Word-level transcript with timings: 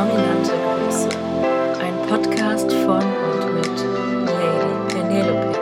Dominante 0.00 0.52
Grüße, 0.64 1.10
ein 1.78 1.94
Podcast 2.08 2.72
von 2.72 3.02
und 3.02 3.54
mit 3.54 3.84
Lady 4.32 4.74
Penelope. 4.88 5.58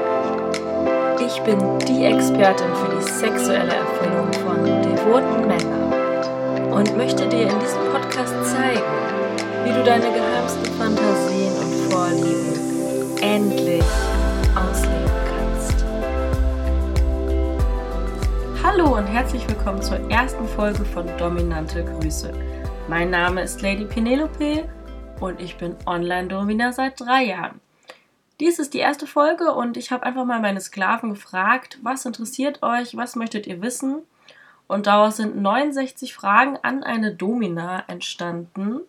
Ich 1.26 1.42
bin 1.42 1.58
die 1.80 2.04
Expertin 2.04 2.72
für 2.76 2.94
die 2.94 3.02
sexuelle 3.02 3.74
Erfüllung 3.74 4.32
von 4.34 4.64
devoten 4.64 5.40
Männern 5.48 6.72
und 6.72 6.96
möchte 6.96 7.28
dir 7.28 7.50
in 7.50 7.58
diesem 7.58 7.80
Podcast 7.90 8.32
zeigen, 8.44 8.80
wie 9.64 9.72
du 9.72 9.82
deine 9.82 10.06
geheimsten 10.06 10.66
Fantasien 10.78 11.52
und 11.58 11.74
Vorlieben 11.90 13.18
endlich 13.20 13.84
ausleben 14.54 15.10
kannst. 15.34 15.84
Hallo 18.62 18.98
und 18.98 19.06
herzlich 19.08 19.48
willkommen 19.48 19.82
zur 19.82 19.98
ersten 20.08 20.46
Folge 20.46 20.84
von 20.84 21.08
Dominante 21.18 21.84
Grüße. 21.84 22.32
Mein 22.88 23.10
Name 23.10 23.42
ist 23.42 23.60
Lady 23.60 23.84
Penelope 23.84 24.66
und 25.20 25.42
ich 25.42 25.58
bin 25.58 25.76
Online-Domina 25.84 26.72
seit 26.72 26.98
drei 26.98 27.24
Jahren. 27.24 27.60
Dies 28.40 28.58
ist 28.58 28.72
die 28.72 28.78
erste 28.78 29.06
Folge 29.06 29.52
und 29.52 29.76
ich 29.76 29.92
habe 29.92 30.04
einfach 30.04 30.24
mal 30.24 30.40
meine 30.40 30.62
Sklaven 30.62 31.10
gefragt, 31.10 31.78
was 31.82 32.06
interessiert 32.06 32.62
euch, 32.62 32.96
was 32.96 33.14
möchtet 33.14 33.46
ihr 33.46 33.60
wissen? 33.60 34.04
Und 34.68 34.86
daraus 34.86 35.18
sind 35.18 35.36
69 35.36 36.14
Fragen 36.14 36.56
an 36.62 36.82
eine 36.82 37.14
Domina 37.14 37.84
entstanden. 37.88 38.80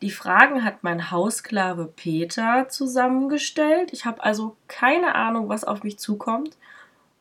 Die 0.00 0.10
Fragen 0.10 0.64
hat 0.64 0.82
mein 0.82 1.10
Haussklave 1.10 1.92
Peter 1.94 2.70
zusammengestellt. 2.70 3.92
Ich 3.92 4.06
habe 4.06 4.24
also 4.24 4.56
keine 4.66 5.14
Ahnung, 5.14 5.50
was 5.50 5.64
auf 5.64 5.82
mich 5.82 5.98
zukommt 5.98 6.56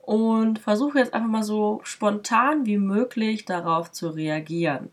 und 0.02 0.60
versuche 0.60 1.00
jetzt 1.00 1.14
einfach 1.14 1.30
mal 1.30 1.44
so 1.44 1.82
spontan 1.84 2.66
wie 2.66 2.78
möglich 2.78 3.44
darauf 3.44 3.92
zu 3.92 4.08
reagieren. 4.08 4.92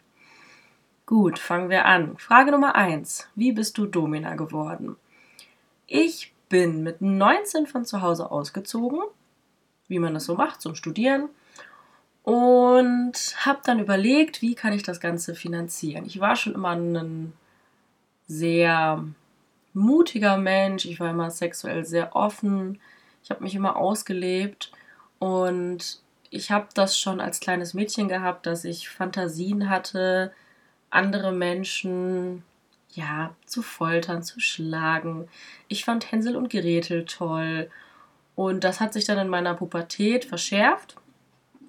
Gut, 1.13 1.39
fangen 1.39 1.69
wir 1.69 1.85
an. 1.85 2.17
Frage 2.17 2.53
Nummer 2.53 2.75
1. 2.75 3.29
Wie 3.35 3.53
bist 3.53 3.77
du 3.77 3.85
Domina 3.85 4.35
geworden? 4.35 4.97
Ich 5.87 6.33
bin 6.49 6.83
mit 6.83 7.03
19 7.03 7.67
von 7.67 7.85
zu 7.85 8.01
Hause 8.01 8.31
ausgezogen, 8.31 9.01
wie 9.89 9.99
man 9.99 10.15
das 10.15 10.25
so 10.25 10.37
macht, 10.37 10.63
zum 10.63 10.75
Studieren. 10.75 11.29
Und 12.23 13.13
habe 13.45 13.61
dann 13.63 13.79
überlegt, 13.79 14.41
wie 14.41 14.55
kann 14.55 14.73
ich 14.73 14.85
das 14.85 15.01
Ganze 15.01 15.35
finanzieren. 15.35 16.07
Ich 16.07 16.19
war 16.19 16.35
schon 16.35 16.55
immer 16.55 16.71
ein 16.71 17.35
sehr 18.27 19.05
mutiger 19.75 20.39
Mensch. 20.39 20.87
Ich 20.87 20.99
war 20.99 21.11
immer 21.11 21.31
sexuell 21.31 21.85
sehr 21.85 22.17
offen. 22.17 22.81
Ich 23.23 23.31
habe 23.31 23.45
mich 23.45 23.55
immer 23.55 23.77
ausgelebt. 23.77 24.73
Und 25.19 26.01
ich 26.31 26.51
habe 26.51 26.69
das 26.73 26.99
schon 26.99 27.21
als 27.21 27.39
kleines 27.39 27.75
Mädchen 27.75 28.09
gehabt, 28.09 28.47
dass 28.47 28.65
ich 28.65 28.89
Fantasien 28.89 29.69
hatte, 29.69 30.33
andere 30.93 31.33
Menschen 31.33 32.45
ja 32.91 33.35
zu 33.47 33.63
foltern, 33.63 34.23
zu 34.23 34.41
schlagen. 34.41 35.29
Ich 35.69 35.85
fand 35.85 36.13
Hänsel 36.13 36.37
und 36.37 36.51
Gretel 36.51 37.05
toll 37.07 37.71
und 38.35 38.65
das 38.65 38.81
hat 38.81 38.93
sich 38.93 39.05
dann 39.05 39.19
in 39.19 39.29
meiner 39.29 39.55
Pubertät 39.55 40.25
verschärft. 40.25 40.97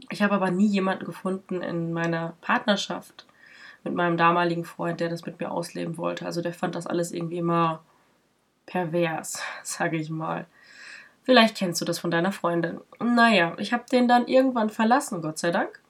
Ich 0.10 0.22
habe 0.22 0.36
aber 0.36 0.52
nie 0.52 0.68
jemanden 0.68 1.06
gefunden 1.06 1.62
in 1.62 1.94
meiner 1.94 2.36
Partnerschaft 2.42 3.26
mit 3.84 3.94
meinem 3.94 4.18
damaligen 4.18 4.66
Freund, 4.66 5.00
der 5.00 5.10
das 5.10 5.26
mit 5.26 5.40
mir 5.40 5.52
ausleben 5.52 5.98
wollte. 5.98 6.26
Also 6.26 6.42
der 6.42 6.54
fand 6.54 6.76
das 6.76 6.88
alles 6.88 7.12
irgendwie 7.12 7.38
immer 7.38 7.84
pervers, 8.66 9.42
sage 9.64 9.98
ich 9.98 10.10
mal. 10.10 10.46
Vielleicht 11.24 11.56
kennst 11.56 11.80
du 11.80 11.86
das 11.86 12.00
von 12.00 12.12
deiner 12.12 12.34
Freundin. 12.34 12.82
Naja, 13.02 13.56
ich 13.58 13.72
habe 13.72 13.86
den 13.90 14.10
dann 14.10 14.28
irgendwann 14.28 14.70
verlassen, 14.70 15.22
Gott 15.22 15.38
sei 15.38 15.52
Dank 15.52 15.83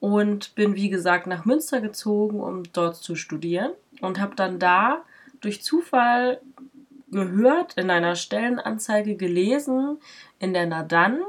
und 0.00 0.54
bin 0.54 0.74
wie 0.74 0.90
gesagt 0.90 1.26
nach 1.26 1.44
Münster 1.44 1.80
gezogen, 1.80 2.40
um 2.40 2.64
dort 2.72 2.96
zu 2.96 3.16
studieren 3.16 3.72
und 4.00 4.20
habe 4.20 4.36
dann 4.36 4.58
da 4.58 5.02
durch 5.40 5.62
Zufall 5.62 6.40
gehört, 7.10 7.74
in 7.74 7.90
einer 7.90 8.16
Stellenanzeige 8.16 9.16
gelesen, 9.16 9.98
in 10.38 10.52
der 10.52 10.66
Nadan. 10.66 11.20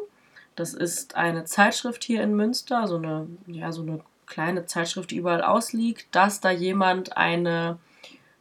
Das 0.56 0.74
ist 0.74 1.16
eine 1.16 1.46
Zeitschrift 1.46 2.04
hier 2.04 2.24
in 2.24 2.36
Münster, 2.36 2.88
so 2.88 2.98
eine, 2.98 3.28
ja, 3.46 3.72
so 3.72 3.84
eine 3.84 4.02
kleine 4.26 4.66
Zeitschrift, 4.66 5.12
die 5.12 5.18
überall 5.18 5.44
ausliegt, 5.44 6.08
dass 6.12 6.42
da 6.42 6.52
jemand 6.52 7.16
eine, 7.16 7.78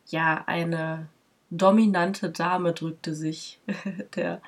ja, 0.06 0.42
eine 0.46 1.08
dominante 1.50 2.30
Dame 2.30 2.72
drückte 2.72 3.14
sich 3.14 3.60
der, 4.16 4.40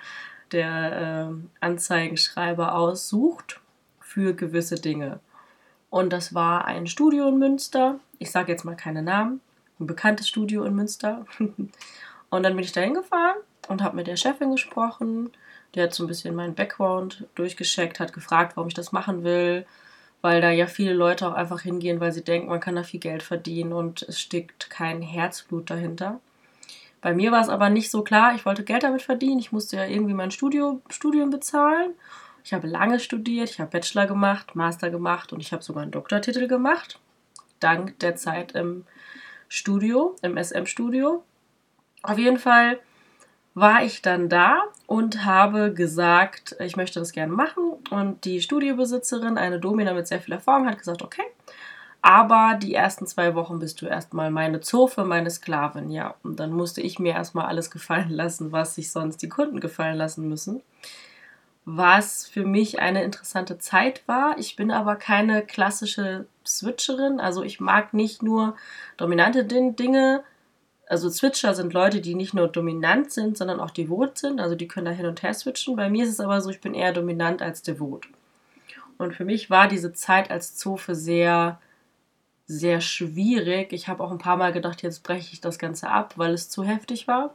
der 0.50 1.30
äh, 1.30 1.64
Anzeigenschreiber 1.64 2.74
aussucht 2.74 3.60
für 4.00 4.34
gewisse 4.34 4.76
Dinge. 4.76 5.20
Und 5.90 6.12
das 6.12 6.34
war 6.34 6.66
ein 6.66 6.86
Studio 6.86 7.28
in 7.28 7.38
Münster. 7.38 7.98
Ich 8.18 8.30
sage 8.30 8.52
jetzt 8.52 8.64
mal 8.64 8.76
keine 8.76 9.02
Namen. 9.02 9.40
Ein 9.80 9.86
bekanntes 9.86 10.28
Studio 10.28 10.64
in 10.64 10.74
Münster. 10.74 11.24
und 11.38 12.42
dann 12.42 12.54
bin 12.54 12.64
ich 12.64 12.72
da 12.72 12.80
hingefahren 12.80 13.38
und 13.68 13.82
habe 13.82 13.96
mit 13.96 14.06
der 14.06 14.16
Chefin 14.16 14.50
gesprochen. 14.50 15.30
Die 15.74 15.82
hat 15.82 15.94
so 15.94 16.04
ein 16.04 16.08
bisschen 16.08 16.34
meinen 16.34 16.54
Background 16.54 17.26
durchgescheckt, 17.34 18.00
hat 18.00 18.12
gefragt, 18.12 18.56
warum 18.56 18.68
ich 18.68 18.74
das 18.74 18.92
machen 18.92 19.22
will, 19.22 19.66
weil 20.22 20.40
da 20.40 20.50
ja 20.50 20.66
viele 20.66 20.94
Leute 20.94 21.28
auch 21.28 21.34
einfach 21.34 21.60
hingehen, 21.60 22.00
weil 22.00 22.12
sie 22.12 22.24
denken, 22.24 22.48
man 22.48 22.60
kann 22.60 22.76
da 22.76 22.82
viel 22.82 23.00
Geld 23.00 23.22
verdienen 23.22 23.72
und 23.72 24.02
es 24.02 24.20
steckt 24.20 24.70
kein 24.70 25.02
Herzblut 25.02 25.70
dahinter. 25.70 26.20
Bei 27.00 27.14
mir 27.14 27.30
war 27.30 27.42
es 27.42 27.48
aber 27.48 27.70
nicht 27.70 27.90
so 27.90 28.02
klar, 28.02 28.34
ich 28.34 28.44
wollte 28.44 28.64
Geld 28.64 28.82
damit 28.82 29.02
verdienen, 29.02 29.38
ich 29.38 29.52
musste 29.52 29.76
ja 29.76 29.84
irgendwie 29.84 30.14
mein 30.14 30.32
Studio, 30.32 30.80
Studium 30.88 31.30
bezahlen 31.30 31.92
ich 32.48 32.54
habe 32.54 32.66
lange 32.66 32.98
studiert, 32.98 33.50
ich 33.50 33.60
habe 33.60 33.72
Bachelor 33.72 34.06
gemacht, 34.06 34.56
Master 34.56 34.88
gemacht 34.88 35.34
und 35.34 35.40
ich 35.40 35.52
habe 35.52 35.62
sogar 35.62 35.82
einen 35.82 35.90
Doktortitel 35.90 36.48
gemacht. 36.48 36.98
Dank 37.60 37.98
der 37.98 38.16
Zeit 38.16 38.52
im 38.52 38.86
Studio, 39.50 40.16
im 40.22 40.38
SM-Studio. 40.42 41.22
Auf 42.02 42.16
jeden 42.16 42.38
Fall 42.38 42.78
war 43.52 43.82
ich 43.82 44.00
dann 44.00 44.30
da 44.30 44.62
und 44.86 45.26
habe 45.26 45.74
gesagt, 45.74 46.56
ich 46.58 46.74
möchte 46.74 47.00
das 47.00 47.12
gerne 47.12 47.34
machen. 47.34 47.64
Und 47.90 48.24
die 48.24 48.40
Studiobesitzerin, 48.40 49.36
eine 49.36 49.60
Domina 49.60 49.92
mit 49.92 50.06
sehr 50.06 50.22
viel 50.22 50.32
Erfahrung, 50.32 50.68
hat 50.68 50.78
gesagt, 50.78 51.02
okay, 51.02 51.24
aber 52.00 52.58
die 52.58 52.72
ersten 52.72 53.06
zwei 53.06 53.34
Wochen 53.34 53.58
bist 53.58 53.82
du 53.82 53.86
erstmal 53.86 54.30
meine 54.30 54.60
Zofe, 54.60 55.04
meine 55.04 55.28
Sklavin, 55.28 55.90
ja. 55.90 56.14
Und 56.22 56.40
dann 56.40 56.54
musste 56.54 56.80
ich 56.80 56.98
mir 56.98 57.12
erstmal 57.12 57.44
alles 57.44 57.70
gefallen 57.70 58.08
lassen, 58.08 58.52
was 58.52 58.74
sich 58.74 58.90
sonst 58.90 59.18
die 59.18 59.28
Kunden 59.28 59.60
gefallen 59.60 59.98
lassen 59.98 60.26
müssen 60.30 60.62
was 61.70 62.26
für 62.26 62.46
mich 62.46 62.80
eine 62.80 63.04
interessante 63.04 63.58
Zeit 63.58 64.00
war. 64.08 64.38
Ich 64.38 64.56
bin 64.56 64.70
aber 64.70 64.96
keine 64.96 65.42
klassische 65.42 66.26
Switcherin. 66.46 67.20
Also 67.20 67.42
ich 67.42 67.60
mag 67.60 67.92
nicht 67.92 68.22
nur 68.22 68.56
dominante 68.96 69.44
Dinge. 69.44 70.24
Also 70.88 71.10
Switcher 71.10 71.54
sind 71.54 71.74
Leute, 71.74 72.00
die 72.00 72.14
nicht 72.14 72.32
nur 72.32 72.48
dominant 72.48 73.12
sind, 73.12 73.36
sondern 73.36 73.60
auch 73.60 73.70
devot 73.70 74.16
sind. 74.16 74.40
Also 74.40 74.54
die 74.54 74.66
können 74.66 74.86
da 74.86 74.92
hin 74.92 75.04
und 75.04 75.22
her 75.22 75.34
switchen. 75.34 75.76
Bei 75.76 75.90
mir 75.90 76.04
ist 76.04 76.10
es 76.10 76.20
aber 76.20 76.40
so, 76.40 76.48
ich 76.48 76.62
bin 76.62 76.72
eher 76.72 76.94
dominant 76.94 77.42
als 77.42 77.60
devot. 77.60 78.08
Und 78.96 79.14
für 79.14 79.26
mich 79.26 79.50
war 79.50 79.68
diese 79.68 79.92
Zeit 79.92 80.30
als 80.30 80.56
Zofe 80.56 80.94
sehr, 80.94 81.60
sehr 82.46 82.80
schwierig. 82.80 83.74
Ich 83.74 83.88
habe 83.88 84.02
auch 84.02 84.10
ein 84.10 84.16
paar 84.16 84.38
Mal 84.38 84.54
gedacht, 84.54 84.80
jetzt 84.80 85.02
breche 85.02 85.34
ich 85.34 85.42
das 85.42 85.58
Ganze 85.58 85.90
ab, 85.90 86.14
weil 86.16 86.32
es 86.32 86.48
zu 86.48 86.64
heftig 86.64 87.06
war. 87.06 87.34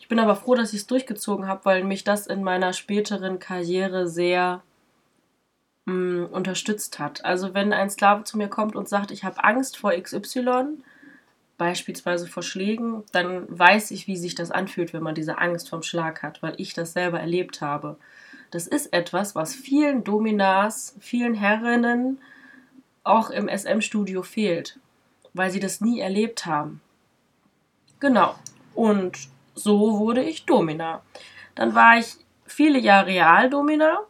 Ich 0.00 0.08
bin 0.08 0.18
aber 0.18 0.34
froh, 0.34 0.54
dass 0.54 0.72
ich 0.72 0.80
es 0.80 0.86
durchgezogen 0.86 1.46
habe, 1.46 1.64
weil 1.64 1.84
mich 1.84 2.02
das 2.04 2.26
in 2.26 2.42
meiner 2.42 2.72
späteren 2.72 3.38
Karriere 3.38 4.08
sehr 4.08 4.62
mh, 5.84 5.92
mm, 5.92 6.32
unterstützt 6.32 6.98
hat. 6.98 7.24
Also 7.24 7.54
wenn 7.54 7.72
ein 7.72 7.90
Sklave 7.90 8.24
zu 8.24 8.38
mir 8.38 8.48
kommt 8.48 8.74
und 8.74 8.88
sagt, 8.88 9.10
ich 9.10 9.24
habe 9.24 9.44
Angst 9.44 9.76
vor 9.76 9.92
XY, 9.92 10.78
beispielsweise 11.58 12.26
vor 12.26 12.42
Schlägen, 12.42 13.04
dann 13.12 13.46
weiß 13.46 13.90
ich, 13.90 14.06
wie 14.06 14.16
sich 14.16 14.34
das 14.34 14.50
anfühlt, 14.50 14.94
wenn 14.94 15.02
man 15.02 15.14
diese 15.14 15.36
Angst 15.36 15.68
vom 15.68 15.82
Schlag 15.82 16.22
hat, 16.22 16.42
weil 16.42 16.54
ich 16.56 16.72
das 16.72 16.94
selber 16.94 17.20
erlebt 17.20 17.60
habe. 17.60 17.96
Das 18.50 18.66
ist 18.66 18.94
etwas, 18.94 19.34
was 19.34 19.54
vielen 19.54 20.02
Dominas, 20.02 20.96
vielen 20.98 21.34
Herrinnen 21.34 22.18
auch 23.04 23.28
im 23.28 23.48
SM-Studio 23.48 24.22
fehlt, 24.22 24.78
weil 25.34 25.50
sie 25.50 25.60
das 25.60 25.82
nie 25.82 26.00
erlebt 26.00 26.46
haben. 26.46 26.80
Genau. 28.00 28.34
Und 28.74 29.28
so 29.62 29.98
wurde 29.98 30.22
ich 30.22 30.46
Domina. 30.46 31.02
Dann 31.54 31.74
war 31.74 31.98
ich 31.98 32.16
viele 32.46 32.78
Jahre 32.78 33.06
Realdomina, 33.06 34.00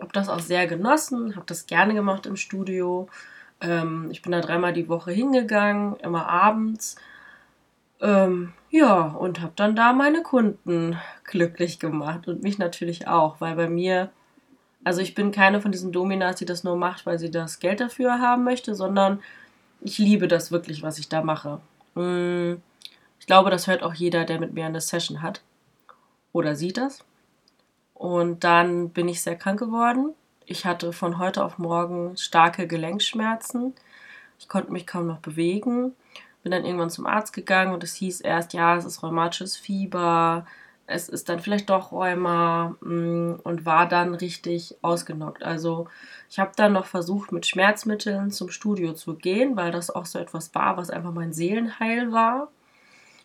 habe 0.00 0.12
das 0.12 0.28
auch 0.28 0.40
sehr 0.40 0.66
genossen, 0.66 1.36
habe 1.36 1.46
das 1.46 1.66
gerne 1.66 1.94
gemacht 1.94 2.26
im 2.26 2.36
Studio. 2.36 3.08
Ähm, 3.60 4.08
ich 4.10 4.22
bin 4.22 4.32
da 4.32 4.40
dreimal 4.40 4.72
die 4.72 4.88
Woche 4.88 5.12
hingegangen, 5.12 5.96
immer 5.96 6.28
abends. 6.28 6.96
Ähm, 8.00 8.52
ja, 8.70 9.02
und 9.02 9.40
habe 9.40 9.52
dann 9.56 9.74
da 9.74 9.92
meine 9.92 10.22
Kunden 10.22 10.98
glücklich 11.24 11.78
gemacht 11.78 12.28
und 12.28 12.42
mich 12.42 12.58
natürlich 12.58 13.08
auch, 13.08 13.40
weil 13.40 13.56
bei 13.56 13.68
mir, 13.68 14.10
also 14.84 15.00
ich 15.00 15.14
bin 15.14 15.32
keine 15.32 15.60
von 15.62 15.72
diesen 15.72 15.92
Dominas, 15.92 16.36
die 16.36 16.44
das 16.44 16.64
nur 16.64 16.76
macht, 16.76 17.06
weil 17.06 17.18
sie 17.18 17.30
das 17.30 17.58
Geld 17.58 17.80
dafür 17.80 18.20
haben 18.20 18.44
möchte, 18.44 18.74
sondern 18.74 19.20
ich 19.80 19.98
liebe 19.98 20.28
das 20.28 20.52
wirklich, 20.52 20.82
was 20.82 20.98
ich 20.98 21.08
da 21.08 21.22
mache. 21.22 21.60
Mmh 21.94 22.56
ich 23.26 23.28
glaube, 23.28 23.50
das 23.50 23.66
hört 23.66 23.82
auch 23.82 23.92
jeder, 23.92 24.24
der 24.24 24.38
mit 24.38 24.54
mir 24.54 24.66
eine 24.66 24.80
Session 24.80 25.20
hat. 25.20 25.42
Oder 26.30 26.54
sieht 26.54 26.76
das. 26.76 27.04
Und 27.92 28.44
dann 28.44 28.90
bin 28.90 29.08
ich 29.08 29.20
sehr 29.20 29.34
krank 29.34 29.58
geworden. 29.58 30.14
Ich 30.44 30.64
hatte 30.64 30.92
von 30.92 31.18
heute 31.18 31.44
auf 31.44 31.58
morgen 31.58 32.16
starke 32.16 32.68
Gelenkschmerzen. 32.68 33.74
Ich 34.38 34.48
konnte 34.48 34.70
mich 34.70 34.86
kaum 34.86 35.08
noch 35.08 35.18
bewegen. 35.18 35.96
bin 36.44 36.52
dann 36.52 36.64
irgendwann 36.64 36.88
zum 36.88 37.04
Arzt 37.04 37.32
gegangen 37.32 37.74
und 37.74 37.82
es 37.82 37.96
hieß 37.96 38.20
erst, 38.20 38.52
ja, 38.52 38.76
es 38.76 38.84
ist 38.84 39.02
rheumatisches 39.02 39.56
Fieber, 39.56 40.46
es 40.86 41.08
ist 41.08 41.28
dann 41.28 41.40
vielleicht 41.40 41.68
doch 41.68 41.90
Rheuma 41.90 42.76
mm, 42.80 43.40
und 43.42 43.66
war 43.66 43.88
dann 43.88 44.14
richtig 44.14 44.76
ausgenockt. 44.82 45.42
Also 45.42 45.88
ich 46.30 46.38
habe 46.38 46.52
dann 46.54 46.74
noch 46.74 46.86
versucht, 46.86 47.32
mit 47.32 47.44
Schmerzmitteln 47.44 48.30
zum 48.30 48.50
Studio 48.50 48.92
zu 48.92 49.14
gehen, 49.14 49.56
weil 49.56 49.72
das 49.72 49.90
auch 49.90 50.06
so 50.06 50.20
etwas 50.20 50.54
war, 50.54 50.76
was 50.76 50.90
einfach 50.90 51.12
mein 51.12 51.32
Seelenheil 51.32 52.12
war. 52.12 52.52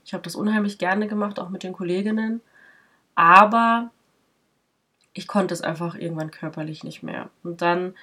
Ich 0.04 0.14
habe 0.14 0.24
das 0.24 0.36
unheimlich 0.36 0.78
gerne 0.78 1.08
gemacht, 1.08 1.40
auch 1.40 1.50
mit 1.50 1.64
den 1.64 1.74
Kolleginnen. 1.74 2.42
Aber 3.16 3.92
ich 5.14 5.28
konnte 5.28 5.54
es 5.54 5.62
einfach 5.62 5.96
irgendwann 5.96 6.32
körperlich 6.32 6.84
nicht 6.84 7.04
mehr. 7.04 7.30
Und 7.44 7.62
dann 7.62 7.96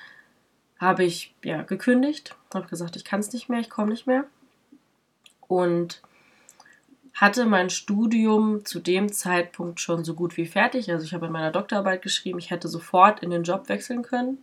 habe 0.79 1.05
ich 1.05 1.35
ja 1.43 1.62
gekündigt, 1.62 2.37
habe 2.55 2.69
gesagt, 2.69 2.97
ich 2.97 3.05
kann 3.05 3.21
es 3.21 3.33
nicht 3.33 3.49
mehr, 3.49 3.61
ich 3.61 3.71
komme 3.71 3.91
nicht 3.91 4.06
mehr. 4.06 4.25
Und 5.49 6.03
hatte 7.15 7.47
mein 7.47 7.69
Studium 7.69 8.65
zu 8.65 8.79
dem 8.79 9.12
Zeitpunkt 9.12 9.81
schon 9.81 10.05
so 10.05 10.15
gut 10.15 10.37
wie 10.37 10.47
fertig. 10.47 10.91
Also 10.93 11.05
ich 11.05 11.15
habe 11.15 11.27
in 11.27 11.33
meiner 11.33 11.51
Doktorarbeit 11.51 12.01
geschrieben, 12.03 12.39
ich 12.39 12.51
hätte 12.51 12.69
sofort 12.69 13.21
in 13.21 13.31
den 13.31 13.43
Job 13.43 13.69
wechseln 13.69 14.03
können, 14.03 14.39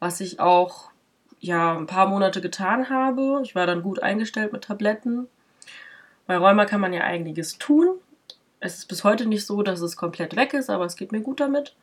was 0.00 0.20
ich 0.20 0.40
auch 0.40 0.90
ja 1.38 1.76
ein 1.76 1.86
paar 1.86 2.08
Monate 2.08 2.40
getan 2.40 2.90
habe. 2.90 3.40
Ich 3.44 3.54
war 3.54 3.66
dann 3.66 3.82
gut 3.82 4.02
eingestellt 4.02 4.52
mit 4.52 4.64
Tabletten. 4.64 5.28
Bei 6.26 6.36
Rheuma 6.36 6.64
kann 6.64 6.80
man 6.80 6.92
ja 6.92 7.02
einiges 7.02 7.58
tun. 7.58 7.96
Es 8.60 8.78
ist 8.78 8.88
bis 8.88 9.04
heute 9.04 9.26
nicht 9.26 9.46
so, 9.46 9.62
dass 9.62 9.80
es 9.80 9.96
komplett 9.96 10.36
weg 10.36 10.54
ist, 10.54 10.70
aber 10.70 10.84
es 10.84 10.96
geht 10.96 11.12
mir 11.12 11.20
gut 11.20 11.40
damit. 11.40 11.74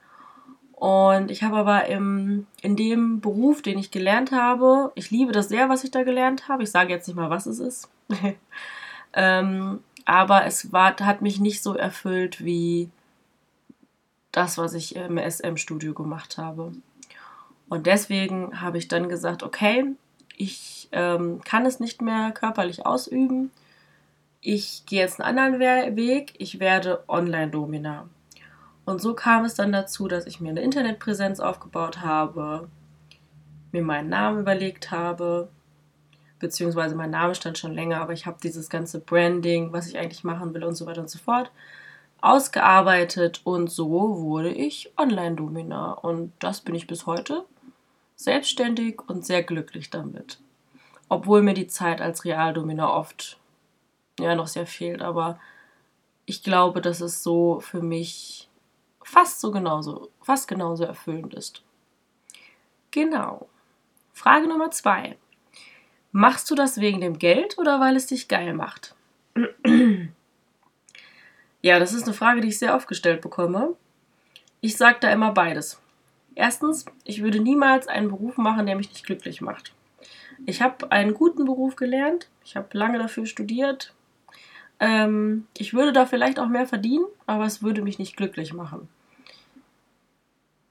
Und 0.73 1.29
ich 1.29 1.43
habe 1.43 1.57
aber 1.57 1.87
im, 1.87 2.47
in 2.61 2.77
dem 2.77 3.19
Beruf, 3.19 3.61
den 3.61 3.77
ich 3.77 3.91
gelernt 3.91 4.31
habe, 4.31 4.93
ich 4.95 5.11
liebe 5.11 5.33
das 5.33 5.49
sehr, 5.49 5.67
was 5.67 5.83
ich 5.83 5.91
da 5.91 6.03
gelernt 6.03 6.47
habe. 6.47 6.63
Ich 6.63 6.71
sage 6.71 6.93
jetzt 6.93 7.07
nicht 7.07 7.17
mal, 7.17 7.29
was 7.29 7.47
es 7.47 7.59
ist. 7.59 7.89
ähm, 9.13 9.83
aber 10.05 10.45
es 10.45 10.71
war, 10.71 10.95
hat 11.01 11.21
mich 11.21 11.41
nicht 11.41 11.61
so 11.61 11.75
erfüllt 11.75 12.43
wie 12.43 12.89
das, 14.31 14.57
was 14.57 14.73
ich 14.73 14.95
im 14.95 15.17
SM-Studio 15.17 15.93
gemacht 15.93 16.37
habe. 16.37 16.71
Und 17.67 17.85
deswegen 17.85 18.61
habe 18.61 18.77
ich 18.77 18.87
dann 18.87 19.09
gesagt, 19.09 19.43
okay, 19.43 19.85
ich 20.37 20.87
ähm, 20.93 21.41
kann 21.43 21.65
es 21.65 21.79
nicht 21.79 22.01
mehr 22.01 22.31
körperlich 22.31 22.85
ausüben. 22.85 23.51
Ich 24.41 24.85
gehe 24.85 25.01
jetzt 25.01 25.19
einen 25.19 25.37
anderen 25.37 25.97
Weg. 25.97 26.33
Ich 26.37 26.59
werde 26.59 27.03
Online-Domina. 27.07 28.07
Und 28.85 29.01
so 29.01 29.13
kam 29.13 29.43
es 29.43 29.53
dann 29.53 29.71
dazu, 29.71 30.07
dass 30.07 30.25
ich 30.25 30.39
mir 30.39 30.49
eine 30.49 30.61
Internetpräsenz 30.61 31.39
aufgebaut 31.39 32.01
habe, 32.01 32.69
mir 33.71 33.83
meinen 33.83 34.09
Namen 34.09 34.39
überlegt 34.39 34.91
habe, 34.91 35.49
beziehungsweise 36.39 36.95
mein 36.95 37.11
Name 37.11 37.35
stand 37.35 37.57
schon 37.57 37.73
länger, 37.73 38.01
aber 38.01 38.13
ich 38.13 38.25
habe 38.25 38.37
dieses 38.41 38.69
ganze 38.69 38.99
Branding, 38.99 39.73
was 39.73 39.87
ich 39.87 39.97
eigentlich 39.97 40.23
machen 40.23 40.53
will 40.53 40.63
und 40.63 40.75
so 40.75 40.85
weiter 40.85 41.01
und 41.01 41.09
so 41.09 41.19
fort, 41.19 41.51
ausgearbeitet 42.21 43.41
und 43.43 43.69
so 43.69 43.89
wurde 44.21 44.51
ich 44.51 44.91
Online-Domina. 44.97 45.91
Und 45.91 46.31
das 46.39 46.61
bin 46.61 46.75
ich 46.75 46.87
bis 46.87 47.05
heute 47.05 47.45
selbstständig 48.15 49.01
und 49.07 49.25
sehr 49.25 49.43
glücklich 49.43 49.89
damit. 49.89 50.39
Obwohl 51.09 51.41
mir 51.41 51.53
die 51.53 51.67
Zeit 51.67 52.01
als 52.01 52.25
Realdomina 52.25 52.91
oft 52.91 53.38
ja 54.23 54.35
noch 54.35 54.47
sehr 54.47 54.65
fehlt, 54.65 55.01
aber 55.01 55.39
ich 56.25 56.43
glaube, 56.43 56.81
dass 56.81 57.01
es 57.01 57.23
so 57.23 57.59
für 57.59 57.81
mich 57.81 58.49
fast 59.03 59.41
so 59.41 59.51
genauso, 59.51 60.09
fast 60.21 60.47
genauso 60.47 60.83
erfüllend 60.83 61.33
ist. 61.33 61.63
Genau. 62.91 63.49
Frage 64.13 64.47
Nummer 64.47 64.71
zwei. 64.71 65.17
Machst 66.11 66.49
du 66.49 66.55
das 66.55 66.79
wegen 66.79 67.01
dem 67.01 67.19
Geld 67.19 67.57
oder 67.57 67.79
weil 67.79 67.95
es 67.95 68.07
dich 68.07 68.27
geil 68.27 68.53
macht? 68.53 68.95
ja, 71.61 71.79
das 71.79 71.93
ist 71.93 72.03
eine 72.03 72.13
Frage, 72.13 72.41
die 72.41 72.49
ich 72.49 72.59
sehr 72.59 72.75
oft 72.75 72.87
gestellt 72.87 73.21
bekomme. 73.21 73.75
Ich 74.61 74.75
sage 74.75 74.97
da 75.01 75.11
immer 75.11 75.31
beides. 75.31 75.81
Erstens, 76.35 76.85
ich 77.03 77.21
würde 77.21 77.39
niemals 77.39 77.87
einen 77.87 78.09
Beruf 78.09 78.37
machen, 78.37 78.65
der 78.65 78.75
mich 78.75 78.89
nicht 78.89 79.05
glücklich 79.05 79.41
macht. 79.41 79.73
Ich 80.45 80.61
habe 80.61 80.91
einen 80.91 81.13
guten 81.13 81.45
Beruf 81.45 81.75
gelernt, 81.75 82.29
ich 82.43 82.55
habe 82.55 82.77
lange 82.77 82.97
dafür 82.97 83.25
studiert. 83.25 83.93
Ähm, 84.79 85.47
ich 85.57 85.73
würde 85.73 85.93
da 85.93 86.05
vielleicht 86.05 86.39
auch 86.39 86.47
mehr 86.47 86.67
verdienen, 86.67 87.05
aber 87.25 87.45
es 87.45 87.61
würde 87.61 87.81
mich 87.81 87.99
nicht 87.99 88.15
glücklich 88.15 88.53
machen 88.53 88.87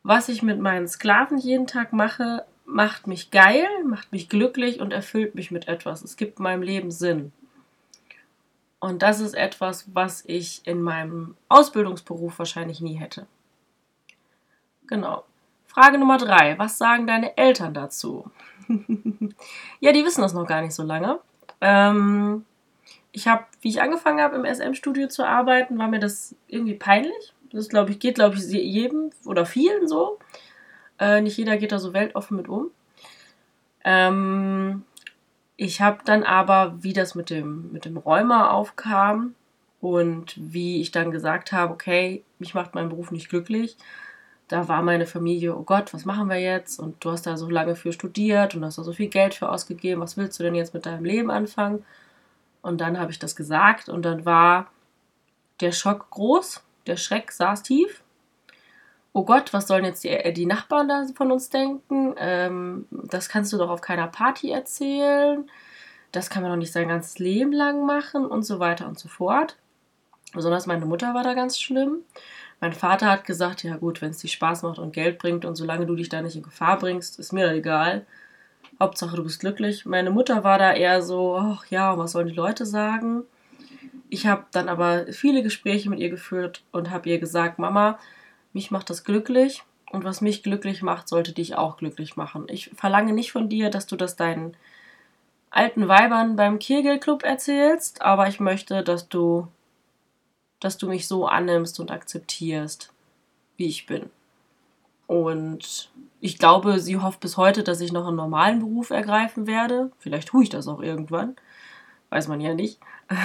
was 0.08 0.30
ich 0.30 0.42
mit 0.42 0.58
meinen 0.58 0.88
Sklaven 0.88 1.36
jeden 1.36 1.66
Tag 1.66 1.92
mache, 1.92 2.46
macht 2.64 3.06
mich 3.06 3.30
geil, 3.30 3.68
macht 3.84 4.10
mich 4.10 4.30
glücklich 4.30 4.80
und 4.80 4.90
erfüllt 4.90 5.34
mich 5.34 5.50
mit 5.50 5.68
etwas. 5.68 6.02
Es 6.02 6.16
gibt 6.16 6.40
meinem 6.40 6.62
Leben 6.62 6.90
Sinn. 6.90 7.30
Und 8.80 9.02
das 9.02 9.20
ist 9.20 9.34
etwas, 9.34 9.84
was 9.92 10.24
ich 10.24 10.66
in 10.66 10.80
meinem 10.80 11.36
Ausbildungsberuf 11.50 12.38
wahrscheinlich 12.38 12.80
nie 12.80 12.94
hätte. 12.94 13.26
Genau. 14.86 15.24
Frage 15.66 15.98
Nummer 15.98 16.16
drei. 16.16 16.58
Was 16.58 16.78
sagen 16.78 17.06
deine 17.06 17.36
Eltern 17.36 17.74
dazu? 17.74 18.30
ja, 19.80 19.92
die 19.92 20.06
wissen 20.06 20.22
das 20.22 20.32
noch 20.32 20.46
gar 20.46 20.62
nicht 20.62 20.74
so 20.74 20.84
lange. 20.84 21.18
Ähm, 21.60 22.46
ich 23.18 23.26
habe, 23.26 23.44
wie 23.60 23.68
ich 23.68 23.82
angefangen 23.82 24.20
habe, 24.20 24.36
im 24.36 24.44
SM-Studio 24.44 25.08
zu 25.08 25.26
arbeiten, 25.26 25.76
war 25.76 25.88
mir 25.88 25.98
das 25.98 26.36
irgendwie 26.46 26.74
peinlich. 26.74 27.34
Das 27.52 27.68
glaube 27.68 27.90
ich, 27.90 27.98
geht, 27.98 28.14
glaube 28.14 28.36
ich, 28.36 28.42
jedem 28.44 29.10
oder 29.24 29.44
vielen 29.44 29.88
so. 29.88 30.18
Äh, 31.00 31.20
nicht 31.20 31.36
jeder 31.36 31.56
geht 31.56 31.72
da 31.72 31.78
so 31.78 31.92
weltoffen 31.92 32.36
mit 32.36 32.48
um. 32.48 32.70
Ähm, 33.84 34.84
ich 35.56 35.80
habe 35.80 35.98
dann 36.04 36.22
aber, 36.22 36.76
wie 36.82 36.92
das 36.92 37.16
mit 37.16 37.30
dem, 37.30 37.72
mit 37.72 37.84
dem 37.84 37.96
Rheuma 37.96 38.50
aufkam 38.50 39.34
und 39.80 40.34
wie 40.36 40.80
ich 40.80 40.92
dann 40.92 41.10
gesagt 41.10 41.50
habe, 41.50 41.72
okay, 41.72 42.22
mich 42.38 42.54
macht 42.54 42.74
mein 42.74 42.88
Beruf 42.88 43.10
nicht 43.10 43.30
glücklich, 43.30 43.76
da 44.46 44.68
war 44.68 44.82
meine 44.82 45.06
Familie, 45.06 45.56
oh 45.56 45.62
Gott, 45.62 45.92
was 45.92 46.04
machen 46.04 46.28
wir 46.28 46.38
jetzt? 46.38 46.78
Und 46.78 47.04
du 47.04 47.10
hast 47.10 47.26
da 47.26 47.36
so 47.36 47.50
lange 47.50 47.76
für 47.76 47.92
studiert 47.92 48.54
und 48.54 48.64
hast 48.64 48.78
da 48.78 48.84
so 48.84 48.92
viel 48.92 49.08
Geld 49.08 49.34
für 49.34 49.50
ausgegeben, 49.50 50.00
was 50.00 50.16
willst 50.16 50.38
du 50.38 50.44
denn 50.44 50.54
jetzt 50.54 50.74
mit 50.74 50.86
deinem 50.86 51.04
Leben 51.04 51.30
anfangen? 51.30 51.84
Und 52.62 52.80
dann 52.80 52.98
habe 52.98 53.10
ich 53.10 53.18
das 53.18 53.36
gesagt 53.36 53.88
und 53.88 54.02
dann 54.02 54.24
war 54.24 54.70
der 55.60 55.72
Schock 55.72 56.10
groß, 56.10 56.62
der 56.86 56.96
Schreck 56.96 57.32
saß 57.32 57.62
tief. 57.62 58.02
Oh 59.12 59.24
Gott, 59.24 59.52
was 59.52 59.66
sollen 59.66 59.84
jetzt 59.84 60.04
die, 60.04 60.10
äh, 60.10 60.32
die 60.32 60.46
Nachbarn 60.46 60.88
da 60.88 61.06
von 61.14 61.32
uns 61.32 61.50
denken? 61.50 62.14
Ähm, 62.18 62.86
das 62.90 63.28
kannst 63.28 63.52
du 63.52 63.58
doch 63.58 63.70
auf 63.70 63.80
keiner 63.80 64.06
Party 64.06 64.50
erzählen. 64.50 65.48
Das 66.12 66.30
kann 66.30 66.42
man 66.42 66.52
doch 66.52 66.58
nicht 66.58 66.72
sein 66.72 66.88
ganzes 66.88 67.18
Leben 67.18 67.52
lang 67.52 67.84
machen 67.84 68.26
und 68.26 68.42
so 68.42 68.60
weiter 68.60 68.86
und 68.86 68.98
so 68.98 69.08
fort. 69.08 69.56
Besonders 70.34 70.66
meine 70.66 70.86
Mutter 70.86 71.14
war 71.14 71.24
da 71.24 71.34
ganz 71.34 71.58
schlimm. 71.58 72.02
Mein 72.60 72.72
Vater 72.72 73.10
hat 73.10 73.24
gesagt, 73.24 73.62
ja 73.62 73.76
gut, 73.76 74.02
wenn 74.02 74.10
es 74.10 74.18
dir 74.18 74.28
Spaß 74.28 74.62
macht 74.62 74.78
und 74.78 74.92
Geld 74.92 75.18
bringt 75.18 75.44
und 75.44 75.56
solange 75.56 75.86
du 75.86 75.94
dich 75.94 76.08
da 76.08 76.20
nicht 76.20 76.36
in 76.36 76.42
Gefahr 76.42 76.78
bringst, 76.78 77.18
ist 77.18 77.32
mir 77.32 77.50
egal. 77.52 78.04
Hauptsache 78.80 79.16
du 79.16 79.24
bist 79.24 79.40
glücklich. 79.40 79.86
Meine 79.86 80.10
Mutter 80.10 80.44
war 80.44 80.58
da 80.58 80.72
eher 80.72 81.02
so, 81.02 81.36
ach 81.36 81.66
ja, 81.66 81.98
was 81.98 82.12
sollen 82.12 82.28
die 82.28 82.34
Leute 82.34 82.64
sagen? 82.64 83.24
Ich 84.08 84.26
habe 84.26 84.46
dann 84.52 84.68
aber 84.68 85.06
viele 85.12 85.42
Gespräche 85.42 85.90
mit 85.90 85.98
ihr 85.98 86.10
geführt 86.10 86.62
und 86.72 86.90
habe 86.90 87.08
ihr 87.08 87.18
gesagt, 87.18 87.58
Mama, 87.58 87.98
mich 88.52 88.70
macht 88.70 88.88
das 88.90 89.04
glücklich 89.04 89.64
und 89.90 90.04
was 90.04 90.20
mich 90.20 90.42
glücklich 90.42 90.82
macht, 90.82 91.08
sollte 91.08 91.32
dich 91.32 91.56
auch 91.56 91.76
glücklich 91.76 92.16
machen. 92.16 92.46
Ich 92.48 92.70
verlange 92.74 93.12
nicht 93.12 93.32
von 93.32 93.48
dir, 93.48 93.70
dass 93.70 93.86
du 93.86 93.96
das 93.96 94.16
deinen 94.16 94.56
alten 95.50 95.88
Weibern 95.88 96.36
beim 96.36 96.58
Kegelclub 96.58 97.24
erzählst, 97.24 98.02
aber 98.02 98.28
ich 98.28 98.40
möchte, 98.40 98.82
dass 98.82 99.08
du 99.08 99.48
dass 100.60 100.76
du 100.76 100.88
mich 100.88 101.06
so 101.06 101.26
annimmst 101.26 101.78
und 101.80 101.90
akzeptierst, 101.90 102.92
wie 103.56 103.66
ich 103.66 103.86
bin. 103.86 104.10
Und 105.08 105.90
ich 106.20 106.38
glaube, 106.38 106.78
sie 106.78 106.98
hofft 106.98 107.20
bis 107.20 107.36
heute, 107.36 107.64
dass 107.64 107.80
ich 107.80 107.92
noch 107.92 108.06
einen 108.06 108.16
normalen 108.16 108.60
Beruf 108.60 108.90
ergreifen 108.90 109.48
werde. 109.48 109.90
Vielleicht 109.98 110.28
tue 110.28 110.44
ich 110.44 110.50
das 110.50 110.68
auch 110.68 110.80
irgendwann. 110.80 111.34
Weiß 112.10 112.28
man 112.28 112.40
ja 112.40 112.54
nicht. 112.54 112.78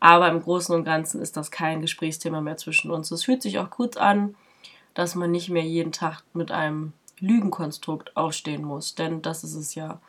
Aber 0.00 0.28
im 0.28 0.42
Großen 0.42 0.74
und 0.74 0.84
Ganzen 0.84 1.20
ist 1.20 1.36
das 1.36 1.50
kein 1.50 1.82
Gesprächsthema 1.82 2.40
mehr 2.40 2.56
zwischen 2.56 2.90
uns. 2.90 3.10
Es 3.10 3.24
fühlt 3.24 3.42
sich 3.42 3.58
auch 3.58 3.68
kurz 3.68 3.96
an, 3.96 4.34
dass 4.94 5.14
man 5.14 5.30
nicht 5.30 5.50
mehr 5.50 5.62
jeden 5.62 5.92
Tag 5.92 6.22
mit 6.32 6.50
einem 6.50 6.94
Lügenkonstrukt 7.20 8.16
aufstehen 8.16 8.64
muss. 8.64 8.94
Denn 8.94 9.20
das 9.20 9.44
ist 9.44 9.54
es 9.54 9.74
ja. 9.74 10.00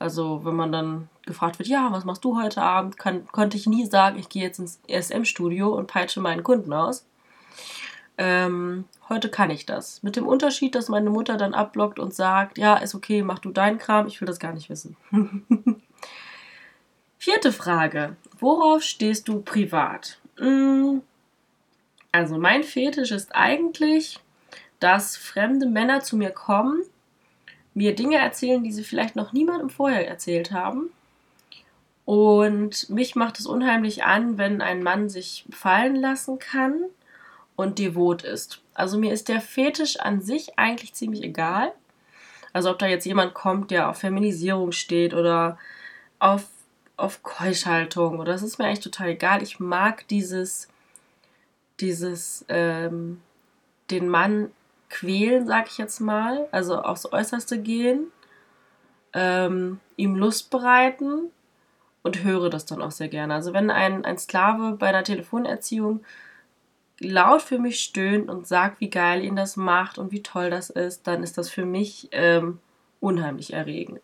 Also, 0.00 0.44
wenn 0.44 0.56
man 0.56 0.72
dann 0.72 1.08
gefragt 1.24 1.60
wird, 1.60 1.68
ja, 1.68 1.92
was 1.92 2.04
machst 2.04 2.24
du 2.24 2.36
heute 2.36 2.62
Abend, 2.62 2.98
kann, 2.98 3.26
konnte 3.28 3.56
ich 3.56 3.66
nie 3.66 3.86
sagen, 3.86 4.18
ich 4.18 4.28
gehe 4.28 4.42
jetzt 4.42 4.58
ins 4.58 4.80
ESM-Studio 4.88 5.68
und 5.68 5.86
peitsche 5.86 6.20
meinen 6.20 6.42
Kunden 6.42 6.72
aus. 6.72 7.06
Ähm, 8.18 8.84
heute 9.08 9.28
kann 9.28 9.50
ich 9.50 9.66
das. 9.66 10.02
Mit 10.02 10.16
dem 10.16 10.26
Unterschied, 10.26 10.74
dass 10.74 10.88
meine 10.88 11.10
Mutter 11.10 11.36
dann 11.36 11.54
abblockt 11.54 11.98
und 11.98 12.14
sagt, 12.14 12.58
ja, 12.58 12.76
ist 12.76 12.94
okay, 12.94 13.22
mach 13.22 13.38
du 13.38 13.50
deinen 13.50 13.78
Kram, 13.78 14.06
ich 14.06 14.20
will 14.20 14.26
das 14.26 14.38
gar 14.38 14.52
nicht 14.52 14.70
wissen. 14.70 14.96
Vierte 17.18 17.52
Frage. 17.52 18.16
Worauf 18.38 18.82
stehst 18.82 19.28
du 19.28 19.40
privat? 19.40 20.18
Mm, 20.38 20.98
also 22.12 22.38
mein 22.38 22.62
Fetisch 22.62 23.10
ist 23.10 23.34
eigentlich, 23.34 24.20
dass 24.80 25.16
fremde 25.16 25.66
Männer 25.66 26.00
zu 26.00 26.16
mir 26.16 26.30
kommen, 26.30 26.82
mir 27.74 27.94
Dinge 27.94 28.16
erzählen, 28.16 28.62
die 28.62 28.72
sie 28.72 28.84
vielleicht 28.84 29.16
noch 29.16 29.32
niemandem 29.32 29.68
vorher 29.68 30.08
erzählt 30.08 30.52
haben 30.52 30.90
Und 32.06 32.88
mich 32.88 33.16
macht 33.16 33.38
es 33.38 33.46
unheimlich 33.46 34.04
an, 34.04 34.38
wenn 34.38 34.62
ein 34.62 34.82
Mann 34.82 35.10
sich 35.10 35.44
fallen 35.50 35.96
lassen 35.96 36.38
kann 36.38 36.86
und 37.56 37.78
devot 37.78 38.22
ist. 38.22 38.60
Also 38.74 38.98
mir 38.98 39.12
ist 39.12 39.28
der 39.28 39.40
Fetisch 39.40 39.98
an 39.98 40.20
sich 40.20 40.58
eigentlich 40.58 40.94
ziemlich 40.94 41.22
egal. 41.22 41.72
Also 42.52 42.70
ob 42.70 42.78
da 42.78 42.86
jetzt 42.86 43.04
jemand 43.06 43.34
kommt, 43.34 43.70
der 43.70 43.90
auf 43.90 43.98
Feminisierung 43.98 44.72
steht 44.72 45.14
oder 45.14 45.58
auf, 46.18 46.44
auf 46.96 47.22
Keuschhaltung 47.22 48.18
oder 48.18 48.32
das 48.32 48.42
ist 48.42 48.58
mir 48.58 48.66
eigentlich 48.66 48.80
total 48.80 49.08
egal. 49.08 49.42
Ich 49.42 49.60
mag 49.60 50.06
dieses, 50.08 50.68
dieses, 51.80 52.44
ähm, 52.48 53.20
den 53.90 54.08
Mann 54.08 54.50
quälen, 54.88 55.46
sag 55.46 55.68
ich 55.68 55.78
jetzt 55.78 56.00
mal, 56.00 56.48
also 56.52 56.80
aufs 56.80 57.10
Äußerste 57.12 57.58
gehen, 57.58 58.12
ähm, 59.12 59.80
ihm 59.96 60.14
Lust 60.14 60.50
bereiten 60.50 61.30
und 62.02 62.22
höre 62.22 62.50
das 62.50 62.66
dann 62.66 62.82
auch 62.82 62.90
sehr 62.90 63.08
gerne. 63.08 63.34
Also 63.34 63.52
wenn 63.52 63.70
ein, 63.70 64.04
ein 64.04 64.18
Sklave 64.18 64.72
bei 64.72 64.88
einer 64.88 65.04
Telefonerziehung 65.04 66.04
laut 67.00 67.42
für 67.42 67.58
mich 67.58 67.80
stöhnt 67.80 68.28
und 68.28 68.46
sagt, 68.46 68.80
wie 68.80 68.90
geil 68.90 69.24
ihn 69.24 69.36
das 69.36 69.56
macht 69.56 69.98
und 69.98 70.12
wie 70.12 70.22
toll 70.22 70.50
das 70.50 70.70
ist, 70.70 71.06
dann 71.06 71.22
ist 71.22 71.36
das 71.38 71.50
für 71.50 71.66
mich 71.66 72.08
ähm, 72.12 72.60
unheimlich 73.00 73.52
erregend. 73.52 74.00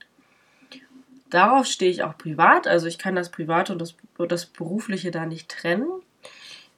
Darauf 1.30 1.66
stehe 1.66 1.90
ich 1.90 2.02
auch 2.02 2.18
privat, 2.18 2.66
also 2.66 2.86
ich 2.86 2.98
kann 2.98 3.16
das 3.16 3.30
Private 3.30 3.72
und 3.72 3.78
das, 3.78 3.94
das 4.28 4.46
Berufliche 4.46 5.10
da 5.10 5.24
nicht 5.24 5.48
trennen. 5.48 5.88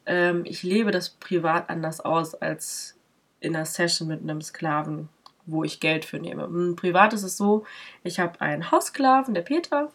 Ähm, 0.07 0.45
ich 0.45 0.63
lebe 0.63 0.93
das 0.93 1.11
privat 1.11 1.71
anders 1.71 2.01
aus 2.01 2.35
als 2.35 2.97
in 3.41 3.57
einer 3.57 3.65
Session 3.65 4.07
mit 4.07 4.23
einem 4.23 4.41
Sklaven, 4.41 5.09
wo 5.47 5.65
ich 5.65 5.81
Geld 5.81 6.05
für 6.05 6.19
nehme. 6.19 6.45
Hm, 6.45 6.77
privat 6.77 7.13
ist 7.13 7.25
es 7.25 7.37
so, 7.37 7.67
ich 8.05 8.21
habe 8.21 8.41
einen 8.41 8.71
Haussklaven, 8.71 9.35
der 9.35 9.43
Peter, 9.43 9.91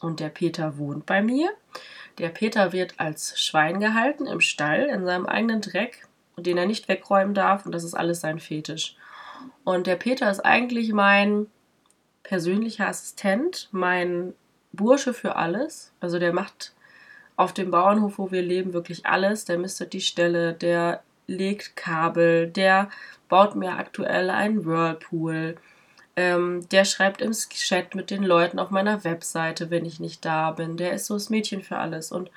und 0.00 0.20
der 0.20 0.28
Peter 0.28 0.78
wohnt 0.78 1.06
bei 1.06 1.22
mir. 1.22 1.50
Der 2.18 2.28
Peter 2.28 2.72
wird 2.72 2.94
als 2.98 3.40
Schwein 3.40 3.80
gehalten 3.80 4.26
im 4.26 4.40
Stall 4.40 4.84
in 4.84 5.04
seinem 5.04 5.26
eigenen 5.26 5.60
Dreck, 5.60 6.06
den 6.36 6.58
er 6.58 6.66
nicht 6.66 6.88
wegräumen 6.88 7.34
darf 7.34 7.66
und 7.66 7.72
das 7.72 7.84
ist 7.84 7.94
alles 7.94 8.20
sein 8.20 8.40
Fetisch. 8.40 8.96
Und 9.64 9.86
der 9.86 9.96
Peter 9.96 10.30
ist 10.30 10.40
eigentlich 10.40 10.92
mein 10.92 11.46
persönlicher 12.22 12.88
Assistent, 12.88 13.68
mein 13.72 14.34
Bursche 14.72 15.14
für 15.14 15.36
alles. 15.36 15.92
Also 16.00 16.18
der 16.18 16.32
macht 16.32 16.74
auf 17.36 17.54
dem 17.54 17.70
Bauernhof, 17.70 18.18
wo 18.18 18.30
wir 18.30 18.42
leben, 18.42 18.72
wirklich 18.72 19.06
alles. 19.06 19.44
Der 19.44 19.58
mistet 19.58 19.92
die 19.92 20.00
Stelle, 20.00 20.52
der 20.52 21.02
legt 21.26 21.76
Kabel, 21.76 22.48
der 22.48 22.90
baut 23.28 23.54
mir 23.54 23.78
aktuell 23.78 24.30
einen 24.30 24.64
Whirlpool, 24.64 25.56
ähm, 26.16 26.68
der 26.70 26.84
schreibt 26.84 27.22
im 27.22 27.32
Chat 27.32 27.94
mit 27.94 28.10
den 28.10 28.22
Leuten 28.22 28.58
auf 28.58 28.70
meiner 28.70 29.04
Webseite, 29.04 29.70
wenn 29.70 29.84
ich 29.84 30.00
nicht 30.00 30.24
da 30.24 30.50
bin. 30.50 30.76
Der 30.76 30.92
ist 30.92 31.06
so 31.06 31.14
das 31.14 31.30
Mädchen 31.30 31.62
für 31.62 31.76
alles. 31.76 32.12
Und 32.12 32.30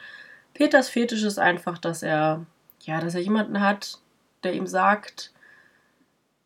Peters 0.54 0.90
Fetisch 0.90 1.24
ist 1.24 1.40
einfach, 1.40 1.78
dass 1.78 2.04
er, 2.04 2.46
ja, 2.82 3.00
dass 3.02 3.16
er 3.16 3.22
jemanden 3.22 3.62
hat, 3.62 4.00
der 4.44 4.54
ihm 4.54 4.68
sagt, 4.68 5.32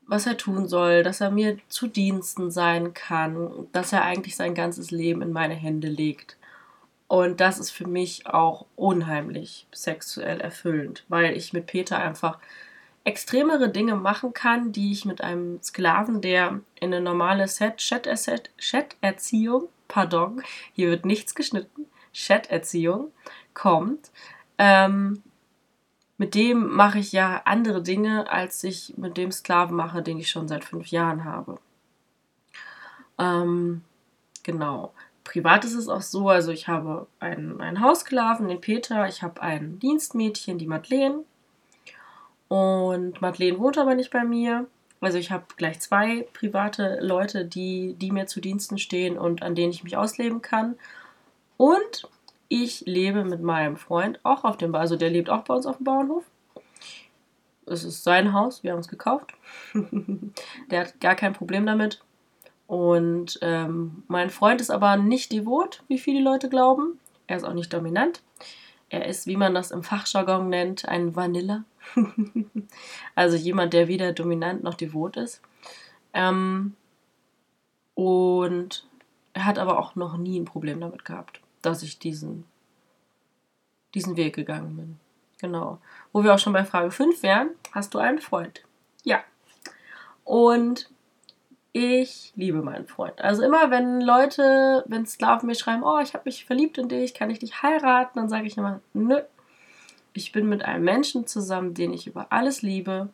was 0.08 0.26
er 0.26 0.38
tun 0.38 0.68
soll, 0.68 1.04
dass 1.04 1.20
er 1.20 1.32
mir 1.32 1.58
zu 1.68 1.88
Diensten 1.88 2.50
sein 2.50 2.94
kann, 2.94 3.68
dass 3.74 3.92
er 3.92 4.04
eigentlich 4.04 4.36
sein 4.38 4.56
ganzes 4.56 4.92
Leben 4.92 5.22
in 5.22 5.34
meine 5.34 5.56
Hände 5.56 5.90
legt. 5.90 6.38
Und 7.08 7.42
das 7.42 7.60
ist 7.60 7.72
für 7.72 7.88
mich 7.88 8.28
auch 8.28 8.66
unheimlich 8.76 9.68
sexuell 9.74 10.42
erfüllend, 10.42 11.06
weil 11.10 11.36
ich 11.36 11.54
mit 11.54 11.68
Peter 11.68 12.00
einfach 12.00 12.40
extremere 13.08 13.70
Dinge 13.70 13.96
machen 13.96 14.34
kann, 14.34 14.74
die 14.74 14.92
ich 14.92 15.06
mit 15.06 15.22
einem 15.22 15.64
Sklaven, 15.64 16.20
der 16.20 16.60
in 16.76 16.94
eine 16.94 17.00
normale 17.00 17.46
Chat-Erziehung, 17.46 19.70
pardon, 19.88 20.44
hier 20.74 20.90
wird 20.90 21.06
nichts 21.06 21.34
geschnitten, 21.34 21.86
Chat-Erziehung 22.12 23.14
kommt, 23.54 24.12
ähm, 24.58 25.24
mit 26.18 26.36
dem 26.36 26.68
mache 26.68 27.00
ich 27.00 27.14
ja 27.14 27.44
andere 27.46 27.82
Dinge, 27.82 28.30
als 28.30 28.62
ich 28.66 28.96
mit 28.98 29.16
dem 29.16 29.32
Sklaven 29.32 29.78
mache, 29.78 30.02
den 30.02 30.20
ich 30.20 30.30
schon 30.30 30.50
seit 30.50 30.66
fünf 30.66 30.88
Jahren 30.88 31.24
habe. 31.24 31.60
Ähm, 33.18 33.86
genau. 34.44 34.94
Privat 35.24 35.64
ist 35.64 35.76
es 35.76 35.88
auch 35.88 36.02
so, 36.02 36.28
also 36.28 36.52
ich 36.52 36.68
habe 36.68 37.08
einen, 37.22 37.62
einen 37.62 37.80
Haussklaven, 37.80 38.50
den 38.50 38.60
Peter, 38.60 39.08
ich 39.08 39.24
habe 39.24 39.42
ein 39.42 39.80
Dienstmädchen, 39.80 40.58
die 40.58 40.68
Madeleine, 40.68 41.24
und 42.48 43.22
Madeleine 43.22 43.60
wohnt 43.60 43.78
aber 43.78 43.96
nicht 43.96 44.12
bei 44.12 44.24
mir. 44.24 44.68
Also 45.00 45.18
ich 45.18 45.32
habe 45.32 45.46
gleich 45.58 45.80
zwei 45.80 46.28
private 46.34 47.00
Leute, 47.02 47.46
die, 47.46 47.96
die 47.96 48.12
mir 48.12 48.26
zu 48.26 48.42
Diensten 48.42 48.78
stehen 48.78 49.18
und 49.18 49.44
an 49.44 49.54
denen 49.54 49.72
ich 49.72 49.84
mich 49.84 49.98
ausleben 49.98 50.42
kann. 50.42 50.76
Und 51.58 52.10
ich 52.50 52.82
lebe 52.86 53.26
mit 53.26 53.42
meinem 53.42 53.78
Freund 53.78 54.20
auch 54.24 54.44
auf 54.44 54.58
dem, 54.58 54.74
also 54.74 54.96
der 54.96 55.10
lebt 55.10 55.30
auch 55.30 55.44
bei 55.44 55.54
uns 55.54 55.66
auf 55.66 55.78
dem 55.78 55.84
Bauernhof. 55.84 56.24
Es 57.66 57.84
ist 57.84 58.04
sein 58.04 58.34
Haus, 58.34 58.64
wir 58.64 58.72
haben 58.72 58.80
es 58.80 58.88
gekauft. 58.88 59.34
der 60.72 60.82
hat 60.82 61.00
gar 61.02 61.16
kein 61.16 61.34
Problem 61.34 61.66
damit. 61.66 62.02
Und 62.66 63.40
ähm, 63.42 64.04
mein 64.08 64.30
Freund 64.30 64.62
ist 64.62 64.70
aber 64.70 64.98
nicht 64.98 65.32
devot, 65.32 65.84
wie 65.88 66.00
viele 66.00 66.22
Leute 66.22 66.50
glauben. 66.50 67.00
Er 67.28 67.38
ist 67.38 67.44
auch 67.44 67.54
nicht 67.54 67.74
dominant. 67.74 68.22
Er 68.90 69.06
ist, 69.06 69.28
wie 69.28 69.36
man 69.36 69.54
das 69.54 69.72
im 69.72 69.84
Fachjargon 69.84 70.50
nennt, 70.50 70.88
ein 70.88 71.16
Vanilla. 71.16 71.66
also 73.16 73.36
jemand, 73.36 73.74
der 73.74 73.88
weder 73.88 74.14
dominant 74.14 74.64
noch 74.64 74.76
devot 74.76 75.18
ist. 75.18 75.42
Ähm, 76.14 76.76
und 77.96 78.88
er 79.34 79.46
hat 79.46 79.60
aber 79.60 79.78
auch 79.80 79.96
noch 79.96 80.18
nie 80.18 80.40
ein 80.40 80.46
Problem 80.46 80.80
damit 80.80 81.04
gehabt, 81.04 81.42
dass 81.62 81.84
ich 81.84 82.00
diesen, 82.00 82.46
diesen 83.94 84.16
Weg 84.16 84.36
gegangen 84.36 84.78
bin. 84.78 85.00
Genau. 85.40 85.80
Wo 86.14 86.24
wir 86.24 86.34
auch 86.34 86.40
schon 86.40 86.54
bei 86.54 86.66
Frage 86.66 86.92
5 86.92 87.22
wären, 87.24 87.50
hast 87.72 87.94
du 87.94 88.00
einen 88.00 88.20
Freund? 88.20 88.64
Ja. 89.04 89.24
Und 90.24 90.90
ich 91.78 92.34
liebe 92.36 92.64
meinen 92.64 92.88
Freund. 92.88 93.22
Also 93.22 93.44
immer, 93.44 93.70
wenn 93.70 94.02
Leute, 94.02 94.84
wenn 94.88 95.06
Sklaven 95.06 95.46
mir 95.46 95.56
schreiben, 95.56 95.84
oh, 95.84 96.00
ich 96.00 96.16
habe 96.16 96.24
mich 96.26 96.46
verliebt 96.46 96.80
in 96.80 96.90
dich, 96.90 97.14
kann 97.14 97.30
ich 97.30 97.38
dich 97.38 97.62
heiraten, 97.62 98.18
dann 98.18 98.30
sage 98.30 98.48
ich 98.48 98.58
immer, 98.58 98.82
nö. 98.94 99.22
Ich 100.14 100.32
bin 100.32 100.50
mit 100.50 100.66
einem 100.66 100.84
Menschen 100.84 101.28
zusammen, 101.28 101.76
den 101.76 101.94
ich 101.94 102.08
über 102.08 102.32
alles 102.32 102.64
liebe 102.64 103.10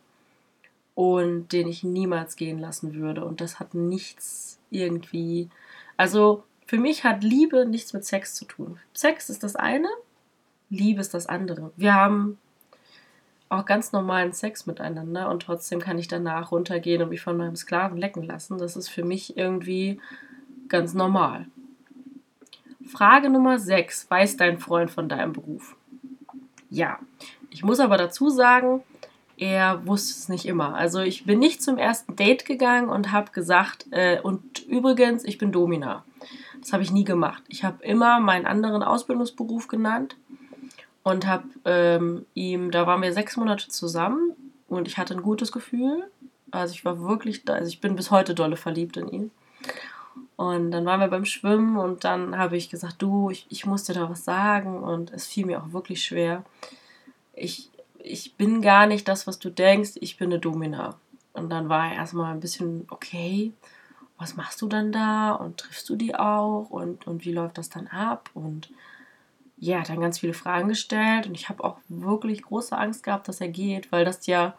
und 0.96 1.52
den 1.52 1.68
ich 1.68 1.84
niemals 1.84 2.38
gehen 2.38 2.60
lassen 2.60 2.94
würde. 2.94 3.26
Und 3.26 3.42
das 3.42 3.60
hat 3.60 3.74
nichts 3.74 4.60
irgendwie. 4.70 5.50
Also 5.98 6.46
für 6.66 6.78
mich 6.78 7.04
hat 7.04 7.22
Liebe 7.22 7.66
nichts 7.66 7.92
mit 7.92 8.06
Sex 8.06 8.36
zu 8.36 8.46
tun. 8.46 8.80
Sex 8.94 9.30
ist 9.30 9.44
das 9.44 9.58
eine, 9.58 9.90
Liebe 10.70 11.02
ist 11.02 11.14
das 11.14 11.28
andere. 11.28 11.74
Wir 11.76 11.94
haben 11.94 12.38
auch 13.54 13.66
ganz 13.66 13.92
normalen 13.92 14.34
Sex 14.34 14.66
miteinander 14.66 15.30
und 15.30 15.44
trotzdem 15.44 15.80
kann 15.80 15.98
ich 15.98 16.08
danach 16.08 16.52
runtergehen 16.52 17.02
und 17.02 17.10
mich 17.10 17.22
von 17.22 17.38
meinem 17.38 17.56
Sklaven 17.56 17.98
lecken 17.98 18.24
lassen. 18.24 18.58
Das 18.58 18.76
ist 18.76 18.90
für 18.90 19.04
mich 19.04 19.38
irgendwie 19.38 20.00
ganz 20.68 20.94
normal. 20.94 21.48
Frage 22.86 23.30
Nummer 23.30 23.60
6. 23.60 24.10
Weiß 24.10 24.38
dein 24.38 24.60
Freund 24.60 24.92
von 24.92 25.10
deinem 25.10 25.34
Beruf? 25.34 25.76
Ja. 26.70 27.00
Ich 27.50 27.64
muss 27.64 27.80
aber 27.80 27.98
dazu 27.98 28.30
sagen, 28.30 28.82
er 29.38 29.86
wusste 29.86 30.12
es 30.12 30.30
nicht 30.30 30.46
immer. 30.46 30.76
Also 30.76 31.00
ich 31.00 31.26
bin 31.26 31.40
nicht 31.40 31.62
zum 31.62 31.78
ersten 31.78 32.16
Date 32.16 32.46
gegangen 32.46 32.90
und 32.90 33.12
habe 33.12 33.32
gesagt, 33.32 33.88
äh, 33.92 34.20
und 34.22 34.66
übrigens, 34.68 35.24
ich 35.24 35.38
bin 35.38 35.52
Domina. 35.52 36.04
Das 36.60 36.72
habe 36.72 36.84
ich 36.84 36.92
nie 36.92 37.04
gemacht. 37.04 37.44
Ich 37.48 37.64
habe 37.64 37.84
immer 37.84 38.20
meinen 38.20 38.46
anderen 38.46 38.84
Ausbildungsberuf 38.84 39.68
genannt 39.68 40.16
und 41.04 41.28
habe 41.28 41.48
ähm, 41.66 42.26
ihm, 42.34 42.72
da 42.72 42.88
waren 42.88 43.02
wir 43.02 43.14
sechs 43.14 43.38
Monate 43.38 43.68
zusammen 43.68 44.32
und 44.68 44.88
ich 44.88 44.98
hatte 44.98 45.14
ein 45.14 45.22
gutes 45.22 45.52
Gefühl. 45.52 46.10
Also 46.52 46.74
ich 46.74 46.86
war 46.86 47.02
wirklich, 47.02 47.48
also 47.50 47.68
ich 47.68 47.82
bin 47.82 47.96
bis 47.96 48.12
heute 48.12 48.34
dolle 48.34 48.58
verliebt 48.58 48.98
in 48.98 49.10
ihn. 49.10 49.32
Und 50.36 50.72
dann 50.72 50.86
waren 50.86 51.00
wir 51.00 51.08
beim 51.08 51.26
Schwimmen 51.26 51.78
und 51.78 52.04
dann 52.04 52.38
habe 52.38 52.58
ich 52.58 52.70
gesagt, 52.70 53.02
du, 53.02 53.30
ich, 53.30 53.46
ich 53.50 53.66
muss 53.66 53.84
dir 53.84 53.94
da 53.94 54.10
was 54.10 54.24
sagen 54.24 54.82
und 54.82 55.12
es 55.12 55.28
fiel 55.28 55.46
mir 55.46 55.62
auch 55.62 55.74
wirklich 55.74 56.04
schwer. 56.04 56.44
Ich, 57.34 57.70
ich 58.00 58.36
bin 58.36 58.62
gar 58.62 58.86
nicht 58.86 59.08
das, 59.08 59.28
was 59.28 59.40
du 59.40 59.50
denkst, 59.50 59.92
ich 59.96 60.18
bin 60.18 60.32
eine 60.32 60.40
Domina. 60.40 60.96
Und 61.34 61.50
dann 61.50 61.70
war 61.70 61.88
er 61.88 61.96
erstmal 61.96 62.32
ein 62.32 62.40
bisschen, 62.40 62.86
okay, 62.90 63.54
was 64.18 64.36
machst 64.36 64.62
du 64.62 64.68
dann 64.68 64.92
da 64.92 65.32
und 65.32 65.58
triffst 65.58 65.90
du 65.90 65.96
die 65.96 66.16
auch 66.16 66.68
und, 66.70 67.08
und 67.08 67.26
wie 67.26 67.32
läuft 67.32 67.58
das 67.58 67.70
dann 67.70 67.88
ab 67.88 68.30
und 68.34 68.70
ja, 69.64 69.80
hat 69.80 69.90
dann 69.90 70.02
ganz 70.02 70.20
viele 70.20 70.34
Fragen 70.34 70.68
gestellt 70.68 71.26
und 71.26 71.36
ich 71.36 71.48
habe 71.48 71.64
auch 71.64 71.78
wirklich 71.88 72.44
große 72.44 72.78
Angst 72.78 73.04
gehabt, 73.04 73.28
dass 73.30 73.40
er 73.40 73.48
geht, 73.48 73.92
weil 73.92 74.04
das 74.04 74.28
ja, 74.28 74.56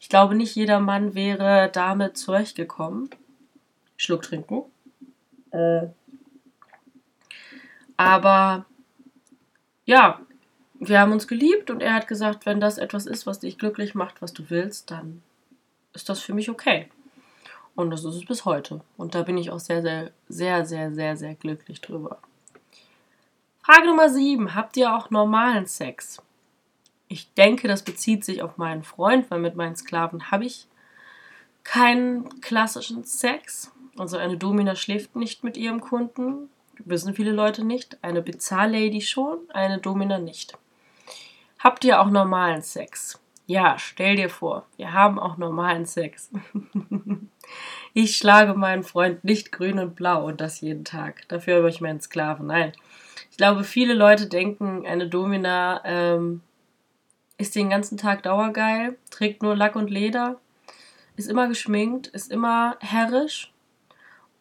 ich 0.00 0.08
glaube, 0.08 0.34
nicht 0.34 0.54
jeder 0.54 0.80
Mann 0.80 1.14
wäre 1.14 1.70
damit 1.72 2.16
zurechtgekommen. 2.16 3.10
Schluck 3.96 4.22
trinken. 4.22 4.62
Äh. 5.50 5.88
Aber 7.98 8.64
ja, 9.84 10.20
wir 10.80 10.98
haben 10.98 11.12
uns 11.12 11.28
geliebt 11.28 11.70
und 11.70 11.82
er 11.82 11.94
hat 11.94 12.08
gesagt, 12.08 12.46
wenn 12.46 12.58
das 12.58 12.78
etwas 12.78 13.06
ist, 13.06 13.26
was 13.26 13.40
dich 13.40 13.58
glücklich 13.58 13.94
macht, 13.94 14.22
was 14.22 14.32
du 14.32 14.48
willst, 14.48 14.90
dann 14.90 15.22
ist 15.92 16.08
das 16.08 16.20
für 16.20 16.32
mich 16.32 16.48
okay. 16.48 16.88
Und 17.74 17.90
das 17.90 18.04
ist 18.04 18.14
es 18.14 18.24
bis 18.24 18.46
heute. 18.46 18.80
Und 18.96 19.14
da 19.14 19.22
bin 19.22 19.36
ich 19.36 19.50
auch 19.50 19.60
sehr, 19.60 19.82
sehr, 19.82 20.10
sehr, 20.28 20.64
sehr, 20.64 20.94
sehr, 20.94 21.16
sehr 21.16 21.34
glücklich 21.34 21.82
drüber. 21.82 22.18
Frage 23.64 23.86
Nummer 23.86 24.08
7. 24.08 24.56
Habt 24.56 24.76
ihr 24.76 24.92
auch 24.92 25.10
normalen 25.10 25.66
Sex? 25.66 26.20
Ich 27.06 27.32
denke, 27.34 27.68
das 27.68 27.84
bezieht 27.84 28.24
sich 28.24 28.42
auf 28.42 28.56
meinen 28.56 28.82
Freund, 28.82 29.30
weil 29.30 29.38
mit 29.38 29.54
meinen 29.54 29.76
Sklaven 29.76 30.32
habe 30.32 30.46
ich 30.46 30.66
keinen 31.62 32.40
klassischen 32.40 33.04
Sex. 33.04 33.70
Also 33.96 34.16
eine 34.16 34.36
Domina 34.36 34.74
schläft 34.74 35.14
nicht 35.14 35.44
mit 35.44 35.56
ihrem 35.56 35.80
Kunden. 35.80 36.48
Wissen 36.78 37.14
viele 37.14 37.30
Leute 37.30 37.64
nicht. 37.64 38.02
Eine 38.02 38.20
Bezahllady 38.20 39.00
schon, 39.00 39.38
eine 39.54 39.78
Domina 39.78 40.18
nicht. 40.18 40.58
Habt 41.60 41.84
ihr 41.84 42.00
auch 42.00 42.10
normalen 42.10 42.62
Sex? 42.62 43.20
Ja, 43.46 43.78
stell 43.78 44.16
dir 44.16 44.28
vor, 44.28 44.66
wir 44.76 44.92
haben 44.92 45.20
auch 45.20 45.36
normalen 45.36 45.86
Sex. 45.86 46.30
ich 47.94 48.16
schlage 48.16 48.54
meinen 48.54 48.82
Freund 48.82 49.22
nicht 49.22 49.52
grün 49.52 49.78
und 49.78 49.94
blau 49.94 50.26
und 50.26 50.40
das 50.40 50.62
jeden 50.62 50.84
Tag. 50.84 51.28
Dafür 51.28 51.58
habe 51.58 51.68
ich 51.68 51.80
meinen 51.80 52.00
Sklaven. 52.00 52.48
Nein. 52.48 52.72
Ich 53.32 53.38
glaube, 53.38 53.64
viele 53.64 53.94
Leute 53.94 54.26
denken, 54.26 54.86
eine 54.86 55.08
Domina 55.08 55.80
ähm, 55.86 56.42
ist 57.38 57.54
den 57.54 57.70
ganzen 57.70 57.96
Tag 57.96 58.22
dauergeil, 58.24 58.98
trägt 59.08 59.42
nur 59.42 59.56
Lack 59.56 59.74
und 59.74 59.88
Leder, 59.88 60.38
ist 61.16 61.30
immer 61.30 61.48
geschminkt, 61.48 62.08
ist 62.08 62.30
immer 62.30 62.76
herrisch 62.80 63.50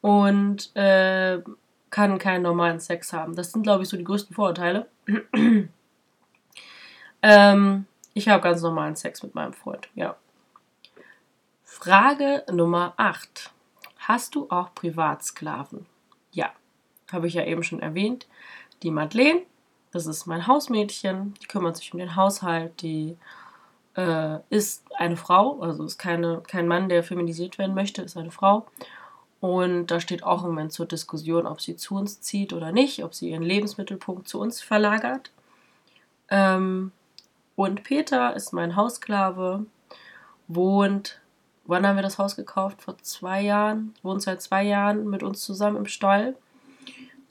und 0.01 0.75
äh, 0.75 1.41
kann 1.89 2.19
keinen 2.19 2.41
normalen 2.41 2.81
Sex 2.81 3.13
haben. 3.13 3.33
Das 3.33 3.53
sind, 3.53 3.63
glaube 3.63 3.83
ich, 3.83 3.89
so 3.89 3.95
die 3.95 4.03
größten 4.03 4.35
Vorurteile. 4.35 4.87
ähm, 7.21 7.85
ich 8.13 8.27
habe 8.27 8.43
ganz 8.43 8.61
normalen 8.61 8.97
Sex 8.97 9.23
mit 9.23 9.33
meinem 9.33 9.53
Freund, 9.53 9.87
ja. 9.95 10.17
Frage 11.63 12.43
Nummer 12.51 12.93
8. 12.97 13.53
Hast 13.99 14.35
du 14.35 14.49
auch 14.49 14.75
Privatsklaven? 14.75 15.85
Ja, 16.33 16.51
habe 17.09 17.27
ich 17.27 17.35
ja 17.35 17.45
eben 17.45 17.63
schon 17.63 17.81
erwähnt. 17.81 18.27
Die 18.83 18.91
Madeleine 18.91 19.41
das 19.91 20.07
ist 20.07 20.25
mein 20.25 20.47
Hausmädchen, 20.47 21.33
die 21.41 21.47
kümmert 21.47 21.77
sich 21.77 21.93
um 21.93 21.99
den 21.99 22.15
Haushalt, 22.15 22.81
die 22.81 23.17
äh, 23.95 24.37
ist 24.49 24.85
eine 24.95 25.17
Frau, 25.17 25.59
also 25.59 25.83
ist 25.83 25.97
keine, 25.97 26.41
kein 26.47 26.67
Mann, 26.67 26.87
der 26.87 27.03
feminisiert 27.03 27.57
werden 27.57 27.75
möchte, 27.75 28.01
ist 28.01 28.17
eine 28.17 28.31
Frau. 28.31 28.65
Und 29.41 29.87
da 29.87 29.99
steht 29.99 30.23
auch 30.23 30.43
im 30.43 30.51
Moment 30.51 30.71
zur 30.71 30.85
Diskussion, 30.85 31.45
ob 31.45 31.59
sie 31.61 31.75
zu 31.75 31.95
uns 31.95 32.21
zieht 32.21 32.53
oder 32.53 32.71
nicht, 32.71 33.03
ob 33.03 33.13
sie 33.13 33.31
ihren 33.31 33.43
Lebensmittelpunkt 33.43 34.27
zu 34.27 34.39
uns 34.39 34.61
verlagert. 34.61 35.31
Ähm, 36.29 36.91
und 37.55 37.83
Peter 37.83 38.33
ist 38.35 38.53
mein 38.53 38.75
Hausklave, 38.77 39.65
wohnt, 40.47 41.19
wann 41.65 41.85
haben 41.85 41.97
wir 41.97 42.03
das 42.03 42.17
Haus 42.17 42.35
gekauft? 42.35 42.81
Vor 42.81 42.97
zwei 42.99 43.41
Jahren, 43.41 43.93
wohnt 44.03 44.21
seit 44.21 44.41
zwei 44.41 44.63
Jahren 44.63 45.09
mit 45.09 45.21
uns 45.21 45.41
zusammen 45.41 45.77
im 45.77 45.85
Stall. 45.87 46.35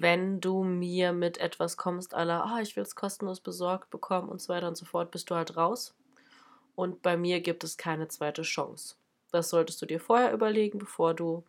wenn 0.00 0.40
du 0.40 0.64
mir 0.64 1.12
mit 1.12 1.38
etwas 1.38 1.76
kommst, 1.76 2.14
aller, 2.14 2.44
ah, 2.44 2.60
ich 2.60 2.76
will 2.76 2.82
es 2.82 2.96
kostenlos 2.96 3.40
besorgt 3.40 3.90
bekommen 3.90 4.28
und 4.28 4.40
so 4.40 4.52
weiter 4.52 4.68
und 4.68 4.76
so 4.76 4.84
fort, 4.84 5.10
bist 5.10 5.30
du 5.30 5.34
halt 5.34 5.56
raus. 5.56 5.94
Und 6.74 7.02
bei 7.02 7.16
mir 7.16 7.40
gibt 7.40 7.64
es 7.64 7.76
keine 7.76 8.08
zweite 8.08 8.42
Chance. 8.42 8.96
Das 9.30 9.50
solltest 9.50 9.80
du 9.82 9.86
dir 9.86 10.00
vorher 10.00 10.32
überlegen, 10.32 10.78
bevor 10.78 11.14
du 11.14 11.44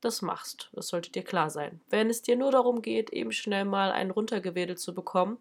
das 0.00 0.22
machst. 0.22 0.70
Das 0.72 0.88
sollte 0.88 1.10
dir 1.10 1.22
klar 1.22 1.50
sein. 1.50 1.80
Wenn 1.88 2.10
es 2.10 2.22
dir 2.22 2.36
nur 2.36 2.52
darum 2.52 2.82
geht, 2.82 3.10
eben 3.10 3.32
schnell 3.32 3.64
mal 3.64 3.90
einen 3.90 4.10
runtergewedelt 4.10 4.78
zu 4.78 4.94
bekommen, 4.94 5.38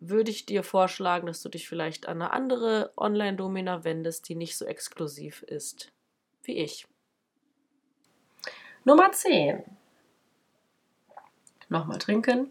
würde 0.00 0.30
ich 0.30 0.46
dir 0.46 0.62
vorschlagen, 0.62 1.26
dass 1.26 1.42
du 1.42 1.48
dich 1.48 1.68
vielleicht 1.68 2.06
an 2.08 2.20
eine 2.20 2.32
andere 2.32 2.92
Online-Domina 2.96 3.84
wendest, 3.84 4.28
die 4.28 4.34
nicht 4.34 4.56
so 4.56 4.64
exklusiv 4.64 5.42
ist 5.42 5.92
wie 6.42 6.58
ich. 6.58 6.86
Nummer 8.84 9.12
10. 9.12 9.64
Nochmal 11.74 11.98
trinken. 11.98 12.50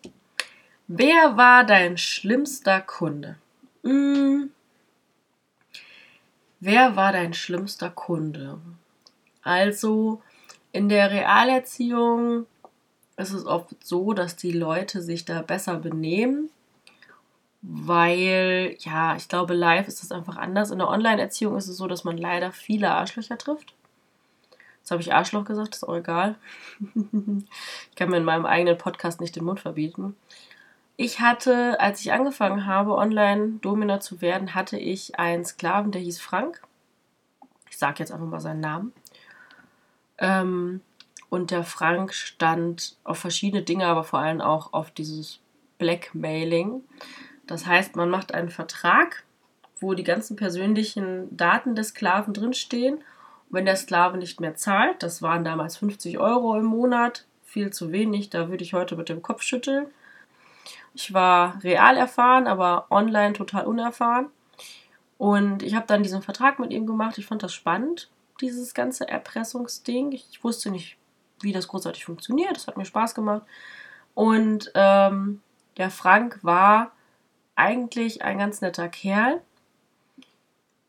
Wer 0.87 1.37
war 1.37 1.63
dein 1.63 1.97
schlimmster 1.97 2.81
Kunde? 2.81 3.37
Hm. 3.81 4.51
Wer 6.59 6.97
war 6.97 7.13
dein 7.13 7.33
schlimmster 7.33 7.89
Kunde? 7.89 8.59
Also 9.41 10.21
in 10.73 10.89
der 10.89 11.09
Realerziehung 11.09 12.47
ist 13.15 13.31
es 13.31 13.45
oft 13.45 13.69
so, 13.81 14.11
dass 14.11 14.35
die 14.35 14.51
Leute 14.51 15.01
sich 15.01 15.23
da 15.23 15.41
besser 15.41 15.77
benehmen, 15.77 16.49
weil, 17.61 18.75
ja, 18.79 19.15
ich 19.15 19.29
glaube, 19.29 19.53
live 19.53 19.87
ist 19.87 20.03
das 20.03 20.11
einfach 20.11 20.35
anders. 20.35 20.69
In 20.69 20.79
der 20.79 20.89
Online-Erziehung 20.89 21.55
ist 21.55 21.69
es 21.69 21.77
so, 21.77 21.87
dass 21.87 22.03
man 22.03 22.17
leider 22.17 22.51
viele 22.51 22.91
Arschlöcher 22.91 23.37
trifft. 23.37 23.73
Jetzt 24.83 24.91
habe 24.91 25.01
ich 25.01 25.13
Arschloch 25.13 25.45
gesagt, 25.45 25.75
ist 25.75 25.87
auch 25.87 25.95
egal. 25.95 26.35
ich 26.93 27.95
kann 27.95 28.09
mir 28.09 28.17
in 28.17 28.25
meinem 28.25 28.45
eigenen 28.45 28.77
Podcast 28.77 29.21
nicht 29.21 29.33
den 29.33 29.45
Mund 29.45 29.61
verbieten. 29.61 30.17
Ich 30.97 31.21
hatte, 31.21 31.79
als 31.79 32.01
ich 32.01 32.11
angefangen 32.11 32.65
habe, 32.65 32.97
Online-Domina 32.97 34.01
zu 34.01 34.19
werden, 34.19 34.55
hatte 34.55 34.77
ich 34.77 35.17
einen 35.17 35.45
Sklaven, 35.45 35.93
der 35.93 36.01
hieß 36.01 36.19
Frank. 36.19 36.61
Ich 37.69 37.77
sage 37.77 37.99
jetzt 37.99 38.11
einfach 38.11 38.27
mal 38.27 38.41
seinen 38.41 38.59
Namen. 38.59 38.91
Ähm, 40.17 40.81
und 41.29 41.51
der 41.51 41.63
Frank 41.63 42.13
stand 42.13 42.97
auf 43.05 43.19
verschiedene 43.19 43.63
Dinge, 43.63 43.85
aber 43.85 44.03
vor 44.03 44.19
allem 44.19 44.41
auch 44.41 44.73
auf 44.73 44.91
dieses 44.91 45.39
Blackmailing. 45.77 46.83
Das 47.47 47.65
heißt, 47.65 47.95
man 47.95 48.09
macht 48.09 48.33
einen 48.33 48.49
Vertrag, 48.49 49.23
wo 49.79 49.93
die 49.93 50.03
ganzen 50.03 50.35
persönlichen 50.35 51.37
Daten 51.37 51.73
des 51.73 51.89
Sklaven 51.89 52.33
drinstehen 52.33 53.01
wenn 53.53 53.65
der 53.65 53.75
Sklave 53.75 54.17
nicht 54.17 54.41
mehr 54.41 54.55
zahlt, 54.55 55.03
das 55.03 55.21
waren 55.21 55.43
damals 55.43 55.77
50 55.77 56.17
Euro 56.17 56.57
im 56.57 56.65
Monat, 56.65 57.25
viel 57.43 57.71
zu 57.71 57.91
wenig, 57.91 58.31
da 58.31 58.49
würde 58.49 58.63
ich 58.63 58.73
heute 58.73 58.95
mit 58.95 59.09
dem 59.09 59.21
Kopf 59.21 59.43
schütteln. 59.43 59.85
Ich 60.95 61.13
war 61.13 61.63
real 61.63 61.97
erfahren, 61.97 62.47
aber 62.47 62.87
online 62.89 63.33
total 63.33 63.65
unerfahren. 63.65 64.27
Und 65.19 65.61
ich 65.61 65.75
habe 65.75 65.85
dann 65.85 66.01
diesen 66.01 66.23
Vertrag 66.23 66.57
mit 66.57 66.71
ihm 66.71 66.87
gemacht. 66.87 67.17
Ich 67.19 67.27
fand 67.27 67.43
das 67.43 67.53
spannend, 67.53 68.09
dieses 68.41 68.73
ganze 68.73 69.07
Erpressungsding. 69.07 70.11
Ich 70.11 70.43
wusste 70.43 70.71
nicht, 70.71 70.97
wie 71.41 71.51
das 71.51 71.67
großartig 71.67 72.05
funktioniert. 72.05 72.55
Das 72.55 72.65
hat 72.65 72.77
mir 72.77 72.85
Spaß 72.85 73.13
gemacht. 73.13 73.43
Und 74.15 74.71
ähm, 74.73 75.41
der 75.77 75.91
Frank 75.91 76.39
war 76.41 76.91
eigentlich 77.55 78.23
ein 78.23 78.39
ganz 78.39 78.61
netter 78.61 78.89
Kerl. 78.89 79.41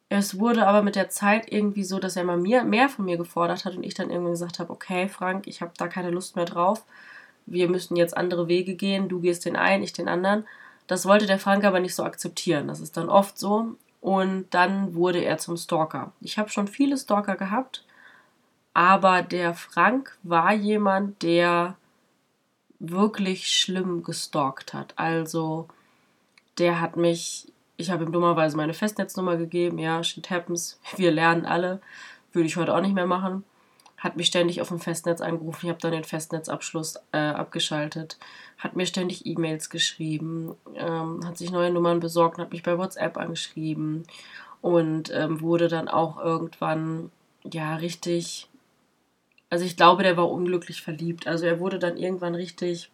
Es 0.08 0.38
wurde 0.38 0.66
aber 0.66 0.82
mit 0.82 0.96
der 0.96 1.08
Zeit 1.08 1.50
irgendwie 1.50 1.84
so, 1.84 1.98
dass 1.98 2.16
er 2.16 2.22
immer 2.22 2.36
mehr, 2.36 2.64
mehr 2.64 2.88
von 2.88 3.04
mir 3.04 3.16
gefordert 3.16 3.64
hat 3.64 3.74
und 3.76 3.82
ich 3.82 3.94
dann 3.94 4.10
irgendwie 4.10 4.32
gesagt 4.32 4.58
habe, 4.58 4.72
okay, 4.72 5.08
Frank, 5.08 5.46
ich 5.46 5.60
habe 5.60 5.72
da 5.76 5.88
keine 5.88 6.10
Lust 6.10 6.36
mehr 6.36 6.44
drauf. 6.44 6.84
Wir 7.46 7.68
müssen 7.68 7.96
jetzt 7.96 8.16
andere 8.16 8.48
Wege 8.48 8.74
gehen. 8.74 9.08
Du 9.08 9.20
gehst 9.20 9.44
den 9.44 9.56
einen, 9.56 9.82
ich 9.82 9.92
den 9.92 10.08
anderen. 10.08 10.46
Das 10.86 11.06
wollte 11.06 11.26
der 11.26 11.38
Frank 11.38 11.64
aber 11.64 11.80
nicht 11.80 11.94
so 11.94 12.04
akzeptieren. 12.04 12.68
Das 12.68 12.80
ist 12.80 12.96
dann 12.96 13.08
oft 13.08 13.38
so. 13.38 13.76
Und 14.00 14.46
dann 14.50 14.94
wurde 14.94 15.24
er 15.24 15.38
zum 15.38 15.56
Stalker. 15.56 16.12
Ich 16.20 16.38
habe 16.38 16.50
schon 16.50 16.68
viele 16.68 16.98
Stalker 16.98 17.36
gehabt, 17.36 17.84
aber 18.74 19.22
der 19.22 19.54
Frank 19.54 20.18
war 20.22 20.52
jemand, 20.52 21.22
der 21.22 21.76
wirklich 22.80 23.48
schlimm 23.48 24.02
gestalkt 24.02 24.74
hat. 24.74 24.92
Also 24.96 25.68
der 26.58 26.80
hat 26.82 26.96
mich, 26.96 27.50
ich 27.76 27.90
habe 27.90 28.04
ihm 28.04 28.12
dummerweise 28.12 28.56
meine 28.56 28.74
Festnetznummer 28.74 29.36
gegeben, 29.36 29.78
ja, 29.78 30.02
shit 30.02 30.30
happens, 30.30 30.80
wir 30.96 31.10
lernen 31.10 31.46
alle, 31.46 31.80
würde 32.32 32.46
ich 32.46 32.56
heute 32.56 32.74
auch 32.74 32.80
nicht 32.80 32.94
mehr 32.94 33.06
machen. 33.06 33.44
Hat 33.96 34.16
mich 34.16 34.26
ständig 34.26 34.60
auf 34.60 34.68
dem 34.68 34.80
Festnetz 34.80 35.20
angerufen, 35.20 35.60
ich 35.66 35.70
habe 35.70 35.80
dann 35.80 35.92
den 35.92 36.04
Festnetzabschluss 36.04 36.96
äh, 37.12 37.18
abgeschaltet, 37.18 38.18
hat 38.58 38.76
mir 38.76 38.86
ständig 38.86 39.24
E-Mails 39.24 39.70
geschrieben, 39.70 40.54
ähm, 40.74 41.26
hat 41.26 41.38
sich 41.38 41.50
neue 41.50 41.70
Nummern 41.70 42.00
besorgt, 42.00 42.38
hat 42.38 42.52
mich 42.52 42.62
bei 42.62 42.76
WhatsApp 42.76 43.16
angeschrieben. 43.16 44.04
Und 44.60 45.12
ähm, 45.12 45.42
wurde 45.42 45.68
dann 45.68 45.88
auch 45.88 46.18
irgendwann, 46.18 47.10
ja, 47.42 47.76
richtig 47.76 48.48
also 49.54 49.64
ich 49.64 49.76
glaube, 49.76 50.02
der 50.02 50.16
war 50.16 50.32
unglücklich 50.32 50.82
verliebt. 50.82 51.28
Also 51.28 51.46
er 51.46 51.60
wurde 51.60 51.78
dann 51.78 51.96
irgendwann 51.96 52.34
richtig, 52.34 52.90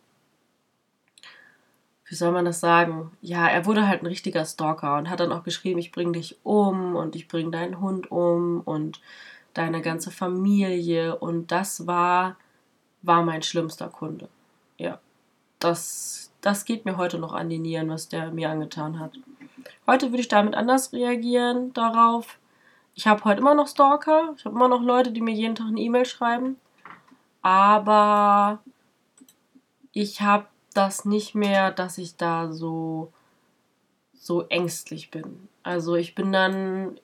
wie 2.11 2.17
soll 2.17 2.33
man 2.33 2.45
das 2.45 2.59
sagen? 2.59 3.13
Ja, 3.23 3.47
er 3.47 3.67
wurde 3.67 3.87
halt 3.87 4.03
ein 4.03 4.07
richtiger 4.07 4.45
Stalker 4.45 4.99
und 4.99 5.09
hat 5.09 5.21
dann 5.21 5.31
auch 5.31 5.45
geschrieben, 5.45 5.79
ich 5.79 5.93
bringe 5.93 6.11
dich 6.11 6.39
um 6.43 6.97
und 6.97 7.15
ich 7.15 7.29
bringe 7.29 7.53
deinen 7.53 7.81
Hund 7.81 8.11
um 8.11 8.63
und 8.63 9.01
deine 9.55 9.81
ganze 9.81 10.11
Familie. 10.11 11.15
Und 11.15 11.53
das 11.53 11.87
war, 11.87 12.37
war 13.03 13.23
mein 13.23 13.45
schlimmster 13.45 13.87
Kunde. 13.87 14.29
Ja, 14.77 14.99
das, 15.61 16.33
das 16.41 16.65
geht 16.65 16.85
mir 16.85 16.97
heute 16.97 17.21
noch 17.21 17.33
an 17.33 17.49
die 17.49 17.61
Nieren, 17.61 17.89
was 17.91 18.09
der 18.09 18.33
mir 18.33 18.51
angetan 18.51 18.99
hat. 18.99 19.13
Heute 19.87 20.11
würde 20.11 20.23
ich 20.23 20.29
damit 20.29 20.57
anders 20.57 20.93
reagieren 20.93 21.73
darauf. 21.75 22.41
Ich 22.97 23.07
habe 23.07 23.23
heute 23.23 23.41
immer 23.41 23.55
noch 23.55 23.69
Stalker. 23.69 24.35
Ich 24.37 24.45
habe 24.45 24.57
immer 24.57 24.67
noch 24.67 24.83
Leute, 24.83 25.13
die 25.13 25.21
mir 25.21 25.35
jeden 25.35 25.55
Tag 25.55 25.69
eine 25.69 25.81
E-Mail 25.81 26.07
schreiben. 26.07 26.57
Aber 27.41 28.59
ich 29.93 30.21
habe 30.23 30.47
das 30.75 31.05
nicht 31.05 31.35
mehr, 31.35 31.71
dass 31.71 31.99
ich 31.99 32.17
da 32.17 32.53
so, 32.53 33.13
so 34.15 34.47
ängstlich 34.49 35.11
bin. 35.11 35.49
Also 35.63 35.97
ich 35.97 36.15
bin 36.15 36.33
dann 36.33 36.99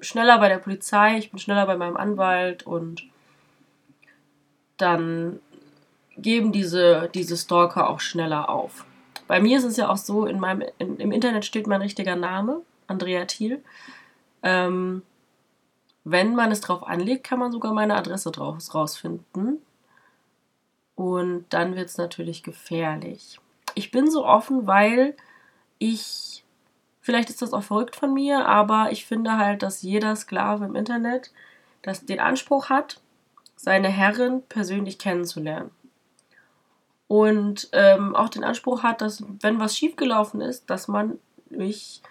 schneller 0.00 0.38
bei 0.38 0.48
der 0.48 0.58
Polizei, 0.58 1.18
ich 1.18 1.30
bin 1.30 1.38
schneller 1.38 1.66
bei 1.66 1.76
meinem 1.76 1.96
Anwalt 1.96 2.66
und 2.66 3.04
dann 4.76 5.40
geben 6.16 6.52
diese, 6.52 7.10
diese 7.14 7.36
Stalker 7.36 7.88
auch 7.88 8.00
schneller 8.00 8.48
auf. 8.48 8.84
Bei 9.26 9.40
mir 9.40 9.58
ist 9.58 9.64
es 9.64 9.76
ja 9.76 9.88
auch 9.88 9.96
so, 9.96 10.26
in 10.26 10.38
meinem, 10.38 10.68
in, 10.78 10.98
im 10.98 11.12
Internet 11.12 11.44
steht 11.44 11.66
mein 11.66 11.82
richtiger 11.82 12.16
Name, 12.16 12.62
Andrea 12.86 13.24
Thiel. 13.24 13.62
Ähm, 14.42 15.02
wenn 16.04 16.34
man 16.36 16.52
es 16.52 16.60
drauf 16.60 16.86
anlegt, 16.86 17.24
kann 17.24 17.40
man 17.40 17.50
sogar 17.50 17.72
meine 17.72 17.96
Adresse 17.96 18.30
drauf 18.30 18.56
rausfinden. 18.72 19.60
Und 20.96 21.44
dann 21.50 21.76
wird 21.76 21.88
es 21.88 21.98
natürlich 21.98 22.42
gefährlich. 22.42 23.38
Ich 23.74 23.90
bin 23.90 24.10
so 24.10 24.24
offen, 24.26 24.66
weil 24.66 25.14
ich, 25.78 26.42
vielleicht 27.02 27.28
ist 27.30 27.42
das 27.42 27.52
auch 27.52 27.62
verrückt 27.62 27.94
von 27.94 28.12
mir, 28.12 28.46
aber 28.46 28.90
ich 28.90 29.04
finde 29.04 29.36
halt, 29.36 29.62
dass 29.62 29.82
jeder 29.82 30.16
Sklave 30.16 30.64
im 30.64 30.74
Internet 30.74 31.30
das, 31.82 32.06
den 32.06 32.18
Anspruch 32.18 32.70
hat, 32.70 33.00
seine 33.56 33.88
Herrin 33.88 34.42
persönlich 34.48 34.98
kennenzulernen. 34.98 35.70
Und 37.08 37.68
ähm, 37.72 38.16
auch 38.16 38.30
den 38.30 38.42
Anspruch 38.42 38.82
hat, 38.82 39.00
dass, 39.00 39.22
wenn 39.40 39.60
was 39.60 39.76
schiefgelaufen 39.76 40.40
ist, 40.40 40.68
dass 40.70 40.88
man 40.88 41.18
mich 41.50 42.02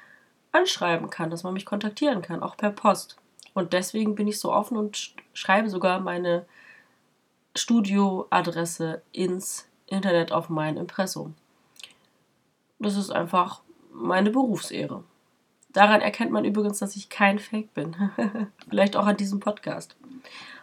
anschreiben 0.51 1.09
kann, 1.09 1.29
dass 1.29 1.43
man 1.43 1.53
mich 1.53 1.65
kontaktieren 1.65 2.21
kann, 2.21 2.41
auch 2.41 2.55
per 2.55 2.71
Post. 2.71 3.17
Und 3.53 3.73
deswegen 3.73 4.15
bin 4.15 4.27
ich 4.27 4.39
so 4.39 4.53
offen 4.53 4.77
und 4.77 5.13
schreibe 5.33 5.69
sogar 5.69 5.99
meine 5.99 6.45
Studioadresse 7.55 9.01
ins 9.11 9.67
Internet 9.87 10.31
auf 10.31 10.49
mein 10.49 10.77
Impressum. 10.77 11.35
Das 12.79 12.97
ist 12.97 13.11
einfach 13.11 13.61
meine 13.91 14.31
Berufsehre. 14.31 15.03
Daran 15.71 16.01
erkennt 16.01 16.31
man 16.31 16.45
übrigens, 16.45 16.79
dass 16.79 16.95
ich 16.95 17.09
kein 17.09 17.39
Fake 17.39 17.73
bin. 17.73 17.95
Vielleicht 18.69 18.95
auch 18.95 19.05
an 19.05 19.17
diesem 19.17 19.39
Podcast. 19.39 19.95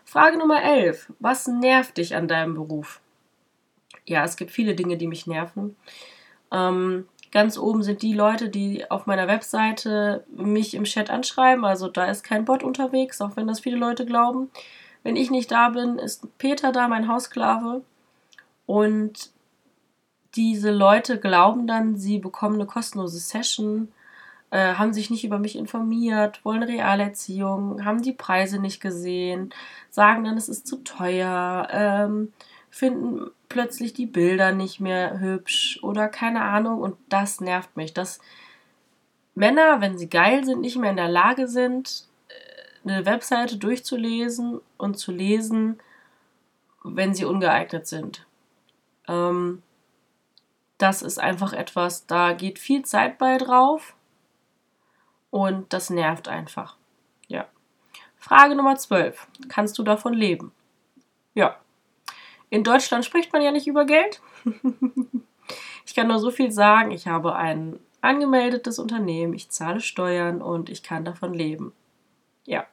Frage 0.04 0.38
Nummer 0.38 0.62
11. 0.62 1.12
Was 1.18 1.46
nervt 1.46 1.96
dich 1.96 2.14
an 2.14 2.28
deinem 2.28 2.54
Beruf? 2.54 3.00
Ja, 4.04 4.24
es 4.24 4.36
gibt 4.36 4.50
viele 4.50 4.74
Dinge, 4.74 4.96
die 4.96 5.06
mich 5.06 5.26
nerven. 5.26 5.76
Ähm, 6.50 7.06
Ganz 7.32 7.56
oben 7.56 7.82
sind 7.82 8.02
die 8.02 8.12
Leute, 8.12 8.50
die 8.50 8.90
auf 8.90 9.06
meiner 9.06 9.26
Webseite 9.26 10.22
mich 10.36 10.74
im 10.74 10.84
Chat 10.84 11.08
anschreiben. 11.08 11.64
Also 11.64 11.88
da 11.88 12.04
ist 12.04 12.22
kein 12.22 12.44
Bot 12.44 12.62
unterwegs, 12.62 13.22
auch 13.22 13.36
wenn 13.36 13.46
das 13.46 13.60
viele 13.60 13.78
Leute 13.78 14.04
glauben. 14.04 14.50
Wenn 15.02 15.16
ich 15.16 15.30
nicht 15.30 15.50
da 15.50 15.70
bin, 15.70 15.98
ist 15.98 16.26
Peter 16.38 16.72
da, 16.72 16.88
mein 16.88 17.08
Haussklave. 17.08 17.82
Und 18.66 19.30
diese 20.34 20.70
Leute 20.70 21.18
glauben 21.18 21.66
dann, 21.66 21.96
sie 21.96 22.18
bekommen 22.18 22.54
eine 22.54 22.66
kostenlose 22.66 23.18
Session, 23.18 23.88
äh, 24.50 24.74
haben 24.74 24.92
sich 24.92 25.10
nicht 25.10 25.24
über 25.24 25.38
mich 25.38 25.56
informiert, 25.56 26.44
wollen 26.44 26.62
Realerziehung, 26.62 27.84
haben 27.84 28.02
die 28.02 28.12
Preise 28.12 28.58
nicht 28.58 28.80
gesehen, 28.80 29.52
sagen 29.90 30.24
dann, 30.24 30.36
es 30.36 30.48
ist 30.48 30.66
zu 30.66 30.76
teuer, 30.84 31.68
ähm, 31.70 32.32
finden 32.70 33.30
plötzlich 33.48 33.92
die 33.92 34.06
Bilder 34.06 34.52
nicht 34.52 34.80
mehr 34.80 35.20
hübsch 35.20 35.78
oder 35.82 36.08
keine 36.08 36.42
Ahnung 36.42 36.80
und 36.80 36.96
das 37.08 37.40
nervt 37.40 37.76
mich, 37.76 37.92
dass 37.92 38.20
Männer, 39.34 39.80
wenn 39.80 39.98
sie 39.98 40.08
geil 40.08 40.44
sind, 40.44 40.60
nicht 40.60 40.76
mehr 40.76 40.90
in 40.90 40.96
der 40.96 41.08
Lage 41.08 41.48
sind, 41.48 42.06
eine 42.84 43.06
Webseite 43.06 43.56
durchzulesen 43.56 44.60
und 44.78 44.98
zu 44.98 45.12
lesen, 45.12 45.80
wenn 46.84 47.14
sie 47.14 47.24
ungeeignet 47.24 47.86
sind. 47.86 48.26
Ähm, 49.08 49.62
das 50.78 51.02
ist 51.02 51.18
einfach 51.18 51.52
etwas, 51.52 52.06
da 52.06 52.32
geht 52.32 52.58
viel 52.58 52.84
Zeit 52.84 53.18
bei 53.18 53.38
drauf 53.38 53.94
und 55.30 55.72
das 55.72 55.90
nervt 55.90 56.28
einfach. 56.28 56.76
Ja. 57.28 57.46
Frage 58.16 58.56
Nummer 58.56 58.76
12. 58.76 59.26
Kannst 59.48 59.78
du 59.78 59.82
davon 59.82 60.12
leben? 60.12 60.52
Ja, 61.34 61.56
in 62.52 62.64
Deutschland 62.64 63.02
spricht 63.06 63.32
man 63.32 63.40
ja 63.40 63.50
nicht 63.50 63.66
über 63.66 63.86
Geld. 63.86 64.20
ich 65.86 65.94
kann 65.94 66.08
nur 66.08 66.18
so 66.18 66.30
viel 66.30 66.52
sagen. 66.52 66.90
Ich 66.90 67.06
habe 67.06 67.34
ein 67.34 67.80
angemeldetes 68.02 68.78
Unternehmen, 68.78 69.32
ich 69.32 69.48
zahle 69.48 69.80
Steuern 69.80 70.42
und 70.42 70.68
ich 70.68 70.82
kann 70.82 71.06
davon 71.06 71.32
leben. 71.32 71.72
Ja. 72.44 72.66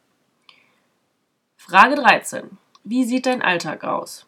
Frage 1.57 1.95
13. 1.95 2.57
Wie 2.83 3.03
sieht 3.03 3.25
dein 3.25 3.41
Alltag 3.41 3.83
aus? 3.83 4.25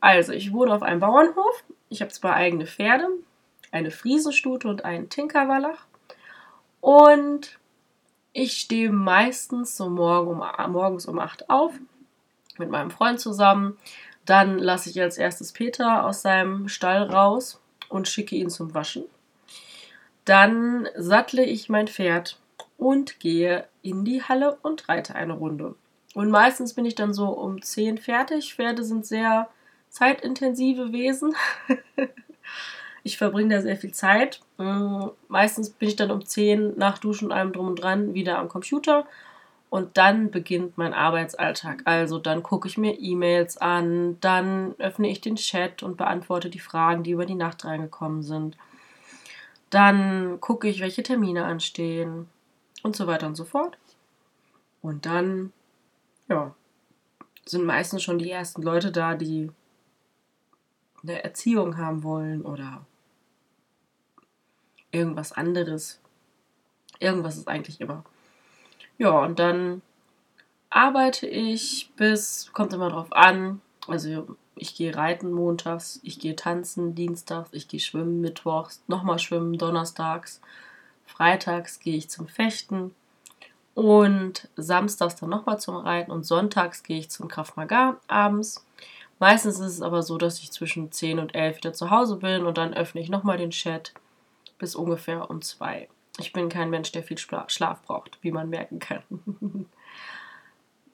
Also, 0.00 0.32
ich 0.32 0.52
wohne 0.52 0.74
auf 0.74 0.82
einem 0.82 1.00
Bauernhof. 1.00 1.64
Ich 1.88 2.02
habe 2.02 2.12
zwei 2.12 2.32
eigene 2.34 2.66
Pferde, 2.66 3.08
eine 3.72 3.90
Friesenstute 3.90 4.68
und 4.68 4.84
einen 4.84 5.08
Tinkerwallach. 5.08 5.86
Und 6.80 7.58
ich 8.32 8.58
stehe 8.58 8.90
meistens 8.90 9.76
so 9.76 9.88
morgen 9.88 10.30
um, 10.30 10.72
morgens 10.72 11.06
um 11.06 11.18
8 11.18 11.50
auf 11.50 11.74
mit 12.58 12.70
meinem 12.70 12.90
Freund 12.90 13.20
zusammen, 13.20 13.76
dann 14.24 14.58
lasse 14.58 14.90
ich 14.90 15.00
als 15.00 15.16
erstes 15.16 15.52
Peter 15.52 16.04
aus 16.04 16.22
seinem 16.22 16.68
Stall 16.68 17.04
raus 17.04 17.60
und 17.88 18.08
schicke 18.08 18.36
ihn 18.36 18.50
zum 18.50 18.74
Waschen. 18.74 19.04
Dann 20.24 20.88
sattle 20.94 21.44
ich 21.44 21.68
mein 21.68 21.88
Pferd 21.88 22.38
und 22.76 23.20
gehe 23.20 23.66
in 23.88 24.04
die 24.04 24.22
Halle 24.22 24.58
und 24.62 24.88
reite 24.88 25.14
eine 25.14 25.34
Runde. 25.34 25.74
Und 26.14 26.30
meistens 26.30 26.74
bin 26.74 26.84
ich 26.84 26.94
dann 26.94 27.12
so 27.12 27.28
um 27.28 27.62
10 27.62 27.98
fertig. 27.98 28.54
Pferde 28.54 28.84
sind 28.84 29.06
sehr 29.06 29.48
zeitintensive 29.90 30.92
Wesen. 30.92 31.34
ich 33.02 33.18
verbringe 33.18 33.54
da 33.54 33.62
sehr 33.62 33.76
viel 33.76 33.92
Zeit. 33.92 34.40
Mm, 34.56 35.06
meistens 35.28 35.70
bin 35.70 35.88
ich 35.88 35.96
dann 35.96 36.10
um 36.10 36.24
10 36.24 36.76
nach 36.76 36.98
Duschen 36.98 37.26
und 37.26 37.32
allem 37.32 37.52
drum 37.52 37.68
und 37.68 37.82
dran 37.82 38.14
wieder 38.14 38.38
am 38.38 38.48
Computer 38.48 39.06
und 39.70 39.96
dann 39.98 40.30
beginnt 40.30 40.78
mein 40.78 40.94
Arbeitsalltag. 40.94 41.82
Also 41.84 42.18
dann 42.18 42.42
gucke 42.42 42.68
ich 42.68 42.78
mir 42.78 42.98
E-Mails 42.98 43.58
an, 43.58 44.18
dann 44.20 44.74
öffne 44.78 45.08
ich 45.08 45.20
den 45.20 45.36
Chat 45.36 45.82
und 45.82 45.96
beantworte 45.96 46.48
die 46.48 46.58
Fragen, 46.58 47.02
die 47.02 47.10
über 47.10 47.26
die 47.26 47.34
Nacht 47.34 47.64
reingekommen 47.64 48.22
sind. 48.22 48.56
Dann 49.70 50.40
gucke 50.40 50.68
ich, 50.68 50.80
welche 50.80 51.02
Termine 51.02 51.44
anstehen 51.44 52.28
und 52.88 52.96
so 52.96 53.06
weiter 53.06 53.26
und 53.26 53.36
so 53.36 53.44
fort. 53.44 53.78
Und 54.82 55.06
dann, 55.06 55.52
ja, 56.28 56.54
sind 57.44 57.64
meistens 57.64 58.02
schon 58.02 58.18
die 58.18 58.30
ersten 58.30 58.62
Leute 58.62 58.90
da, 58.90 59.14
die 59.14 59.50
eine 61.02 61.22
Erziehung 61.22 61.76
haben 61.76 62.02
wollen 62.02 62.42
oder 62.42 62.84
irgendwas 64.90 65.32
anderes. 65.32 66.00
Irgendwas 66.98 67.36
ist 67.36 67.48
eigentlich 67.48 67.80
immer. 67.80 68.04
Ja, 68.96 69.10
und 69.20 69.38
dann 69.38 69.82
arbeite 70.70 71.26
ich 71.26 71.90
bis, 71.96 72.50
kommt 72.52 72.72
immer 72.72 72.90
drauf 72.90 73.12
an, 73.12 73.60
also 73.86 74.36
ich 74.56 74.74
gehe 74.74 74.96
reiten 74.96 75.30
montags, 75.30 76.00
ich 76.02 76.18
gehe 76.18 76.34
tanzen 76.34 76.94
dienstags, 76.94 77.50
ich 77.52 77.68
gehe 77.68 77.80
schwimmen 77.80 78.20
mittwochs, 78.20 78.82
nochmal 78.88 79.18
schwimmen 79.18 79.56
donnerstags, 79.56 80.40
freitags 81.08 81.80
gehe 81.80 81.96
ich 81.96 82.08
zum 82.08 82.28
Fechten 82.28 82.94
und 83.74 84.48
samstags 84.56 85.16
dann 85.16 85.30
nochmal 85.30 85.58
zum 85.58 85.76
Reiten 85.76 86.10
und 86.10 86.24
sonntags 86.24 86.82
gehe 86.82 86.98
ich 86.98 87.10
zum 87.10 87.28
Maga 87.56 87.96
abends. 88.06 88.64
Meistens 89.18 89.58
ist 89.58 89.74
es 89.74 89.82
aber 89.82 90.02
so, 90.02 90.16
dass 90.16 90.38
ich 90.38 90.52
zwischen 90.52 90.92
10 90.92 91.18
und 91.18 91.34
11 91.34 91.56
wieder 91.56 91.72
zu 91.72 91.90
Hause 91.90 92.16
bin 92.16 92.46
und 92.46 92.56
dann 92.56 92.74
öffne 92.74 93.00
ich 93.00 93.08
nochmal 93.08 93.38
den 93.38 93.50
Chat 93.50 93.92
bis 94.58 94.74
ungefähr 94.74 95.28
um 95.30 95.42
2. 95.42 95.88
Ich 96.18 96.32
bin 96.32 96.48
kein 96.48 96.70
Mensch, 96.70 96.92
der 96.92 97.02
viel 97.02 97.18
Schlaf 97.18 97.82
braucht, 97.82 98.18
wie 98.22 98.32
man 98.32 98.48
merken 98.48 98.78
kann. 98.78 99.02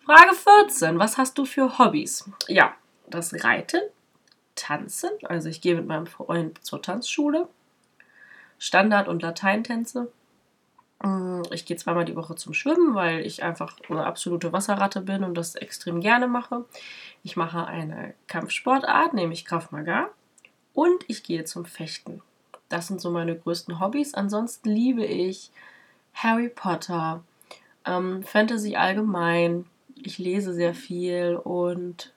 Frage 0.04 0.34
14. 0.34 0.98
Was 0.98 1.16
hast 1.16 1.38
du 1.38 1.46
für 1.46 1.78
Hobbys? 1.78 2.30
Ja, 2.48 2.74
das 3.08 3.44
Reiten, 3.44 3.80
Tanzen. 4.54 5.10
Also 5.24 5.48
ich 5.48 5.62
gehe 5.62 5.74
mit 5.74 5.86
meinem 5.86 6.06
Freund 6.06 6.62
zur 6.62 6.82
Tanzschule. 6.82 7.48
Standard- 8.64 9.08
und 9.08 9.20
Lateintänze. 9.20 10.10
Mm, 11.02 11.42
ich 11.50 11.66
gehe 11.66 11.76
zweimal 11.76 12.06
die 12.06 12.16
Woche 12.16 12.34
zum 12.34 12.54
Schwimmen, 12.54 12.94
weil 12.94 13.26
ich 13.26 13.42
einfach 13.42 13.76
eine 13.90 14.06
absolute 14.06 14.54
Wasserratte 14.54 15.02
bin 15.02 15.22
und 15.22 15.34
das 15.34 15.54
extrem 15.54 16.00
gerne 16.00 16.28
mache. 16.28 16.64
Ich 17.22 17.36
mache 17.36 17.66
eine 17.66 18.14
Kampfsportart, 18.26 19.12
nämlich 19.12 19.44
Krav 19.44 19.70
Maga. 19.70 20.08
Und 20.72 21.04
ich 21.08 21.22
gehe 21.22 21.44
zum 21.44 21.66
Fechten. 21.66 22.22
Das 22.70 22.86
sind 22.86 23.02
so 23.02 23.10
meine 23.10 23.36
größten 23.36 23.80
Hobbys. 23.80 24.14
Ansonsten 24.14 24.70
liebe 24.70 25.04
ich 25.04 25.50
Harry 26.14 26.48
Potter, 26.48 27.22
ähm, 27.84 28.22
Fantasy 28.22 28.76
allgemein, 28.76 29.66
ich 29.94 30.16
lese 30.16 30.54
sehr 30.54 30.74
viel 30.74 31.36
und 31.36 32.14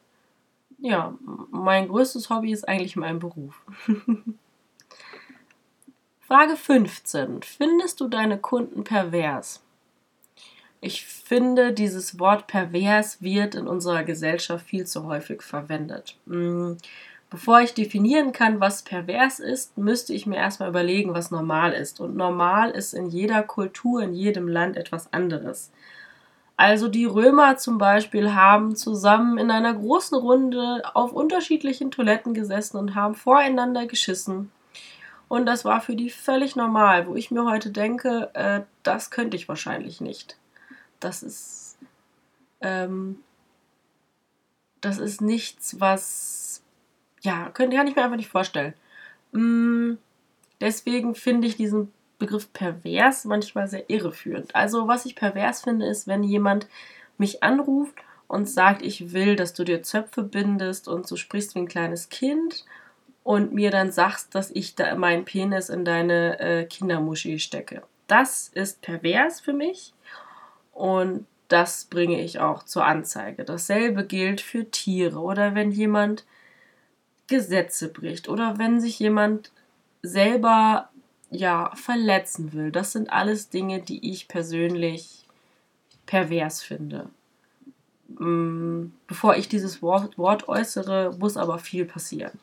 ja, 0.80 1.14
mein 1.52 1.90
größtes 1.90 2.30
Hobby 2.30 2.54
ist 2.54 2.68
eigentlich 2.70 2.96
mein 2.96 3.20
Beruf. 3.20 3.62
Frage 6.28 6.58
15. 6.58 7.42
Findest 7.42 8.02
du 8.02 8.10
deine 8.10 8.38
Kunden 8.38 8.84
pervers? 8.84 9.64
Ich 10.82 11.06
finde, 11.06 11.72
dieses 11.72 12.20
Wort 12.20 12.48
pervers 12.48 13.22
wird 13.22 13.56
in 13.56 13.66
unserer 13.66 14.04
Gesellschaft 14.04 14.68
viel 14.68 14.86
zu 14.86 15.06
häufig 15.06 15.42
verwendet. 15.42 16.18
Hm, 16.28 16.80
bevor 17.30 17.62
ich 17.62 17.76
definieren 17.76 18.34
kann, 18.34 18.60
was 18.60 18.82
pervers 18.82 19.40
ist, 19.40 19.78
müsste 19.78 20.14
ich 20.14 20.26
mir 20.26 20.36
erstmal 20.36 20.68
überlegen, 20.68 21.14
was 21.14 21.32
normal 21.32 21.72
ist. 21.72 22.02
Und 22.02 22.18
normal 22.18 22.72
ist 22.72 22.94
in 22.94 23.08
jeder 23.08 23.42
Kultur, 23.44 24.02
in 24.02 24.14
jedem 24.14 24.50
Land 24.50 24.76
etwas 24.76 25.14
anderes. 25.14 25.72
Also 26.58 26.90
die 26.90 27.06
Römer 27.06 27.56
zum 27.56 27.78
Beispiel 27.78 28.36
haben 28.36 28.76
zusammen 28.76 29.38
in 29.38 29.50
einer 29.50 29.74
großen 29.74 30.18
Runde 30.18 30.82
auf 30.94 31.14
unterschiedlichen 31.14 31.90
Toiletten 31.90 32.34
gesessen 32.34 32.76
und 32.76 32.96
haben 32.96 33.16
voreinander 33.16 33.86
geschissen. 33.86 34.52
Und 35.28 35.46
das 35.46 35.66
war 35.66 35.82
für 35.82 35.96
die 35.96 36.10
völlig 36.10 36.56
normal, 36.56 37.08
wo 37.08 37.16
ich 37.16 37.32
mir 37.32 37.46
heute 37.46 37.70
denke, 37.70 38.30
äh, 38.34 38.62
das 38.84 39.10
könnte 39.12 39.36
ich 39.36 39.50
wahrscheinlich 39.50 40.00
nicht. 40.00 40.38
Das 41.00 41.22
ist, 41.22 41.78
ähm, 42.62 43.20
das 44.80 45.00
ist 45.00 45.22
nichts, 45.22 45.80
was, 45.80 46.64
ja, 47.22 47.50
könnte, 47.50 47.76
kann 47.76 47.88
ich 47.88 47.96
mir 47.96 48.04
einfach 48.04 48.16
nicht 48.16 48.30
vorstellen. 48.30 48.74
Mm, 49.34 49.96
deswegen 50.62 51.14
finde 51.14 51.48
ich 51.48 51.58
diesen 51.58 51.92
Begriff 52.20 52.52
pervers 52.54 53.26
manchmal 53.26 53.68
sehr 53.68 53.90
irreführend. 53.90 54.56
Also 54.56 54.88
was 54.88 55.06
ich 55.06 55.16
pervers 55.16 55.62
finde, 55.62 55.88
ist, 55.88 56.08
wenn 56.08 56.24
jemand 56.24 56.68
mich 57.18 57.44
anruft 57.44 57.96
und 58.28 58.50
sagt, 58.50 58.82
ich 58.82 59.12
will, 59.12 59.36
dass 59.36 59.54
du 59.54 59.64
dir 59.64 59.84
Zöpfe 59.84 60.24
bindest 60.24 60.88
und 60.88 61.08
so 61.08 61.16
sprichst 61.16 61.56
wie 61.56 61.60
ein 61.60 61.68
kleines 61.68 62.10
Kind 62.10 62.66
und 63.28 63.52
mir 63.54 63.72
dann 63.72 63.92
sagst, 63.92 64.36
dass 64.36 64.52
ich 64.52 64.76
da 64.76 64.96
meinen 64.96 65.26
Penis 65.26 65.68
in 65.68 65.84
deine 65.84 66.40
äh, 66.40 66.64
Kindermuschi 66.64 67.40
stecke. 67.40 67.84
Das 68.08 68.48
ist 68.54 68.82
pervers 68.82 69.42
für 69.42 69.52
mich 69.52 69.94
und 70.72 71.28
das 71.50 71.84
bringe 71.90 72.22
ich 72.22 72.40
auch 72.40 72.64
zur 72.64 72.86
Anzeige. 72.86 73.44
Dasselbe 73.44 74.06
gilt 74.06 74.40
für 74.40 74.72
Tiere 74.72 75.20
oder 75.20 75.56
wenn 75.56 75.72
jemand 75.72 76.24
Gesetze 77.28 77.90
bricht 77.90 78.30
oder 78.30 78.60
wenn 78.60 78.80
sich 78.80 78.98
jemand 78.98 79.52
selber 80.02 80.88
ja, 81.30 81.76
verletzen 81.76 82.54
will. 82.54 82.72
Das 82.72 82.94
sind 82.94 83.12
alles 83.12 83.50
Dinge, 83.50 83.82
die 83.82 84.10
ich 84.10 84.30
persönlich 84.30 85.26
pervers 86.06 86.64
finde. 86.64 87.10
Mm, 88.08 88.94
bevor 89.06 89.36
ich 89.36 89.50
dieses 89.50 89.82
Wort, 89.82 90.18
Wort 90.18 90.48
äußere, 90.48 91.14
muss 91.20 91.36
aber 91.36 91.60
viel 91.60 91.84
passieren. 91.84 92.40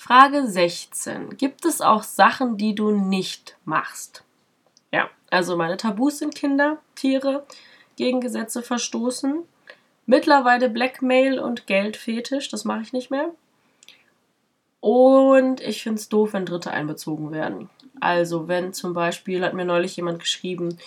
Frage 0.00 0.46
16. 0.46 1.36
Gibt 1.38 1.64
es 1.64 1.80
auch 1.80 2.04
Sachen, 2.04 2.56
die 2.56 2.76
du 2.76 2.92
nicht 2.92 3.56
machst? 3.64 4.22
Ja, 4.92 5.10
also 5.28 5.56
meine 5.56 5.76
Tabus 5.76 6.20
sind 6.20 6.36
Kinder, 6.36 6.78
Tiere, 6.94 7.44
gegen 7.96 8.20
Gesetze 8.20 8.62
verstoßen. 8.62 9.42
Mittlerweile 10.06 10.70
Blackmail 10.70 11.40
und 11.40 11.66
Geldfetisch, 11.66 12.48
das 12.48 12.64
mache 12.64 12.82
ich 12.82 12.92
nicht 12.92 13.10
mehr. 13.10 13.32
Und 14.78 15.60
ich 15.62 15.82
finde 15.82 15.98
es 15.98 16.08
doof, 16.08 16.32
wenn 16.32 16.46
Dritte 16.46 16.70
einbezogen 16.70 17.32
werden. 17.32 17.68
Also, 17.98 18.46
wenn 18.46 18.72
zum 18.72 18.94
Beispiel, 18.94 19.44
hat 19.44 19.54
mir 19.54 19.64
neulich 19.64 19.96
jemand 19.96 20.20
geschrieben, 20.20 20.78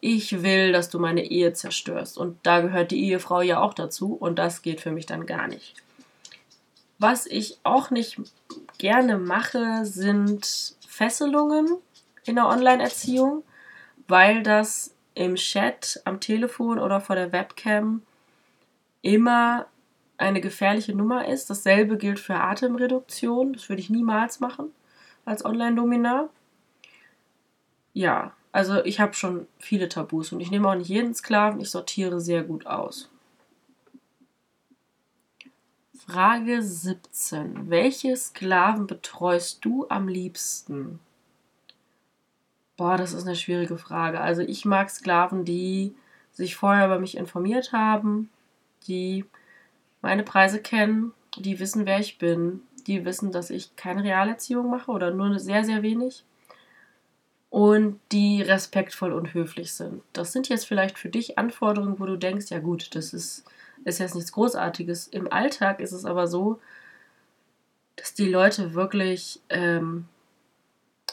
ich 0.00 0.42
will, 0.42 0.72
dass 0.72 0.90
du 0.90 0.98
meine 0.98 1.24
Ehe 1.24 1.52
zerstörst. 1.52 2.18
Und 2.18 2.36
da 2.42 2.62
gehört 2.62 2.90
die 2.90 3.04
Ehefrau 3.04 3.42
ja 3.42 3.60
auch 3.60 3.74
dazu. 3.74 4.12
Und 4.12 4.40
das 4.40 4.62
geht 4.62 4.80
für 4.80 4.90
mich 4.90 5.06
dann 5.06 5.24
gar 5.24 5.46
nicht. 5.46 5.85
Was 6.98 7.26
ich 7.26 7.58
auch 7.62 7.90
nicht 7.90 8.18
gerne 8.78 9.18
mache, 9.18 9.84
sind 9.84 10.76
Fesselungen 10.86 11.66
in 12.24 12.36
der 12.36 12.46
Online-Erziehung, 12.46 13.42
weil 14.08 14.42
das 14.42 14.94
im 15.14 15.36
Chat, 15.36 16.00
am 16.04 16.20
Telefon 16.20 16.78
oder 16.78 17.00
vor 17.00 17.16
der 17.16 17.32
Webcam 17.32 18.02
immer 19.02 19.66
eine 20.18 20.40
gefährliche 20.40 20.94
Nummer 20.94 21.28
ist. 21.28 21.50
Dasselbe 21.50 21.96
gilt 21.96 22.18
für 22.18 22.34
Atemreduktion. 22.34 23.52
Das 23.52 23.68
würde 23.68 23.80
ich 23.80 23.90
niemals 23.90 24.40
machen 24.40 24.72
als 25.24 25.44
Online-Dominar. 25.44 26.28
Ja, 27.92 28.32
also 28.52 28.84
ich 28.84 29.00
habe 29.00 29.14
schon 29.14 29.46
viele 29.58 29.88
Tabus 29.88 30.32
und 30.32 30.40
ich 30.40 30.50
nehme 30.50 30.68
auch 30.68 30.74
nicht 30.74 30.88
jeden 30.88 31.14
Sklaven. 31.14 31.60
Ich 31.60 31.70
sortiere 31.70 32.20
sehr 32.20 32.42
gut 32.42 32.66
aus. 32.66 33.10
Frage 36.08 36.62
17. 36.62 37.68
Welche 37.68 38.16
Sklaven 38.16 38.86
betreust 38.86 39.64
du 39.64 39.86
am 39.88 40.06
liebsten? 40.06 41.00
Boah, 42.76 42.96
das 42.96 43.12
ist 43.12 43.26
eine 43.26 43.34
schwierige 43.34 43.76
Frage. 43.76 44.20
Also 44.20 44.42
ich 44.42 44.64
mag 44.64 44.88
Sklaven, 44.88 45.44
die 45.44 45.96
sich 46.30 46.54
vorher 46.54 46.86
über 46.86 47.00
mich 47.00 47.16
informiert 47.16 47.72
haben, 47.72 48.30
die 48.86 49.24
meine 50.00 50.22
Preise 50.22 50.60
kennen, 50.60 51.12
die 51.36 51.58
wissen, 51.58 51.86
wer 51.86 51.98
ich 51.98 52.18
bin, 52.18 52.60
die 52.86 53.04
wissen, 53.04 53.32
dass 53.32 53.50
ich 53.50 53.74
keine 53.74 54.04
Realerziehung 54.04 54.70
mache 54.70 54.92
oder 54.92 55.10
nur 55.10 55.40
sehr, 55.40 55.64
sehr 55.64 55.82
wenig 55.82 56.22
und 57.50 57.98
die 58.12 58.42
respektvoll 58.42 59.12
und 59.12 59.34
höflich 59.34 59.72
sind. 59.72 60.02
Das 60.12 60.32
sind 60.32 60.48
jetzt 60.48 60.66
vielleicht 60.66 60.98
für 60.98 61.08
dich 61.08 61.36
Anforderungen, 61.36 61.98
wo 61.98 62.06
du 62.06 62.16
denkst, 62.16 62.50
ja 62.50 62.60
gut, 62.60 62.94
das 62.94 63.12
ist, 63.12 63.44
ist 63.86 64.00
jetzt 64.00 64.16
nichts 64.16 64.32
Großartiges. 64.32 65.06
Im 65.06 65.32
Alltag 65.32 65.78
ist 65.78 65.92
es 65.92 66.04
aber 66.04 66.26
so, 66.26 66.60
dass 67.94 68.14
die 68.14 68.28
Leute 68.28 68.74
wirklich, 68.74 69.40
ähm, 69.48 70.06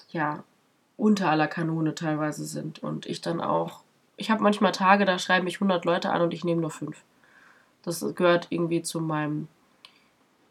ja, 0.10 0.44
unter 0.98 1.30
aller 1.30 1.48
Kanone 1.48 1.94
teilweise 1.94 2.46
sind 2.46 2.82
und 2.82 3.06
ich 3.06 3.22
dann 3.22 3.42
auch, 3.42 3.84
ich 4.18 4.32
habe 4.32 4.42
manchmal 4.42 4.72
Tage, 4.72 5.06
da 5.06 5.20
schreiben 5.20 5.46
mich 5.46 5.58
100 5.58 5.86
Leute 5.86 6.10
an 6.10 6.24
und 6.24 6.34
ich 6.34 6.44
nehme 6.44 6.62
nur 6.62 6.72
fünf. 6.72 7.04
Das 7.84 8.04
gehört 8.16 8.48
irgendwie 8.50 8.82
zu 8.82 9.00
meinem 9.02 9.48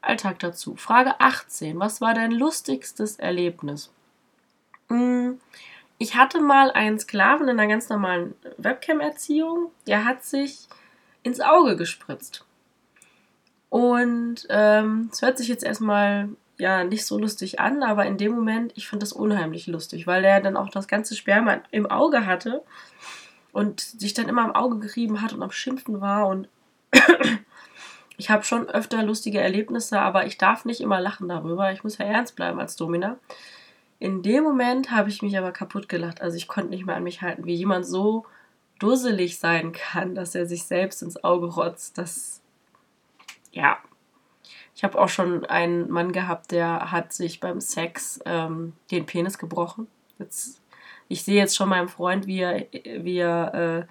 Alltag 0.01 0.39
dazu. 0.39 0.77
Frage 0.77 1.19
18. 1.21 1.81
Was 1.81 2.01
war 2.01 2.15
dein 2.15 2.31
lustigstes 2.31 3.19
Erlebnis? 3.19 3.91
Hm, 4.89 5.41
ich 5.99 6.17
hatte 6.17 6.41
mal 6.41 6.71
einen 6.71 7.01
Sklaven 7.01 7.49
in 7.49 7.59
einer 7.59 7.69
ganz 7.69 7.89
normalen 7.89 8.35
Webcam-Erziehung. 8.59 9.73
Der 9.87 10.05
hat 10.05 10.25
sich 10.25 10.69
ins 11.23 11.41
Auge 11.41 11.77
gespritzt. 11.77 12.45
Und 13.69 14.47
ähm, 14.51 15.09
es 15.11 15.23
ähm, 15.23 15.27
hört 15.27 15.39
sich 15.39 15.49
jetzt 15.49 15.65
erstmal 15.65 16.29
ja 16.59 16.85
nicht 16.85 17.07
so 17.07 17.19
lustig 17.19 17.61
an, 17.61 17.83
aber 17.83 18.07
in 18.07 18.19
dem 18.19 18.33
Moment, 18.33 18.73
ich 18.77 18.89
finde 18.89 19.05
das 19.05 19.13
unheimlich 19.13 19.67
lustig, 19.67 20.07
weil 20.07 20.23
der 20.23 20.41
dann 20.41 20.57
auch 20.57 20.69
das 20.69 20.89
ganze 20.89 21.17
Sperma 21.17 21.61
im 21.71 21.91
Auge 21.91 22.27
hatte 22.27 22.63
und 23.53 23.81
sich 23.81 24.15
dann 24.15 24.29
immer 24.29 24.45
im 24.45 24.55
Auge 24.55 24.79
gerieben 24.79 25.23
hat 25.23 25.33
und 25.33 25.43
am 25.43 25.51
Schimpfen 25.51 26.01
war 26.01 26.29
und 26.29 26.49
ich 28.17 28.31
habe 28.31 28.45
schon 28.45 28.69
öfter 28.69 29.03
lustige 29.03 29.41
Erlebnisse, 29.41 30.01
aber 30.01 30.27
ich 30.27 30.39
darf 30.39 30.65
nicht 30.65 30.81
immer 30.81 31.01
lachen 31.01 31.29
darüber. 31.29 31.73
Ich 31.73 31.83
muss 31.83 31.99
ja 31.99 32.05
ernst 32.05 32.37
bleiben 32.37 32.61
als 32.61 32.77
Domina. 32.77 33.17
In 33.99 34.23
dem 34.23 34.45
Moment 34.45 34.91
habe 34.91 35.09
ich 35.09 35.23
mich 35.23 35.39
aber 35.39 35.53
kaputt 35.53 35.89
gelacht. 35.89 36.21
Also 36.21 36.37
ich 36.37 36.49
konnte 36.49 36.71
nicht 36.71 36.87
mehr 36.87 36.97
an 36.97 37.05
mich 37.05 37.23
halten, 37.23 37.47
wie 37.47 37.55
jemand 37.55 37.87
so 37.87 38.27
dusselig 38.83 39.39
sein 39.39 39.73
kann, 39.73 40.15
dass 40.15 40.35
er 40.35 40.47
sich 40.47 40.65
selbst 40.65 41.03
ins 41.03 41.23
Auge 41.23 41.47
rotzt. 41.47 41.99
Das, 41.99 42.41
ja, 43.53 43.79
Ich 44.75 44.83
habe 44.83 45.01
auch 45.01 45.09
schon 45.09 45.45
einen 45.45 45.91
Mann 45.91 46.13
gehabt, 46.13 46.51
der 46.51 46.91
hat 46.91 47.13
sich 47.13 47.41
beim 47.41 47.61
Sex 47.61 48.21
ähm, 48.25 48.73
den 48.91 49.07
Penis 49.07 49.39
gebrochen. 49.39 49.87
Jetzt, 50.19 50.61
ich 51.09 51.23
sehe 51.23 51.37
jetzt 51.37 51.57
schon 51.57 51.69
meinen 51.69 51.89
Freund, 51.89 52.27
wie 52.27 52.41
er, 52.41 52.67
wie 53.05 53.19
er 53.19 53.87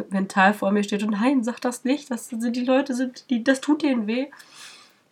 äh, 0.00 0.04
mental 0.10 0.54
vor 0.54 0.70
mir 0.70 0.84
steht 0.84 1.02
und 1.02 1.10
nein, 1.10 1.42
sag 1.42 1.60
das 1.60 1.84
nicht. 1.84 2.10
Das 2.10 2.28
sind 2.28 2.54
die 2.54 2.64
Leute, 2.64 2.94
sind 2.94 3.28
die, 3.30 3.42
das 3.42 3.60
tut 3.60 3.82
denen 3.82 4.06
weh. 4.06 4.26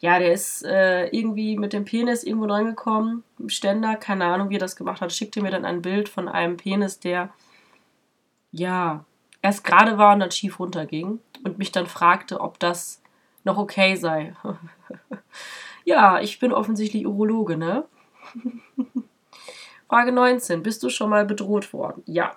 Ja, 0.00 0.18
der 0.18 0.32
ist 0.34 0.64
äh, 0.64 1.06
irgendwie 1.08 1.56
mit 1.56 1.72
dem 1.72 1.86
Penis 1.86 2.24
irgendwo 2.24 2.46
dran 2.46 2.66
gekommen, 2.66 3.24
im 3.38 3.48
Ständer, 3.48 3.96
keine 3.96 4.26
Ahnung, 4.26 4.50
wie 4.50 4.56
er 4.56 4.60
das 4.60 4.76
gemacht 4.76 5.00
hat. 5.00 5.12
Schickte 5.12 5.40
mir 5.40 5.50
dann 5.50 5.64
ein 5.64 5.80
Bild 5.80 6.10
von 6.10 6.28
einem 6.28 6.58
Penis, 6.58 7.00
der 7.00 7.30
ja 8.54 9.04
erst 9.42 9.64
gerade 9.64 9.98
war 9.98 10.14
und 10.14 10.20
dann 10.20 10.30
schief 10.30 10.58
runterging 10.58 11.20
und 11.44 11.58
mich 11.58 11.72
dann 11.72 11.86
fragte, 11.86 12.40
ob 12.40 12.58
das 12.58 13.02
noch 13.42 13.58
okay 13.58 13.96
sei. 13.96 14.34
ja, 15.84 16.20
ich 16.20 16.38
bin 16.38 16.52
offensichtlich 16.52 17.06
Urologe, 17.06 17.56
ne? 17.56 17.84
Frage 19.88 20.12
19. 20.12 20.62
Bist 20.62 20.82
du 20.82 20.88
schon 20.88 21.10
mal 21.10 21.26
bedroht 21.26 21.72
worden? 21.72 22.02
Ja. 22.06 22.36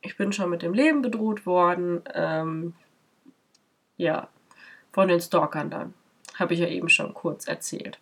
Ich 0.00 0.16
bin 0.16 0.32
schon 0.32 0.48
mit 0.48 0.62
dem 0.62 0.72
Leben 0.74 1.02
bedroht 1.02 1.44
worden. 1.44 2.02
Ähm, 2.14 2.74
ja, 3.96 4.28
von 4.92 5.08
den 5.08 5.20
Stalkern 5.20 5.70
dann. 5.70 5.94
Habe 6.36 6.54
ich 6.54 6.60
ja 6.60 6.68
eben 6.68 6.88
schon 6.88 7.14
kurz 7.14 7.46
erzählt. 7.46 7.98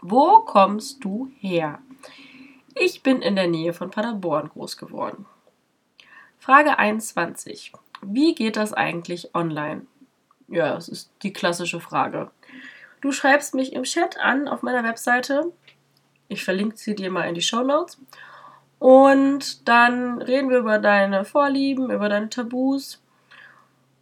Wo 0.00 0.40
kommst 0.40 1.02
du 1.02 1.30
her? 1.40 1.78
Ich 2.74 3.02
bin 3.02 3.22
in 3.22 3.36
der 3.36 3.48
Nähe 3.48 3.72
von 3.72 3.90
Paderborn 3.90 4.50
groß 4.50 4.76
geworden. 4.76 5.26
Frage 6.44 6.78
21. 6.78 7.72
Wie 8.02 8.34
geht 8.34 8.58
das 8.58 8.74
eigentlich 8.74 9.34
online? 9.34 9.86
Ja, 10.48 10.74
das 10.74 10.90
ist 10.90 11.10
die 11.22 11.32
klassische 11.32 11.80
Frage. 11.80 12.30
Du 13.00 13.12
schreibst 13.12 13.54
mich 13.54 13.72
im 13.72 13.84
Chat 13.84 14.20
an 14.20 14.46
auf 14.46 14.60
meiner 14.60 14.84
Webseite. 14.84 15.50
Ich 16.28 16.44
verlinke 16.44 16.76
sie 16.76 16.94
dir 16.94 17.10
mal 17.10 17.22
in 17.22 17.34
die 17.34 17.40
Show 17.40 17.62
Notes. 17.62 17.98
Und 18.78 19.66
dann 19.66 20.20
reden 20.20 20.50
wir 20.50 20.58
über 20.58 20.78
deine 20.78 21.24
Vorlieben, 21.24 21.90
über 21.90 22.10
deine 22.10 22.28
Tabus. 22.28 23.02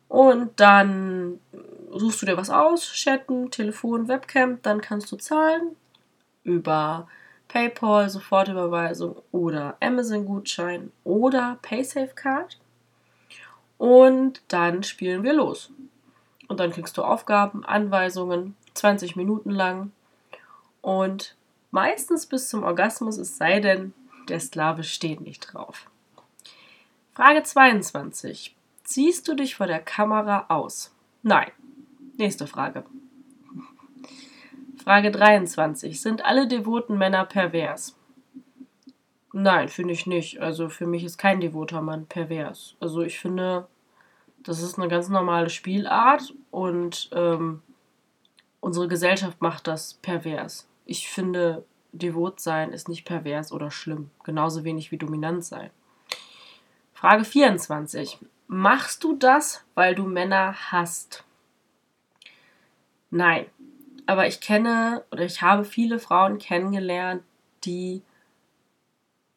Und 0.09 0.59
dann 0.59 1.39
suchst 1.93 2.23
du 2.23 2.27
dir 2.27 2.37
was 2.37 2.51
aus, 2.51 2.93
chatten, 2.93 3.53
Telefon, 3.53 4.09
Webcam, 4.09 4.61
dann 4.63 4.81
kannst 4.81 5.13
du 5.13 5.17
zahlen 5.17 5.77
über 6.43 7.07
PayPal, 7.53 8.09
Sofortüberweisung 8.09 9.17
oder 9.31 9.77
Amazon-Gutschein 9.81 10.91
oder 11.05 11.59
PaySafe-Card. 11.61 12.59
Und 13.77 14.41
dann 14.49 14.83
spielen 14.83 15.23
wir 15.23 15.35
los. 15.35 15.71
Und 16.49 16.61
dann 16.61 16.71
kriegst 16.71 16.97
du 16.97 17.03
Aufgaben, 17.03 17.63
Anweisungen, 17.67 18.57
20 18.73 19.17
Minuten 19.17 19.51
lang. 19.51 19.93
Und 20.81 21.37
meistens 21.71 22.25
bis 22.25 22.49
zum 22.49 22.63
Orgasmus, 22.63 23.19
es 23.19 23.37
sei 23.37 23.61
denn, 23.61 23.93
der 24.29 24.41
Sklave 24.41 24.83
steht 24.83 25.21
nicht 25.21 25.53
drauf. 25.53 25.91
Frage 27.13 27.43
22. 27.43 28.57
Ziehst 28.85 29.29
du 29.29 29.35
dich 29.35 29.57
vor 29.57 29.67
der 29.67 29.81
Kamera 29.81 30.47
aus? 30.49 30.95
Nein. 31.23 31.51
Nächste 32.17 32.47
Frage. 32.47 32.85
Frage 34.83 35.13
23. 35.13 36.01
Sind 36.01 36.25
alle 36.25 36.49
devoten 36.49 36.99
Männer 36.99 37.25
pervers? 37.25 37.97
Nein, 39.33 39.69
finde 39.69 39.95
ich 39.95 40.07
nicht. 40.07 40.41
Also 40.41 40.69
für 40.69 40.87
mich 40.87 41.05
ist 41.05 41.19
kein 41.19 41.41
devoter 41.41 41.81
Mann 41.83 42.07
pervers. 42.07 42.75
Also 42.81 43.03
ich 43.03 43.21
finde, 43.21 43.69
das 44.41 44.61
ist 44.61 44.79
eine 44.79 44.89
ganz 44.89 45.09
normale 45.09 45.51
Spielart 45.51 46.35
und 46.51 47.11
ähm, 47.13 47.63
unsere 48.61 48.89
Gesellschaft 48.89 49.41
macht 49.41 49.69
das 49.69 49.95
pervers. 49.95 50.69
Ich 50.85 51.09
finde, 51.09 51.65
devot 51.93 52.41
sein 52.41 52.73
ist 52.73 52.89
nicht 52.89 53.05
pervers 53.05 53.53
oder 53.53 53.71
schlimm. 53.71 54.11
Genauso 54.25 54.65
wenig 54.65 54.91
wie 54.91 54.99
dominant 54.99 55.45
sein. 55.45 55.71
Frage 56.93 57.25
24. 57.25 58.19
Machst 58.49 59.05
du 59.05 59.15
das, 59.15 59.65
weil 59.75 59.95
du 59.95 60.05
Männer 60.05 60.55
hast? 60.73 61.25
Nein. 63.11 63.47
Aber 64.07 64.27
ich 64.27 64.41
kenne 64.41 65.05
oder 65.11 65.25
ich 65.25 65.43
habe 65.43 65.65
viele 65.65 65.99
Frauen 65.99 66.39
kennengelernt, 66.39 67.23
die 67.65 68.03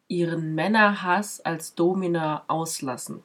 ihren 0.07 0.55
Männerhass 0.55 1.41
als 1.41 1.75
Domina 1.75 2.43
auslassen. 2.47 3.23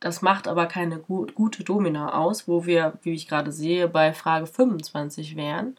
Das 0.00 0.22
macht 0.22 0.46
aber 0.46 0.66
keine 0.66 0.98
gut, 0.98 1.34
gute 1.34 1.64
Domina 1.64 2.14
aus, 2.14 2.46
wo 2.46 2.66
wir, 2.66 2.98
wie 3.02 3.14
ich 3.14 3.26
gerade 3.26 3.50
sehe, 3.50 3.88
bei 3.88 4.12
Frage 4.12 4.46
25 4.46 5.34
wären. 5.34 5.76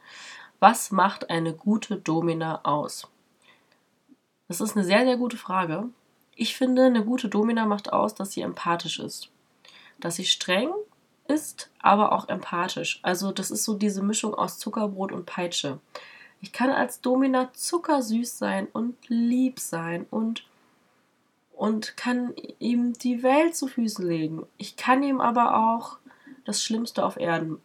Was 0.60 0.92
macht 0.92 1.30
eine 1.30 1.54
gute 1.54 1.96
Domina 1.96 2.62
aus? 2.64 3.08
Das 4.50 4.60
ist 4.60 4.76
eine 4.76 4.86
sehr, 4.86 5.06
sehr 5.06 5.16
gute 5.16 5.38
Frage. 5.38 5.88
Ich 6.36 6.58
finde, 6.58 6.86
eine 6.86 7.06
gute 7.06 7.30
Domina 7.30 7.66
macht 7.66 7.94
aus, 7.94 8.14
dass 8.14 8.32
sie 8.32 8.42
empathisch 8.42 9.00
ist. 9.00 9.30
Dass 10.00 10.16
sie 10.16 10.26
streng 10.26 10.70
ist, 11.30 11.70
aber 11.80 12.12
auch 12.12 12.28
empathisch. 12.28 13.00
Also 13.04 13.32
das 13.32 13.52
ist 13.52 13.64
so 13.64 13.76
diese 13.76 14.02
Mischung 14.02 14.34
aus 14.34 14.58
Zuckerbrot 14.58 15.12
und 15.12 15.26
Peitsche. 15.26 15.80
Ich 16.42 16.52
kann 16.52 16.70
als 16.72 17.02
Domina 17.02 17.54
zuckersüß 17.54 18.38
sein 18.38 18.68
und 18.72 18.96
lieb 19.08 19.60
sein 19.60 20.06
und 20.10 20.46
und 21.54 21.98
kann 21.98 22.34
ihm 22.60 22.94
die 22.94 23.22
Welt 23.22 23.54
zu 23.54 23.68
Füßen 23.68 24.08
legen. 24.08 24.46
Ich 24.58 24.78
kann 24.78 25.04
ihm 25.04 25.20
aber 25.20 25.58
auch 25.58 25.98
das 26.46 26.64
Schlimmste 26.64 27.06
auf 27.06 27.18
Erden 27.18 27.60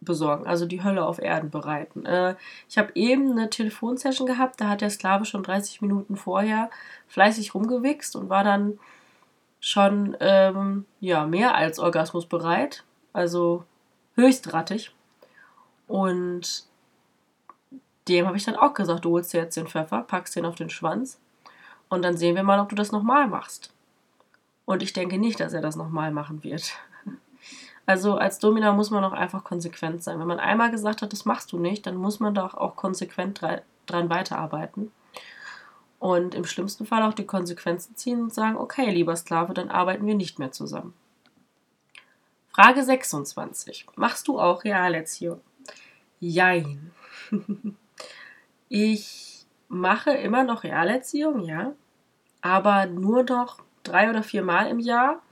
besorgen, 0.00 0.46
also 0.46 0.64
die 0.64 0.82
Hölle 0.82 1.04
auf 1.04 1.18
Erden 1.18 1.50
bereiten. 1.50 2.06
Äh, 2.06 2.36
ich 2.68 2.78
habe 2.78 2.92
eben 2.94 3.32
eine 3.32 3.50
Telefonsession 3.50 4.26
gehabt, 4.26 4.60
da 4.60 4.68
hat 4.68 4.80
der 4.80 4.88
Sklave 4.88 5.26
schon 5.26 5.42
30 5.42 5.82
Minuten 5.82 6.16
vorher 6.16 6.70
fleißig 7.08 7.54
rumgewichst 7.54 8.16
und 8.16 8.30
war 8.30 8.42
dann 8.42 8.78
schon 9.60 10.16
ähm, 10.20 10.86
ja, 11.00 11.26
mehr 11.26 11.54
als 11.54 11.78
orgasmusbereit, 11.78 12.84
also 13.12 13.64
höchst 14.14 14.52
rattig. 14.52 14.94
Und 15.86 16.64
dem 18.08 18.26
habe 18.26 18.36
ich 18.36 18.44
dann 18.44 18.56
auch 18.56 18.74
gesagt, 18.74 19.04
du 19.04 19.10
holst 19.10 19.32
dir 19.32 19.42
jetzt 19.42 19.56
den 19.56 19.66
Pfeffer, 19.66 20.02
packst 20.02 20.34
den 20.34 20.46
auf 20.46 20.54
den 20.54 20.70
Schwanz 20.70 21.20
und 21.88 22.02
dann 22.02 22.16
sehen 22.16 22.36
wir 22.36 22.42
mal, 22.42 22.60
ob 22.60 22.70
du 22.70 22.74
das 22.76 22.92
nochmal 22.92 23.28
machst. 23.28 23.72
Und 24.64 24.82
ich 24.82 24.92
denke 24.92 25.18
nicht, 25.18 25.40
dass 25.40 25.52
er 25.52 25.60
das 25.60 25.76
nochmal 25.76 26.10
machen 26.10 26.42
wird. 26.42 26.72
Also 27.86 28.14
als 28.14 28.38
Domina 28.38 28.72
muss 28.72 28.90
man 28.90 29.02
auch 29.02 29.12
einfach 29.12 29.42
konsequent 29.42 30.04
sein. 30.04 30.20
Wenn 30.20 30.28
man 30.28 30.38
einmal 30.38 30.70
gesagt 30.70 31.02
hat, 31.02 31.12
das 31.12 31.24
machst 31.24 31.50
du 31.50 31.58
nicht, 31.58 31.86
dann 31.86 31.96
muss 31.96 32.20
man 32.20 32.34
doch 32.34 32.54
auch 32.54 32.76
konsequent 32.76 33.40
dran 33.86 34.10
weiterarbeiten. 34.10 34.92
Und 36.00 36.34
im 36.34 36.46
schlimmsten 36.46 36.86
Fall 36.86 37.02
auch 37.02 37.12
die 37.12 37.26
Konsequenzen 37.26 37.94
ziehen 37.94 38.22
und 38.22 38.32
sagen, 38.32 38.56
okay, 38.56 38.90
lieber 38.90 39.14
Sklave, 39.14 39.52
dann 39.52 39.68
arbeiten 39.68 40.06
wir 40.06 40.14
nicht 40.14 40.38
mehr 40.38 40.50
zusammen. 40.50 40.94
Frage 42.48 42.82
26. 42.82 43.86
Machst 43.96 44.26
du 44.26 44.40
auch 44.40 44.64
Realerziehung? 44.64 45.42
Jein. 46.18 46.90
ich 48.70 49.44
mache 49.68 50.12
immer 50.12 50.42
noch 50.42 50.64
Realerziehung, 50.64 51.44
ja, 51.44 51.74
aber 52.40 52.86
nur 52.86 53.22
noch 53.24 53.60
drei 53.82 54.08
oder 54.08 54.22
vier 54.22 54.42
Mal 54.42 54.68
im 54.68 54.78
Jahr 54.78 55.22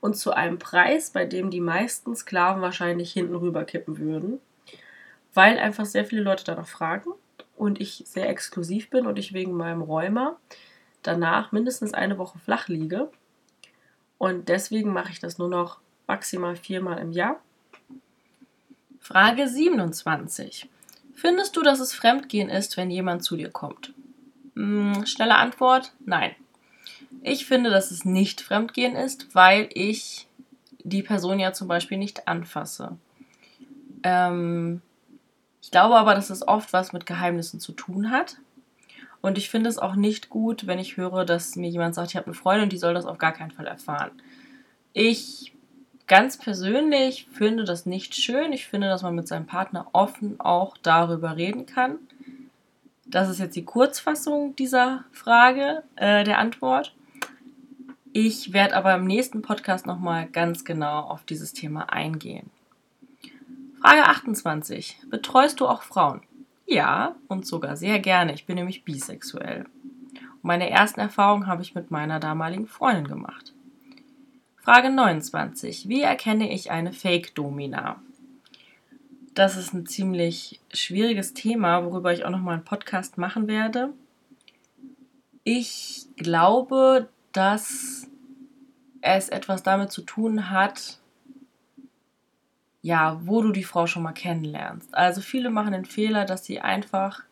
und 0.00 0.16
zu 0.16 0.32
einem 0.32 0.58
Preis, 0.58 1.10
bei 1.10 1.26
dem 1.26 1.50
die 1.50 1.60
meisten 1.60 2.16
Sklaven 2.16 2.60
wahrscheinlich 2.60 3.12
hinten 3.12 3.36
rüber 3.36 3.64
kippen 3.64 3.98
würden, 3.98 4.40
weil 5.32 5.58
einfach 5.58 5.84
sehr 5.84 6.04
viele 6.04 6.22
Leute 6.22 6.42
danach 6.42 6.66
fragen 6.66 7.12
und 7.58 7.80
ich 7.80 8.04
sehr 8.06 8.28
exklusiv 8.28 8.90
bin 8.90 9.06
und 9.06 9.18
ich 9.18 9.32
wegen 9.32 9.52
meinem 9.52 9.82
Rheuma 9.82 10.36
danach 11.02 11.52
mindestens 11.52 11.94
eine 11.94 12.18
Woche 12.18 12.38
flach 12.38 12.68
liege. 12.68 13.10
Und 14.18 14.48
deswegen 14.48 14.92
mache 14.92 15.10
ich 15.10 15.20
das 15.20 15.38
nur 15.38 15.48
noch 15.48 15.78
maximal 16.06 16.56
viermal 16.56 16.98
im 16.98 17.12
Jahr. 17.12 17.40
Frage 18.98 19.48
27. 19.48 20.68
Findest 21.14 21.56
du, 21.56 21.62
dass 21.62 21.80
es 21.80 21.94
Fremdgehen 21.94 22.48
ist, 22.48 22.76
wenn 22.76 22.90
jemand 22.90 23.24
zu 23.24 23.36
dir 23.36 23.50
kommt? 23.50 23.94
Hm, 24.54 25.06
schnelle 25.06 25.36
Antwort: 25.36 25.92
Nein. 26.04 26.34
Ich 27.22 27.46
finde, 27.46 27.70
dass 27.70 27.90
es 27.90 28.04
nicht 28.04 28.40
Fremdgehen 28.40 28.96
ist, 28.96 29.34
weil 29.34 29.68
ich 29.72 30.28
die 30.84 31.02
Person 31.02 31.38
ja 31.38 31.52
zum 31.52 31.68
Beispiel 31.68 31.98
nicht 31.98 32.28
anfasse. 32.28 32.96
Ähm, 34.02 34.82
ich 35.60 35.70
glaube 35.70 35.96
aber, 35.96 36.14
dass 36.14 36.30
es 36.30 36.46
oft 36.46 36.72
was 36.72 36.92
mit 36.92 37.06
Geheimnissen 37.06 37.60
zu 37.60 37.72
tun 37.72 38.10
hat. 38.10 38.36
Und 39.20 39.36
ich 39.36 39.50
finde 39.50 39.68
es 39.68 39.78
auch 39.78 39.96
nicht 39.96 40.28
gut, 40.28 40.66
wenn 40.66 40.78
ich 40.78 40.96
höre, 40.96 41.24
dass 41.24 41.56
mir 41.56 41.68
jemand 41.68 41.94
sagt, 41.94 42.10
ich 42.10 42.16
habe 42.16 42.26
eine 42.26 42.34
Freundin 42.34 42.64
und 42.64 42.72
die 42.72 42.78
soll 42.78 42.94
das 42.94 43.06
auf 43.06 43.18
gar 43.18 43.32
keinen 43.32 43.50
Fall 43.50 43.66
erfahren. 43.66 44.12
Ich 44.92 45.52
ganz 46.06 46.38
persönlich 46.38 47.26
finde 47.32 47.64
das 47.64 47.86
nicht 47.86 48.14
schön. 48.14 48.52
Ich 48.52 48.66
finde, 48.66 48.88
dass 48.88 49.02
man 49.02 49.14
mit 49.14 49.28
seinem 49.28 49.46
Partner 49.46 49.88
offen 49.92 50.40
auch 50.40 50.76
darüber 50.78 51.36
reden 51.36 51.66
kann. 51.66 51.98
Das 53.06 53.28
ist 53.28 53.38
jetzt 53.38 53.56
die 53.56 53.64
Kurzfassung 53.64 54.54
dieser 54.56 55.04
Frage, 55.12 55.82
äh, 55.96 56.24
der 56.24 56.38
Antwort. 56.38 56.94
Ich 58.12 58.52
werde 58.52 58.76
aber 58.76 58.94
im 58.94 59.04
nächsten 59.04 59.42
Podcast 59.42 59.86
nochmal 59.86 60.26
ganz 60.26 60.64
genau 60.64 61.00
auf 61.00 61.24
dieses 61.24 61.52
Thema 61.52 61.90
eingehen. 61.92 62.50
Frage 63.80 64.04
28. 64.06 65.02
Betreust 65.08 65.60
du 65.60 65.66
auch 65.66 65.82
Frauen? 65.82 66.22
Ja, 66.66 67.14
und 67.28 67.46
sogar 67.46 67.76
sehr 67.76 68.00
gerne. 68.00 68.34
Ich 68.34 68.44
bin 68.44 68.56
nämlich 68.56 68.84
bisexuell. 68.84 69.66
Und 70.14 70.44
meine 70.44 70.68
ersten 70.68 71.00
Erfahrungen 71.00 71.46
habe 71.46 71.62
ich 71.62 71.74
mit 71.74 71.90
meiner 71.90 72.18
damaligen 72.18 72.66
Freundin 72.66 73.06
gemacht. 73.06 73.54
Frage 74.56 74.90
29. 74.90 75.88
Wie 75.88 76.02
erkenne 76.02 76.52
ich 76.52 76.70
eine 76.70 76.92
Fake-Domina? 76.92 78.02
Das 79.34 79.56
ist 79.56 79.72
ein 79.72 79.86
ziemlich 79.86 80.60
schwieriges 80.74 81.32
Thema, 81.32 81.84
worüber 81.84 82.12
ich 82.12 82.24
auch 82.24 82.30
nochmal 82.30 82.54
einen 82.54 82.64
Podcast 82.64 83.16
machen 83.16 83.46
werde. 83.46 83.94
Ich 85.44 86.06
glaube, 86.16 87.08
dass 87.32 88.08
es 89.00 89.28
etwas 89.28 89.62
damit 89.62 89.92
zu 89.92 90.02
tun 90.02 90.50
hat, 90.50 90.98
ja, 92.88 93.20
wo 93.22 93.42
du 93.42 93.52
die 93.52 93.64
Frau 93.64 93.86
schon 93.86 94.02
mal 94.02 94.12
kennenlernst. 94.12 94.94
Also 94.94 95.20
viele 95.20 95.50
machen 95.50 95.72
den 95.72 95.84
Fehler, 95.84 96.24
dass 96.24 96.46
sie 96.46 96.62
einfach 96.62 97.22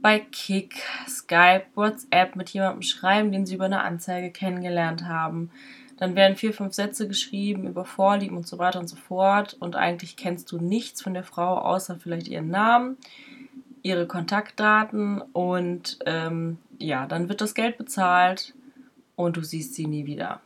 bei 0.00 0.18
Kick, 0.18 0.82
Skype, 1.08 1.66
WhatsApp 1.76 2.34
mit 2.34 2.50
jemandem 2.50 2.82
schreiben, 2.82 3.30
den 3.30 3.46
sie 3.46 3.54
über 3.54 3.66
eine 3.66 3.82
Anzeige 3.82 4.32
kennengelernt 4.32 5.04
haben. 5.04 5.52
Dann 5.98 6.16
werden 6.16 6.36
vier, 6.36 6.52
fünf 6.52 6.74
Sätze 6.74 7.06
geschrieben 7.06 7.68
über 7.68 7.84
Vorlieben 7.84 8.36
und 8.36 8.48
so 8.48 8.58
weiter 8.58 8.80
und 8.80 8.88
so 8.88 8.96
fort. 8.96 9.56
Und 9.60 9.76
eigentlich 9.76 10.16
kennst 10.16 10.50
du 10.50 10.58
nichts 10.58 11.00
von 11.00 11.14
der 11.14 11.22
Frau, 11.22 11.58
außer 11.58 12.00
vielleicht 12.00 12.26
ihren 12.26 12.50
Namen, 12.50 12.96
ihre 13.82 14.08
Kontaktdaten. 14.08 15.20
Und 15.32 16.00
ähm, 16.06 16.58
ja, 16.80 17.06
dann 17.06 17.28
wird 17.28 17.40
das 17.40 17.54
Geld 17.54 17.78
bezahlt 17.78 18.52
und 19.14 19.36
du 19.36 19.42
siehst 19.42 19.76
sie 19.76 19.86
nie 19.86 20.06
wieder. 20.06 20.40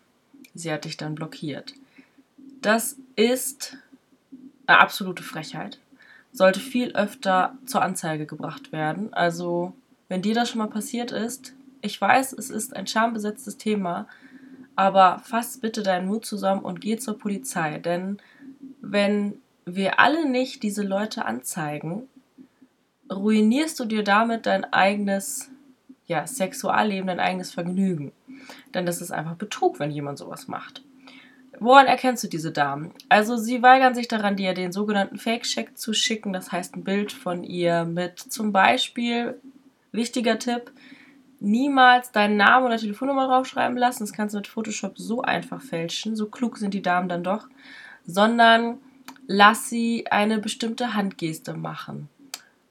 Sie 0.54 0.70
hat 0.70 0.84
dich 0.84 0.98
dann 0.98 1.14
blockiert. 1.14 1.72
Das 2.60 2.96
ist 3.14 3.78
eine 4.66 4.80
absolute 4.80 5.22
Frechheit. 5.22 5.78
Sollte 6.32 6.60
viel 6.60 6.92
öfter 6.92 7.56
zur 7.64 7.82
Anzeige 7.82 8.26
gebracht 8.26 8.72
werden. 8.72 9.12
Also, 9.14 9.72
wenn 10.08 10.22
dir 10.22 10.34
das 10.34 10.50
schon 10.50 10.58
mal 10.58 10.68
passiert 10.68 11.12
ist, 11.12 11.54
ich 11.82 12.00
weiß, 12.00 12.32
es 12.32 12.50
ist 12.50 12.74
ein 12.74 12.86
schambesetztes 12.86 13.56
Thema, 13.56 14.06
aber 14.74 15.20
fass 15.24 15.58
bitte 15.58 15.82
deinen 15.82 16.08
Mut 16.08 16.26
zusammen 16.26 16.62
und 16.62 16.80
geh 16.80 16.96
zur 16.96 17.18
Polizei. 17.18 17.78
Denn 17.78 18.18
wenn 18.80 19.40
wir 19.64 19.98
alle 19.98 20.28
nicht 20.28 20.62
diese 20.62 20.82
Leute 20.82 21.24
anzeigen, 21.24 22.08
ruinierst 23.10 23.78
du 23.80 23.84
dir 23.84 24.02
damit 24.02 24.46
dein 24.46 24.64
eigenes 24.72 25.50
ja, 26.06 26.26
Sexualleben, 26.26 27.06
dein 27.08 27.20
eigenes 27.20 27.52
Vergnügen. 27.52 28.12
Denn 28.74 28.86
das 28.86 29.00
ist 29.00 29.10
einfach 29.10 29.34
Betrug, 29.34 29.80
wenn 29.80 29.90
jemand 29.90 30.18
sowas 30.18 30.48
macht. 30.48 30.84
Woran 31.60 31.86
erkennst 31.86 32.24
du 32.24 32.28
diese 32.28 32.52
Damen? 32.52 32.92
Also 33.08 33.36
sie 33.36 33.62
weigern 33.62 33.94
sich 33.94 34.08
daran, 34.08 34.36
dir 34.36 34.54
den 34.54 34.72
sogenannten 34.72 35.18
Fake-Check 35.18 35.76
zu 35.76 35.92
schicken. 35.92 36.32
Das 36.32 36.52
heißt 36.52 36.76
ein 36.76 36.84
Bild 36.84 37.12
von 37.12 37.44
ihr 37.44 37.84
mit 37.84 38.18
zum 38.18 38.52
Beispiel, 38.52 39.40
wichtiger 39.92 40.38
Tipp, 40.38 40.72
niemals 41.40 42.12
deinen 42.12 42.36
Namen 42.36 42.66
oder 42.66 42.76
Telefonnummer 42.76 43.26
draufschreiben 43.26 43.76
lassen. 43.76 44.02
Das 44.04 44.12
kannst 44.12 44.34
du 44.34 44.38
mit 44.38 44.46
Photoshop 44.46 44.98
so 44.98 45.22
einfach 45.22 45.60
fälschen. 45.60 46.16
So 46.16 46.26
klug 46.26 46.58
sind 46.58 46.74
die 46.74 46.82
Damen 46.82 47.08
dann 47.08 47.24
doch. 47.24 47.48
Sondern 48.06 48.78
lass 49.26 49.68
sie 49.68 50.06
eine 50.10 50.38
bestimmte 50.38 50.94
Handgeste 50.94 51.54
machen. 51.54 52.08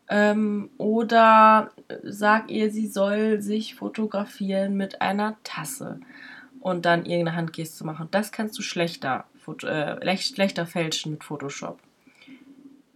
Ähm, 0.08 0.70
oder 0.78 1.72
sag 2.04 2.52
ihr, 2.52 2.70
sie 2.70 2.88
soll 2.88 3.42
sich 3.42 3.76
fotografieren 3.76 4.78
mit 4.78 5.02
einer 5.02 5.36
Tasse 5.44 6.00
und 6.66 6.86
dann 6.86 7.06
irgendeine 7.06 7.38
Handgeste 7.38 7.86
machen. 7.86 8.08
Das 8.10 8.32
kannst 8.32 8.58
du 8.58 8.64
schlechter, 8.64 9.26
äh, 9.68 10.18
schlechter 10.18 10.66
fälschen 10.66 11.12
mit 11.12 11.24
Photoshop. 11.24 11.78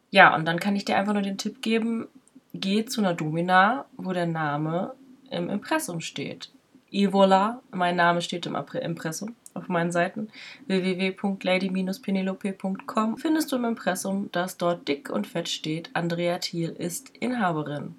Ja, 0.09 0.35
und 0.35 0.45
dann 0.45 0.59
kann 0.59 0.75
ich 0.75 0.85
dir 0.85 0.97
einfach 0.97 1.13
nur 1.13 1.21
den 1.21 1.37
Tipp 1.37 1.61
geben, 1.61 2.07
geh 2.51 2.85
zu 2.85 2.99
einer 2.99 3.13
Domina, 3.13 3.85
wo 3.95 4.11
der 4.11 4.25
Name 4.25 4.95
im 5.29 5.51
Impressum 5.51 6.01
steht. 6.01 6.49
Et 6.91 7.11
voilà, 7.11 7.59
mein 7.69 7.95
Name 7.95 8.23
steht 8.23 8.47
im 8.47 8.55
Impressum 8.55 9.35
auf 9.53 9.67
meinen 9.67 9.91
Seiten 9.91 10.29
www.lady-penelope.com 10.65 13.17
findest 13.17 13.51
du 13.51 13.57
im 13.57 13.65
Impressum, 13.65 14.31
dass 14.31 14.57
dort 14.57 14.87
dick 14.87 15.11
und 15.11 15.27
fett 15.27 15.47
steht, 15.47 15.91
Andrea 15.93 16.39
Thiel 16.39 16.69
ist 16.69 17.15
Inhaberin. 17.19 17.93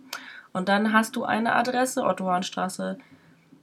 Und 0.53 0.69
dann 0.69 0.93
hast 0.93 1.15
du 1.15 1.23
eine 1.23 1.55
Adresse, 1.55 2.03
Ottohahnstraße 2.03 2.99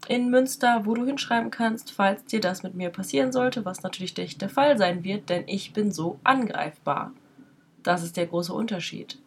in 0.07 0.29
Münster, 0.29 0.85
wo 0.85 0.93
du 0.93 1.05
hinschreiben 1.05 1.51
kannst, 1.51 1.91
falls 1.91 2.23
dir 2.25 2.39
das 2.39 2.63
mit 2.63 2.75
mir 2.75 2.89
passieren 2.89 3.31
sollte, 3.31 3.65
was 3.65 3.83
natürlich 3.83 4.15
nicht 4.15 4.41
der 4.41 4.49
Fall 4.49 4.77
sein 4.77 5.03
wird, 5.03 5.29
denn 5.29 5.43
ich 5.47 5.73
bin 5.73 5.91
so 5.91 6.19
angreifbar. 6.23 7.11
Das 7.83 8.03
ist 8.03 8.17
der 8.17 8.27
große 8.27 8.53
Unterschied. 8.53 9.17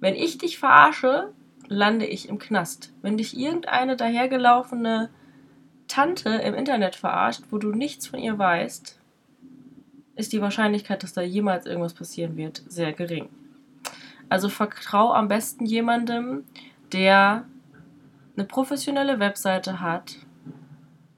Wenn 0.00 0.14
ich 0.14 0.38
dich 0.38 0.58
verarsche, 0.58 1.32
lande 1.68 2.06
ich 2.06 2.28
im 2.28 2.38
Knast. 2.38 2.92
Wenn 3.02 3.16
dich 3.16 3.36
irgendeine 3.36 3.96
dahergelaufene 3.96 5.10
Tante 5.86 6.30
im 6.30 6.54
Internet 6.54 6.96
verarscht, 6.96 7.42
wo 7.50 7.58
du 7.58 7.72
nichts 7.72 8.06
von 8.06 8.18
ihr 8.18 8.38
weißt, 8.38 8.98
ist 10.16 10.32
die 10.32 10.40
Wahrscheinlichkeit, 10.40 11.02
dass 11.02 11.12
da 11.12 11.22
jemals 11.22 11.66
irgendwas 11.66 11.94
passieren 11.94 12.36
wird, 12.36 12.62
sehr 12.66 12.92
gering. 12.92 13.28
Also 14.28 14.48
vertrau 14.48 15.12
am 15.12 15.28
besten 15.28 15.64
jemandem, 15.64 16.44
der 16.92 17.46
eine 18.38 18.46
professionelle 18.46 19.18
Webseite 19.18 19.80
hat 19.80 20.16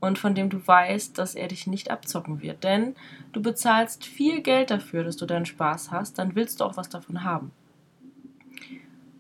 und 0.01 0.19
von 0.19 0.35
dem 0.35 0.49
du 0.49 0.67
weißt, 0.67 1.19
dass 1.19 1.35
er 1.35 1.49
dich 1.49 1.67
nicht 1.67 1.91
abzocken 1.91 2.41
wird. 2.41 2.65
Denn 2.65 2.97
du 3.33 3.43
bezahlst 3.43 4.07
viel 4.07 4.41
Geld 4.41 4.71
dafür, 4.71 5.05
dass 5.05 5.17
du 5.17 5.27
deinen 5.27 5.47
Spaß 5.47 5.91
hast, 5.91 6.19
dann 6.19 6.35
willst 6.35 6.61
du 6.61 6.65
auch 6.65 6.77
was 6.77 6.89
davon 6.89 7.23
haben. 7.23 7.53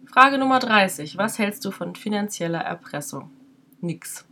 Frage 0.06 0.38
Nummer 0.38 0.58
30. 0.58 1.18
Was 1.18 1.38
hältst 1.38 1.64
du 1.64 1.70
von 1.70 1.94
finanzieller 1.94 2.60
Erpressung? 2.60 3.30
Nix. 3.80 4.26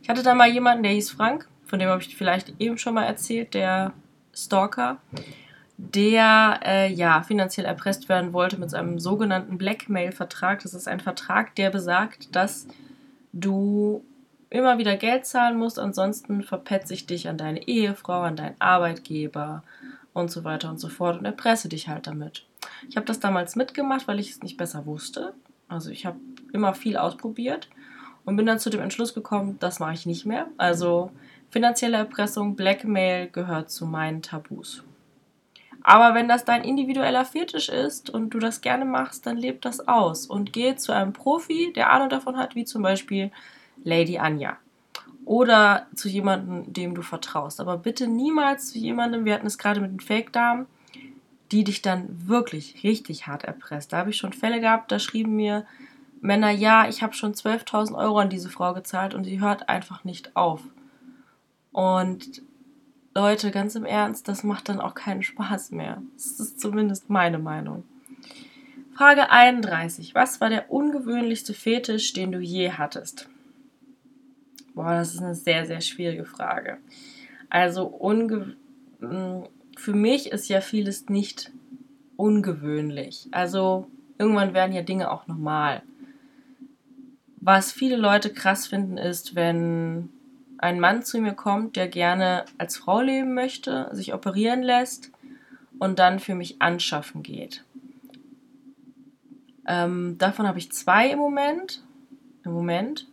Ich 0.00 0.08
hatte 0.08 0.22
da 0.22 0.34
mal 0.34 0.48
jemanden, 0.48 0.84
der 0.84 0.92
hieß 0.92 1.10
Frank, 1.10 1.48
von 1.64 1.78
dem 1.78 1.88
habe 1.88 2.02
ich 2.02 2.16
vielleicht 2.16 2.54
eben 2.60 2.78
schon 2.78 2.94
mal 2.94 3.04
erzählt, 3.04 3.54
der 3.54 3.92
Stalker, 4.32 4.98
der 5.76 6.60
äh, 6.64 6.92
ja 6.92 7.22
finanziell 7.22 7.66
erpresst 7.66 8.08
werden 8.08 8.32
wollte 8.32 8.58
mit 8.58 8.72
einem 8.72 8.98
sogenannten 8.98 9.58
Blackmail-Vertrag. 9.58 10.62
Das 10.62 10.74
ist 10.74 10.86
ein 10.86 11.00
Vertrag, 11.00 11.54
der 11.56 11.70
besagt, 11.70 12.34
dass 12.34 12.66
du 13.32 14.04
immer 14.50 14.78
wieder 14.78 14.96
Geld 14.96 15.26
zahlen 15.26 15.58
musst, 15.58 15.78
ansonsten 15.78 16.42
verpetze 16.42 16.94
ich 16.94 17.06
dich 17.06 17.28
an 17.28 17.38
deine 17.38 17.66
Ehefrau, 17.66 18.20
an 18.20 18.36
deinen 18.36 18.56
Arbeitgeber 18.58 19.62
und 20.12 20.30
so 20.30 20.44
weiter 20.44 20.68
und 20.68 20.78
so 20.78 20.88
fort 20.88 21.18
und 21.18 21.24
erpresse 21.24 21.68
dich 21.68 21.88
halt 21.88 22.06
damit. 22.06 22.46
Ich 22.88 22.96
habe 22.96 23.06
das 23.06 23.20
damals 23.20 23.56
mitgemacht, 23.56 24.06
weil 24.06 24.20
ich 24.20 24.30
es 24.30 24.42
nicht 24.42 24.56
besser 24.56 24.84
wusste. 24.84 25.34
Also 25.68 25.90
ich 25.90 26.04
habe 26.04 26.18
immer 26.52 26.74
viel 26.74 26.98
ausprobiert 26.98 27.68
und 28.24 28.36
bin 28.36 28.46
dann 28.46 28.58
zu 28.58 28.68
dem 28.68 28.80
Entschluss 28.80 29.14
gekommen, 29.14 29.56
das 29.58 29.80
mache 29.80 29.94
ich 29.94 30.06
nicht 30.06 30.26
mehr. 30.26 30.48
Also 30.58 31.10
finanzielle 31.50 31.96
Erpressung, 31.96 32.54
Blackmail 32.54 33.30
gehört 33.30 33.70
zu 33.70 33.86
meinen 33.86 34.20
Tabus. 34.20 34.84
Aber 35.82 36.14
wenn 36.14 36.28
das 36.28 36.44
dein 36.44 36.64
individueller 36.64 37.24
Fetisch 37.24 37.68
ist 37.68 38.10
und 38.10 38.30
du 38.30 38.38
das 38.38 38.60
gerne 38.60 38.84
machst, 38.84 39.26
dann 39.26 39.36
leb 39.36 39.62
das 39.62 39.88
aus 39.88 40.26
und 40.26 40.52
geh 40.52 40.76
zu 40.76 40.92
einem 40.92 41.12
Profi, 41.12 41.72
der 41.74 41.90
Ahnung 41.92 42.08
davon 42.08 42.36
hat, 42.36 42.54
wie 42.54 42.64
zum 42.64 42.82
Beispiel 42.82 43.30
Lady 43.82 44.18
Anja. 44.18 44.56
Oder 45.24 45.86
zu 45.94 46.08
jemandem, 46.08 46.72
dem 46.72 46.94
du 46.94 47.02
vertraust. 47.02 47.60
Aber 47.60 47.78
bitte 47.78 48.06
niemals 48.06 48.70
zu 48.70 48.78
jemandem, 48.78 49.24
wir 49.24 49.34
hatten 49.34 49.46
es 49.46 49.58
gerade 49.58 49.80
mit 49.80 49.90
den 49.90 50.00
Fake-Damen, 50.00 50.66
die 51.52 51.64
dich 51.64 51.82
dann 51.82 52.28
wirklich 52.28 52.82
richtig 52.82 53.26
hart 53.26 53.44
erpresst. 53.44 53.92
Da 53.92 53.98
habe 53.98 54.10
ich 54.10 54.16
schon 54.16 54.32
Fälle 54.32 54.60
gehabt, 54.60 54.90
da 54.90 54.98
schrieben 54.98 55.36
mir 55.36 55.66
Männer, 56.20 56.50
ja, 56.50 56.88
ich 56.88 57.02
habe 57.02 57.14
schon 57.14 57.34
12.000 57.34 57.96
Euro 57.96 58.18
an 58.18 58.30
diese 58.30 58.48
Frau 58.48 58.74
gezahlt 58.74 59.12
und 59.12 59.24
sie 59.24 59.40
hört 59.40 59.68
einfach 59.68 60.04
nicht 60.04 60.36
auf. 60.36 60.62
Und 61.72 62.42
Leute, 63.14 63.50
ganz 63.50 63.74
im 63.74 63.84
Ernst, 63.84 64.26
das 64.28 64.42
macht 64.42 64.68
dann 64.68 64.80
auch 64.80 64.94
keinen 64.94 65.22
Spaß 65.22 65.70
mehr. 65.72 66.02
Das 66.14 66.40
ist 66.40 66.60
zumindest 66.60 67.10
meine 67.10 67.38
Meinung. 67.38 67.84
Frage 68.94 69.30
31. 69.30 70.14
Was 70.14 70.40
war 70.40 70.48
der 70.48 70.70
ungewöhnlichste 70.70 71.54
Fetisch, 71.54 72.12
den 72.12 72.32
du 72.32 72.38
je 72.38 72.72
hattest? 72.72 73.28
Boah, 74.74 74.94
das 74.94 75.14
ist 75.14 75.20
eine 75.20 75.34
sehr, 75.34 75.66
sehr 75.66 75.80
schwierige 75.80 76.24
Frage. 76.24 76.78
Also, 77.50 77.86
unge 77.86 78.56
hm, 79.00 79.44
für 79.76 79.92
mich 79.92 80.30
ist 80.30 80.48
ja 80.48 80.60
vieles 80.60 81.08
nicht 81.08 81.50
ungewöhnlich. 82.16 83.28
Also, 83.30 83.88
irgendwann 84.18 84.54
werden 84.54 84.74
ja 84.74 84.82
Dinge 84.82 85.10
auch 85.10 85.26
normal. 85.26 85.82
Was 87.36 87.72
viele 87.72 87.96
Leute 87.96 88.32
krass 88.32 88.66
finden, 88.66 88.96
ist, 88.96 89.34
wenn 89.34 90.10
ein 90.62 90.78
Mann 90.78 91.02
zu 91.02 91.20
mir 91.20 91.34
kommt, 91.34 91.76
der 91.76 91.88
gerne 91.88 92.44
als 92.56 92.76
Frau 92.76 93.00
leben 93.00 93.34
möchte, 93.34 93.88
sich 93.92 94.14
operieren 94.14 94.62
lässt 94.62 95.10
und 95.78 95.98
dann 95.98 96.20
für 96.20 96.34
mich 96.34 96.62
anschaffen 96.62 97.22
geht. 97.22 97.64
Ähm, 99.66 100.16
davon 100.18 100.46
habe 100.46 100.58
ich 100.58 100.72
zwei 100.72 101.10
im 101.10 101.18
Moment. 101.18 101.82
Im 102.44 102.52
Moment. 102.52 103.08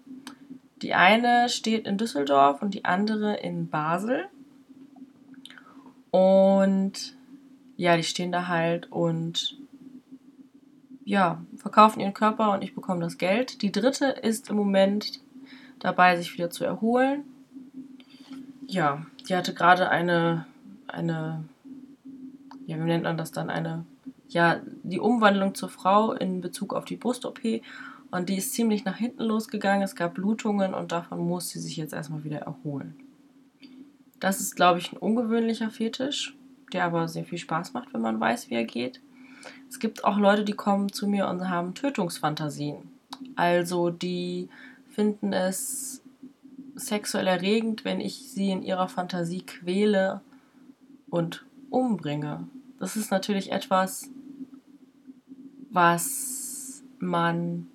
Die 0.81 0.93
eine 0.93 1.49
steht 1.49 1.87
in 1.87 1.97
Düsseldorf 1.97 2.61
und 2.61 2.73
die 2.73 2.85
andere 2.85 3.37
in 3.37 3.69
Basel. 3.69 4.27
Und 6.11 7.15
ja, 7.77 7.97
die 7.97 8.03
stehen 8.03 8.31
da 8.31 8.47
halt 8.47 8.91
und 8.91 9.57
ja, 11.03 11.41
verkaufen 11.57 11.99
ihren 11.99 12.13
Körper 12.13 12.51
und 12.51 12.63
ich 12.63 12.75
bekomme 12.75 13.01
das 13.01 13.17
Geld. 13.17 13.63
Die 13.63 13.71
dritte 13.71 14.05
ist 14.05 14.49
im 14.49 14.55
Moment 14.55 15.19
dabei, 15.79 16.15
sich 16.17 16.33
wieder 16.33 16.51
zu 16.51 16.63
erholen. 16.63 17.23
Ja, 18.69 19.03
die 19.27 19.35
hatte 19.35 19.55
gerade 19.55 19.89
eine, 19.89 20.45
eine, 20.87 21.43
ja, 22.67 22.77
wie 22.77 22.83
nennt 22.83 23.03
man 23.03 23.17
das 23.17 23.31
dann, 23.31 23.49
eine, 23.49 23.83
ja, 24.27 24.61
die 24.83 24.99
Umwandlung 24.99 25.55
zur 25.55 25.69
Frau 25.69 26.13
in 26.13 26.39
Bezug 26.39 26.75
auf 26.75 26.85
die 26.85 26.95
Brust-OP 26.95 27.39
und 28.11 28.29
die 28.29 28.37
ist 28.37 28.53
ziemlich 28.53 28.85
nach 28.85 28.97
hinten 28.97 29.23
losgegangen. 29.23 29.81
Es 29.81 29.95
gab 29.95 30.13
Blutungen 30.13 30.75
und 30.75 30.91
davon 30.91 31.17
muss 31.27 31.49
sie 31.49 31.59
sich 31.59 31.77
jetzt 31.77 31.93
erstmal 31.93 32.23
wieder 32.23 32.41
erholen. 32.41 32.95
Das 34.19 34.39
ist, 34.39 34.55
glaube 34.55 34.77
ich, 34.77 34.93
ein 34.93 34.97
ungewöhnlicher 34.97 35.71
Fetisch, 35.71 36.35
der 36.71 36.83
aber 36.83 37.07
sehr 37.07 37.25
viel 37.25 37.39
Spaß 37.39 37.73
macht, 37.73 37.91
wenn 37.91 38.01
man 38.01 38.19
weiß, 38.19 38.51
wie 38.51 38.55
er 38.55 38.65
geht. 38.65 39.01
Es 39.67 39.79
gibt 39.79 40.03
auch 40.03 40.19
Leute, 40.19 40.43
die 40.43 40.53
kommen 40.53 40.91
zu 40.91 41.07
mir 41.07 41.27
und 41.27 41.49
haben 41.49 41.73
Tötungsfantasien. 41.73 42.77
Also 43.35 43.89
die 43.89 44.49
finden 44.89 45.33
es 45.33 46.03
sexuell 46.79 47.27
erregend, 47.27 47.85
wenn 47.85 47.99
ich 47.99 48.29
sie 48.29 48.51
in 48.51 48.63
ihrer 48.63 48.87
Fantasie 48.87 49.41
quäle 49.45 50.21
und 51.09 51.45
umbringe. 51.69 52.47
Das 52.79 52.95
ist 52.95 53.11
natürlich 53.11 53.51
etwas, 53.51 54.09
was 55.69 56.83
man 56.99 57.67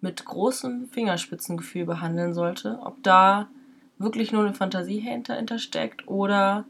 mit 0.00 0.24
großem 0.24 0.88
Fingerspitzengefühl 0.88 1.84
behandeln 1.84 2.34
sollte. 2.34 2.78
Ob 2.82 3.02
da 3.02 3.48
wirklich 3.98 4.32
nur 4.32 4.44
eine 4.44 4.54
Fantasie 4.54 5.00
hinter 5.00 5.58
steckt 5.58 6.08
oder 6.08 6.64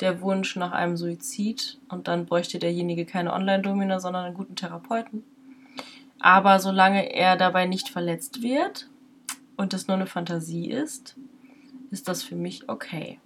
der 0.00 0.20
Wunsch 0.20 0.56
nach 0.56 0.72
einem 0.72 0.96
Suizid 0.96 1.78
und 1.88 2.06
dann 2.08 2.26
bräuchte 2.26 2.58
derjenige 2.58 3.06
keine 3.06 3.32
Online-Domina, 3.32 3.98
sondern 3.98 4.26
einen 4.26 4.34
guten 4.34 4.56
Therapeuten. 4.56 5.24
Aber 6.18 6.58
solange 6.58 7.14
er 7.14 7.36
dabei 7.36 7.66
nicht 7.66 7.88
verletzt 7.88 8.42
wird 8.42 8.88
und 9.56 9.74
es 9.74 9.88
nur 9.88 9.96
eine 9.96 10.06
Fantasie 10.06 10.70
ist, 10.70 11.16
ist 11.90 12.08
das 12.08 12.22
für 12.22 12.36
mich 12.36 12.68
okay. 12.68 13.20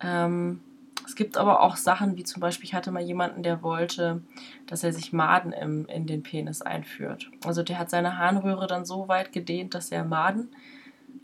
Ähm, 0.00 0.60
es 1.06 1.16
gibt 1.16 1.36
aber 1.36 1.62
auch 1.62 1.76
Sachen, 1.76 2.16
wie 2.16 2.24
zum 2.24 2.40
Beispiel, 2.40 2.66
ich 2.66 2.74
hatte 2.74 2.90
mal 2.90 3.02
jemanden, 3.02 3.42
der 3.42 3.62
wollte, 3.62 4.22
dass 4.66 4.84
er 4.84 4.92
sich 4.92 5.12
Maden 5.12 5.52
im, 5.52 5.86
in 5.86 6.06
den 6.06 6.22
Penis 6.22 6.62
einführt. 6.62 7.30
Also 7.44 7.62
der 7.62 7.78
hat 7.78 7.90
seine 7.90 8.18
Harnröhre 8.18 8.66
dann 8.66 8.84
so 8.84 9.08
weit 9.08 9.32
gedehnt, 9.32 9.74
dass 9.74 9.90
er 9.90 10.04
Maden 10.04 10.54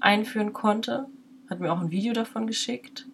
einführen 0.01 0.53
konnte. 0.53 1.07
Hat 1.49 1.61
mir 1.61 1.73
auch 1.73 1.81
ein 1.81 1.91
Video 1.91 2.13
davon 2.13 2.47
geschickt. 2.47 3.07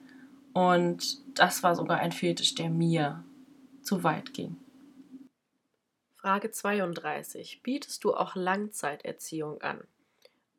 Und 0.53 1.19
das 1.39 1.63
war 1.63 1.75
sogar 1.75 1.99
ein 1.99 2.13
Fetisch, 2.13 2.55
der 2.55 2.71
mir 2.71 3.23
zu 3.83 4.03
weit 4.03 4.33
ging. 4.33 4.57
Frage 6.17 6.51
32. 6.51 7.61
Bietest 7.63 8.03
du 8.05 8.15
auch 8.15 8.35
Langzeiterziehung 8.35 9.61
an? 9.61 9.83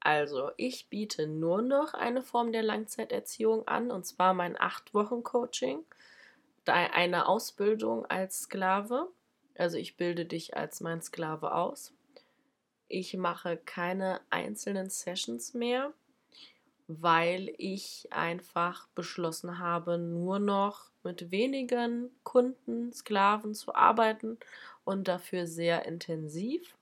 Also, 0.05 0.51
ich 0.55 0.87
biete 0.87 1.25
nur 1.25 1.63
noch 1.63 1.95
eine 1.95 2.21
Form 2.21 2.51
der 2.51 2.61
Langzeiterziehung 2.61 3.67
an, 3.67 3.89
und 3.89 4.05
zwar 4.05 4.35
mein 4.35 4.55
8-Wochen-Coaching, 4.55 5.83
eine 6.67 7.27
Ausbildung 7.27 8.05
als 8.05 8.41
Sklave. 8.41 9.07
Also, 9.57 9.77
ich 9.77 9.97
bilde 9.97 10.25
dich 10.25 10.55
als 10.55 10.79
mein 10.79 11.01
Sklave 11.01 11.55
aus. 11.55 11.91
Ich 12.87 13.17
mache 13.17 13.57
keine 13.57 14.21
einzelnen 14.29 14.91
Sessions 14.91 15.55
mehr, 15.55 15.91
weil 16.87 17.51
ich 17.57 18.07
einfach 18.11 18.87
beschlossen 18.89 19.57
habe, 19.57 19.97
nur 19.97 20.37
noch 20.37 20.91
mit 21.03 21.31
wenigen 21.31 22.11
Kunden, 22.21 22.93
Sklaven 22.93 23.55
zu 23.55 23.73
arbeiten 23.73 24.37
und 24.83 25.07
dafür 25.07 25.47
sehr 25.47 25.87
intensiv. 25.87 26.75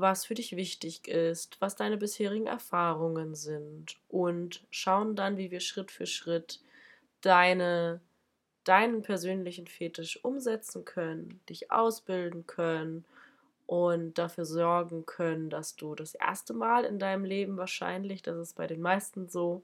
was 0.00 0.24
für 0.24 0.34
dich 0.34 0.56
wichtig 0.56 1.08
ist, 1.08 1.60
was 1.60 1.76
deine 1.76 1.96
bisherigen 1.96 2.46
Erfahrungen 2.46 3.34
sind 3.34 3.96
und 4.08 4.64
schauen 4.70 5.16
dann, 5.16 5.36
wie 5.36 5.50
wir 5.50 5.60
Schritt 5.60 5.90
für 5.90 6.06
Schritt 6.06 6.60
deine, 7.20 8.00
deinen 8.64 9.02
persönlichen 9.02 9.66
Fetisch 9.66 10.24
umsetzen 10.24 10.84
können, 10.84 11.40
dich 11.48 11.70
ausbilden 11.70 12.46
können 12.46 13.04
und 13.66 14.18
dafür 14.18 14.44
sorgen 14.44 15.06
können, 15.06 15.50
dass 15.50 15.76
du 15.76 15.94
das 15.94 16.14
erste 16.14 16.54
Mal 16.54 16.84
in 16.84 16.98
deinem 16.98 17.24
Leben 17.24 17.56
wahrscheinlich, 17.56 18.22
das 18.22 18.36
ist 18.36 18.56
bei 18.56 18.66
den 18.66 18.80
meisten 18.80 19.28
so, 19.28 19.62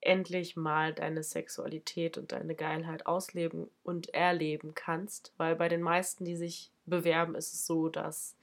endlich 0.00 0.56
mal 0.56 0.94
deine 0.94 1.22
Sexualität 1.22 2.18
und 2.18 2.32
deine 2.32 2.54
Geilheit 2.54 3.06
ausleben 3.06 3.68
und 3.82 4.14
erleben 4.14 4.74
kannst, 4.74 5.32
weil 5.36 5.56
bei 5.56 5.68
den 5.68 5.82
meisten, 5.82 6.24
die 6.24 6.36
sich 6.36 6.70
bewerben, 6.86 7.34
ist 7.34 7.52
es 7.52 7.66
so, 7.66 7.88
dass 7.88 8.37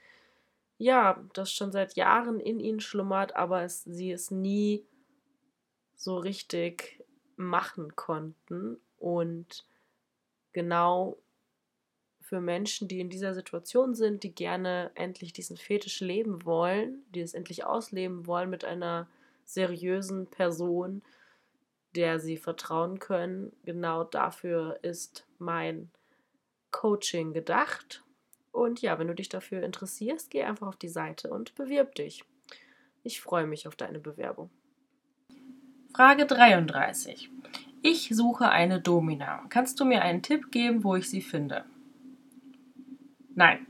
ja, 0.78 1.24
das 1.34 1.52
schon 1.52 1.72
seit 1.72 1.96
Jahren 1.96 2.40
in 2.40 2.60
ihnen 2.60 2.80
schlummert, 2.80 3.36
aber 3.36 3.64
es, 3.64 3.84
sie 3.84 4.12
es 4.12 4.32
nie 4.32 4.86
so 5.96 6.18
richtig 6.18 7.04
machen 7.38 7.96
konnten. 7.96 8.78
Und 8.98 9.66
genau 10.52 11.18
für 12.20 12.42
Menschen, 12.42 12.88
die 12.88 13.00
in 13.00 13.10
dieser 13.10 13.34
Situation 13.34 13.94
sind, 13.94 14.24
die 14.24 14.34
gerne 14.34 14.92
endlich 14.96 15.32
diesen 15.32 15.58
Fetisch 15.58 16.00
leben 16.00 16.44
wollen, 16.44 17.06
die 17.10 17.22
es 17.22 17.34
endlich 17.34 17.66
ausleben 17.66 18.26
wollen 18.26 18.50
mit 18.50 18.66
einer 18.66 19.08
seriösen 19.46 20.28
Person, 20.28 21.04
der 21.96 22.20
sie 22.20 22.36
vertrauen 22.36 23.00
können, 23.00 23.56
genau 23.64 24.04
dafür 24.04 24.80
ist 24.82 25.26
mein 25.38 25.92
Coaching 26.72 27.32
gedacht 27.32 28.05
und 28.56 28.82
ja, 28.82 28.98
wenn 28.98 29.08
du 29.08 29.14
dich 29.14 29.28
dafür 29.28 29.64
interessierst, 29.64 30.32
geh 30.32 30.44
einfach 30.44 30.68
auf 30.68 30.78
die 30.78 30.88
Seite 30.88 31.30
und 31.30 31.54
bewirb 31.56 31.94
dich. 31.96 32.24
Ich 33.04 33.20
freue 33.20 33.46
mich 33.46 33.68
auf 33.68 33.76
deine 33.76 34.00
Bewerbung. 34.00 34.50
Frage 35.94 36.26
33. 36.26 37.30
Ich 37.82 38.10
suche 38.14 38.50
eine 38.50 38.80
Domina. 38.80 39.44
Kannst 39.50 39.80
du 39.80 39.86
mir 39.86 40.02
einen 40.02 40.22
Tipp 40.22 40.52
geben, 40.52 40.84
wo 40.86 40.96
ich 40.96 41.10
sie 41.10 41.22
finde? 41.22 41.66
Nein. 43.36 43.68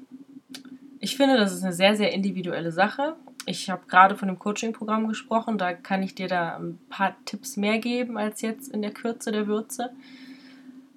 Ich 1.00 1.18
finde, 1.18 1.38
das 1.38 1.54
ist 1.54 1.64
eine 1.64 1.74
sehr, 1.74 1.96
sehr 1.96 2.14
individuelle 2.14 2.72
Sache. 2.72 3.16
Ich 3.48 3.70
habe 3.70 3.88
gerade 3.88 4.16
von 4.16 4.28
dem 4.28 4.40
Coaching-Programm 4.40 5.08
gesprochen. 5.08 5.58
Da 5.58 5.74
kann 5.74 6.04
ich 6.04 6.14
dir 6.14 6.28
da 6.28 6.58
ein 6.58 6.80
paar 6.90 7.16
Tipps 7.26 7.58
mehr 7.58 7.80
geben 7.80 8.18
als 8.18 8.42
jetzt 8.42 8.72
in 8.72 8.84
der 8.84 8.92
Kürze 8.92 9.32
der 9.32 9.48
Würze. 9.48 9.92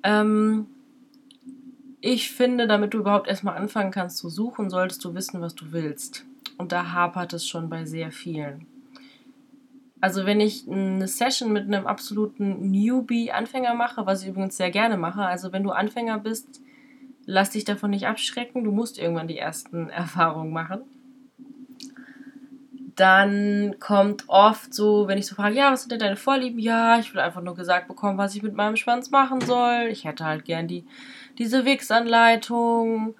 Ähm, 0.02 0.66
ich 2.00 2.30
finde, 2.30 2.66
damit 2.66 2.94
du 2.94 2.98
überhaupt 2.98 3.28
erstmal 3.28 3.56
anfangen 3.56 3.90
kannst 3.90 4.18
zu 4.18 4.28
suchen, 4.28 4.70
solltest 4.70 5.04
du 5.04 5.14
wissen, 5.14 5.40
was 5.40 5.54
du 5.54 5.72
willst. 5.72 6.24
Und 6.56 6.72
da 6.72 6.92
hapert 6.92 7.32
es 7.32 7.46
schon 7.46 7.68
bei 7.68 7.84
sehr 7.84 8.12
vielen. 8.12 8.66
Also 10.00 10.26
wenn 10.26 10.40
ich 10.40 10.68
eine 10.68 11.08
Session 11.08 11.52
mit 11.52 11.64
einem 11.64 11.86
absoluten 11.86 12.70
Newbie-Anfänger 12.70 13.74
mache, 13.74 14.06
was 14.06 14.22
ich 14.22 14.28
übrigens 14.28 14.56
sehr 14.56 14.70
gerne 14.70 14.96
mache, 14.96 15.22
also 15.22 15.52
wenn 15.52 15.64
du 15.64 15.70
Anfänger 15.70 16.18
bist, 16.18 16.60
lass 17.26 17.50
dich 17.50 17.64
davon 17.64 17.90
nicht 17.90 18.06
abschrecken, 18.06 18.62
du 18.62 18.70
musst 18.70 18.98
irgendwann 18.98 19.28
die 19.28 19.38
ersten 19.38 19.88
Erfahrungen 19.90 20.52
machen. 20.52 20.82
Dann 22.94 23.76
kommt 23.78 24.24
oft 24.26 24.74
so, 24.74 25.06
wenn 25.06 25.18
ich 25.18 25.26
so 25.26 25.36
frage, 25.36 25.54
ja, 25.54 25.70
was 25.70 25.82
sind 25.82 25.92
denn 25.92 26.00
deine 26.00 26.16
Vorlieben? 26.16 26.58
Ja, 26.58 26.98
ich 26.98 27.12
will 27.14 27.20
einfach 27.20 27.42
nur 27.42 27.54
gesagt 27.54 27.86
bekommen, 27.86 28.18
was 28.18 28.34
ich 28.34 28.42
mit 28.42 28.54
meinem 28.54 28.74
Schwanz 28.74 29.10
machen 29.10 29.40
soll. 29.40 29.86
Ich 29.90 30.04
hätte 30.04 30.24
halt 30.24 30.44
gern 30.44 30.66
die 30.66 30.84
diese 31.38 31.64
Wix-Anleitung. 31.64 33.14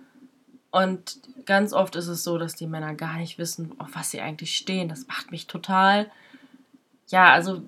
Und 0.71 1.19
ganz 1.47 1.73
oft 1.73 1.97
ist 1.97 2.09
es 2.09 2.25
so, 2.25 2.37
dass 2.37 2.55
die 2.55 2.67
Männer 2.67 2.95
gar 2.95 3.17
nicht 3.17 3.39
wissen, 3.39 3.73
auf 3.79 3.91
was 3.95 4.11
sie 4.11 4.21
eigentlich 4.21 4.57
stehen. 4.57 4.89
Das 4.89 5.07
macht 5.07 5.31
mich 5.31 5.47
total. 5.47 6.11
Ja, 7.09 7.33
also 7.33 7.63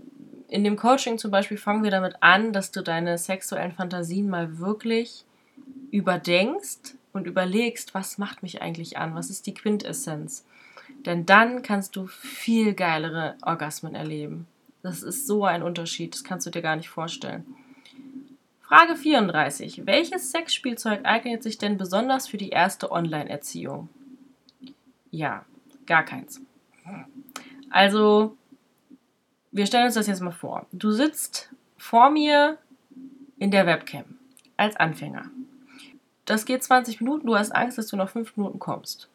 in 0.48 0.64
dem 0.64 0.76
Coaching 0.76 1.16
zum 1.16 1.30
Beispiel 1.30 1.56
fangen 1.56 1.82
wir 1.82 1.90
damit 1.90 2.16
an, 2.20 2.52
dass 2.52 2.72
du 2.72 2.82
deine 2.82 3.16
sexuellen 3.16 3.72
Fantasien 3.72 4.28
mal 4.28 4.58
wirklich 4.58 5.24
überdenkst 5.90 6.94
und 7.12 7.26
überlegst, 7.26 7.94
was 7.94 8.18
macht 8.18 8.42
mich 8.42 8.60
eigentlich 8.60 8.98
an? 8.98 9.14
Was 9.14 9.30
ist 9.30 9.46
die 9.46 9.54
Quintessenz? 9.54 10.44
Denn 11.06 11.24
dann 11.24 11.62
kannst 11.62 11.96
du 11.96 12.06
viel 12.06 12.74
geilere 12.74 13.36
Orgasmen 13.42 13.94
erleben. 13.94 14.46
Das 14.82 15.02
ist 15.02 15.26
so 15.26 15.44
ein 15.44 15.62
Unterschied, 15.62 16.14
das 16.14 16.24
kannst 16.24 16.46
du 16.46 16.50
dir 16.50 16.62
gar 16.62 16.76
nicht 16.76 16.88
vorstellen. 16.88 17.44
Frage 18.70 18.94
34. 18.94 19.84
Welches 19.84 20.30
Sexspielzeug 20.30 21.00
eignet 21.02 21.42
sich 21.42 21.58
denn 21.58 21.76
besonders 21.76 22.28
für 22.28 22.36
die 22.36 22.50
erste 22.50 22.92
Online-Erziehung? 22.92 23.88
Ja, 25.10 25.44
gar 25.86 26.04
keins. 26.04 26.40
Also, 27.68 28.36
wir 29.50 29.66
stellen 29.66 29.86
uns 29.86 29.94
das 29.94 30.06
jetzt 30.06 30.20
mal 30.20 30.30
vor. 30.30 30.66
Du 30.70 30.92
sitzt 30.92 31.50
vor 31.78 32.10
mir 32.10 32.58
in 33.40 33.50
der 33.50 33.66
Webcam 33.66 34.04
als 34.56 34.76
Anfänger. 34.76 35.24
Das 36.24 36.44
geht 36.44 36.62
20 36.62 37.00
Minuten, 37.00 37.26
du 37.26 37.36
hast 37.36 37.50
Angst, 37.50 37.76
dass 37.76 37.88
du 37.88 37.96
nach 37.96 38.10
5 38.10 38.36
Minuten 38.36 38.60
kommst. 38.60 39.08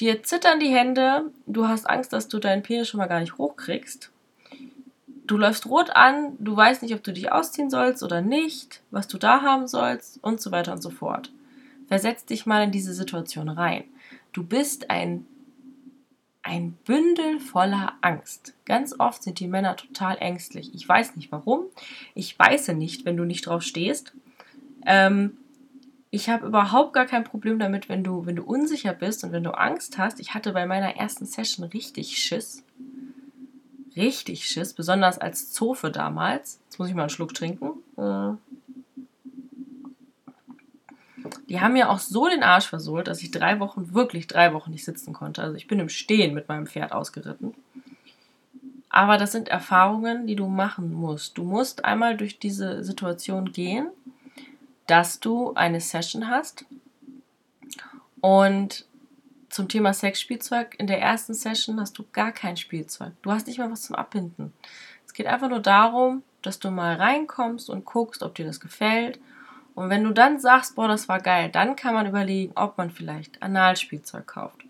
Dir 0.00 0.24
zittern 0.24 0.58
die 0.58 0.74
Hände, 0.74 1.30
du 1.46 1.68
hast 1.68 1.88
Angst, 1.88 2.12
dass 2.12 2.26
du 2.26 2.40
deinen 2.40 2.64
Penis 2.64 2.88
schon 2.88 2.98
mal 2.98 3.06
gar 3.06 3.20
nicht 3.20 3.38
hochkriegst. 3.38 4.10
Du 5.30 5.36
läufst 5.36 5.66
rot 5.66 5.90
an, 5.90 6.32
du 6.40 6.56
weißt 6.56 6.82
nicht, 6.82 6.92
ob 6.92 7.04
du 7.04 7.12
dich 7.12 7.30
ausziehen 7.30 7.70
sollst 7.70 8.02
oder 8.02 8.20
nicht, 8.20 8.82
was 8.90 9.06
du 9.06 9.16
da 9.16 9.42
haben 9.42 9.68
sollst 9.68 10.18
und 10.24 10.40
so 10.40 10.50
weiter 10.50 10.72
und 10.72 10.82
so 10.82 10.90
fort. 10.90 11.30
Versetz 11.86 12.24
dich 12.24 12.46
mal 12.46 12.64
in 12.64 12.72
diese 12.72 12.92
Situation 12.92 13.48
rein. 13.48 13.84
Du 14.32 14.42
bist 14.42 14.90
ein, 14.90 15.24
ein 16.42 16.72
Bündel 16.84 17.38
voller 17.38 17.92
Angst. 18.00 18.54
Ganz 18.64 18.92
oft 18.98 19.22
sind 19.22 19.38
die 19.38 19.46
Männer 19.46 19.76
total 19.76 20.18
ängstlich. 20.18 20.74
Ich 20.74 20.88
weiß 20.88 21.14
nicht 21.14 21.30
warum. 21.30 21.66
Ich 22.16 22.36
weiß 22.36 22.66
nicht, 22.70 23.04
wenn 23.04 23.16
du 23.16 23.22
nicht 23.22 23.46
drauf 23.46 23.62
stehst. 23.62 24.12
Ähm, 24.84 25.36
ich 26.10 26.28
habe 26.28 26.48
überhaupt 26.48 26.92
gar 26.92 27.06
kein 27.06 27.22
Problem 27.22 27.60
damit, 27.60 27.88
wenn 27.88 28.02
du, 28.02 28.26
wenn 28.26 28.34
du 28.34 28.42
unsicher 28.42 28.94
bist 28.94 29.22
und 29.22 29.30
wenn 29.30 29.44
du 29.44 29.56
Angst 29.56 29.96
hast. 29.96 30.18
Ich 30.18 30.34
hatte 30.34 30.52
bei 30.52 30.66
meiner 30.66 30.96
ersten 30.96 31.24
Session 31.24 31.66
richtig 31.66 32.18
Schiss 32.18 32.64
richtig 33.96 34.48
Schiss, 34.48 34.74
besonders 34.74 35.18
als 35.18 35.52
Zofe 35.52 35.90
damals. 35.90 36.60
Jetzt 36.64 36.78
muss 36.78 36.88
ich 36.88 36.94
mal 36.94 37.02
einen 37.02 37.10
Schluck 37.10 37.34
trinken. 37.34 37.70
Äh. 37.96 38.32
Die 41.48 41.60
haben 41.60 41.72
mir 41.74 41.90
auch 41.90 41.98
so 41.98 42.28
den 42.28 42.42
Arsch 42.42 42.66
versohlt, 42.66 43.08
dass 43.08 43.22
ich 43.22 43.30
drei 43.30 43.60
Wochen, 43.60 43.94
wirklich 43.94 44.26
drei 44.26 44.54
Wochen 44.54 44.70
nicht 44.70 44.84
sitzen 44.84 45.12
konnte. 45.12 45.42
Also 45.42 45.56
ich 45.56 45.66
bin 45.66 45.80
im 45.80 45.88
Stehen 45.88 46.34
mit 46.34 46.48
meinem 46.48 46.66
Pferd 46.66 46.92
ausgeritten. 46.92 47.54
Aber 48.88 49.18
das 49.18 49.32
sind 49.32 49.48
Erfahrungen, 49.48 50.26
die 50.26 50.36
du 50.36 50.48
machen 50.48 50.92
musst. 50.92 51.38
Du 51.38 51.44
musst 51.44 51.84
einmal 51.84 52.16
durch 52.16 52.38
diese 52.38 52.82
Situation 52.82 53.52
gehen, 53.52 53.88
dass 54.86 55.20
du 55.20 55.54
eine 55.54 55.80
Session 55.80 56.28
hast 56.28 56.64
und 58.20 58.86
zum 59.50 59.68
Thema 59.68 59.92
Sexspielzeug. 59.92 60.76
In 60.78 60.86
der 60.86 61.00
ersten 61.00 61.34
Session 61.34 61.80
hast 61.80 61.98
du 61.98 62.04
gar 62.12 62.32
kein 62.32 62.56
Spielzeug. 62.56 63.12
Du 63.22 63.32
hast 63.32 63.46
nicht 63.46 63.58
mal 63.58 63.70
was 63.70 63.82
zum 63.82 63.96
Abbinden. 63.96 64.52
Es 65.06 65.12
geht 65.12 65.26
einfach 65.26 65.48
nur 65.48 65.60
darum, 65.60 66.22
dass 66.42 66.58
du 66.58 66.70
mal 66.70 66.94
reinkommst 66.96 67.68
und 67.68 67.84
guckst, 67.84 68.22
ob 68.22 68.34
dir 68.34 68.46
das 68.46 68.60
gefällt. 68.60 69.20
Und 69.74 69.90
wenn 69.90 70.04
du 70.04 70.12
dann 70.12 70.38
sagst, 70.40 70.76
boah, 70.76 70.88
das 70.88 71.08
war 71.08 71.20
geil, 71.20 71.50
dann 71.50 71.76
kann 71.76 71.94
man 71.94 72.06
überlegen, 72.06 72.52
ob 72.54 72.78
man 72.78 72.90
vielleicht 72.90 73.42
Analspielzeug 73.42 74.26
kauft, 74.26 74.64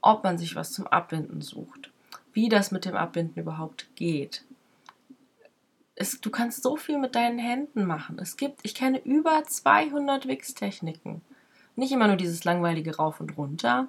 ob 0.00 0.24
man 0.24 0.38
sich 0.38 0.56
was 0.56 0.72
zum 0.72 0.86
Abbinden 0.86 1.40
sucht, 1.40 1.90
wie 2.32 2.48
das 2.48 2.70
mit 2.70 2.84
dem 2.84 2.96
Abbinden 2.96 3.40
überhaupt 3.40 3.88
geht. 3.94 4.44
Es, 5.94 6.20
du 6.20 6.30
kannst 6.30 6.62
so 6.62 6.76
viel 6.76 6.98
mit 6.98 7.16
deinen 7.16 7.38
Händen 7.38 7.84
machen. 7.84 8.18
Es 8.20 8.36
gibt, 8.36 8.60
ich 8.62 8.74
kenne 8.74 8.98
über 9.04 9.42
200 9.44 10.28
Wix-Techniken. 10.28 11.22
Nicht 11.74 11.92
immer 11.92 12.06
nur 12.06 12.16
dieses 12.16 12.44
langweilige 12.44 12.96
Rauf 12.96 13.20
und 13.20 13.36
Runter, 13.36 13.88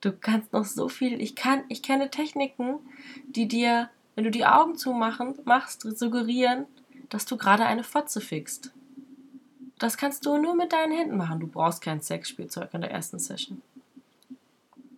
Du 0.00 0.12
kannst 0.12 0.52
noch 0.52 0.64
so 0.64 0.88
viel. 0.88 1.20
Ich 1.20 1.34
kann, 1.34 1.64
ich 1.68 1.82
kenne 1.82 2.10
Techniken, 2.10 2.78
die 3.26 3.48
dir, 3.48 3.90
wenn 4.14 4.24
du 4.24 4.30
die 4.30 4.46
Augen 4.46 4.76
zumachen, 4.76 5.34
machst, 5.44 5.82
suggerieren, 5.82 6.66
dass 7.08 7.26
du 7.26 7.36
gerade 7.36 7.64
eine 7.66 7.84
Fotze 7.84 8.20
fixst. 8.20 8.72
Das 9.78 9.96
kannst 9.96 10.26
du 10.26 10.38
nur 10.38 10.54
mit 10.54 10.72
deinen 10.72 10.92
Händen 10.92 11.16
machen. 11.16 11.40
Du 11.40 11.46
brauchst 11.46 11.82
kein 11.82 12.00
Sexspielzeug 12.00 12.74
in 12.74 12.80
der 12.80 12.90
ersten 12.90 13.18
Session. 13.18 13.62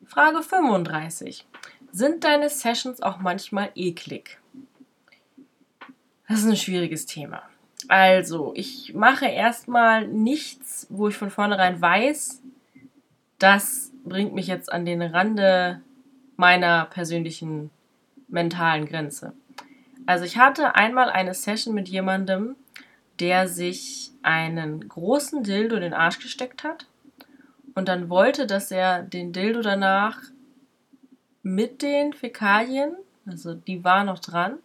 Frage 0.06 0.42
35. 0.42 1.46
Sind 1.92 2.24
deine 2.24 2.48
Sessions 2.48 3.02
auch 3.02 3.18
manchmal 3.18 3.70
eklig? 3.74 4.38
Das 6.28 6.40
ist 6.40 6.46
ein 6.46 6.56
schwieriges 6.56 7.06
Thema. 7.06 7.42
Also, 7.88 8.52
ich 8.54 8.94
mache 8.94 9.26
erstmal 9.26 10.06
nichts, 10.06 10.86
wo 10.90 11.08
ich 11.08 11.16
von 11.16 11.30
vornherein 11.30 11.80
weiß, 11.80 12.42
dass 13.38 13.89
bringt 14.04 14.34
mich 14.34 14.46
jetzt 14.46 14.72
an 14.72 14.84
den 14.84 15.02
Rande 15.02 15.80
meiner 16.36 16.86
persönlichen 16.86 17.70
mentalen 18.28 18.86
Grenze. 18.86 19.32
Also 20.06 20.24
ich 20.24 20.38
hatte 20.38 20.74
einmal 20.74 21.10
eine 21.10 21.34
Session 21.34 21.74
mit 21.74 21.88
jemandem, 21.88 22.56
der 23.18 23.48
sich 23.48 24.12
einen 24.22 24.88
großen 24.88 25.42
Dildo 25.42 25.76
in 25.76 25.82
den 25.82 25.94
Arsch 25.94 26.18
gesteckt 26.18 26.64
hat 26.64 26.86
und 27.74 27.88
dann 27.88 28.08
wollte, 28.08 28.46
dass 28.46 28.70
er 28.70 29.02
den 29.02 29.32
Dildo 29.32 29.60
danach 29.60 30.18
mit 31.42 31.82
den 31.82 32.12
Fäkalien, 32.12 32.94
also 33.26 33.54
die 33.54 33.84
war 33.84 34.04
noch 34.04 34.18
dran, 34.18 34.58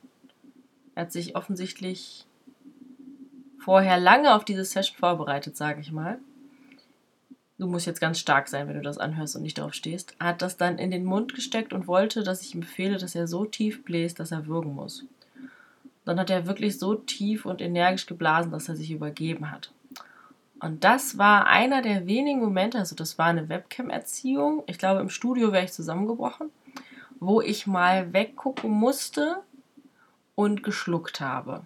er 0.95 1.03
hat 1.03 1.11
sich 1.11 1.35
offensichtlich 1.35 2.25
vorher 3.59 3.99
lange 3.99 4.33
auf 4.33 4.45
diese 4.45 4.63
Session 4.63 4.97
vorbereitet, 4.97 5.57
sage 5.57 5.81
ich 5.81 5.91
mal, 5.91 6.19
du 7.57 7.67
musst 7.67 7.85
jetzt 7.85 8.01
ganz 8.01 8.19
stark 8.19 8.47
sein, 8.47 8.67
wenn 8.67 8.75
du 8.75 8.81
das 8.81 8.97
anhörst 8.97 9.35
und 9.35 9.41
nicht 9.41 9.57
drauf 9.57 9.73
stehst, 9.73 10.15
hat 10.19 10.41
das 10.41 10.57
dann 10.57 10.77
in 10.77 10.91
den 10.91 11.05
Mund 11.05 11.33
gesteckt 11.33 11.73
und 11.73 11.87
wollte, 11.87 12.23
dass 12.23 12.41
ich 12.41 12.53
ihm 12.53 12.61
befehle, 12.61 12.97
dass 12.97 13.15
er 13.15 13.27
so 13.27 13.45
tief 13.45 13.83
bläst, 13.83 14.19
dass 14.19 14.31
er 14.31 14.47
würgen 14.47 14.75
muss. 14.75 15.05
Dann 16.03 16.19
hat 16.19 16.29
er 16.29 16.47
wirklich 16.47 16.77
so 16.77 16.95
tief 16.95 17.45
und 17.45 17.61
energisch 17.61 18.05
geblasen, 18.05 18.51
dass 18.51 18.69
er 18.69 18.75
sich 18.75 18.91
übergeben 18.91 19.51
hat. 19.51 19.71
Und 20.59 20.83
das 20.83 21.17
war 21.17 21.47
einer 21.47 21.81
der 21.81 22.07
wenigen 22.07 22.39
Momente, 22.39 22.77
also 22.77 22.95
das 22.95 23.17
war 23.17 23.27
eine 23.27 23.49
Webcam-Erziehung, 23.49 24.63
ich 24.67 24.77
glaube 24.77 25.01
im 25.01 25.09
Studio 25.09 25.51
wäre 25.51 25.65
ich 25.65 25.73
zusammengebrochen, 25.73 26.49
wo 27.19 27.41
ich 27.41 27.67
mal 27.67 28.13
weggucken 28.13 28.71
musste 28.71 29.37
und 30.35 30.63
geschluckt 30.63 31.21
habe. 31.21 31.61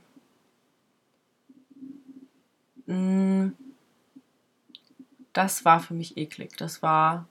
Hm 2.88 3.54
das 5.40 5.64
war 5.64 5.80
für 5.80 5.94
mich 5.94 6.18
eklig. 6.18 6.58
Das 6.58 6.82
war, 6.82 7.26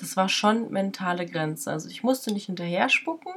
das 0.00 0.16
war 0.16 0.30
schon 0.30 0.72
mentale 0.72 1.26
Grenze. 1.26 1.70
Also 1.70 1.90
ich 1.90 2.02
musste 2.02 2.32
nicht 2.32 2.46
hinterher 2.46 2.88
spucken, 2.88 3.34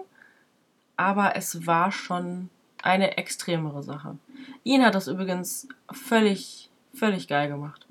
aber 0.95 1.35
es 1.35 1.67
war 1.67 1.91
schon 1.91 2.49
eine 2.81 3.17
extremere 3.17 3.83
Sache. 3.83 4.17
Ihn 4.63 4.85
hat 4.85 4.95
das 4.95 5.09
übrigens 5.09 5.67
völlig, 5.91 6.69
völlig 6.93 7.27
geil 7.27 7.49
gemacht. 7.49 7.85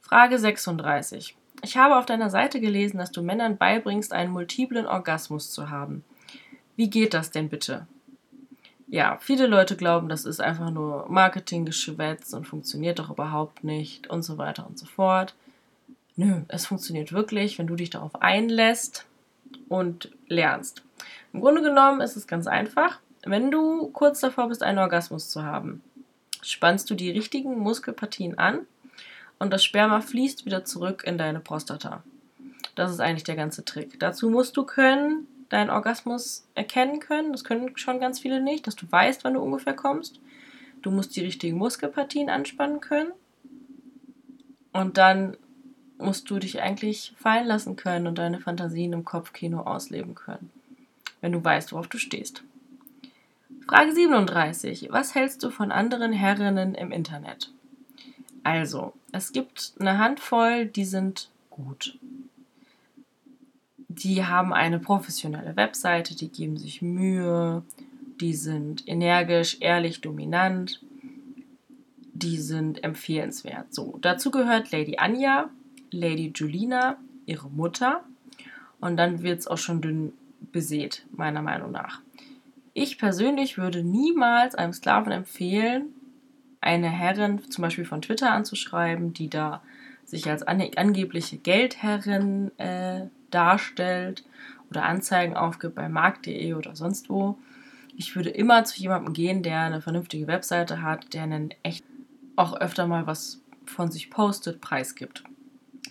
Frage 0.00 0.38
36. 0.38 1.36
Ich 1.62 1.76
habe 1.76 1.96
auf 1.96 2.06
deiner 2.06 2.30
Seite 2.30 2.60
gelesen, 2.60 2.98
dass 2.98 3.10
du 3.10 3.20
Männern 3.20 3.56
beibringst, 3.56 4.12
einen 4.12 4.30
multiplen 4.30 4.86
Orgasmus 4.86 5.50
zu 5.50 5.70
haben. 5.70 6.04
Wie 6.76 6.88
geht 6.88 7.14
das 7.14 7.32
denn 7.32 7.48
bitte? 7.48 7.88
Ja, 8.94 9.18
viele 9.20 9.48
Leute 9.48 9.74
glauben, 9.74 10.08
das 10.08 10.24
ist 10.24 10.40
einfach 10.40 10.70
nur 10.70 11.06
Marketinggeschwätz 11.08 12.32
und 12.32 12.46
funktioniert 12.46 13.00
doch 13.00 13.10
überhaupt 13.10 13.64
nicht 13.64 14.06
und 14.08 14.22
so 14.22 14.38
weiter 14.38 14.68
und 14.68 14.78
so 14.78 14.86
fort. 14.86 15.34
Nö, 16.14 16.42
es 16.46 16.66
funktioniert 16.66 17.12
wirklich, 17.12 17.58
wenn 17.58 17.66
du 17.66 17.74
dich 17.74 17.90
darauf 17.90 18.22
einlässt 18.22 19.04
und 19.68 20.12
lernst. 20.28 20.84
Im 21.32 21.40
Grunde 21.40 21.60
genommen 21.60 22.02
ist 22.02 22.14
es 22.14 22.28
ganz 22.28 22.46
einfach. 22.46 23.00
Wenn 23.24 23.50
du 23.50 23.88
kurz 23.88 24.20
davor 24.20 24.46
bist, 24.46 24.62
einen 24.62 24.78
Orgasmus 24.78 25.28
zu 25.28 25.42
haben, 25.42 25.82
spannst 26.40 26.88
du 26.88 26.94
die 26.94 27.10
richtigen 27.10 27.58
Muskelpartien 27.58 28.38
an 28.38 28.60
und 29.40 29.52
das 29.52 29.64
Sperma 29.64 30.02
fließt 30.02 30.46
wieder 30.46 30.64
zurück 30.64 31.02
in 31.04 31.18
deine 31.18 31.40
Prostata. 31.40 32.04
Das 32.76 32.92
ist 32.92 33.00
eigentlich 33.00 33.24
der 33.24 33.34
ganze 33.34 33.64
Trick. 33.64 33.98
Dazu 33.98 34.30
musst 34.30 34.56
du 34.56 34.62
können, 34.62 35.26
deinen 35.48 35.70
Orgasmus 35.70 36.46
erkennen 36.54 37.00
können. 37.00 37.32
Das 37.32 37.44
können 37.44 37.76
schon 37.76 38.00
ganz 38.00 38.20
viele 38.20 38.40
nicht, 38.40 38.66
dass 38.66 38.76
du 38.76 38.90
weißt, 38.90 39.24
wann 39.24 39.34
du 39.34 39.40
ungefähr 39.40 39.74
kommst. 39.74 40.20
Du 40.82 40.90
musst 40.90 41.16
die 41.16 41.22
richtigen 41.22 41.58
Muskelpartien 41.58 42.28
anspannen 42.28 42.80
können. 42.80 43.12
Und 44.72 44.98
dann 44.98 45.36
musst 45.98 46.28
du 46.28 46.38
dich 46.38 46.60
eigentlich 46.60 47.14
fallen 47.16 47.46
lassen 47.46 47.76
können 47.76 48.06
und 48.06 48.18
deine 48.18 48.40
Fantasien 48.40 48.92
im 48.92 49.04
Kopfkino 49.04 49.60
ausleben 49.60 50.14
können, 50.14 50.50
wenn 51.20 51.32
du 51.32 51.42
weißt, 51.42 51.72
worauf 51.72 51.86
du 51.86 51.98
stehst. 51.98 52.42
Frage 53.66 53.92
37. 53.92 54.88
Was 54.90 55.14
hältst 55.14 55.42
du 55.42 55.50
von 55.50 55.72
anderen 55.72 56.12
Herrinnen 56.12 56.74
im 56.74 56.90
Internet? 56.90 57.50
Also, 58.42 58.92
es 59.12 59.32
gibt 59.32 59.72
eine 59.78 59.98
Handvoll, 59.98 60.66
die 60.66 60.84
sind 60.84 61.30
gut 61.48 61.98
die 64.02 64.24
haben 64.24 64.52
eine 64.52 64.78
professionelle 64.78 65.56
Webseite, 65.56 66.16
die 66.16 66.28
geben 66.28 66.56
sich 66.56 66.82
Mühe, 66.82 67.62
die 68.20 68.34
sind 68.34 68.86
energisch, 68.88 69.58
ehrlich, 69.60 70.00
dominant, 70.00 70.82
die 72.12 72.38
sind 72.38 72.82
empfehlenswert. 72.84 73.74
So, 73.74 73.98
dazu 74.00 74.30
gehört 74.30 74.70
Lady 74.70 74.96
Anja, 74.98 75.50
Lady 75.90 76.32
Julina, 76.34 76.96
ihre 77.26 77.48
Mutter 77.50 78.04
und 78.80 78.96
dann 78.96 79.22
wird 79.22 79.40
es 79.40 79.46
auch 79.46 79.58
schon 79.58 79.80
dünn 79.80 80.12
besät, 80.52 81.06
meiner 81.10 81.42
Meinung 81.42 81.70
nach. 81.70 82.00
Ich 82.74 82.98
persönlich 82.98 83.56
würde 83.56 83.82
niemals 83.82 84.54
einem 84.54 84.72
Sklaven 84.72 85.12
empfehlen, 85.12 85.86
eine 86.60 86.88
Herrin 86.88 87.50
zum 87.50 87.62
Beispiel 87.62 87.84
von 87.84 88.02
Twitter 88.02 88.32
anzuschreiben, 88.32 89.12
die 89.12 89.28
da 89.28 89.62
sich 90.04 90.28
als 90.28 90.42
angebliche 90.42 91.36
Geldherrin 91.38 92.50
äh, 92.58 93.06
darstellt 93.34 94.24
oder 94.70 94.84
Anzeigen 94.84 95.36
aufgibt 95.36 95.74
bei 95.74 95.88
markt.de 95.88 96.54
oder 96.54 96.74
sonst 96.74 97.10
wo. 97.10 97.38
Ich 97.96 98.16
würde 98.16 98.30
immer 98.30 98.64
zu 98.64 98.80
jemandem 98.80 99.12
gehen, 99.12 99.42
der 99.42 99.60
eine 99.60 99.80
vernünftige 99.80 100.26
Webseite 100.26 100.82
hat, 100.82 101.14
der 101.14 101.24
einen 101.24 101.50
echt 101.62 101.84
auch 102.36 102.54
öfter 102.54 102.86
mal 102.86 103.06
was 103.06 103.40
von 103.64 103.90
sich 103.90 104.10
postet, 104.10 104.60
preisgibt. 104.60 105.24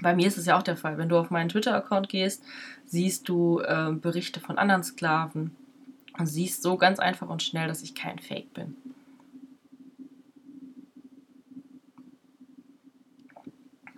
Bei 0.02 0.16
mir 0.16 0.28
ist 0.28 0.38
es 0.38 0.46
ja 0.46 0.58
auch 0.58 0.64
der 0.64 0.76
Fall. 0.76 0.98
Wenn 0.98 1.10
du 1.10 1.18
auf 1.18 1.30
meinen 1.30 1.50
Twitter-Account 1.50 2.10
gehst, 2.10 2.44
siehst 2.86 3.30
du 3.30 3.60
äh, 3.60 3.92
Berichte 3.94 4.40
von 4.40 4.58
anderen 4.58 4.84
Sklaven 4.84 5.56
und 6.18 6.26
siehst 6.26 6.62
so 6.62 6.78
ganz 6.78 7.00
einfach 7.00 7.30
und 7.30 7.42
schnell, 7.42 7.68
dass 7.68 7.84
ich 7.84 7.96
kein 7.96 8.20
Fake 8.20 8.54
bin. 8.54 8.76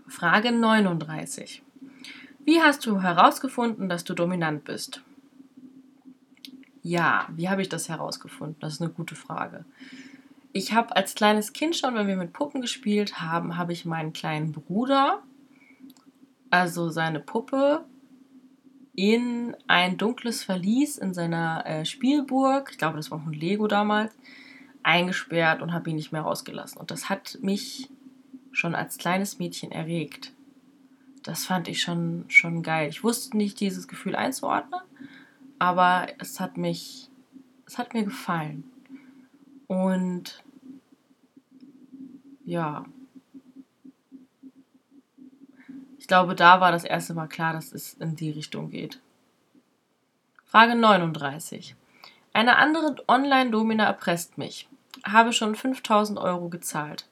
Frage 0.07 0.51
39. 0.51 1.64
Wie 2.45 2.61
hast 2.61 2.85
du 2.85 3.01
herausgefunden, 3.01 3.89
dass 3.89 4.03
du 4.03 4.13
dominant 4.13 4.65
bist? 4.65 5.01
Ja, 6.83 7.27
wie 7.35 7.49
habe 7.49 7.63
ich 7.63 7.69
das 7.69 7.89
herausgefunden? 7.89 8.57
Das 8.59 8.73
ist 8.73 8.81
eine 8.81 8.91
gute 8.91 9.15
Frage. 9.15 9.65
Ich 10.53 10.71
habe 10.71 10.95
als 10.95 11.15
kleines 11.15 11.53
Kind 11.53 11.75
schon, 11.75 11.95
wenn 11.95 12.07
wir 12.07 12.15
mit 12.15 12.33
Puppen 12.33 12.61
gespielt 12.61 13.19
haben, 13.19 13.57
habe 13.57 13.73
ich 13.73 13.83
meinen 13.83 14.13
kleinen 14.13 14.51
Bruder, 14.51 15.23
also 16.51 16.89
seine 16.89 17.19
Puppe, 17.19 17.83
in 18.93 19.57
ein 19.65 19.97
dunkles 19.97 20.43
Verlies 20.43 20.99
in 20.99 21.15
seiner 21.15 21.65
äh, 21.65 21.83
Spielburg, 21.83 22.69
ich 22.71 22.77
glaube, 22.77 22.97
das 22.97 23.09
war 23.09 23.19
von 23.19 23.33
Lego 23.33 23.67
damals, 23.67 24.15
eingesperrt 24.83 25.63
und 25.63 25.73
habe 25.73 25.89
ihn 25.89 25.95
nicht 25.95 26.11
mehr 26.11 26.21
rausgelassen. 26.21 26.79
Und 26.79 26.91
das 26.91 27.09
hat 27.09 27.39
mich 27.41 27.89
schon 28.51 28.75
als 28.75 28.99
kleines 28.99 29.39
Mädchen 29.39 29.71
erregt. 29.71 30.31
Das 31.25 31.43
fand 31.43 31.67
ich 31.67 31.81
schon, 31.81 32.25
schon 32.27 32.61
geil. 32.61 32.87
Ich 32.87 33.03
wusste 33.03 33.35
nicht, 33.35 33.59
dieses 33.59 33.87
Gefühl 33.87 34.15
einzuordnen, 34.15 34.79
aber 35.57 36.05
es 36.19 36.39
hat 36.39 36.55
mich, 36.55 37.09
es 37.65 37.79
hat 37.79 37.95
mir 37.95 38.03
gefallen. 38.03 38.63
Und 39.65 40.43
ja, 42.43 42.85
ich 45.97 46.05
glaube, 46.05 46.35
da 46.35 46.61
war 46.61 46.71
das 46.71 46.83
erste 46.83 47.15
Mal 47.15 47.27
klar, 47.27 47.53
dass 47.53 47.71
es 47.71 47.95
in 47.95 48.15
die 48.15 48.29
Richtung 48.29 48.69
geht. 48.69 48.99
Frage 50.43 50.75
39. 50.75 51.75
Eine 52.33 52.57
andere 52.57 52.97
Online-Domina 53.07 53.85
erpresst 53.85 54.37
mich. 54.37 54.69
Habe 55.03 55.33
schon 55.33 55.55
5000 55.55 56.19
Euro 56.19 56.49
gezahlt. 56.49 57.07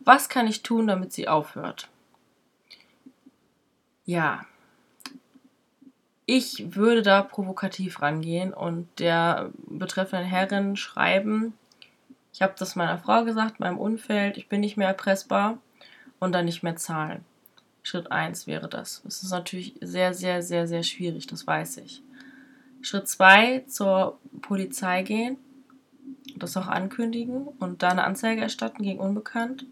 Was 0.00 0.30
kann 0.30 0.46
ich 0.46 0.62
tun, 0.62 0.86
damit 0.86 1.12
sie 1.12 1.28
aufhört? 1.28 1.89
Ja, 4.10 4.44
ich 6.26 6.74
würde 6.74 7.02
da 7.02 7.22
provokativ 7.22 8.02
rangehen 8.02 8.52
und 8.52 8.88
der 8.98 9.52
betreffenden 9.68 10.26
Herrin 10.26 10.74
schreiben, 10.74 11.54
ich 12.32 12.42
habe 12.42 12.54
das 12.58 12.74
meiner 12.74 12.98
Frau 12.98 13.24
gesagt, 13.24 13.60
meinem 13.60 13.78
Umfeld, 13.78 14.36
ich 14.36 14.48
bin 14.48 14.62
nicht 14.62 14.76
mehr 14.76 14.88
erpressbar 14.88 15.58
und 16.18 16.32
dann 16.32 16.46
nicht 16.46 16.64
mehr 16.64 16.74
zahlen. 16.74 17.24
Schritt 17.84 18.10
1 18.10 18.48
wäre 18.48 18.68
das. 18.68 19.00
Das 19.04 19.22
ist 19.22 19.30
natürlich 19.30 19.76
sehr, 19.80 20.12
sehr, 20.12 20.42
sehr, 20.42 20.66
sehr 20.66 20.82
schwierig, 20.82 21.28
das 21.28 21.46
weiß 21.46 21.76
ich. 21.76 22.02
Schritt 22.82 23.06
2, 23.06 23.60
zur 23.68 24.18
Polizei 24.42 25.04
gehen, 25.04 25.36
das 26.34 26.56
auch 26.56 26.66
ankündigen 26.66 27.46
und 27.46 27.84
da 27.84 27.90
eine 27.90 28.02
Anzeige 28.02 28.40
erstatten 28.40 28.82
gegen 28.82 28.98
Unbekannt 28.98 29.66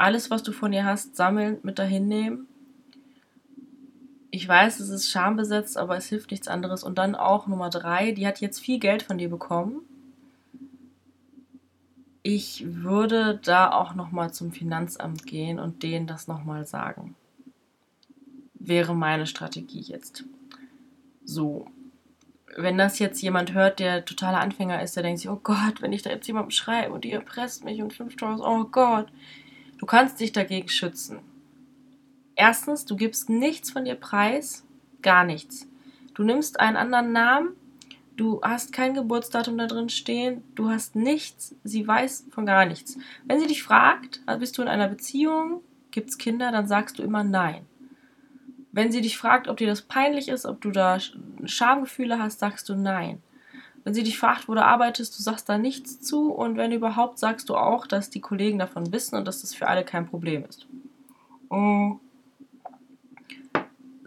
alles, 0.00 0.30
was 0.30 0.42
du 0.42 0.52
von 0.52 0.72
ihr 0.72 0.86
hast, 0.86 1.14
sammeln, 1.14 1.58
mit 1.62 1.78
dahin 1.78 2.08
nehmen. 2.08 2.48
Ich 4.30 4.46
weiß, 4.46 4.80
es 4.80 4.88
ist 4.90 5.10
schambesetzt, 5.10 5.76
aber 5.76 5.96
es 5.96 6.06
hilft 6.06 6.30
nichts 6.30 6.48
anderes. 6.48 6.84
Und 6.84 6.98
dann 6.98 7.14
auch 7.14 7.46
Nummer 7.46 7.70
drei, 7.70 8.12
die 8.12 8.26
hat 8.26 8.40
jetzt 8.40 8.60
viel 8.60 8.78
Geld 8.78 9.02
von 9.02 9.18
dir 9.18 9.28
bekommen. 9.28 9.80
Ich 12.22 12.64
würde 12.66 13.40
da 13.42 13.72
auch 13.72 13.94
nochmal 13.94 14.32
zum 14.32 14.52
Finanzamt 14.52 15.26
gehen 15.26 15.58
und 15.58 15.82
denen 15.82 16.06
das 16.06 16.28
nochmal 16.28 16.66
sagen. 16.66 17.16
Wäre 18.54 18.94
meine 18.94 19.26
Strategie 19.26 19.80
jetzt. 19.80 20.24
So. 21.24 21.66
Wenn 22.56 22.78
das 22.78 22.98
jetzt 22.98 23.22
jemand 23.22 23.54
hört, 23.54 23.78
der 23.78 24.04
totaler 24.04 24.40
Anfänger 24.40 24.82
ist, 24.82 24.96
der 24.96 25.02
denkt 25.02 25.20
sich, 25.20 25.30
oh 25.30 25.40
Gott, 25.42 25.80
wenn 25.80 25.92
ich 25.92 26.02
da 26.02 26.10
jetzt 26.10 26.26
jemandem 26.26 26.50
schreibe 26.50 26.92
und 26.92 27.04
die 27.04 27.12
erpresst 27.12 27.64
mich 27.64 27.80
und 27.80 27.92
5000, 27.92 28.46
oh 28.46 28.64
Gott, 28.64 29.06
Du 29.80 29.86
kannst 29.86 30.20
dich 30.20 30.30
dagegen 30.30 30.68
schützen. 30.68 31.20
Erstens, 32.40 32.86
du 32.86 32.96
gibst 32.96 33.28
nichts 33.28 33.70
von 33.70 33.84
dir 33.84 33.96
preis, 33.96 34.64
gar 35.02 35.24
nichts. 35.24 35.68
Du 36.14 36.22
nimmst 36.22 36.58
einen 36.58 36.78
anderen 36.78 37.12
Namen, 37.12 37.50
du 38.16 38.40
hast 38.42 38.72
kein 38.72 38.94
Geburtsdatum 38.94 39.58
da 39.58 39.66
drin 39.66 39.90
stehen, 39.90 40.42
du 40.54 40.70
hast 40.70 40.96
nichts, 40.96 41.54
sie 41.64 41.86
weiß 41.86 42.28
von 42.30 42.46
gar 42.46 42.64
nichts. 42.64 42.96
Wenn 43.26 43.40
sie 43.40 43.46
dich 43.46 43.62
fragt, 43.62 44.22
also 44.24 44.40
bist 44.40 44.56
du 44.56 44.62
in 44.62 44.68
einer 44.68 44.88
Beziehung, 44.88 45.60
gibt 45.90 46.08
es 46.08 46.16
Kinder, 46.16 46.50
dann 46.50 46.66
sagst 46.66 46.98
du 46.98 47.02
immer 47.02 47.24
nein. 47.24 47.66
Wenn 48.72 48.90
sie 48.90 49.02
dich 49.02 49.18
fragt, 49.18 49.46
ob 49.46 49.58
dir 49.58 49.66
das 49.66 49.82
peinlich 49.82 50.28
ist, 50.30 50.46
ob 50.46 50.62
du 50.62 50.70
da 50.70 50.96
Schamgefühle 51.44 52.18
hast, 52.18 52.38
sagst 52.38 52.70
du 52.70 52.74
nein. 52.74 53.22
Wenn 53.84 53.92
sie 53.92 54.02
dich 54.02 54.18
fragt, 54.18 54.48
wo 54.48 54.54
du 54.54 54.64
arbeitest, 54.64 55.18
du 55.18 55.22
sagst 55.22 55.46
da 55.50 55.58
nichts 55.58 56.00
zu 56.00 56.32
und 56.32 56.56
wenn 56.56 56.72
überhaupt, 56.72 57.18
sagst 57.18 57.50
du 57.50 57.56
auch, 57.56 57.86
dass 57.86 58.08
die 58.08 58.22
Kollegen 58.22 58.58
davon 58.58 58.94
wissen 58.94 59.16
und 59.16 59.28
dass 59.28 59.42
das 59.42 59.54
für 59.54 59.68
alle 59.68 59.84
kein 59.84 60.06
Problem 60.06 60.46
ist. 60.48 60.66
Mm. 61.50 61.96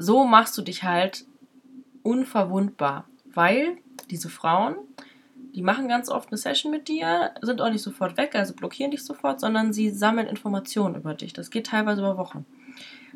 So 0.03 0.25
machst 0.25 0.57
du 0.57 0.61
dich 0.61 0.83
halt 0.83 1.23
unverwundbar, 2.03 3.05
weil 3.33 3.77
diese 4.11 4.27
Frauen, 4.27 4.75
die 5.55 5.61
machen 5.61 5.87
ganz 5.87 6.09
oft 6.09 6.27
eine 6.27 6.37
Session 6.37 6.73
mit 6.73 6.89
dir, 6.89 7.31
sind 7.41 7.61
auch 7.61 7.69
nicht 7.69 7.83
sofort 7.83 8.17
weg, 8.17 8.35
also 8.35 8.53
blockieren 8.53 8.91
dich 8.91 9.05
sofort, 9.05 9.39
sondern 9.39 9.71
sie 9.71 9.91
sammeln 9.91 10.27
Informationen 10.27 10.95
über 10.95 11.13
dich. 11.13 11.31
Das 11.31 11.51
geht 11.51 11.67
teilweise 11.67 12.01
über 12.01 12.17
Wochen. 12.17 12.45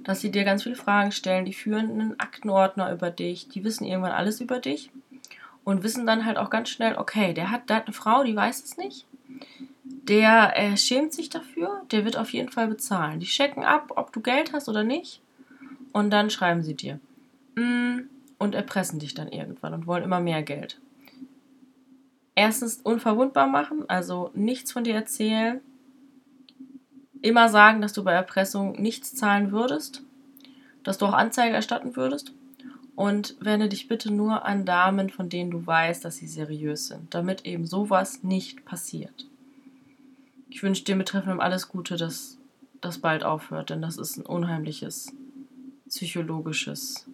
Dass 0.05 0.21
sie 0.21 0.31
dir 0.31 0.45
ganz 0.45 0.63
viele 0.63 0.77
Fragen 0.77 1.11
stellen, 1.11 1.43
die 1.43 1.53
führen 1.53 1.91
einen 1.91 2.19
Aktenordner 2.21 2.89
über 2.93 3.11
dich, 3.11 3.49
die 3.49 3.65
wissen 3.65 3.83
irgendwann 3.83 4.13
alles 4.13 4.39
über 4.39 4.59
dich 4.59 4.89
und 5.65 5.83
wissen 5.83 6.07
dann 6.07 6.23
halt 6.23 6.37
auch 6.37 6.49
ganz 6.49 6.69
schnell, 6.69 6.95
okay, 6.95 7.33
der 7.33 7.51
hat, 7.51 7.69
der 7.69 7.75
hat 7.75 7.87
eine 7.87 7.93
Frau, 7.93 8.23
die 8.23 8.37
weiß 8.37 8.63
es 8.63 8.77
nicht. 8.77 9.05
Der 9.83 10.53
äh, 10.55 10.77
schämt 10.77 11.11
sich 11.11 11.29
dafür, 11.29 11.81
der 11.91 12.05
wird 12.05 12.15
auf 12.15 12.31
jeden 12.31 12.49
Fall 12.49 12.69
bezahlen. 12.69 13.19
Die 13.19 13.25
checken 13.25 13.65
ab, 13.65 13.91
ob 13.97 14.13
du 14.13 14.21
Geld 14.21 14.53
hast 14.53 14.69
oder 14.69 14.85
nicht. 14.85 15.21
Und 15.97 16.11
dann 16.11 16.29
schreiben 16.29 16.61
sie 16.61 16.75
dir. 16.75 16.99
Mm, 17.55 18.01
und 18.37 18.53
erpressen 18.53 18.99
dich 18.99 19.15
dann 19.15 19.29
irgendwann 19.29 19.73
und 19.73 19.87
wollen 19.87 20.03
immer 20.03 20.19
mehr 20.19 20.43
Geld. 20.43 20.79
Erstens 22.35 22.81
unverwundbar 22.83 23.47
machen, 23.47 23.89
also 23.89 24.29
nichts 24.35 24.71
von 24.71 24.83
dir 24.83 24.93
erzählen. 24.93 25.59
Immer 27.23 27.49
sagen, 27.49 27.81
dass 27.81 27.93
du 27.93 28.03
bei 28.03 28.11
Erpressung 28.11 28.79
nichts 28.79 29.15
zahlen 29.15 29.51
würdest. 29.51 30.03
Dass 30.83 30.99
du 30.99 31.07
auch 31.07 31.13
Anzeige 31.13 31.55
erstatten 31.55 31.95
würdest 31.95 32.31
und 32.95 33.35
wende 33.39 33.67
dich 33.67 33.87
bitte 33.87 34.13
nur 34.13 34.45
an 34.45 34.65
Damen, 34.65 35.09
von 35.09 35.29
denen 35.29 35.49
du 35.49 35.65
weißt, 35.65 36.05
dass 36.05 36.17
sie 36.17 36.27
seriös 36.27 36.89
sind, 36.89 37.15
damit 37.15 37.47
eben 37.47 37.65
sowas 37.65 38.21
nicht 38.21 38.65
passiert. 38.65 39.25
Ich 40.51 40.61
wünsche 40.61 40.83
dir 40.83 40.95
betreffend 40.95 41.41
alles 41.41 41.69
Gute, 41.69 41.97
dass 41.97 42.37
das 42.81 42.99
bald 42.99 43.23
aufhört, 43.23 43.71
denn 43.71 43.81
das 43.81 43.97
ist 43.97 44.17
ein 44.17 44.27
unheimliches 44.27 45.11
psychologisches 45.97 47.07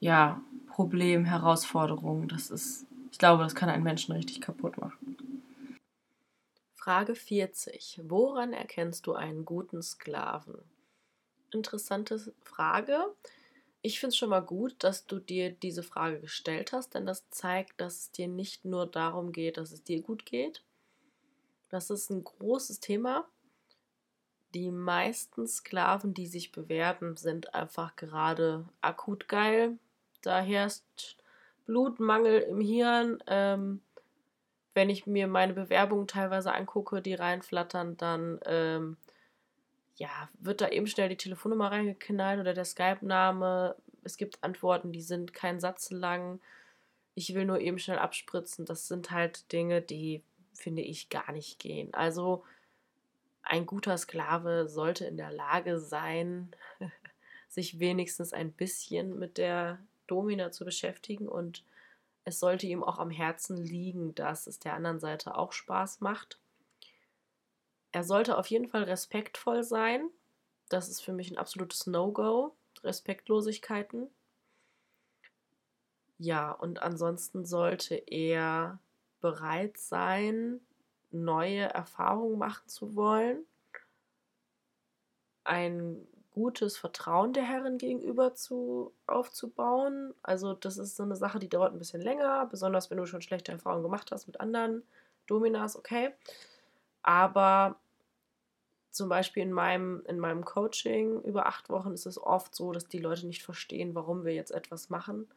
ja, 0.00 0.42
Problem, 0.66 1.24
Herausforderung. 1.24 2.26
Das 2.26 2.50
ist, 2.50 2.84
ich 3.12 3.18
glaube, 3.18 3.44
das 3.44 3.54
kann 3.54 3.68
einen 3.68 3.84
Menschen 3.84 4.12
richtig 4.12 4.40
kaputt 4.40 4.76
machen. 4.76 5.16
Frage 6.74 7.14
40. 7.14 8.00
Woran 8.04 8.52
erkennst 8.52 9.06
du 9.06 9.12
einen 9.12 9.44
guten 9.44 9.82
Sklaven? 9.82 10.58
Interessante 11.52 12.34
Frage. 12.42 13.04
Ich 13.82 14.00
finde 14.00 14.14
es 14.14 14.16
schon 14.16 14.30
mal 14.30 14.40
gut, 14.40 14.74
dass 14.80 15.06
du 15.06 15.20
dir 15.20 15.50
diese 15.52 15.84
Frage 15.84 16.18
gestellt 16.18 16.72
hast, 16.72 16.94
denn 16.94 17.06
das 17.06 17.30
zeigt, 17.30 17.80
dass 17.80 17.98
es 17.98 18.10
dir 18.10 18.26
nicht 18.26 18.64
nur 18.64 18.86
darum 18.86 19.30
geht, 19.30 19.58
dass 19.58 19.70
es 19.70 19.84
dir 19.84 20.02
gut 20.02 20.26
geht. 20.26 20.64
Das 21.68 21.88
ist 21.88 22.10
ein 22.10 22.24
großes 22.24 22.80
Thema. 22.80 23.28
Die 24.54 24.70
meisten 24.70 25.46
Sklaven, 25.46 26.14
die 26.14 26.26
sich 26.26 26.50
bewerben, 26.50 27.16
sind 27.16 27.54
einfach 27.54 27.94
gerade 27.96 28.64
akut 28.80 29.28
geil. 29.28 29.78
Da 30.22 30.40
herrscht 30.40 31.16
Blutmangel 31.66 32.40
im 32.40 32.60
Hirn. 32.60 33.22
Ähm, 33.28 33.80
wenn 34.74 34.90
ich 34.90 35.06
mir 35.06 35.28
meine 35.28 35.52
Bewerbungen 35.52 36.06
teilweise 36.06 36.52
angucke, 36.52 37.02
die 37.02 37.14
reinflattern, 37.14 37.96
dann 37.96 38.40
ähm, 38.44 38.96
ja, 39.96 40.28
wird 40.38 40.60
da 40.60 40.68
eben 40.68 40.86
schnell 40.86 41.08
die 41.08 41.16
Telefonnummer 41.16 41.70
reingeknallt 41.70 42.40
oder 42.40 42.54
der 42.54 42.64
Skype-Name. 42.64 43.76
Es 44.02 44.16
gibt 44.16 44.42
Antworten, 44.42 44.92
die 44.92 45.02
sind 45.02 45.34
kein 45.34 45.60
Satz 45.60 45.90
lang. 45.90 46.40
Ich 47.14 47.34
will 47.34 47.44
nur 47.44 47.60
eben 47.60 47.78
schnell 47.78 47.98
abspritzen. 47.98 48.64
Das 48.64 48.88
sind 48.88 49.10
halt 49.10 49.52
Dinge, 49.52 49.82
die, 49.82 50.22
finde 50.54 50.82
ich, 50.82 51.08
gar 51.10 51.30
nicht 51.32 51.58
gehen. 51.58 51.92
Also 51.92 52.44
ein 53.50 53.66
guter 53.66 53.98
Sklave 53.98 54.68
sollte 54.68 55.06
in 55.06 55.16
der 55.16 55.32
Lage 55.32 55.80
sein, 55.80 56.54
sich 57.48 57.80
wenigstens 57.80 58.32
ein 58.32 58.52
bisschen 58.52 59.18
mit 59.18 59.38
der 59.38 59.80
Domina 60.06 60.52
zu 60.52 60.64
beschäftigen 60.64 61.28
und 61.28 61.64
es 62.24 62.38
sollte 62.38 62.68
ihm 62.68 62.84
auch 62.84 62.98
am 62.98 63.10
Herzen 63.10 63.56
liegen, 63.56 64.14
dass 64.14 64.46
es 64.46 64.60
der 64.60 64.74
anderen 64.74 65.00
Seite 65.00 65.36
auch 65.36 65.50
Spaß 65.50 66.00
macht. 66.00 66.38
Er 67.90 68.04
sollte 68.04 68.38
auf 68.38 68.46
jeden 68.46 68.68
Fall 68.68 68.84
respektvoll 68.84 69.64
sein. 69.64 70.08
Das 70.68 70.88
ist 70.88 71.00
für 71.00 71.12
mich 71.12 71.28
ein 71.32 71.38
absolutes 71.38 71.88
No-Go. 71.88 72.54
Respektlosigkeiten. 72.84 74.08
Ja, 76.18 76.52
und 76.52 76.82
ansonsten 76.82 77.44
sollte 77.44 77.96
er 77.96 78.78
bereit 79.20 79.76
sein, 79.76 80.60
neue 81.10 81.62
Erfahrungen 81.62 82.38
machen 82.38 82.68
zu 82.68 82.94
wollen, 82.94 83.44
ein 85.44 86.06
gutes 86.32 86.76
Vertrauen 86.76 87.32
der 87.32 87.42
Herren 87.42 87.76
gegenüber 87.76 88.34
zu, 88.34 88.92
aufzubauen. 89.06 90.14
Also 90.22 90.54
das 90.54 90.78
ist 90.78 90.96
so 90.96 91.02
eine 91.02 91.16
Sache, 91.16 91.38
die 91.38 91.48
dauert 91.48 91.72
ein 91.72 91.78
bisschen 91.78 92.00
länger, 92.00 92.46
besonders 92.46 92.90
wenn 92.90 92.98
du 92.98 93.06
schon 93.06 93.22
schlechte 93.22 93.52
Erfahrungen 93.52 93.82
gemacht 93.82 94.10
hast 94.12 94.26
mit 94.26 94.40
anderen 94.40 94.84
Dominas, 95.26 95.76
okay. 95.76 96.12
Aber 97.02 97.76
zum 98.90 99.08
Beispiel 99.08 99.42
in 99.42 99.52
meinem, 99.52 100.02
in 100.06 100.18
meinem 100.18 100.44
Coaching 100.44 101.20
über 101.22 101.46
acht 101.46 101.68
Wochen 101.70 101.92
ist 101.92 102.06
es 102.06 102.20
oft 102.20 102.54
so, 102.54 102.72
dass 102.72 102.88
die 102.88 102.98
Leute 102.98 103.26
nicht 103.26 103.42
verstehen, 103.42 103.94
warum 103.94 104.24
wir 104.24 104.34
jetzt 104.34 104.50
etwas 104.50 104.90
machen. 104.90 105.28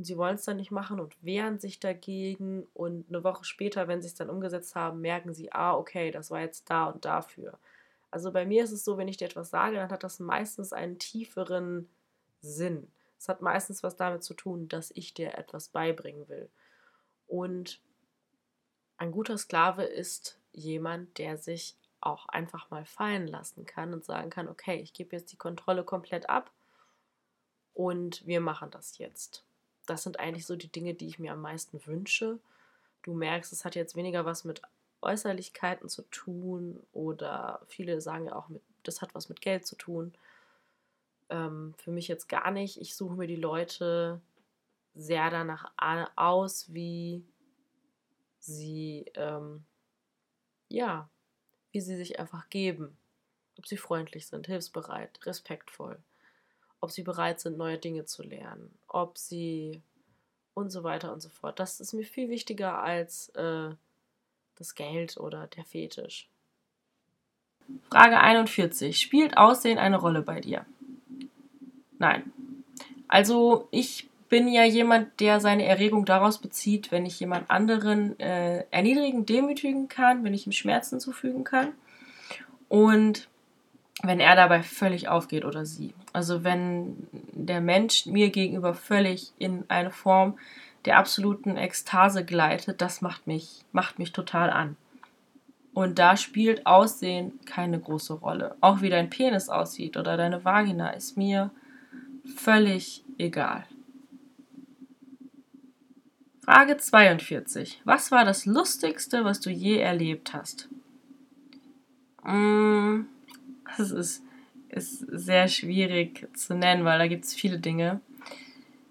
Und 0.00 0.04
sie 0.04 0.16
wollen 0.16 0.36
es 0.36 0.46
dann 0.46 0.56
nicht 0.56 0.70
machen 0.70 0.98
und 0.98 1.22
wehren 1.22 1.58
sich 1.58 1.78
dagegen. 1.78 2.66
Und 2.72 3.10
eine 3.10 3.22
Woche 3.22 3.44
später, 3.44 3.86
wenn 3.86 4.00
sie 4.00 4.08
es 4.08 4.14
dann 4.14 4.30
umgesetzt 4.30 4.74
haben, 4.74 5.02
merken 5.02 5.34
sie, 5.34 5.52
ah, 5.52 5.74
okay, 5.74 6.10
das 6.10 6.30
war 6.30 6.40
jetzt 6.40 6.70
da 6.70 6.86
und 6.86 7.04
dafür. 7.04 7.58
Also 8.10 8.32
bei 8.32 8.46
mir 8.46 8.64
ist 8.64 8.72
es 8.72 8.82
so, 8.82 8.96
wenn 8.96 9.08
ich 9.08 9.18
dir 9.18 9.26
etwas 9.26 9.50
sage, 9.50 9.76
dann 9.76 9.90
hat 9.90 10.02
das 10.02 10.18
meistens 10.18 10.72
einen 10.72 10.98
tieferen 10.98 11.86
Sinn. 12.40 12.90
Es 13.18 13.28
hat 13.28 13.42
meistens 13.42 13.82
was 13.82 13.94
damit 13.94 14.24
zu 14.24 14.32
tun, 14.32 14.68
dass 14.68 14.90
ich 14.92 15.12
dir 15.12 15.36
etwas 15.36 15.68
beibringen 15.68 16.26
will. 16.30 16.48
Und 17.28 17.78
ein 18.96 19.12
guter 19.12 19.36
Sklave 19.36 19.82
ist 19.82 20.38
jemand, 20.54 21.18
der 21.18 21.36
sich 21.36 21.76
auch 22.00 22.26
einfach 22.30 22.70
mal 22.70 22.86
fallen 22.86 23.26
lassen 23.26 23.66
kann 23.66 23.92
und 23.92 24.06
sagen 24.06 24.30
kann, 24.30 24.48
okay, 24.48 24.80
ich 24.80 24.94
gebe 24.94 25.14
jetzt 25.14 25.30
die 25.30 25.36
Kontrolle 25.36 25.84
komplett 25.84 26.30
ab 26.30 26.50
und 27.74 28.26
wir 28.26 28.40
machen 28.40 28.70
das 28.70 28.96
jetzt. 28.96 29.44
Das 29.90 30.04
sind 30.04 30.20
eigentlich 30.20 30.46
so 30.46 30.54
die 30.54 30.70
Dinge, 30.70 30.94
die 30.94 31.08
ich 31.08 31.18
mir 31.18 31.32
am 31.32 31.40
meisten 31.40 31.84
wünsche. 31.84 32.38
Du 33.02 33.12
merkst, 33.12 33.52
es 33.52 33.64
hat 33.64 33.74
jetzt 33.74 33.96
weniger 33.96 34.24
was 34.24 34.44
mit 34.44 34.62
Äußerlichkeiten 35.02 35.88
zu 35.88 36.02
tun 36.02 36.80
oder 36.92 37.60
viele 37.66 38.00
sagen 38.00 38.26
ja 38.26 38.36
auch, 38.36 38.48
mit, 38.48 38.62
das 38.84 39.02
hat 39.02 39.16
was 39.16 39.28
mit 39.28 39.40
Geld 39.40 39.66
zu 39.66 39.74
tun. 39.74 40.14
Ähm, 41.28 41.74
für 41.78 41.90
mich 41.90 42.06
jetzt 42.06 42.28
gar 42.28 42.52
nicht. 42.52 42.80
Ich 42.80 42.94
suche 42.94 43.16
mir 43.16 43.26
die 43.26 43.34
Leute 43.34 44.20
sehr 44.94 45.28
danach 45.28 45.72
aus, 46.14 46.72
wie 46.72 47.24
sie, 48.38 49.10
ähm, 49.14 49.64
ja, 50.68 51.08
wie 51.72 51.80
sie 51.80 51.96
sich 51.96 52.20
einfach 52.20 52.48
geben. 52.48 52.96
Ob 53.58 53.66
sie 53.66 53.76
freundlich 53.76 54.28
sind, 54.28 54.46
hilfsbereit, 54.46 55.26
respektvoll. 55.26 55.98
Ob 56.80 56.90
sie 56.90 57.02
bereit 57.02 57.40
sind, 57.40 57.58
neue 57.58 57.78
Dinge 57.78 58.04
zu 58.04 58.22
lernen. 58.22 58.78
Ob 58.88 59.18
sie 59.18 59.82
und 60.54 60.70
so 60.70 60.82
weiter 60.82 61.12
und 61.12 61.20
so 61.20 61.28
fort. 61.28 61.58
Das 61.58 61.80
ist 61.80 61.92
mir 61.92 62.04
viel 62.04 62.28
wichtiger 62.28 62.82
als 62.82 63.28
äh, 63.30 63.70
das 64.56 64.74
Geld 64.74 65.16
oder 65.16 65.46
der 65.48 65.64
Fetisch. 65.64 66.28
Frage 67.90 68.20
41. 68.20 69.00
Spielt 69.00 69.36
Aussehen 69.36 69.78
eine 69.78 69.96
Rolle 69.96 70.22
bei 70.22 70.40
dir? 70.40 70.66
Nein. 71.98 72.32
Also 73.08 73.68
ich 73.70 74.08
bin 74.28 74.48
ja 74.48 74.64
jemand, 74.64 75.20
der 75.20 75.40
seine 75.40 75.64
Erregung 75.64 76.04
daraus 76.04 76.38
bezieht, 76.38 76.92
wenn 76.92 77.04
ich 77.04 77.18
jemand 77.18 77.50
anderen 77.50 78.18
äh, 78.20 78.64
erniedrigen, 78.70 79.26
demütigen 79.26 79.88
kann, 79.88 80.24
wenn 80.24 80.34
ich 80.34 80.46
ihm 80.46 80.52
Schmerzen 80.52 81.00
zufügen 81.00 81.42
kann 81.44 81.72
und 82.68 83.28
wenn 84.02 84.20
er 84.20 84.36
dabei 84.36 84.62
völlig 84.62 85.08
aufgeht 85.08 85.44
oder 85.44 85.66
sie. 85.66 85.94
Also 86.12 86.44
wenn 86.44 86.96
der 87.12 87.60
Mensch 87.60 88.06
mir 88.06 88.30
gegenüber 88.30 88.74
völlig 88.74 89.32
in 89.38 89.64
eine 89.68 89.90
Form 89.90 90.38
der 90.84 90.98
absoluten 90.98 91.56
Ekstase 91.56 92.24
gleitet, 92.24 92.80
das 92.80 93.02
macht 93.02 93.26
mich, 93.26 93.64
macht 93.72 93.98
mich 93.98 94.12
total 94.12 94.50
an. 94.50 94.76
Und 95.72 95.98
da 95.98 96.16
spielt 96.16 96.66
Aussehen 96.66 97.38
keine 97.46 97.78
große 97.78 98.14
Rolle. 98.14 98.56
Auch 98.60 98.80
wie 98.80 98.90
dein 98.90 99.10
Penis 99.10 99.48
aussieht 99.48 99.96
oder 99.96 100.16
deine 100.16 100.44
Vagina 100.44 100.90
ist 100.90 101.16
mir 101.16 101.50
völlig 102.36 103.04
egal. 103.18 103.64
Frage 106.44 106.76
42. 106.76 107.80
Was 107.84 108.10
war 108.10 108.24
das 108.24 108.46
Lustigste, 108.46 109.24
was 109.24 109.40
du 109.40 109.50
je 109.50 109.78
erlebt 109.78 110.32
hast? 110.32 110.68
Mm, 112.24 113.02
das 113.76 113.90
ist, 113.90 114.22
ist 114.68 114.98
sehr 115.00 115.48
schwierig 115.48 116.28
zu 116.34 116.54
nennen, 116.54 116.84
weil 116.84 116.98
da 116.98 117.06
gibt 117.06 117.24
es 117.24 117.34
viele 117.34 117.58
Dinge. 117.58 118.00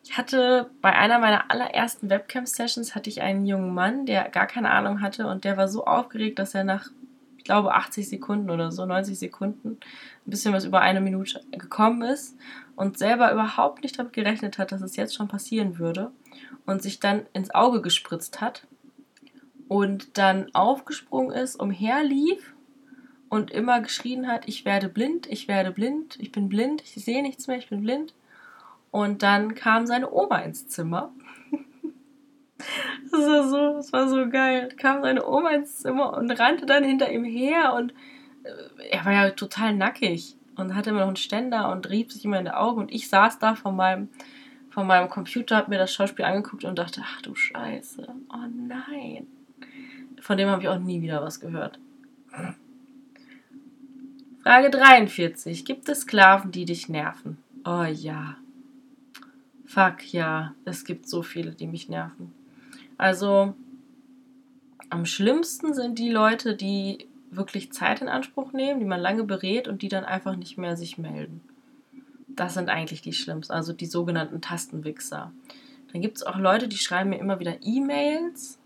Ich 0.03 0.17
hatte 0.17 0.71
bei 0.82 0.91
einer 0.93 1.19
meiner 1.19 1.51
allerersten 1.51 2.09
Webcam-Sessions 2.09 2.95
hatte 2.95 3.09
ich 3.09 3.21
einen 3.21 3.45
jungen 3.45 3.73
Mann, 3.73 4.05
der 4.05 4.27
gar 4.30 4.47
keine 4.47 4.71
Ahnung 4.71 5.01
hatte 5.01 5.27
und 5.27 5.43
der 5.43 5.55
war 5.55 5.67
so 5.67 5.86
aufgeregt, 5.86 6.39
dass 6.39 6.55
er 6.55 6.63
nach, 6.63 6.89
ich 7.38 7.43
glaube, 7.43 7.75
80 7.75 8.09
Sekunden 8.09 8.49
oder 8.49 8.71
so, 8.71 8.86
90 8.86 9.19
Sekunden, 9.19 9.77
ein 10.25 10.30
bisschen 10.30 10.53
was 10.53 10.65
über 10.65 10.82
eine 10.82 10.99
Minute 10.99 11.41
gekommen 11.51 12.01
ist 12.01 12.36
und 12.75 12.97
selber 12.97 13.32
überhaupt 13.32 13.84
nicht 13.84 13.99
damit 13.99 14.13
gerechnet 14.13 14.57
hat, 14.57 14.71
dass 14.71 14.82
es 14.82 14.95
jetzt 14.95 15.13
schon 15.15 15.27
passieren 15.27 15.77
würde 15.77 16.11
und 16.65 16.82
sich 16.82 16.99
dann 16.99 17.27
ins 17.34 17.53
Auge 17.53 17.82
gespritzt 17.82 18.41
hat 18.41 18.65
und 19.67 20.17
dann 20.17 20.53
aufgesprungen 20.55 21.36
ist, 21.36 21.55
umherlief 21.55 22.55
und 23.30 23.51
immer 23.51 23.80
geschrien 23.82 24.27
hat, 24.27 24.47
ich 24.47 24.65
werde 24.65 24.89
blind, 24.89 25.27
ich 25.27 25.47
werde 25.47 25.71
blind, 25.71 26.17
ich 26.19 26.32
bin 26.32 26.49
blind, 26.49 26.82
ich 26.82 27.03
sehe 27.03 27.21
nichts 27.21 27.47
mehr, 27.47 27.57
ich 27.57 27.69
bin 27.69 27.82
blind. 27.82 28.13
Und 28.91 29.21
dann 29.21 29.53
kam 29.53 29.86
seine 29.86 30.11
Oma 30.11 30.39
ins 30.39 30.67
Zimmer. 30.67 31.11
Das 33.09 33.21
war 33.21 33.47
so, 33.47 33.73
das 33.75 33.93
war 33.93 34.09
so 34.09 34.30
geil. 34.30 34.67
Kam 34.75 35.01
seine 35.01 35.25
Oma 35.25 35.51
ins 35.51 35.77
Zimmer 35.77 36.17
und 36.17 36.30
rannte 36.30 36.65
dann 36.65 36.84
hinter 36.84 37.09
ihm 37.09 37.23
her 37.23 37.73
und 37.73 37.93
äh, 38.43 38.89
er 38.89 39.05
war 39.05 39.13
ja 39.13 39.30
total 39.30 39.73
nackig 39.73 40.36
und 40.57 40.75
hatte 40.75 40.89
immer 40.89 40.99
noch 40.99 41.07
einen 41.07 41.15
Ständer 41.15 41.71
und 41.71 41.89
rieb 41.89 42.11
sich 42.11 42.25
immer 42.25 42.38
in 42.38 42.45
die 42.45 42.51
Augen 42.51 42.82
und 42.82 42.91
ich 42.91 43.07
saß 43.07 43.39
da 43.39 43.55
vor 43.55 43.71
meinem, 43.71 44.09
vor 44.69 44.84
meinem 44.84 45.09
Computer, 45.09 45.55
hab 45.55 45.69
mir 45.69 45.77
das 45.77 45.93
Schauspiel 45.93 46.25
angeguckt 46.25 46.65
und 46.65 46.77
dachte, 46.77 47.01
ach 47.01 47.21
du 47.21 47.34
Scheiße, 47.34 48.07
oh 48.30 48.47
nein. 48.67 49.27
Von 50.19 50.38
dem 50.38 50.49
habe 50.49 50.61
ich 50.61 50.67
auch 50.67 50.80
nie 50.80 51.01
wieder 51.01 51.23
was 51.23 51.39
gehört. 51.39 51.80
Frage 54.43 54.69
43. 54.69 55.65
Gibt 55.65 55.89
es 55.89 56.01
Sklaven, 56.01 56.51
die 56.51 56.63
dich 56.63 56.87
nerven? 56.87 57.37
Oh 57.65 57.83
ja. 57.83 58.37
Fuck, 59.65 60.13
ja, 60.13 60.55
es 60.65 60.85
gibt 60.85 61.09
so 61.09 61.21
viele, 61.21 61.51
die 61.51 61.67
mich 61.67 61.89
nerven. 61.89 62.33
Also, 62.97 63.53
am 64.89 65.05
schlimmsten 65.05 65.73
sind 65.73 65.99
die 65.99 66.09
Leute, 66.09 66.55
die 66.55 67.07
wirklich 67.31 67.71
Zeit 67.73 68.01
in 68.01 68.07
Anspruch 68.07 68.53
nehmen, 68.53 68.79
die 68.79 68.85
man 68.85 69.01
lange 69.01 69.25
berät 69.25 69.67
und 69.67 69.81
die 69.81 69.89
dann 69.89 70.05
einfach 70.05 70.35
nicht 70.35 70.57
mehr 70.57 70.77
sich 70.77 70.97
melden. 70.97 71.41
Das 72.27 72.53
sind 72.53 72.69
eigentlich 72.69 73.01
die 73.01 73.13
schlimmsten, 73.13 73.53
also 73.53 73.73
die 73.73 73.85
sogenannten 73.85 74.41
Tastenwichser. 74.41 75.31
Dann 75.91 76.01
gibt 76.01 76.17
es 76.17 76.23
auch 76.23 76.37
Leute, 76.37 76.67
die 76.67 76.77
schreiben 76.77 77.09
mir 77.09 77.19
immer 77.19 77.39
wieder 77.39 77.57
E-Mails. 77.61 78.57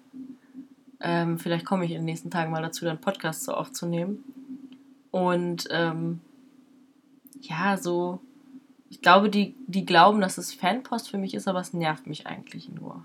Ähm, 0.99 1.39
vielleicht 1.39 1.65
komme 1.65 1.83
ich 1.85 1.91
in 1.91 1.97
den 1.97 2.05
nächsten 2.05 2.29
Tagen 2.29 2.51
mal 2.51 2.61
dazu, 2.61 2.85
dann 2.85 3.01
Podcasts 3.01 3.43
so 3.43 3.53
aufzunehmen. 3.53 4.23
Und 5.13 5.67
ähm, 5.71 6.19
ja, 7.39 7.77
so 7.77 8.19
ich 8.93 9.01
glaube, 9.01 9.27
die, 9.27 9.55
die 9.65 9.87
glauben, 9.87 10.21
dass 10.21 10.37
es 10.37 10.53
Fanpost 10.53 11.09
für 11.09 11.17
mich 11.17 11.33
ist, 11.33 11.47
aber 11.47 11.59
es 11.59 11.73
nervt 11.73 12.05
mich 12.05 12.27
eigentlich 12.27 12.69
nur. 12.69 13.03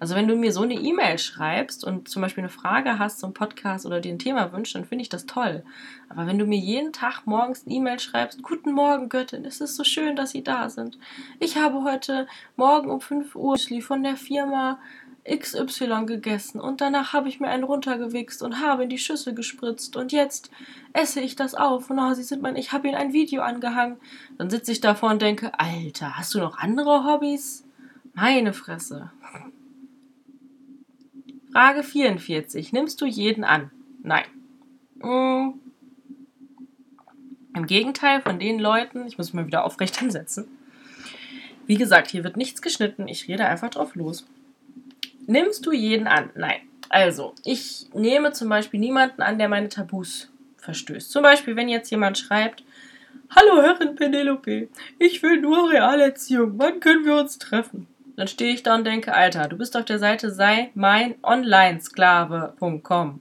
Also 0.00 0.16
wenn 0.16 0.26
du 0.26 0.34
mir 0.34 0.52
so 0.52 0.62
eine 0.62 0.74
E-Mail 0.74 1.18
schreibst 1.18 1.84
und 1.84 2.08
zum 2.08 2.20
Beispiel 2.20 2.42
eine 2.42 2.50
Frage 2.50 2.98
hast 2.98 3.20
zum 3.20 3.32
Podcast 3.32 3.86
oder 3.86 4.00
dir 4.00 4.12
ein 4.12 4.18
Thema 4.18 4.52
wünschst, 4.52 4.74
dann 4.74 4.84
finde 4.84 5.02
ich 5.02 5.08
das 5.08 5.26
toll. 5.26 5.62
Aber 6.08 6.26
wenn 6.26 6.36
du 6.36 6.46
mir 6.46 6.58
jeden 6.58 6.92
Tag 6.92 7.26
morgens 7.26 7.64
eine 7.64 7.76
E-Mail 7.76 8.00
schreibst, 8.00 8.42
Guten 8.42 8.72
Morgen 8.72 9.08
Göttin, 9.08 9.44
es 9.44 9.60
ist 9.60 9.76
so 9.76 9.84
schön, 9.84 10.16
dass 10.16 10.32
Sie 10.32 10.42
da 10.42 10.68
sind. 10.68 10.98
Ich 11.38 11.56
habe 11.56 11.84
heute 11.84 12.26
Morgen 12.56 12.90
um 12.90 13.00
5 13.00 13.36
Uhr 13.36 13.56
von 13.80 14.02
der 14.02 14.16
Firma 14.16 14.80
XY 15.28 16.06
gegessen 16.06 16.60
und 16.60 16.80
danach 16.80 17.12
habe 17.12 17.28
ich 17.28 17.40
mir 17.40 17.48
einen 17.48 17.64
runtergewichst 17.64 18.42
und 18.42 18.60
habe 18.60 18.84
in 18.84 18.88
die 18.88 18.98
Schüssel 18.98 19.34
gespritzt 19.34 19.96
und 19.96 20.12
jetzt 20.12 20.50
esse 20.92 21.20
ich 21.20 21.36
das 21.36 21.54
auf 21.54 21.90
und 21.90 21.98
oh, 21.98 22.14
sie 22.14 22.22
sind 22.22 22.42
mein, 22.42 22.56
ich 22.56 22.72
habe 22.72 22.88
ihnen 22.88 22.96
ein 22.96 23.12
Video 23.12 23.42
angehangen. 23.42 23.98
Dann 24.38 24.50
sitze 24.50 24.72
ich 24.72 24.80
davor 24.80 25.10
und 25.10 25.22
denke, 25.22 25.58
Alter, 25.58 26.16
hast 26.16 26.34
du 26.34 26.38
noch 26.38 26.58
andere 26.58 27.04
Hobbys? 27.04 27.64
Meine 28.14 28.52
Fresse. 28.52 29.10
Frage 31.52 31.82
44. 31.82 32.72
Nimmst 32.72 33.00
du 33.00 33.06
jeden 33.06 33.44
an? 33.44 33.70
Nein. 34.02 34.24
Hm, 35.00 35.54
Im 37.54 37.66
Gegenteil 37.66 38.22
von 38.22 38.38
den 38.38 38.58
Leuten, 38.58 39.06
ich 39.06 39.18
muss 39.18 39.28
mich 39.28 39.34
mal 39.34 39.46
wieder 39.46 39.64
aufrecht 39.64 39.96
hinsetzen. 39.98 40.48
Wie 41.66 41.76
gesagt, 41.76 42.10
hier 42.10 42.24
wird 42.24 42.36
nichts 42.36 42.62
geschnitten, 42.62 43.06
ich 43.06 43.28
rede 43.28 43.46
einfach 43.46 43.70
drauf 43.70 43.94
los. 43.94 44.26
Nimmst 45.26 45.66
du 45.66 45.72
jeden 45.72 46.06
an? 46.06 46.30
Nein. 46.34 46.60
Also, 46.88 47.34
ich 47.44 47.86
nehme 47.94 48.32
zum 48.32 48.48
Beispiel 48.48 48.80
niemanden 48.80 49.22
an, 49.22 49.38
der 49.38 49.48
meine 49.48 49.68
Tabus 49.68 50.30
verstößt. 50.56 51.10
Zum 51.10 51.22
Beispiel, 51.22 51.56
wenn 51.56 51.68
jetzt 51.68 51.90
jemand 51.90 52.18
schreibt, 52.18 52.64
Hallo 53.34 53.62
Herrin 53.62 53.94
Penelope, 53.94 54.68
ich 54.98 55.22
will 55.22 55.40
nur 55.40 55.70
Realerziehung, 55.70 56.54
wann 56.56 56.80
können 56.80 57.04
wir 57.04 57.16
uns 57.16 57.38
treffen? 57.38 57.86
Dann 58.16 58.26
stehe 58.26 58.52
ich 58.52 58.64
da 58.64 58.74
und 58.74 58.84
denke, 58.84 59.14
Alter, 59.14 59.46
du 59.48 59.56
bist 59.56 59.76
auf 59.76 59.84
der 59.84 60.00
Seite 60.00 60.32
sei 60.32 60.70
mein 60.74 61.14
Online-Sklave.com. 61.22 63.20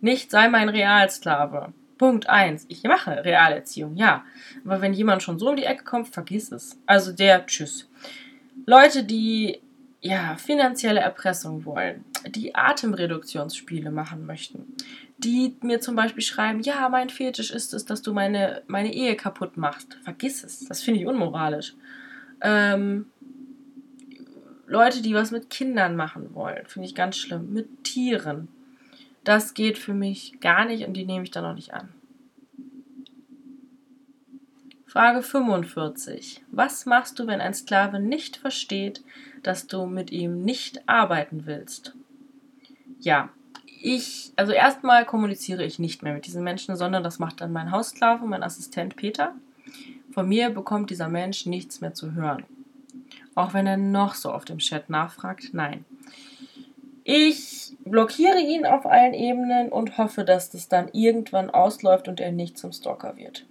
Nicht 0.00 0.30
sei 0.30 0.48
mein 0.48 0.68
Realsklave. 0.68 1.72
Punkt 1.98 2.28
1. 2.28 2.66
Ich 2.68 2.82
mache 2.82 3.24
Realerziehung, 3.24 3.96
ja. 3.96 4.24
Aber 4.64 4.80
wenn 4.80 4.92
jemand 4.92 5.22
schon 5.22 5.38
so 5.38 5.50
um 5.50 5.56
die 5.56 5.64
Ecke 5.64 5.84
kommt, 5.84 6.08
vergiss 6.08 6.50
es. 6.52 6.78
Also 6.86 7.12
der 7.12 7.46
Tschüss. 7.46 7.88
Leute, 8.66 9.04
die 9.04 9.60
ja, 10.04 10.36
finanzielle 10.36 11.00
Erpressung 11.00 11.64
wollen, 11.64 12.04
die 12.26 12.54
Atemreduktionsspiele 12.54 13.90
machen 13.90 14.26
möchten, 14.26 14.76
die 15.16 15.56
mir 15.62 15.80
zum 15.80 15.96
Beispiel 15.96 16.22
schreiben, 16.22 16.60
ja, 16.60 16.90
mein 16.90 17.08
Fetisch 17.08 17.50
ist 17.50 17.72
es, 17.72 17.86
dass 17.86 18.02
du 18.02 18.12
meine, 18.12 18.62
meine 18.66 18.92
Ehe 18.92 19.16
kaputt 19.16 19.56
machst. 19.56 19.94
Vergiss 20.04 20.44
es. 20.44 20.66
Das 20.66 20.82
finde 20.82 21.00
ich 21.00 21.06
unmoralisch. 21.06 21.74
Ähm, 22.42 23.06
Leute, 24.66 25.00
die 25.00 25.14
was 25.14 25.30
mit 25.30 25.48
Kindern 25.48 25.96
machen 25.96 26.34
wollen, 26.34 26.66
finde 26.66 26.86
ich 26.86 26.94
ganz 26.94 27.16
schlimm. 27.16 27.54
Mit 27.54 27.84
Tieren. 27.84 28.48
Das 29.24 29.54
geht 29.54 29.78
für 29.78 29.94
mich 29.94 30.38
gar 30.40 30.66
nicht 30.66 30.86
und 30.86 30.92
die 30.94 31.06
nehme 31.06 31.24
ich 31.24 31.30
dann 31.30 31.46
auch 31.46 31.54
nicht 31.54 31.72
an. 31.72 31.88
Frage 34.94 35.22
45. 35.22 36.44
Was 36.52 36.86
machst 36.86 37.18
du, 37.18 37.26
wenn 37.26 37.40
ein 37.40 37.52
Sklave 37.52 37.98
nicht 37.98 38.36
versteht, 38.36 39.02
dass 39.42 39.66
du 39.66 39.86
mit 39.86 40.12
ihm 40.12 40.44
nicht 40.44 40.88
arbeiten 40.88 41.46
willst? 41.46 41.96
Ja, 43.00 43.30
ich, 43.82 44.30
also 44.36 44.52
erstmal 44.52 45.04
kommuniziere 45.04 45.64
ich 45.64 45.80
nicht 45.80 46.04
mehr 46.04 46.14
mit 46.14 46.26
diesen 46.26 46.44
Menschen, 46.44 46.76
sondern 46.76 47.02
das 47.02 47.18
macht 47.18 47.40
dann 47.40 47.52
mein 47.52 47.72
Haussklave, 47.72 48.24
mein 48.24 48.44
Assistent 48.44 48.94
Peter. 48.94 49.34
Von 50.12 50.28
mir 50.28 50.50
bekommt 50.50 50.90
dieser 50.90 51.08
Mensch 51.08 51.44
nichts 51.44 51.80
mehr 51.80 51.94
zu 51.94 52.12
hören. 52.12 52.44
Auch 53.34 53.52
wenn 53.52 53.66
er 53.66 53.76
noch 53.76 54.14
so 54.14 54.32
oft 54.32 54.48
im 54.50 54.58
Chat 54.58 54.90
nachfragt, 54.90 55.48
nein. 55.54 55.84
Ich 57.02 57.72
blockiere 57.84 58.38
ihn 58.38 58.64
auf 58.64 58.86
allen 58.86 59.12
Ebenen 59.12 59.70
und 59.70 59.98
hoffe, 59.98 60.22
dass 60.22 60.50
das 60.50 60.68
dann 60.68 60.88
irgendwann 60.92 61.50
ausläuft 61.50 62.06
und 62.06 62.20
er 62.20 62.30
nicht 62.30 62.56
zum 62.56 62.70
Stalker 62.70 63.16
wird. 63.16 63.44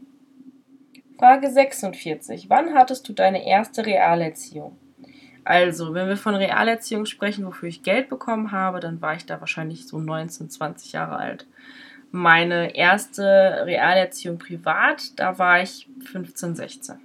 Frage 1.17 1.49
46. 1.49 2.49
Wann 2.49 2.73
hattest 2.73 3.07
du 3.07 3.13
deine 3.13 3.45
erste 3.45 3.85
Realerziehung? 3.85 4.77
Also, 5.45 5.93
wenn 5.93 6.07
wir 6.07 6.17
von 6.17 6.35
Realerziehung 6.35 7.05
sprechen, 7.05 7.45
wofür 7.45 7.69
ich 7.69 7.83
Geld 7.83 8.09
bekommen 8.09 8.51
habe, 8.51 8.79
dann 8.79 9.01
war 9.01 9.15
ich 9.15 9.25
da 9.25 9.39
wahrscheinlich 9.39 9.87
so 9.87 9.99
19, 9.99 10.49
20 10.49 10.93
Jahre 10.93 11.17
alt. 11.17 11.45
Meine 12.11 12.75
erste 12.75 13.63
Realerziehung 13.65 14.37
privat, 14.37 15.19
da 15.19 15.37
war 15.39 15.61
ich 15.61 15.89
15, 16.05 16.55
16. 16.55 16.95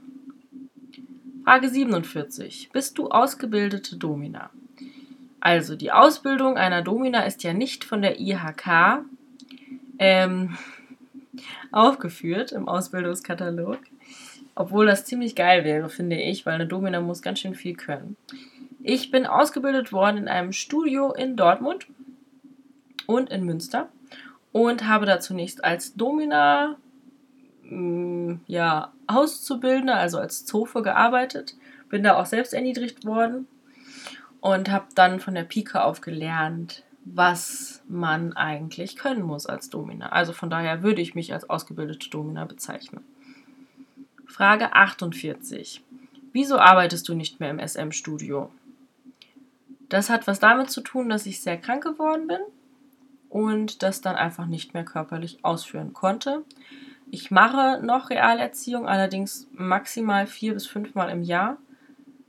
Frage 1.44 1.68
47. 1.68 2.70
Bist 2.72 2.98
du 2.98 3.08
ausgebildete 3.08 3.96
Domina? 3.96 4.50
Also, 5.40 5.76
die 5.76 5.92
Ausbildung 5.92 6.56
einer 6.56 6.82
Domina 6.82 7.22
ist 7.22 7.42
ja 7.42 7.52
nicht 7.52 7.84
von 7.84 8.02
der 8.02 8.20
IHK 8.20 9.04
ähm, 9.98 10.56
aufgeführt 11.72 12.52
im 12.52 12.68
Ausbildungskatalog. 12.68 13.78
Obwohl 14.58 14.86
das 14.86 15.04
ziemlich 15.04 15.36
geil 15.36 15.62
wäre, 15.62 15.88
finde 15.88 16.16
ich, 16.16 16.44
weil 16.44 16.54
eine 16.54 16.66
Domina 16.66 17.00
muss 17.00 17.22
ganz 17.22 17.38
schön 17.38 17.54
viel 17.54 17.76
können. 17.76 18.16
Ich 18.82 19.12
bin 19.12 19.24
ausgebildet 19.24 19.92
worden 19.92 20.16
in 20.16 20.26
einem 20.26 20.50
Studio 20.50 21.12
in 21.12 21.36
Dortmund 21.36 21.86
und 23.06 23.30
in 23.30 23.44
Münster 23.44 23.88
und 24.50 24.88
habe 24.88 25.06
da 25.06 25.20
zunächst 25.20 25.62
als 25.62 25.94
Domina 25.94 26.76
mm, 27.62 28.40
ja, 28.48 28.92
Auszubildende, 29.06 29.94
also 29.94 30.18
als 30.18 30.44
Zofe 30.44 30.82
gearbeitet. 30.82 31.54
Bin 31.88 32.02
da 32.02 32.16
auch 32.16 32.26
selbst 32.26 32.52
erniedrigt 32.52 33.04
worden 33.04 33.46
und 34.40 34.72
habe 34.72 34.86
dann 34.96 35.20
von 35.20 35.36
der 35.36 35.44
Pike 35.44 35.84
auf 35.84 36.00
gelernt, 36.00 36.82
was 37.04 37.84
man 37.86 38.32
eigentlich 38.32 38.96
können 38.96 39.22
muss 39.22 39.46
als 39.46 39.70
Domina. 39.70 40.08
Also 40.08 40.32
von 40.32 40.50
daher 40.50 40.82
würde 40.82 41.00
ich 41.00 41.14
mich 41.14 41.32
als 41.32 41.48
ausgebildete 41.48 42.10
Domina 42.10 42.44
bezeichnen. 42.44 43.04
Frage 44.28 44.74
48. 44.74 45.82
Wieso 46.32 46.58
arbeitest 46.58 47.08
du 47.08 47.14
nicht 47.14 47.40
mehr 47.40 47.50
im 47.50 47.66
SM-Studio? 47.66 48.50
Das 49.88 50.10
hat 50.10 50.26
was 50.26 50.38
damit 50.38 50.70
zu 50.70 50.82
tun, 50.82 51.08
dass 51.08 51.24
ich 51.24 51.40
sehr 51.40 51.56
krank 51.56 51.82
geworden 51.82 52.26
bin 52.26 52.40
und 53.30 53.82
das 53.82 54.02
dann 54.02 54.16
einfach 54.16 54.46
nicht 54.46 54.74
mehr 54.74 54.84
körperlich 54.84 55.44
ausführen 55.44 55.94
konnte. 55.94 56.44
Ich 57.10 57.30
mache 57.30 57.80
noch 57.82 58.10
Realerziehung, 58.10 58.86
allerdings 58.86 59.48
maximal 59.52 60.26
vier 60.26 60.52
bis 60.52 60.66
fünfmal 60.66 61.08
im 61.08 61.22
Jahr, 61.22 61.56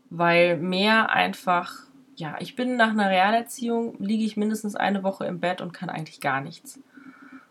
weil 0.09 0.57
mehr 0.57 1.09
einfach, 1.11 1.83
ja, 2.15 2.37
ich 2.39 2.55
bin 2.55 2.77
nach 2.77 2.91
einer 2.91 3.09
Realerziehung, 3.09 4.01
liege 4.01 4.23
ich 4.23 4.37
mindestens 4.37 4.75
eine 4.75 5.03
Woche 5.03 5.25
im 5.25 5.41
Bett 5.41 5.59
und 5.59 5.73
kann 5.73 5.89
eigentlich 5.89 6.21
gar 6.21 6.39
nichts. 6.39 6.79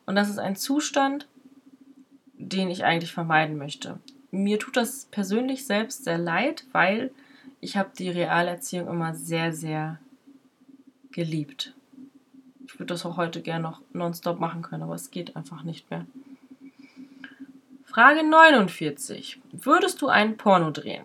Und 0.06 0.16
das 0.16 0.30
ist 0.30 0.38
ein 0.38 0.56
Zustand, 0.56 1.28
den 2.32 2.70
ich 2.70 2.84
eigentlich 2.84 3.12
vermeiden 3.12 3.58
möchte 3.58 4.00
mir 4.30 4.58
tut 4.58 4.76
das 4.76 5.06
persönlich 5.06 5.66
selbst 5.66 6.04
sehr 6.04 6.18
leid, 6.18 6.66
weil 6.72 7.10
ich 7.60 7.76
habe 7.76 7.90
die 7.98 8.10
Realerziehung 8.10 8.88
immer 8.88 9.14
sehr, 9.14 9.52
sehr 9.52 9.98
geliebt. 11.12 11.74
Ich 12.66 12.74
würde 12.74 12.92
das 12.92 13.06
auch 13.06 13.16
heute 13.16 13.42
gerne 13.42 13.62
noch 13.62 13.80
nonstop 13.92 14.38
machen 14.38 14.62
können, 14.62 14.82
aber 14.82 14.94
es 14.94 15.10
geht 15.10 15.36
einfach 15.36 15.62
nicht 15.62 15.90
mehr. 15.90 16.06
Frage 17.84 18.22
49. 18.22 19.40
Würdest 19.52 20.02
du 20.02 20.08
einen 20.08 20.36
Porno 20.36 20.70
drehen? 20.70 21.04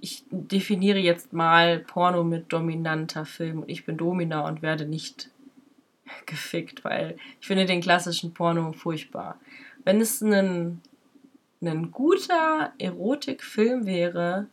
Ich 0.00 0.24
definiere 0.30 0.98
jetzt 0.98 1.32
mal 1.32 1.78
Porno 1.78 2.24
mit 2.24 2.52
dominanter 2.52 3.24
Film 3.24 3.60
und 3.60 3.68
ich 3.68 3.84
bin 3.84 3.96
Domina 3.96 4.48
und 4.48 4.62
werde 4.62 4.86
nicht 4.86 5.30
gefickt, 6.26 6.84
weil 6.84 7.16
ich 7.40 7.46
finde 7.46 7.66
den 7.66 7.82
klassischen 7.82 8.34
Porno 8.34 8.72
furchtbar. 8.72 9.38
Wenn 9.84 10.00
es 10.00 10.22
einen 10.22 10.80
ein 11.62 11.90
guter 11.90 12.72
Erotikfilm 12.78 13.86
wäre, 13.86 14.48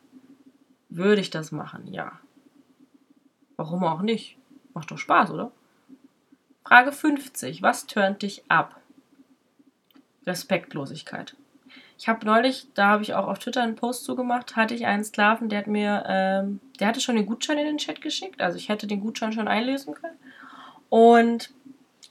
würde 0.90 1.22
ich 1.22 1.30
das 1.30 1.52
machen, 1.52 1.88
ja. 1.88 2.20
Warum 3.58 3.84
auch 3.84 4.02
nicht? 4.02 4.38
Macht 4.74 4.92
doch 4.92 4.98
Spaß, 4.98 5.32
oder? 5.32 5.52
Frage 6.64 6.92
50. 6.92 7.62
Was 7.62 7.88
tönt 7.88 8.22
dich 8.22 8.44
ab? 8.48 8.80
Respektlosigkeit. 10.26 11.36
Ich 11.98 12.08
habe 12.08 12.26
neulich, 12.26 12.68
da 12.76 12.88
habe 12.88 13.04
ich 13.04 13.14
auch 13.14 13.28
auf 13.28 13.40
Twitter 13.40 13.62
einen 13.62 13.76
Post 13.76 14.06
zugemacht, 14.06 14.56
hatte 14.56 14.74
ich 14.74 14.86
einen 14.86 15.04
Sklaven, 15.04 15.50
der 15.50 15.60
hat 15.60 15.68
mir, 15.68 16.04
ähm, 16.08 16.62
der 16.80 16.88
hatte 16.88 17.02
schon 17.02 17.16
den 17.16 17.26
Gutschein 17.26 17.58
in 17.58 17.66
den 17.66 17.78
Chat 17.78 18.02
geschickt, 18.02 18.40
also 18.40 18.58
ich 18.58 18.70
hätte 18.70 18.88
den 18.88 19.02
Gutschein 19.02 19.34
schon 19.34 19.48
einlösen 19.48 19.96
können. 19.96 20.18
Und 20.90 21.52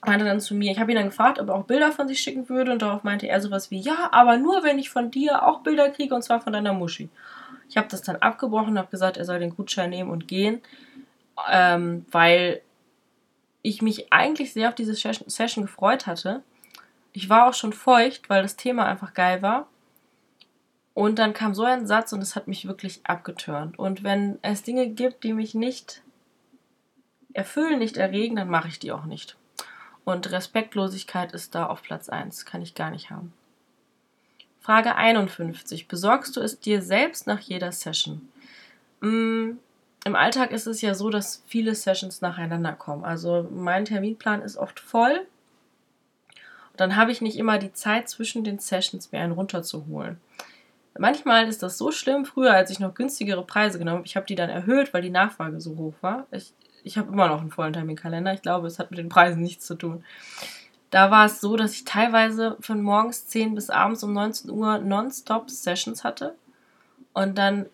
meinte 0.05 0.25
dann 0.25 0.39
zu 0.39 0.55
mir, 0.55 0.71
ich 0.71 0.79
habe 0.79 0.91
ihn 0.91 0.97
dann 0.97 1.09
gefragt, 1.09 1.39
ob 1.39 1.49
er 1.49 1.55
auch 1.55 1.65
Bilder 1.65 1.91
von 1.91 2.07
sich 2.07 2.21
schicken 2.21 2.47
würde 2.47 2.71
und 2.71 2.81
darauf 2.81 3.03
meinte 3.03 3.27
er 3.27 3.41
sowas 3.41 3.69
wie, 3.69 3.79
ja, 3.79 4.09
aber 4.11 4.37
nur 4.37 4.63
wenn 4.63 4.79
ich 4.79 4.89
von 4.89 5.11
dir 5.11 5.45
auch 5.45 5.61
Bilder 5.61 5.89
kriege 5.89 6.15
und 6.15 6.23
zwar 6.23 6.41
von 6.41 6.53
deiner 6.53 6.73
Muschi. 6.73 7.09
Ich 7.67 7.77
habe 7.77 7.87
das 7.89 8.01
dann 8.01 8.15
abgebrochen 8.17 8.71
und 8.71 8.77
habe 8.79 8.91
gesagt, 8.91 9.17
er 9.17 9.25
soll 9.25 9.39
den 9.39 9.55
Gutschein 9.55 9.89
nehmen 9.89 10.09
und 10.09 10.27
gehen, 10.27 10.61
ähm, 11.49 12.05
weil 12.11 12.61
ich 13.61 13.81
mich 13.81 14.11
eigentlich 14.11 14.53
sehr 14.53 14.69
auf 14.69 14.75
diese 14.75 14.95
Session 14.95 15.65
gefreut 15.65 16.07
hatte. 16.07 16.43
Ich 17.11 17.29
war 17.29 17.47
auch 17.47 17.53
schon 17.53 17.73
feucht, 17.73 18.29
weil 18.29 18.41
das 18.41 18.55
Thema 18.55 18.85
einfach 18.85 19.13
geil 19.13 19.41
war. 19.41 19.67
Und 20.93 21.19
dann 21.19 21.33
kam 21.33 21.53
so 21.53 21.63
ein 21.63 21.87
Satz 21.87 22.13
und 22.13 22.21
es 22.21 22.35
hat 22.35 22.47
mich 22.47 22.67
wirklich 22.67 23.01
abgetörnt. 23.05 23.77
Und 23.77 24.03
wenn 24.03 24.39
es 24.41 24.63
Dinge 24.63 24.89
gibt, 24.89 25.23
die 25.23 25.33
mich 25.33 25.55
nicht 25.55 26.01
erfüllen, 27.33 27.79
nicht 27.79 27.97
erregen, 27.97 28.35
dann 28.35 28.49
mache 28.49 28.67
ich 28.67 28.79
die 28.79 28.91
auch 28.91 29.05
nicht. 29.05 29.37
Und 30.09 30.31
Respektlosigkeit 30.31 31.33
ist 31.33 31.53
da 31.53 31.67
auf 31.67 31.83
Platz 31.83 32.09
1. 32.09 32.47
Kann 32.47 32.63
ich 32.63 32.73
gar 32.73 32.89
nicht 32.89 33.11
haben. 33.11 33.31
Frage 34.59 34.95
51. 34.95 35.87
Besorgst 35.87 36.35
du 36.35 36.41
es 36.41 36.59
dir 36.59 36.81
selbst 36.81 37.27
nach 37.27 37.39
jeder 37.39 37.71
Session? 37.71 38.27
Mm, 39.01 39.51
Im 40.05 40.15
Alltag 40.15 40.49
ist 40.49 40.65
es 40.65 40.81
ja 40.81 40.95
so, 40.95 41.11
dass 41.11 41.43
viele 41.45 41.75
Sessions 41.75 42.21
nacheinander 42.21 42.73
kommen. 42.73 43.05
Also 43.05 43.47
mein 43.51 43.85
Terminplan 43.85 44.41
ist 44.41 44.57
oft 44.57 44.79
voll. 44.79 45.27
Dann 46.75 46.95
habe 46.95 47.11
ich 47.11 47.21
nicht 47.21 47.37
immer 47.37 47.59
die 47.59 47.73
Zeit 47.73 48.09
zwischen 48.09 48.43
den 48.43 48.57
Sessions, 48.57 49.11
mir 49.11 49.19
einen 49.19 49.33
runterzuholen. 49.33 50.19
Manchmal 50.97 51.47
ist 51.47 51.61
das 51.61 51.77
so 51.77 51.91
schlimm. 51.91 52.25
Früher, 52.25 52.55
als 52.55 52.71
ich 52.71 52.79
noch 52.79 52.95
günstigere 52.95 53.45
Preise 53.45 53.77
genommen 53.77 53.97
habe, 53.99 54.07
ich 54.07 54.15
habe 54.15 54.25
die 54.25 54.35
dann 54.35 54.49
erhöht, 54.49 54.91
weil 54.91 55.03
die 55.03 55.11
Nachfrage 55.11 55.61
so 55.61 55.77
hoch 55.77 55.93
war. 56.01 56.25
Ich 56.31 56.51
ich 56.83 56.97
habe 56.97 57.11
immer 57.11 57.27
noch 57.27 57.41
einen 57.41 57.51
vollen 57.51 57.73
Terminkalender. 57.73 58.33
Ich 58.33 58.41
glaube, 58.41 58.67
es 58.67 58.79
hat 58.79 58.91
mit 58.91 58.99
den 58.99 59.09
Preisen 59.09 59.41
nichts 59.41 59.65
zu 59.65 59.75
tun. 59.75 60.03
da 60.91 61.11
war 61.11 61.25
es 61.25 61.39
so, 61.39 61.55
dass 61.55 61.73
ich 61.73 61.85
teilweise 61.85 62.57
von 62.61 62.81
morgens 62.81 63.27
10 63.27 63.53
bis 63.55 63.69
abends 63.69 64.03
um 64.03 64.13
19 64.13 64.49
Uhr 64.49 64.79
nonstop 64.79 65.49
Sessions 65.49 66.03
hatte 66.03 66.35
und 67.13 67.37
dann 67.37 67.67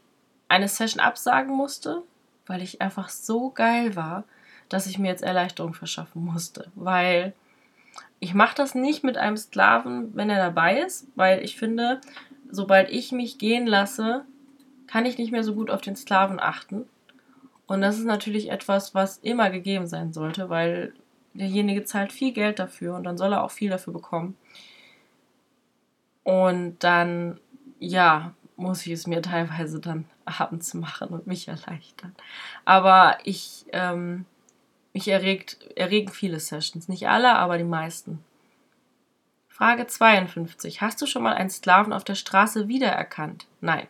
eine 0.47 0.67
Session 0.67 0.99
absagen 0.99 1.55
musste, 1.55 2.03
weil 2.45 2.61
ich 2.61 2.81
einfach 2.81 3.09
so 3.09 3.49
geil 3.49 3.95
war, 3.95 4.25
dass 4.69 4.87
ich 4.87 4.99
mir 4.99 5.07
jetzt 5.07 5.23
Erleichterung 5.23 5.73
verschaffen 5.73 6.23
musste, 6.25 6.71
weil 6.75 7.33
ich 8.19 8.33
mache 8.33 8.55
das 8.55 8.75
nicht 8.75 9.03
mit 9.03 9.17
einem 9.17 9.37
Sklaven, 9.37 10.15
wenn 10.15 10.29
er 10.29 10.37
dabei 10.37 10.79
ist, 10.79 11.07
weil 11.15 11.43
ich 11.43 11.57
finde, 11.57 12.01
sobald 12.49 12.89
ich 12.89 13.11
mich 13.11 13.37
gehen 13.37 13.67
lasse, 13.67 14.25
kann 14.87 15.05
ich 15.05 15.17
nicht 15.17 15.31
mehr 15.31 15.43
so 15.43 15.55
gut 15.55 15.69
auf 15.69 15.81
den 15.81 15.95
Sklaven 15.95 16.39
achten. 16.39 16.85
Und 17.67 17.81
das 17.81 17.97
ist 17.97 18.05
natürlich 18.05 18.51
etwas, 18.51 18.93
was 18.93 19.17
immer 19.17 19.49
gegeben 19.49 19.87
sein 19.87 20.13
sollte, 20.13 20.49
weil 20.49 20.93
derjenige 21.33 21.83
zahlt 21.83 22.13
viel 22.13 22.31
Geld 22.31 22.59
dafür 22.59 22.95
und 22.95 23.03
dann 23.03 23.17
soll 23.17 23.33
er 23.33 23.43
auch 23.43 23.51
viel 23.51 23.69
dafür 23.69 23.93
bekommen. 23.93 24.37
Und 26.23 26.83
dann, 26.83 27.39
ja, 27.79 28.33
muss 28.55 28.85
ich 28.85 28.93
es 28.93 29.07
mir 29.07 29.21
teilweise 29.21 29.79
dann 29.79 30.05
abends 30.25 30.73
machen 30.73 31.09
und 31.09 31.27
mich 31.27 31.47
erleichtern. 31.47 32.15
Aber 32.63 33.17
ich, 33.23 33.65
ähm, 33.73 34.25
mich 34.93 35.07
erregt, 35.07 35.59
erregen 35.75 36.11
viele 36.11 36.39
Sessions. 36.39 36.87
Nicht 36.87 37.07
alle, 37.07 37.35
aber 37.35 37.57
die 37.57 37.63
meisten. 37.63 38.23
Frage 39.49 39.87
52. 39.87 40.81
Hast 40.81 41.01
du 41.01 41.05
schon 41.05 41.23
mal 41.23 41.33
einen 41.33 41.49
Sklaven 41.49 41.93
auf 41.93 42.03
der 42.03 42.15
Straße 42.15 42.67
wiedererkannt? 42.67 43.45
Nein. 43.61 43.87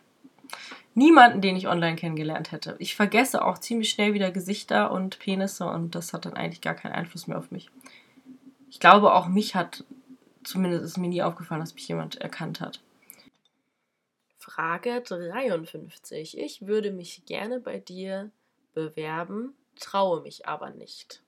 Niemanden, 0.96 1.42
den 1.42 1.56
ich 1.56 1.68
online 1.68 1.94
kennengelernt 1.94 2.52
hätte. 2.52 2.74
Ich 2.78 2.96
vergesse 2.96 3.44
auch 3.44 3.58
ziemlich 3.58 3.90
schnell 3.90 4.14
wieder 4.14 4.30
Gesichter 4.30 4.90
und 4.90 5.18
Penisse 5.18 5.66
und 5.66 5.94
das 5.94 6.14
hat 6.14 6.24
dann 6.24 6.32
eigentlich 6.32 6.62
gar 6.62 6.72
keinen 6.72 6.94
Einfluss 6.94 7.26
mehr 7.26 7.36
auf 7.36 7.50
mich. 7.50 7.70
Ich 8.70 8.80
glaube, 8.80 9.12
auch 9.14 9.28
mich 9.28 9.54
hat, 9.54 9.84
zumindest 10.42 10.84
ist 10.84 10.96
mir 10.96 11.08
nie 11.08 11.22
aufgefallen, 11.22 11.60
dass 11.60 11.74
mich 11.74 11.86
jemand 11.86 12.16
erkannt 12.16 12.62
hat. 12.62 12.80
Frage 14.38 15.02
53. 15.02 16.38
Ich 16.38 16.66
würde 16.66 16.90
mich 16.90 17.26
gerne 17.26 17.60
bei 17.60 17.78
dir 17.78 18.30
bewerben, 18.72 19.52
traue 19.78 20.22
mich 20.22 20.48
aber 20.48 20.70
nicht. 20.70 21.22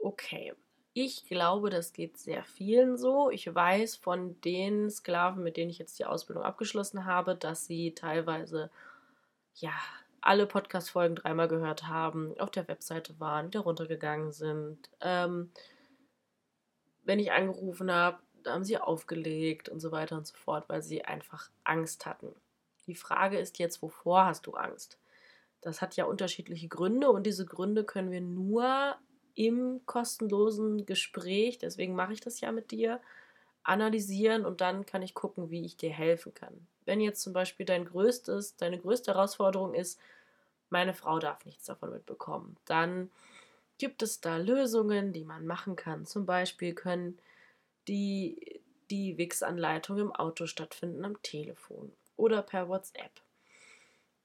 Okay. 0.00 0.52
Ich 0.94 1.24
glaube, 1.24 1.70
das 1.70 1.94
geht 1.94 2.18
sehr 2.18 2.44
vielen 2.44 2.98
so. 2.98 3.30
Ich 3.30 3.52
weiß 3.52 3.96
von 3.96 4.38
den 4.42 4.90
Sklaven, 4.90 5.42
mit 5.42 5.56
denen 5.56 5.70
ich 5.70 5.78
jetzt 5.78 5.98
die 5.98 6.04
Ausbildung 6.04 6.44
abgeschlossen 6.44 7.06
habe, 7.06 7.34
dass 7.34 7.66
sie 7.66 7.94
teilweise 7.94 8.70
ja 9.54 9.72
alle 10.20 10.46
Podcast-Folgen 10.46 11.16
dreimal 11.16 11.48
gehört 11.48 11.88
haben, 11.88 12.38
auf 12.38 12.50
der 12.50 12.68
Webseite 12.68 13.18
waren, 13.18 13.46
wieder 13.46 13.60
runtergegangen 13.60 14.32
sind. 14.32 14.90
Ähm, 15.00 15.50
wenn 17.04 17.18
ich 17.18 17.32
angerufen 17.32 17.90
habe, 17.90 18.18
haben 18.46 18.64
sie 18.64 18.78
aufgelegt 18.78 19.68
und 19.68 19.80
so 19.80 19.92
weiter 19.92 20.16
und 20.16 20.26
so 20.26 20.36
fort, 20.36 20.68
weil 20.68 20.82
sie 20.82 21.04
einfach 21.04 21.50
Angst 21.64 22.06
hatten. 22.06 22.34
Die 22.86 22.94
Frage 22.94 23.38
ist 23.38 23.58
jetzt, 23.58 23.82
wovor 23.82 24.26
hast 24.26 24.46
du 24.46 24.52
Angst? 24.52 24.98
Das 25.60 25.80
hat 25.80 25.96
ja 25.96 26.04
unterschiedliche 26.04 26.68
Gründe 26.68 27.10
und 27.10 27.24
diese 27.24 27.46
Gründe 27.46 27.84
können 27.84 28.10
wir 28.10 28.20
nur 28.20 28.96
im 29.34 29.80
kostenlosen 29.86 30.86
Gespräch, 30.86 31.58
deswegen 31.58 31.94
mache 31.94 32.12
ich 32.12 32.20
das 32.20 32.40
ja 32.40 32.52
mit 32.52 32.70
dir, 32.70 33.00
analysieren 33.64 34.44
und 34.44 34.60
dann 34.60 34.86
kann 34.86 35.02
ich 35.02 35.14
gucken, 35.14 35.50
wie 35.50 35.64
ich 35.64 35.76
dir 35.76 35.90
helfen 35.90 36.34
kann. 36.34 36.66
Wenn 36.84 37.00
jetzt 37.00 37.22
zum 37.22 37.32
Beispiel 37.32 37.64
dein 37.64 37.84
größtes, 37.84 38.56
deine 38.56 38.78
größte 38.78 39.14
Herausforderung 39.14 39.74
ist, 39.74 40.00
meine 40.68 40.94
Frau 40.94 41.18
darf 41.18 41.44
nichts 41.44 41.66
davon 41.66 41.90
mitbekommen, 41.90 42.56
dann 42.64 43.10
gibt 43.78 44.02
es 44.02 44.20
da 44.20 44.36
Lösungen, 44.36 45.12
die 45.12 45.24
man 45.24 45.46
machen 45.46 45.76
kann. 45.76 46.06
Zum 46.06 46.26
Beispiel 46.26 46.74
können 46.74 47.18
die, 47.88 48.60
die 48.90 49.18
Wix-Anleitungen 49.18 50.06
im 50.06 50.12
Auto 50.12 50.46
stattfinden, 50.46 51.04
am 51.04 51.20
Telefon 51.22 51.92
oder 52.16 52.42
per 52.42 52.68
WhatsApp. 52.68 53.10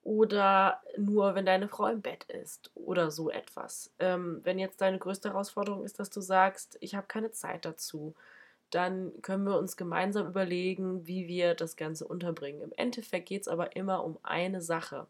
Oder 0.08 0.82
nur, 0.96 1.36
wenn 1.36 1.46
deine 1.46 1.68
Frau 1.68 1.88
im 1.88 2.02
Bett 2.02 2.24
ist 2.30 2.72
oder 2.76 3.12
so 3.12 3.30
etwas. 3.30 3.92
Ähm, 4.00 4.40
wenn 4.46 4.58
jetzt 4.58 4.80
deine 4.80 5.00
größte 5.00 5.32
Herausforderung 5.32 5.84
ist, 5.84 6.00
dass 6.00 6.10
du 6.10 6.22
sagst, 6.22 6.78
ich 6.80 6.96
habe 6.96 7.08
keine 7.08 7.34
Zeit 7.34 7.66
dazu, 7.66 8.16
dann 8.70 9.12
können 9.22 9.44
wir 9.44 9.58
uns 9.58 9.76
gemeinsam 9.76 10.26
überlegen, 10.26 11.06
wie 11.08 11.28
wir 11.28 11.56
das 11.56 11.76
Ganze 11.76 12.08
unterbringen. 12.08 12.62
Im 12.62 12.72
Endeffekt 12.78 13.28
geht 13.28 13.42
es 13.42 13.48
aber 13.50 13.76
immer 13.76 14.06
um 14.06 14.18
eine 14.24 14.62
Sache 14.62 15.08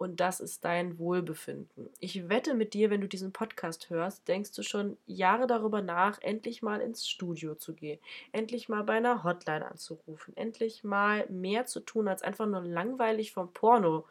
und 0.00 0.18
das 0.18 0.40
ist 0.40 0.64
dein 0.64 0.98
Wohlbefinden. 0.98 1.90
Ich 1.98 2.30
wette 2.30 2.54
mit 2.54 2.72
dir, 2.72 2.88
wenn 2.88 3.02
du 3.02 3.06
diesen 3.06 3.32
Podcast 3.32 3.90
hörst, 3.90 4.26
denkst 4.28 4.52
du 4.52 4.62
schon 4.62 4.96
Jahre 5.06 5.46
darüber 5.46 5.82
nach, 5.82 6.18
endlich 6.22 6.62
mal 6.62 6.80
ins 6.80 7.06
Studio 7.06 7.54
zu 7.54 7.74
gehen, 7.74 8.00
endlich 8.32 8.70
mal 8.70 8.82
bei 8.82 8.94
einer 8.94 9.24
Hotline 9.24 9.70
anzurufen, 9.70 10.34
endlich 10.38 10.84
mal 10.84 11.28
mehr 11.28 11.66
zu 11.66 11.80
tun, 11.80 12.08
als 12.08 12.22
einfach 12.22 12.46
nur 12.46 12.62
langweilig 12.62 13.32
vom 13.32 13.52
Porno 13.52 14.06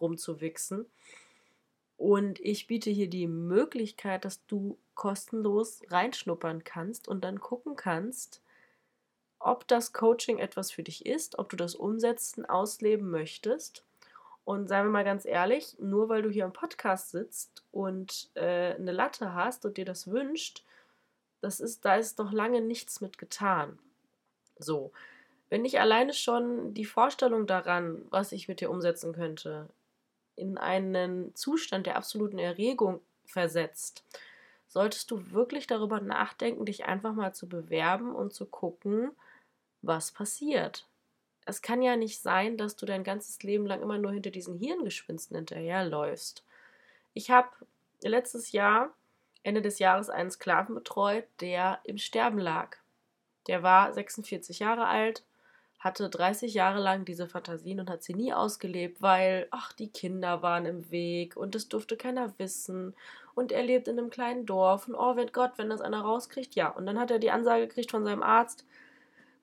rumzuwichsen. 0.00 0.86
Und 1.96 2.40
ich 2.40 2.66
biete 2.66 2.90
hier 2.90 3.08
die 3.08 3.28
Möglichkeit, 3.28 4.24
dass 4.24 4.44
du 4.46 4.76
kostenlos 4.96 5.82
reinschnuppern 5.88 6.64
kannst 6.64 7.06
und 7.06 7.22
dann 7.22 7.38
gucken 7.38 7.76
kannst, 7.76 8.42
ob 9.38 9.68
das 9.68 9.92
Coaching 9.92 10.38
etwas 10.38 10.72
für 10.72 10.82
dich 10.82 11.06
ist, 11.06 11.38
ob 11.38 11.48
du 11.48 11.54
das 11.54 11.76
umsetzen, 11.76 12.44
ausleben 12.44 13.08
möchtest 13.08 13.84
und 14.48 14.66
seien 14.66 14.86
wir 14.86 14.90
mal 14.90 15.04
ganz 15.04 15.26
ehrlich, 15.26 15.76
nur 15.78 16.08
weil 16.08 16.22
du 16.22 16.30
hier 16.30 16.46
im 16.46 16.54
Podcast 16.54 17.10
sitzt 17.10 17.62
und 17.70 18.30
äh, 18.32 18.76
eine 18.76 18.92
Latte 18.92 19.34
hast 19.34 19.66
und 19.66 19.76
dir 19.76 19.84
das 19.84 20.10
wünscht, 20.10 20.64
das 21.42 21.60
ist, 21.60 21.84
da 21.84 21.96
ist 21.96 22.18
doch 22.18 22.32
lange 22.32 22.62
nichts 22.62 23.02
mit 23.02 23.18
getan. 23.18 23.78
So, 24.58 24.90
wenn 25.50 25.66
ich 25.66 25.80
alleine 25.80 26.14
schon 26.14 26.72
die 26.72 26.86
Vorstellung 26.86 27.46
daran, 27.46 28.00
was 28.08 28.32
ich 28.32 28.48
mit 28.48 28.62
dir 28.62 28.70
umsetzen 28.70 29.12
könnte, 29.12 29.68
in 30.34 30.56
einen 30.56 31.34
Zustand 31.34 31.84
der 31.84 31.96
absoluten 31.96 32.38
Erregung 32.38 33.02
versetzt, 33.26 34.02
solltest 34.66 35.10
du 35.10 35.30
wirklich 35.30 35.66
darüber 35.66 36.00
nachdenken, 36.00 36.64
dich 36.64 36.86
einfach 36.86 37.12
mal 37.12 37.34
zu 37.34 37.50
bewerben 37.50 38.14
und 38.14 38.32
zu 38.32 38.46
gucken, 38.46 39.10
was 39.82 40.10
passiert 40.10 40.87
es 41.48 41.62
kann 41.62 41.80
ja 41.80 41.96
nicht 41.96 42.20
sein, 42.20 42.58
dass 42.58 42.76
du 42.76 42.84
dein 42.84 43.04
ganzes 43.04 43.42
Leben 43.42 43.66
lang 43.66 43.80
immer 43.80 43.96
nur 43.96 44.12
hinter 44.12 44.30
diesen 44.30 44.58
Hirngespinsten 44.58 45.34
hinterherläufst. 45.34 46.44
Ich 47.14 47.30
habe 47.30 47.48
letztes 48.02 48.52
Jahr, 48.52 48.90
Ende 49.42 49.62
des 49.62 49.78
Jahres, 49.78 50.10
einen 50.10 50.30
Sklaven 50.30 50.74
betreut, 50.74 51.24
der 51.40 51.80
im 51.84 51.96
Sterben 51.96 52.38
lag. 52.38 52.76
Der 53.46 53.62
war 53.62 53.94
46 53.94 54.58
Jahre 54.58 54.86
alt, 54.86 55.24
hatte 55.78 56.10
30 56.10 56.52
Jahre 56.52 56.80
lang 56.80 57.06
diese 57.06 57.26
Fantasien 57.26 57.80
und 57.80 57.88
hat 57.88 58.02
sie 58.02 58.14
nie 58.14 58.34
ausgelebt, 58.34 59.00
weil, 59.00 59.46
ach, 59.50 59.72
die 59.72 59.88
Kinder 59.88 60.42
waren 60.42 60.66
im 60.66 60.90
Weg 60.90 61.34
und 61.34 61.54
es 61.54 61.68
durfte 61.70 61.96
keiner 61.96 62.34
wissen. 62.38 62.94
Und 63.34 63.52
er 63.52 63.62
lebt 63.62 63.88
in 63.88 63.98
einem 63.98 64.10
kleinen 64.10 64.44
Dorf 64.44 64.86
und 64.86 64.96
oh, 64.96 65.16
wenn 65.16 65.32
Gott, 65.32 65.52
wenn 65.56 65.70
das 65.70 65.80
einer 65.80 66.02
rauskriegt, 66.02 66.56
ja. 66.56 66.68
Und 66.68 66.84
dann 66.84 66.98
hat 66.98 67.10
er 67.10 67.18
die 67.18 67.30
Ansage 67.30 67.68
gekriegt 67.68 67.92
von 67.92 68.04
seinem 68.04 68.22
Arzt, 68.22 68.66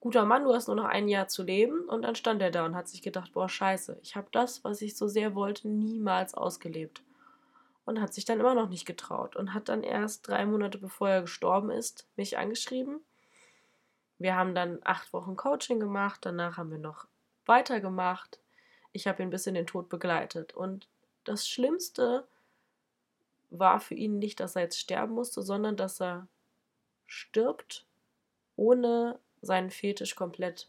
guter 0.06 0.26
Mann, 0.26 0.44
du 0.44 0.53
hast 0.53 0.68
nur 0.68 0.76
noch 0.76 0.86
ein 0.86 1.07
Jahr 1.07 1.27
zu 1.27 1.41
leben. 1.41 1.90
Und 1.90 2.03
dann 2.03 2.14
stand 2.14 2.40
er 2.40 2.52
da 2.52 2.64
und 2.64 2.76
hat 2.76 2.88
sich 2.88 3.02
gedacht, 3.02 3.34
boah, 3.34 3.49
scheiße, 3.49 3.98
ich 4.03 4.15
habe 4.15 4.27
das, 4.32 4.64
was 4.64 4.84
ich 4.84 4.95
so 4.95 5.07
sehr 5.07 5.34
wollte, 5.34 5.68
niemals 5.68 6.36
ausgelebt. 6.36 7.02
Und 7.86 7.99
hat 7.99 8.14
sich 8.14 8.23
dann 8.23 8.40
immer 8.40 8.53
noch 8.53 8.69
nicht 8.69 8.86
getraut 8.86 9.36
und 9.36 9.56
hat 9.56 9.68
dann 9.68 9.82
erst 9.82 10.27
drei 10.27 10.45
Monate 10.45 10.77
bevor 10.77 11.10
er 11.10 11.22
gestorben 11.22 11.72
ist, 11.72 12.06
mich 12.18 12.38
angeschrieben. 12.38 12.99
Wir 14.19 14.36
haben 14.36 14.53
dann 14.53 14.77
acht 14.84 15.11
Wochen 15.11 15.36
Coaching 15.36 15.80
gemacht, 15.80 16.19
danach 16.22 16.57
haben 16.57 16.69
wir 16.69 16.77
noch 16.77 17.07
weitergemacht. 17.48 18.38
Ich 18.91 19.07
habe 19.07 19.23
ihn 19.23 19.32
bis 19.32 19.48
in 19.48 19.56
den 19.56 19.65
Tod 19.65 19.90
begleitet. 19.90 20.53
Und 20.53 20.88
das 21.23 21.48
Schlimmste 21.48 22.27
war 23.49 23.80
für 23.80 23.95
ihn 23.95 24.19
nicht, 24.19 24.40
dass 24.40 24.56
er 24.56 24.61
jetzt 24.61 24.80
sterben 24.80 25.15
musste, 25.15 25.41
sondern 25.41 25.76
dass 25.76 25.99
er 25.99 26.27
stirbt, 27.07 27.88
ohne 28.56 29.18
seinen 29.45 29.69
Fetisch 29.69 30.15
komplett 30.15 30.67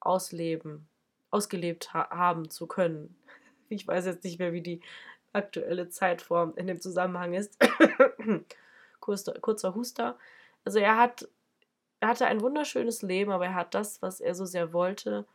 ausleben, 0.00 0.88
ausgelebt 1.30 1.92
ha 1.94 2.10
haben 2.10 2.50
zu 2.50 2.66
können. 2.66 3.16
Ich 3.70 3.88
weiß 3.88 4.04
jetzt 4.04 4.22
nicht 4.24 4.38
mehr, 4.38 4.52
wie 4.52 4.60
die 4.60 4.82
aktuelle 5.32 5.88
Zeitform 5.88 6.52
in 6.56 6.66
dem 6.66 6.82
Zusammenhang 6.82 7.32
ist. 7.32 7.56
kurzer, 9.00 9.32
kurzer 9.40 9.74
Huster. 9.74 10.18
Also 10.64 10.78
er 10.78 10.96
hat, 10.98 11.26
er 11.98 12.08
hatte 12.08 12.26
ein 12.26 12.42
wunderschönes 12.42 13.02
Leben, 13.02 13.32
aber 13.32 13.46
er 13.46 13.54
hat 13.54 13.74
das, 13.74 14.02
was 14.02 14.20
er 14.20 14.34
so 14.34 14.44
sehr 14.44 14.74
wollte, 14.74 15.26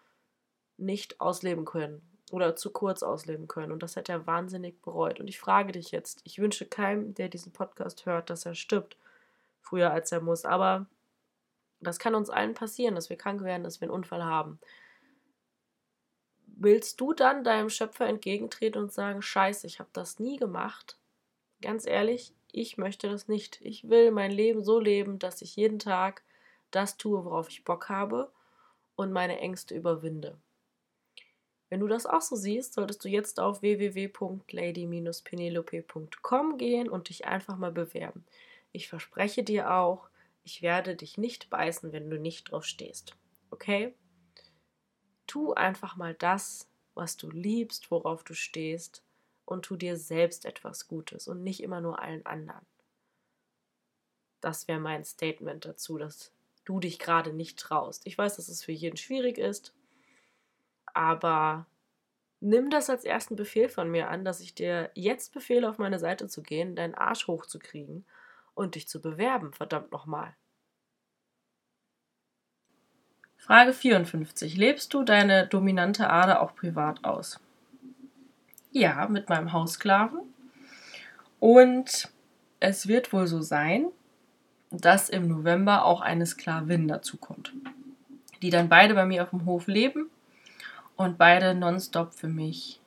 nicht 0.78 1.20
ausleben 1.20 1.66
können 1.66 2.02
oder 2.32 2.56
zu 2.56 2.72
kurz 2.72 3.04
ausleben 3.04 3.48
können. 3.48 3.72
Und 3.72 3.84
das 3.84 3.98
hat 3.98 4.10
er 4.10 4.28
wahnsinnig 4.28 4.82
bereut. 4.82 5.20
Und 5.20 5.28
ich 5.28 5.40
frage 5.40 5.72
dich 5.74 5.92
jetzt, 5.92 6.22
ich 6.24 6.40
wünsche 6.40 6.66
keinem, 6.66 7.14
der 7.16 7.30
diesen 7.30 7.52
Podcast 7.52 8.06
hört, 8.06 8.30
dass 8.30 8.46
er 8.46 8.56
stirbt, 8.56 8.98
früher 9.62 9.92
als 9.92 10.12
er 10.12 10.22
muss. 10.22 10.46
Aber 10.46 10.86
das 11.82 12.00
kann 12.00 12.16
uns 12.16 12.30
allen 12.30 12.54
passieren, 12.54 12.96
dass 12.96 13.10
wir 13.10 13.18
krank 13.18 13.44
werden, 13.44 13.64
dass 13.64 13.82
wir 13.82 13.88
einen 13.88 13.96
Unfall 13.96 14.24
haben. 14.24 14.60
Willst 16.46 17.00
du 17.00 17.14
dann 17.14 17.44
deinem 17.44 17.70
Schöpfer 17.70 18.08
entgegentreten 18.08 18.82
und 18.82 18.92
sagen, 18.92 19.22
scheiße, 19.22 19.66
ich 19.66 19.80
habe 19.80 19.90
das 19.94 20.20
nie 20.20 20.38
gemacht? 20.38 20.98
Ganz 21.62 21.86
ehrlich, 21.86 22.34
ich 22.52 22.78
möchte 22.78 23.10
das 23.10 23.28
nicht. 23.28 23.60
Ich 23.62 23.90
will 23.90 24.12
mein 24.12 24.32
Leben 24.32 24.64
so 24.64 24.80
leben, 24.80 25.20
dass 25.20 25.42
ich 25.42 25.56
jeden 25.56 25.80
Tag 25.80 26.24
das 26.72 26.98
tue, 26.98 27.24
worauf 27.24 27.50
ich 27.50 27.64
Bock 27.64 27.90
habe 27.90 28.32
und 28.96 29.14
meine 29.14 29.40
Ängste 29.40 29.76
überwinde. 29.76 30.38
Wenn 31.70 31.80
du 31.80 31.88
das 31.88 32.06
auch 32.06 32.22
so 32.22 32.36
siehst, 32.36 32.74
solltest 32.74 33.06
du 33.06 33.10
jetzt 33.10 33.40
auf 33.40 33.62
www.lady-penelope.com 33.62 36.58
gehen 36.58 36.90
und 36.90 37.08
dich 37.10 37.26
einfach 37.26 37.58
mal 37.58 37.72
bewerben. 37.72 38.26
Ich 38.72 38.88
verspreche 38.90 39.44
dir 39.44 39.72
auch, 39.72 40.10
ich 40.44 40.62
werde 40.62 40.96
dich 40.96 41.18
nicht 41.18 41.50
beißen, 41.50 41.92
wenn 41.92 42.10
du 42.10 42.20
nicht 42.20 42.52
drauf 42.52 42.66
stehst. 42.66 43.16
Okay? 43.52 43.96
Tu 45.28 45.54
einfach 45.54 45.96
mal 45.96 46.14
das, 46.14 46.70
was 46.96 47.18
du 47.18 47.30
liebst, 47.30 47.92
worauf 47.92 48.24
du 48.24 48.34
stehst 48.34 49.04
und 49.46 49.64
tu 49.64 49.76
dir 49.76 49.98
selbst 49.98 50.46
etwas 50.46 50.88
Gutes 50.88 51.28
und 51.28 51.44
nicht 51.44 51.62
immer 51.62 51.82
nur 51.82 52.02
allen 52.02 52.26
anderen. 52.26 52.66
Das 54.42 54.68
wäre 54.68 54.80
mein 54.80 55.04
Statement 55.04 55.66
dazu, 55.66 55.98
dass 55.98 56.32
du 56.66 56.80
dich 56.80 57.00
gerade 57.00 57.34
nicht 57.34 57.60
traust. 57.60 58.06
Ich 58.06 58.18
weiß, 58.18 58.36
dass 58.36 58.48
es 58.48 58.64
für 58.64 58.72
jeden 58.72 58.98
schwierig 58.98 59.38
ist, 59.38 59.74
aber 60.86 61.66
nimm 62.40 62.70
das 62.70 62.90
als 62.90 63.04
ersten 63.04 63.36
Befehl 63.36 63.70
von 63.70 63.90
mir 63.92 64.10
an, 64.10 64.24
dass 64.24 64.40
ich 64.40 64.56
dir 64.56 64.92
jetzt 64.94 65.34
befehle, 65.34 65.70
auf 65.70 65.78
meine 65.78 66.00
Seite 66.00 66.28
zu 66.28 66.42
gehen, 66.42 66.76
deinen 66.76 66.96
Arsch 66.96 67.28
hochzukriegen 67.28 68.06
und 68.54 68.76
dich 68.76 68.88
zu 68.88 69.02
bewerben, 69.02 69.54
verdammt 69.54 69.92
nochmal. 69.92 70.36
Frage 73.40 73.74
54. 73.74 74.58
Lebst 74.58 74.94
du 74.94 75.04
deine 75.04 75.48
dominante 75.48 76.10
Ader 76.10 76.42
auch 76.42 76.56
privat 76.56 77.04
aus? 77.04 77.40
Ja, 78.72 79.08
mit 79.08 79.30
meinem 79.30 79.54
Haussklaven. 79.54 80.20
Und 81.40 82.10
es 82.60 82.88
wird 82.88 83.12
wohl 83.14 83.26
so 83.28 83.42
sein, 83.42 83.88
dass 84.72 85.10
im 85.10 85.28
November 85.28 85.86
auch 85.86 86.02
eine 86.02 86.26
Sklavin 86.26 86.88
dazukommt, 86.88 87.54
die 88.42 88.50
dann 88.50 88.70
beide 88.70 88.94
bei 88.94 89.06
mir 89.06 89.24
auf 89.24 89.32
dem 89.32 89.46
Hof 89.46 89.68
leben 89.68 90.10
und 90.96 91.18
beide 91.18 91.56
nonstop 91.56 92.14
für 92.14 92.28
mich 92.28 92.80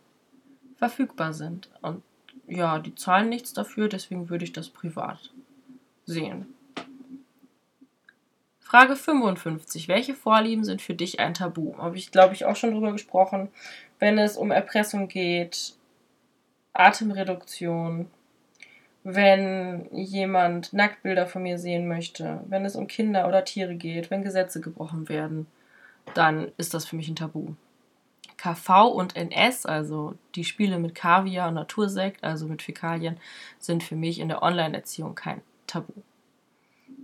verfügbar 0.76 1.32
sind. 1.32 1.70
Und 1.80 2.02
ja, 2.46 2.78
die 2.78 2.94
zahlen 2.94 3.30
nichts 3.30 3.52
dafür, 3.52 3.88
deswegen 3.88 4.28
würde 4.28 4.44
ich 4.44 4.52
das 4.52 4.68
privat 4.68 5.32
sehen. 6.06 6.54
Frage 8.72 8.96
55. 8.96 9.88
Welche 9.88 10.14
Vorlieben 10.14 10.64
sind 10.64 10.80
für 10.80 10.94
dich 10.94 11.20
ein 11.20 11.34
Tabu? 11.34 11.76
Habe 11.76 11.98
ich, 11.98 12.10
glaube 12.10 12.32
ich, 12.32 12.46
auch 12.46 12.56
schon 12.56 12.72
drüber 12.72 12.92
gesprochen. 12.92 13.50
Wenn 13.98 14.16
es 14.16 14.38
um 14.38 14.50
Erpressung 14.50 15.08
geht, 15.08 15.74
Atemreduktion, 16.72 18.08
wenn 19.04 19.88
jemand 19.92 20.72
Nacktbilder 20.72 21.26
von 21.26 21.42
mir 21.42 21.58
sehen 21.58 21.86
möchte, 21.86 22.40
wenn 22.46 22.64
es 22.64 22.74
um 22.74 22.86
Kinder 22.86 23.28
oder 23.28 23.44
Tiere 23.44 23.74
geht, 23.74 24.10
wenn 24.10 24.22
Gesetze 24.22 24.62
gebrochen 24.62 25.08
werden, 25.10 25.46
dann 26.14 26.50
ist 26.56 26.72
das 26.72 26.86
für 26.86 26.96
mich 26.96 27.08
ein 27.08 27.16
Tabu. 27.16 27.54
KV 28.38 28.88
und 28.88 29.16
NS, 29.16 29.66
also 29.66 30.14
die 30.34 30.44
Spiele 30.44 30.78
mit 30.78 30.94
Kaviar 30.94 31.48
und 31.48 31.54
Natursekt, 31.54 32.24
also 32.24 32.46
mit 32.46 32.62
Fäkalien, 32.62 33.20
sind 33.58 33.82
für 33.82 33.96
mich 33.96 34.18
in 34.18 34.28
der 34.28 34.42
Online-Erziehung 34.42 35.14
kein 35.14 35.42
Tabu. 35.72 35.94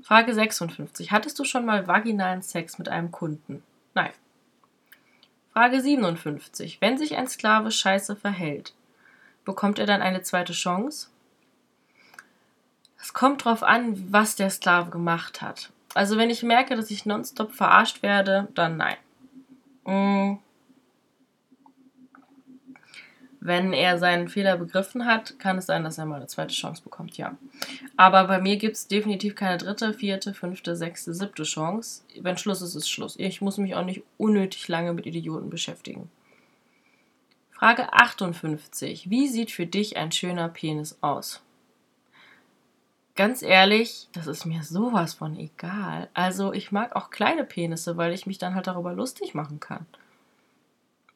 Frage 0.03 0.35
56. 0.35 1.11
Hattest 1.11 1.39
du 1.39 1.45
schon 1.45 1.65
mal 1.65 1.89
vaginalen 1.89 2.43
Sex 2.43 2.78
mit 2.78 2.90
einem 2.90 3.11
Kunden? 3.11 3.62
Nein. 3.95 4.12
Frage 5.55 5.81
57. 5.81 6.78
Wenn 6.82 6.99
sich 6.99 7.16
ein 7.16 7.28
Sklave 7.28 7.70
scheiße 7.70 8.15
verhält, 8.15 8.74
bekommt 9.47 9.78
er 9.78 9.86
dann 9.86 10.03
eine 10.03 10.20
zweite 10.20 10.53
Chance? 10.53 11.09
Es 13.01 13.15
kommt 13.15 13.47
drauf 13.47 13.62
an, 13.62 14.12
was 14.12 14.36
der 14.36 14.51
Sklave 14.51 14.90
gemacht 14.90 15.40
hat. 15.40 15.70
Also 15.95 16.19
wenn 16.19 16.28
ich 16.28 16.43
merke, 16.43 16.77
dass 16.77 16.90
ich 16.90 17.07
nonstop 17.07 17.53
verarscht 17.53 18.03
werde, 18.03 18.49
dann 18.55 18.77
nein. 18.77 18.99
Wenn 23.40 23.73
er 23.73 23.98
seinen 23.98 24.28
Fehler 24.28 24.56
begriffen 24.56 25.06
hat, 25.06 25.39
kann 25.39 25.59
es 25.59 25.66
sein, 25.66 25.85
dass 25.85 25.98
er 25.98 26.06
mal 26.06 26.16
eine 26.16 26.27
zweite 26.27 26.55
Chance 26.55 26.82
bekommt, 26.82 27.16
ja. 27.16 27.36
Aber 27.97 28.24
bei 28.24 28.40
mir 28.40 28.56
gibt 28.56 28.74
es 28.74 28.89
definitiv 28.89 29.36
keine 29.36 29.59
dritte, 29.59 29.94
vierte, 29.94 30.35
fünfte, 30.35 30.74
sechste, 30.74 31.15
siebte 31.15 31.44
Chance. 31.44 32.02
Wenn 32.20 32.36
Schluss 32.36 32.62
ist, 32.62 32.74
ist 32.74 32.90
Schluss. 32.90 33.15
Ich 33.16 33.40
muss 33.40 33.59
mich 33.59 33.77
auch 33.77 33.85
nicht 33.85 34.02
unnötig 34.16 34.66
lange 34.66 34.93
mit 34.93 35.06
Idioten 35.06 35.51
beschäftigen. 35.51 36.10
Frage 37.52 37.93
58. 37.93 39.09
Wie 39.10 39.28
sieht 39.28 39.51
für 39.51 39.66
dich 39.66 39.97
ein 39.97 40.10
schöner 40.10 40.48
Penis 40.48 40.98
aus? 41.01 41.40
Ganz 43.15 43.43
ehrlich, 43.43 44.09
das 44.12 44.28
ist 44.28 44.47
mir 44.47 44.62
sowas 44.62 45.15
von 45.15 45.36
egal. 45.36 46.09
Also 46.15 46.52
ich 46.52 46.70
mag 46.70 46.94
auch 46.94 47.10
kleine 47.10 47.43
Penisse, 47.43 47.97
weil 47.97 48.12
ich 48.12 48.27
mich 48.27 48.39
dann 48.39 48.55
halt 48.55 48.69
darüber 48.69 48.93
lustig 48.93 49.35
machen 49.35 49.59
kann. 49.59 49.86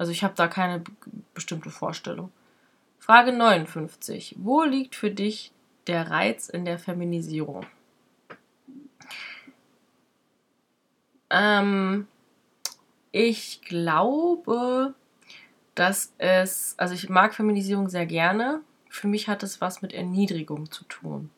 Also 0.03 0.11
ich 0.11 0.25
habe 0.25 0.35
da 0.35 0.49
keine 0.49 0.83
bestimmte 1.33 1.71
Vorstellung. 1.71 2.33
Frage 2.99 3.31
59. 3.31 4.35
Wo 4.37 4.65
liegt 4.65 4.97
für 4.97 5.13
dich 5.13 5.53
der 5.87 6.11
Reiz 6.11 6.49
in 6.49 6.65
der 6.65 6.81
Feminisierung? 6.81 7.65
Ähm, 11.31 12.09
ich 13.13 13.63
glaube, 13.63 14.95
dass 15.77 16.13
es, 16.19 16.75
also 16.79 16.95
ich 16.95 17.09
mag 17.09 17.33
Feminisierung 17.33 17.89
sehr 17.89 18.07
gerne. 18.07 18.61
Für 18.89 19.07
mich 19.07 19.29
hat 19.29 19.45
es 19.45 19.61
was 19.61 19.83
mit 19.83 19.93
Erniedrigung 19.93 20.69
zu 20.73 20.83
tun. 20.87 21.31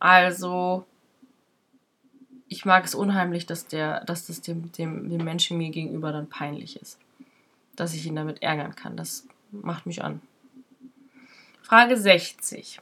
Also, 0.00 0.84
ich 2.46 2.66
mag 2.66 2.84
es 2.84 2.94
unheimlich, 2.94 3.46
dass, 3.46 3.68
der, 3.68 4.04
dass 4.04 4.26
das 4.26 4.42
dem, 4.42 4.70
dem, 4.72 5.08
dem 5.08 5.24
Menschen 5.24 5.56
mir 5.56 5.70
gegenüber 5.70 6.12
dann 6.12 6.28
peinlich 6.28 6.78
ist 6.78 6.98
dass 7.80 7.94
ich 7.94 8.06
ihn 8.06 8.16
damit 8.16 8.42
ärgern 8.42 8.76
kann. 8.76 8.96
Das 8.96 9.26
macht 9.50 9.86
mich 9.86 10.04
an. 10.04 10.20
Frage 11.62 11.96
60. 11.96 12.80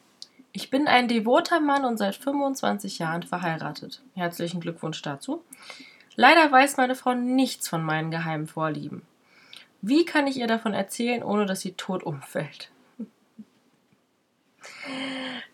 Ich 0.52 0.70
bin 0.70 0.88
ein 0.88 1.08
devoter 1.08 1.60
Mann 1.60 1.84
und 1.84 1.98
seit 1.98 2.16
25 2.16 2.98
Jahren 2.98 3.22
verheiratet. 3.22 4.02
Herzlichen 4.14 4.60
Glückwunsch 4.60 5.00
dazu. 5.02 5.42
Leider 6.16 6.50
weiß 6.50 6.78
meine 6.78 6.96
Frau 6.96 7.14
nichts 7.14 7.68
von 7.68 7.84
meinen 7.84 8.10
geheimen 8.10 8.48
Vorlieben. 8.48 9.02
Wie 9.82 10.04
kann 10.04 10.26
ich 10.26 10.38
ihr 10.38 10.48
davon 10.48 10.74
erzählen, 10.74 11.22
ohne 11.22 11.46
dass 11.46 11.60
sie 11.60 11.74
tot 11.74 12.02
umfällt? 12.02 12.72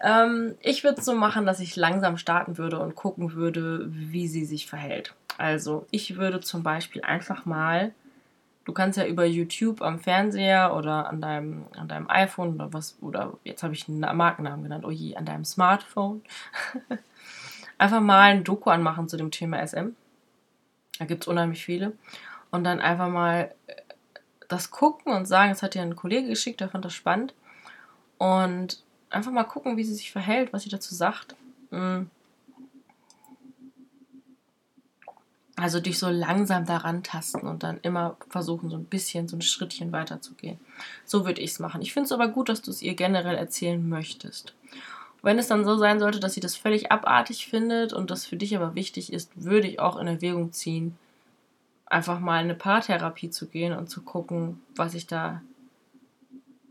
ähm, 0.01 0.55
ich 0.61 0.85
würde 0.85 1.01
es 1.01 1.05
so 1.05 1.15
machen, 1.15 1.45
dass 1.45 1.61
ich 1.61 1.77
langsam 1.77 2.17
starten 2.17 2.57
würde 2.57 2.79
und 2.79 2.95
gucken 2.95 3.35
würde, 3.35 3.87
wie 3.91 4.27
sie 4.27 4.47
sich 4.47 4.67
verhält. 4.67 5.15
Also, 5.37 5.87
ich 5.91 6.17
würde 6.17 6.41
zum 6.41 6.63
Beispiel 6.63 7.03
einfach 7.03 7.45
mal 7.45 7.93
Du 8.65 8.73
kannst 8.73 8.97
ja 8.97 9.07
über 9.07 9.27
YouTube 9.27 9.83
am 9.83 9.99
Fernseher 9.99 10.75
oder 10.75 11.09
an 11.09 11.21
deinem, 11.21 11.67
an 11.77 11.87
deinem 11.87 12.09
iPhone 12.09 12.55
oder 12.55 12.73
was, 12.73 12.97
oder 13.03 13.35
jetzt 13.45 13.63
habe 13.63 13.75
ich 13.75 13.89
einen 13.89 14.01
Markennamen 14.01 14.63
genannt, 14.63 14.85
oh 14.87 14.91
je, 14.91 15.17
an 15.17 15.27
deinem 15.27 15.45
Smartphone, 15.45 16.23
einfach 17.79 18.01
mal 18.01 18.21
ein 18.21 18.45
Doku 18.45 18.71
anmachen 18.71 19.09
zu 19.09 19.17
dem 19.17 19.31
Thema 19.31 19.65
SM. 19.67 19.89
Da 20.99 21.05
gibt 21.05 21.25
es 21.25 21.29
unheimlich 21.29 21.65
viele. 21.65 21.93
Und 22.51 22.65
dann 22.65 22.81
einfach 22.81 23.09
mal 23.09 23.53
äh, 23.67 23.75
das 24.49 24.71
gucken 24.71 25.13
und 25.13 25.27
sagen, 25.27 25.51
es 25.51 25.63
hat 25.63 25.75
dir 25.75 25.83
ein 25.83 25.97
Kollege 25.97 26.29
geschickt, 26.29 26.61
der 26.61 26.69
fand 26.69 26.85
das 26.85 26.95
spannend. 26.95 27.35
Und 28.17 28.83
einfach 29.11 29.33
mal 29.33 29.45
gucken, 29.45 29.77
wie 29.77 29.85
sie 29.85 29.95
sich 29.95 30.13
verhält, 30.13 30.53
was 30.53 30.63
sie 30.63 30.71
dazu 30.71 30.95
sagt. 30.95 31.35
Mhm. 31.71 32.11
Also 35.57 35.79
dich 35.79 35.99
so 35.99 36.09
langsam 36.09 36.67
daran 36.67 37.05
tasten 37.05 37.47
und 37.47 37.63
dann 37.63 37.79
immer 37.83 38.17
versuchen, 38.29 38.71
so 38.71 38.77
ein 38.77 38.87
bisschen, 38.87 39.29
so 39.29 39.37
ein 39.37 39.43
Schrittchen 39.43 39.93
weiterzugehen. 39.93 40.59
So 41.05 41.27
würde 41.27 41.41
ich 41.41 41.53
es 41.53 41.61
machen. 41.61 41.81
Ich 41.81 41.93
finde 41.93 42.07
es 42.07 42.13
aber 42.13 42.27
gut, 42.27 42.49
dass 42.49 42.61
du 42.61 42.73
es 42.73 42.83
ihr 42.83 42.95
generell 42.95 43.37
erzählen 43.37 43.89
möchtest. 43.89 44.53
Wenn 45.23 45.39
es 45.39 45.47
dann 45.47 45.65
so 45.65 45.77
sein 45.77 46.01
sollte, 46.01 46.19
dass 46.21 46.35
sie 46.35 46.41
das 46.41 46.57
völlig 46.57 46.91
abartig 46.91 47.47
findet 47.47 47.93
und 47.93 48.11
das 48.11 48.27
für 48.27 48.37
dich 48.37 48.57
aber 48.57 48.75
wichtig 48.75 49.13
ist, 49.13 49.31
würde 49.37 49.69
ich 49.69 49.79
auch 49.79 49.97
in 49.97 50.09
Erwägung 50.09 50.53
ziehen, 50.53 50.99
einfach 51.87 52.19
mal 52.19 52.41
in 52.41 52.45
eine 52.45 52.55
Paartherapie 52.55 53.31
zu 53.31 53.47
gehen 53.47 53.73
und 53.73 53.89
zu 53.89 54.03
gucken, 54.03 54.61
was 54.75 54.93
sich 54.93 55.07
da 55.07 55.41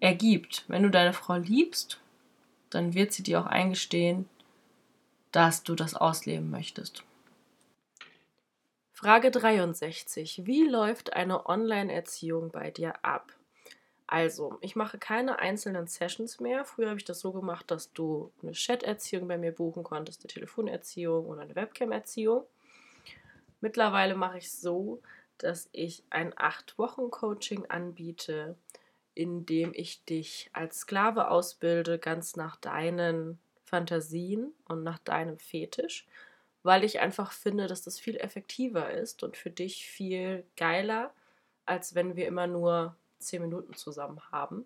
ergibt. 0.01 0.65
Wenn 0.67 0.83
du 0.83 0.89
deine 0.89 1.13
Frau 1.13 1.37
liebst, 1.37 1.99
dann 2.69 2.93
wird 2.93 3.13
sie 3.13 3.23
dir 3.23 3.39
auch 3.39 3.45
eingestehen, 3.45 4.27
dass 5.31 5.63
du 5.63 5.73
das 5.73 5.95
ausleben 5.95 6.51
möchtest. 6.51 7.03
Frage 8.95 9.31
63. 9.31 10.43
Wie 10.45 10.67
läuft 10.67 11.13
eine 11.13 11.47
Online-Erziehung 11.47 12.51
bei 12.51 12.69
dir 12.69 13.03
ab? 13.03 13.33
Also, 14.05 14.59
ich 14.61 14.75
mache 14.75 14.99
keine 14.99 15.39
einzelnen 15.39 15.87
Sessions 15.87 16.39
mehr. 16.39 16.63
Früher 16.63 16.89
habe 16.89 16.99
ich 16.99 17.03
das 17.03 17.19
so 17.19 17.31
gemacht, 17.31 17.71
dass 17.71 17.91
du 17.91 18.31
eine 18.43 18.51
Chat-Erziehung 18.51 19.27
bei 19.27 19.39
mir 19.39 19.51
buchen 19.51 19.83
konntest, 19.83 20.21
eine 20.21 20.27
Telefonerziehung 20.27 21.25
oder 21.25 21.41
eine 21.41 21.55
Webcam-Erziehung. 21.55 22.45
Mittlerweile 23.61 24.13
mache 24.13 24.37
ich 24.37 24.45
es 24.45 24.61
so, 24.61 25.01
dass 25.39 25.69
ich 25.71 26.03
ein 26.11 26.31
8-Wochen-Coaching 26.31 27.65
anbiete, 27.69 28.55
in 29.15 29.47
dem 29.47 29.73
ich 29.73 30.05
dich 30.05 30.51
als 30.53 30.81
Sklave 30.81 31.31
ausbilde, 31.31 31.97
ganz 31.97 32.35
nach 32.35 32.57
deinen 32.57 33.39
Fantasien 33.63 34.53
und 34.65 34.83
nach 34.83 34.99
deinem 34.99 35.39
Fetisch, 35.39 36.05
weil 36.63 36.83
ich 36.83 36.99
einfach 36.99 37.31
finde, 37.31 37.67
dass 37.67 37.83
das 37.83 37.99
viel 37.99 38.17
effektiver 38.17 38.89
ist 38.89 39.21
und 39.23 39.37
für 39.37 39.51
dich 39.51 39.85
viel 39.85 40.45
geiler, 40.55 41.13
als 41.65 41.95
wenn 41.95 42.15
wir 42.15 42.27
immer 42.27 42.47
nur 42.47 42.95
zehn 43.19 43.41
Minuten 43.41 43.73
zusammen 43.73 44.21
haben. 44.31 44.65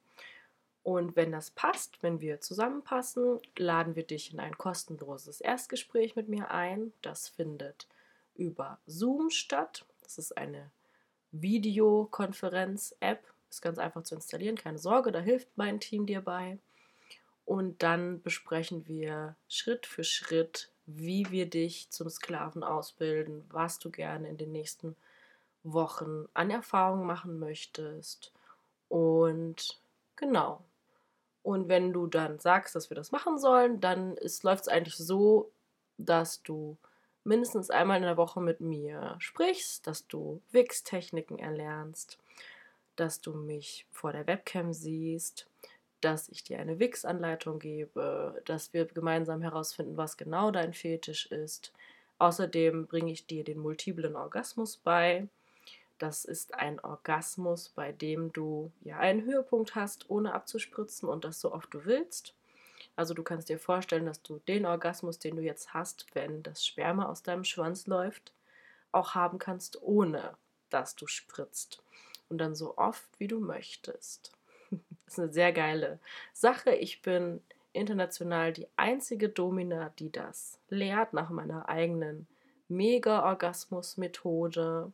Und 0.82 1.16
wenn 1.16 1.32
das 1.32 1.50
passt, 1.50 2.02
wenn 2.02 2.20
wir 2.20 2.40
zusammenpassen, 2.40 3.40
laden 3.56 3.94
wir 3.94 4.04
dich 4.04 4.32
in 4.32 4.40
ein 4.40 4.56
kostenloses 4.56 5.40
Erstgespräch 5.40 6.16
mit 6.16 6.28
mir 6.28 6.50
ein. 6.50 6.92
Das 7.02 7.28
findet 7.28 7.86
über 8.34 8.78
Zoom 8.86 9.30
statt. 9.30 9.84
Das 10.02 10.16
ist 10.16 10.38
eine 10.38 10.70
Videokonferenz-App, 11.32 13.22
ist 13.50 13.62
ganz 13.62 13.78
einfach 13.78 14.02
zu 14.02 14.14
installieren, 14.14 14.56
keine 14.56 14.78
Sorge, 14.78 15.12
da 15.12 15.20
hilft 15.20 15.48
mein 15.56 15.80
Team 15.80 16.06
dir 16.06 16.22
bei. 16.22 16.58
Und 17.44 17.82
dann 17.82 18.22
besprechen 18.22 18.86
wir 18.86 19.36
Schritt 19.48 19.86
für 19.86 20.04
Schritt, 20.04 20.70
wie 20.86 21.30
wir 21.30 21.48
dich 21.48 21.90
zum 21.90 22.08
Sklaven 22.08 22.62
ausbilden, 22.62 23.44
was 23.50 23.78
du 23.78 23.90
gerne 23.90 24.28
in 24.28 24.38
den 24.38 24.52
nächsten 24.52 24.96
Wochen 25.62 26.26
an 26.34 26.50
Erfahrungen 26.50 27.06
machen 27.06 27.38
möchtest. 27.38 28.32
Und 28.88 29.78
genau. 30.18 30.62
Und 31.42 31.68
wenn 31.68 31.92
du 31.92 32.06
dann 32.06 32.38
sagst, 32.38 32.74
dass 32.74 32.90
wir 32.90 32.94
das 32.94 33.12
machen 33.12 33.38
sollen, 33.38 33.80
dann 33.80 34.16
läuft 34.42 34.62
es 34.62 34.68
eigentlich 34.68 34.96
so, 34.96 35.50
dass 35.96 36.42
du 36.42 36.76
mindestens 37.24 37.70
einmal 37.70 37.98
in 37.98 38.02
der 38.02 38.16
Woche 38.16 38.40
mit 38.40 38.60
mir 38.60 39.16
sprichst, 39.18 39.86
dass 39.86 40.06
du 40.06 40.42
Wix-Techniken 40.50 41.38
erlernst, 41.38 42.18
dass 42.96 43.20
du 43.20 43.32
mich 43.32 43.86
vor 43.90 44.12
der 44.12 44.26
Webcam 44.26 44.72
siehst, 44.72 45.46
dass 46.00 46.28
ich 46.28 46.44
dir 46.44 46.58
eine 46.58 46.78
Wix-Anleitung 46.78 47.58
gebe, 47.58 48.40
dass 48.44 48.72
wir 48.72 48.86
gemeinsam 48.86 49.42
herausfinden, 49.42 49.96
was 49.96 50.16
genau 50.16 50.50
dein 50.50 50.72
Fetisch 50.72 51.26
ist. 51.26 51.72
Außerdem 52.18 52.86
bringe 52.86 53.12
ich 53.12 53.26
dir 53.26 53.44
den 53.44 53.58
multiplen 53.58 54.16
Orgasmus 54.16 54.76
bei. 54.76 55.28
Das 55.98 56.24
ist 56.24 56.54
ein 56.54 56.80
Orgasmus, 56.80 57.70
bei 57.70 57.92
dem 57.92 58.32
du 58.32 58.70
ja 58.82 58.98
einen 58.98 59.24
Höhepunkt 59.24 59.74
hast, 59.74 60.08
ohne 60.08 60.32
abzuspritzen 60.32 61.08
und 61.08 61.24
das 61.24 61.40
so 61.40 61.52
oft 61.52 61.72
du 61.74 61.84
willst. 61.84 62.34
Also 62.96 63.14
du 63.14 63.22
kannst 63.22 63.48
dir 63.48 63.58
vorstellen, 63.58 64.06
dass 64.06 64.22
du 64.22 64.40
den 64.48 64.66
Orgasmus, 64.66 65.18
den 65.18 65.36
du 65.36 65.42
jetzt 65.42 65.74
hast, 65.74 66.06
wenn 66.14 66.42
das 66.42 66.66
Sperma 66.66 67.06
aus 67.06 67.22
deinem 67.22 67.44
Schwanz 67.44 67.86
läuft, 67.86 68.32
auch 68.92 69.14
haben 69.14 69.38
kannst, 69.38 69.82
ohne 69.82 70.36
dass 70.70 70.96
du 70.96 71.06
spritzt 71.06 71.82
und 72.28 72.38
dann 72.38 72.54
so 72.54 72.76
oft 72.76 73.08
wie 73.18 73.28
du 73.28 73.40
möchtest. 73.40 74.32
Das 74.70 74.80
ist 75.06 75.18
eine 75.18 75.32
sehr 75.32 75.52
geile 75.52 75.98
Sache. 76.32 76.74
Ich 76.74 77.02
bin 77.02 77.40
international 77.72 78.52
die 78.52 78.68
einzige 78.76 79.28
Domina, 79.28 79.92
die 79.98 80.10
das 80.10 80.58
lehrt 80.68 81.12
nach 81.12 81.30
meiner 81.30 81.68
eigenen 81.68 82.26
Mega-Orgasmus-Methode. 82.68 84.92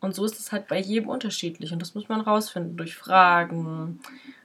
Und 0.00 0.14
so 0.14 0.24
ist 0.24 0.38
es 0.38 0.52
halt 0.52 0.68
bei 0.68 0.78
jedem 0.78 1.08
unterschiedlich 1.08 1.72
und 1.72 1.80
das 1.80 1.94
muss 1.94 2.08
man 2.08 2.20
rausfinden 2.20 2.76
durch 2.76 2.94
Fragen, 2.94 4.00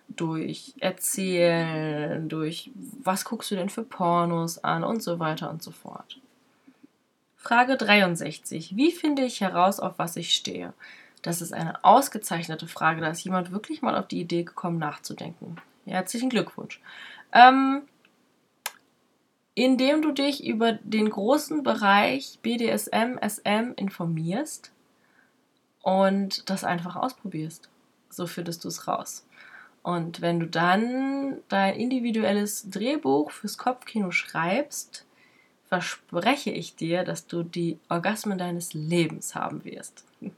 durch 0.09 0.73
Erzählen, 0.79 2.29
durch 2.29 2.71
was 2.75 3.25
guckst 3.25 3.51
du 3.51 3.55
denn 3.55 3.69
für 3.69 3.83
Pornos 3.83 4.63
an 4.63 4.83
und 4.83 5.03
so 5.03 5.19
weiter 5.19 5.49
und 5.49 5.61
so 5.61 5.71
fort. 5.71 6.19
Frage 7.35 7.77
63. 7.77 8.75
Wie 8.75 8.91
finde 8.91 9.23
ich 9.23 9.41
heraus, 9.41 9.79
auf 9.79 9.99
was 9.99 10.15
ich 10.15 10.33
stehe? 10.33 10.73
Das 11.21 11.41
ist 11.41 11.53
eine 11.53 11.83
ausgezeichnete 11.83 12.67
Frage. 12.67 13.01
Da 13.01 13.09
ist 13.09 13.23
jemand 13.23 13.51
wirklich 13.51 13.81
mal 13.81 13.95
auf 13.95 14.07
die 14.07 14.19
Idee 14.19 14.43
gekommen, 14.43 14.79
nachzudenken. 14.79 15.57
Herzlichen 15.85 16.29
Glückwunsch. 16.29 16.81
Ähm, 17.31 17.83
indem 19.55 20.01
du 20.01 20.11
dich 20.11 20.45
über 20.45 20.73
den 20.73 21.09
großen 21.09 21.63
Bereich 21.63 22.39
BDSM, 22.41 23.17
SM 23.21 23.73
informierst 23.75 24.71
und 25.81 26.49
das 26.49 26.63
einfach 26.63 26.95
ausprobierst. 26.95 27.69
So 28.09 28.27
findest 28.27 28.63
du 28.63 28.67
es 28.67 28.87
raus. 28.87 29.25
Und 29.87 30.19
wenn 30.19 30.41
du 30.41 30.47
dann 30.47 31.37
dein 31.47 31.75
individuelles 31.75 32.69
Drehbuch 32.69 33.31
fürs 33.31 33.57
Kopfkino 33.57 34.11
schreibst, 34.11 35.05
verspreche 35.69 36.49
ich 36.49 36.75
dir, 36.75 37.05
dass 37.05 37.25
du 37.25 37.41
die 37.41 37.79
Orgasmen 37.87 38.37
deines 38.37 38.73
Lebens 38.73 39.33
haben 39.33 39.63
wirst. 39.63 40.03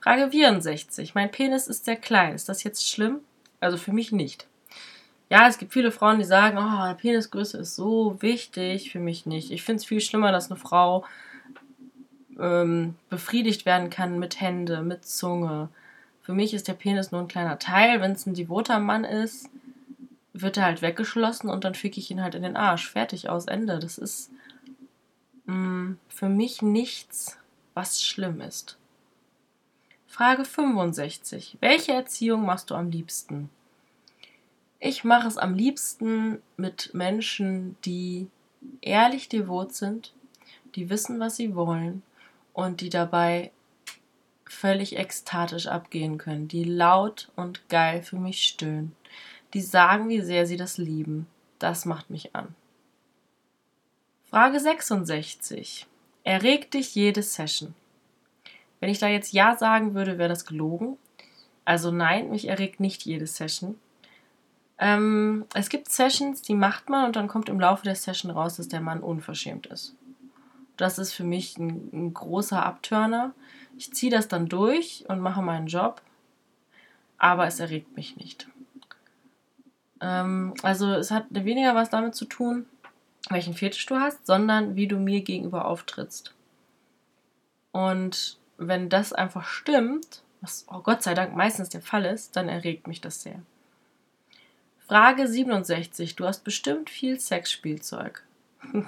Frage 0.00 0.30
64. 0.30 1.12
Mein 1.16 1.32
Penis 1.32 1.66
ist 1.66 1.86
sehr 1.86 1.96
klein. 1.96 2.36
Ist 2.36 2.48
das 2.48 2.62
jetzt 2.62 2.88
schlimm? 2.88 3.18
Also 3.58 3.76
für 3.76 3.92
mich 3.92 4.12
nicht. 4.12 4.46
Ja, 5.28 5.48
es 5.48 5.58
gibt 5.58 5.72
viele 5.72 5.90
Frauen, 5.90 6.20
die 6.20 6.24
sagen, 6.24 6.56
oh, 6.56 6.94
Penisgröße 6.94 7.58
ist 7.58 7.74
so 7.74 8.16
wichtig. 8.22 8.92
Für 8.92 9.00
mich 9.00 9.26
nicht. 9.26 9.50
Ich 9.50 9.64
finde 9.64 9.78
es 9.78 9.86
viel 9.86 10.00
schlimmer, 10.00 10.30
dass 10.30 10.52
eine 10.52 10.60
Frau 10.60 11.04
ähm, 12.38 12.94
befriedigt 13.10 13.66
werden 13.66 13.90
kann 13.90 14.20
mit 14.20 14.40
Hände, 14.40 14.82
mit 14.82 15.04
Zunge. 15.04 15.68
Für 16.22 16.32
mich 16.32 16.54
ist 16.54 16.68
der 16.68 16.74
Penis 16.74 17.10
nur 17.10 17.20
ein 17.20 17.28
kleiner 17.28 17.58
Teil. 17.58 18.00
Wenn 18.00 18.12
es 18.12 18.26
ein 18.26 18.34
devoter 18.34 18.78
Mann 18.78 19.04
ist, 19.04 19.48
wird 20.32 20.56
er 20.56 20.64
halt 20.64 20.82
weggeschlossen 20.82 21.50
und 21.50 21.64
dann 21.64 21.74
ficke 21.74 21.98
ich 21.98 22.10
ihn 22.10 22.22
halt 22.22 22.34
in 22.34 22.42
den 22.42 22.56
Arsch. 22.56 22.90
Fertig, 22.90 23.28
aus, 23.28 23.46
Ende. 23.46 23.78
Das 23.78 23.98
ist 23.98 24.30
mh, 25.46 25.54
mm, 25.54 25.98
für 26.08 26.28
mich 26.28 26.62
nichts, 26.62 27.38
was 27.74 28.02
schlimm 28.02 28.40
ist. 28.40 28.78
Frage 30.06 30.44
65. 30.44 31.56
Welche 31.60 31.92
Erziehung 31.92 32.44
machst 32.44 32.70
du 32.70 32.74
am 32.74 32.90
liebsten? 32.90 33.50
Ich 34.78 35.04
mache 35.04 35.28
es 35.28 35.38
am 35.38 35.54
liebsten 35.54 36.42
mit 36.56 36.92
Menschen, 36.92 37.76
die 37.84 38.28
ehrlich 38.80 39.28
devot 39.28 39.72
sind, 39.72 40.12
die 40.74 40.90
wissen, 40.90 41.18
was 41.18 41.36
sie 41.36 41.54
wollen 41.54 42.02
und 42.52 42.80
die 42.80 42.90
dabei 42.90 43.52
völlig 44.52 44.96
ekstatisch 44.96 45.66
abgehen 45.66 46.18
können, 46.18 46.46
die 46.46 46.64
laut 46.64 47.30
und 47.36 47.68
geil 47.68 48.02
für 48.02 48.16
mich 48.16 48.42
stöhnen, 48.42 48.94
die 49.54 49.60
sagen, 49.60 50.08
wie 50.08 50.20
sehr 50.20 50.46
sie 50.46 50.56
das 50.56 50.78
lieben. 50.78 51.26
Das 51.58 51.84
macht 51.84 52.10
mich 52.10 52.34
an. 52.34 52.54
Frage 54.30 54.60
66. 54.60 55.86
Erregt 56.24 56.74
dich 56.74 56.94
jede 56.94 57.22
Session? 57.22 57.74
Wenn 58.80 58.90
ich 58.90 58.98
da 58.98 59.08
jetzt 59.08 59.32
Ja 59.32 59.56
sagen 59.56 59.94
würde, 59.94 60.18
wäre 60.18 60.28
das 60.28 60.44
gelogen. 60.44 60.96
Also 61.64 61.90
nein, 61.90 62.30
mich 62.30 62.48
erregt 62.48 62.80
nicht 62.80 63.04
jede 63.04 63.26
Session. 63.26 63.78
Ähm, 64.78 65.44
es 65.54 65.68
gibt 65.68 65.90
Sessions, 65.90 66.42
die 66.42 66.54
macht 66.54 66.88
man 66.88 67.06
und 67.06 67.16
dann 67.16 67.28
kommt 67.28 67.48
im 67.48 67.60
Laufe 67.60 67.84
der 67.84 67.94
Session 67.94 68.30
raus, 68.30 68.56
dass 68.56 68.68
der 68.68 68.80
Mann 68.80 69.00
unverschämt 69.00 69.66
ist. 69.66 69.94
Das 70.76 70.98
ist 70.98 71.12
für 71.12 71.24
mich 71.24 71.58
ein, 71.58 71.90
ein 71.92 72.14
großer 72.14 72.64
Abturner. 72.64 73.34
Ich 73.82 73.92
ziehe 73.92 74.12
das 74.12 74.28
dann 74.28 74.46
durch 74.48 75.04
und 75.08 75.18
mache 75.18 75.42
meinen 75.42 75.66
Job, 75.66 76.02
aber 77.18 77.48
es 77.48 77.58
erregt 77.58 77.96
mich 77.96 78.16
nicht. 78.16 78.46
Ähm, 80.00 80.54
also 80.62 80.92
es 80.92 81.10
hat 81.10 81.24
weniger 81.30 81.74
was 81.74 81.90
damit 81.90 82.14
zu 82.14 82.26
tun, 82.26 82.66
welchen 83.28 83.54
Fetisch 83.54 83.84
du 83.86 83.96
hast, 83.96 84.24
sondern 84.24 84.76
wie 84.76 84.86
du 84.86 84.98
mir 84.98 85.22
gegenüber 85.22 85.64
auftrittst. 85.64 86.32
Und 87.72 88.38
wenn 88.56 88.88
das 88.88 89.12
einfach 89.12 89.46
stimmt, 89.46 90.22
was 90.42 90.64
oh 90.68 90.78
Gott 90.78 91.02
sei 91.02 91.14
Dank 91.14 91.34
meistens 91.34 91.68
der 91.68 91.82
Fall 91.82 92.04
ist, 92.04 92.36
dann 92.36 92.48
erregt 92.48 92.86
mich 92.86 93.00
das 93.00 93.22
sehr. 93.22 93.42
Frage 94.86 95.26
67. 95.26 96.14
Du 96.14 96.24
hast 96.24 96.44
bestimmt 96.44 96.88
viel 96.88 97.18
Sexspielzeug. 97.18 98.22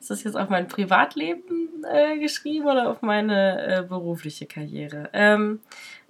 Ist 0.00 0.10
das 0.10 0.24
jetzt 0.24 0.36
auf 0.36 0.48
mein 0.48 0.68
Privatleben 0.68 1.84
äh, 1.90 2.18
geschrieben 2.18 2.66
oder 2.66 2.90
auf 2.90 3.02
meine 3.02 3.78
äh, 3.78 3.82
berufliche 3.82 4.46
Karriere? 4.46 5.10
Ähm, 5.12 5.60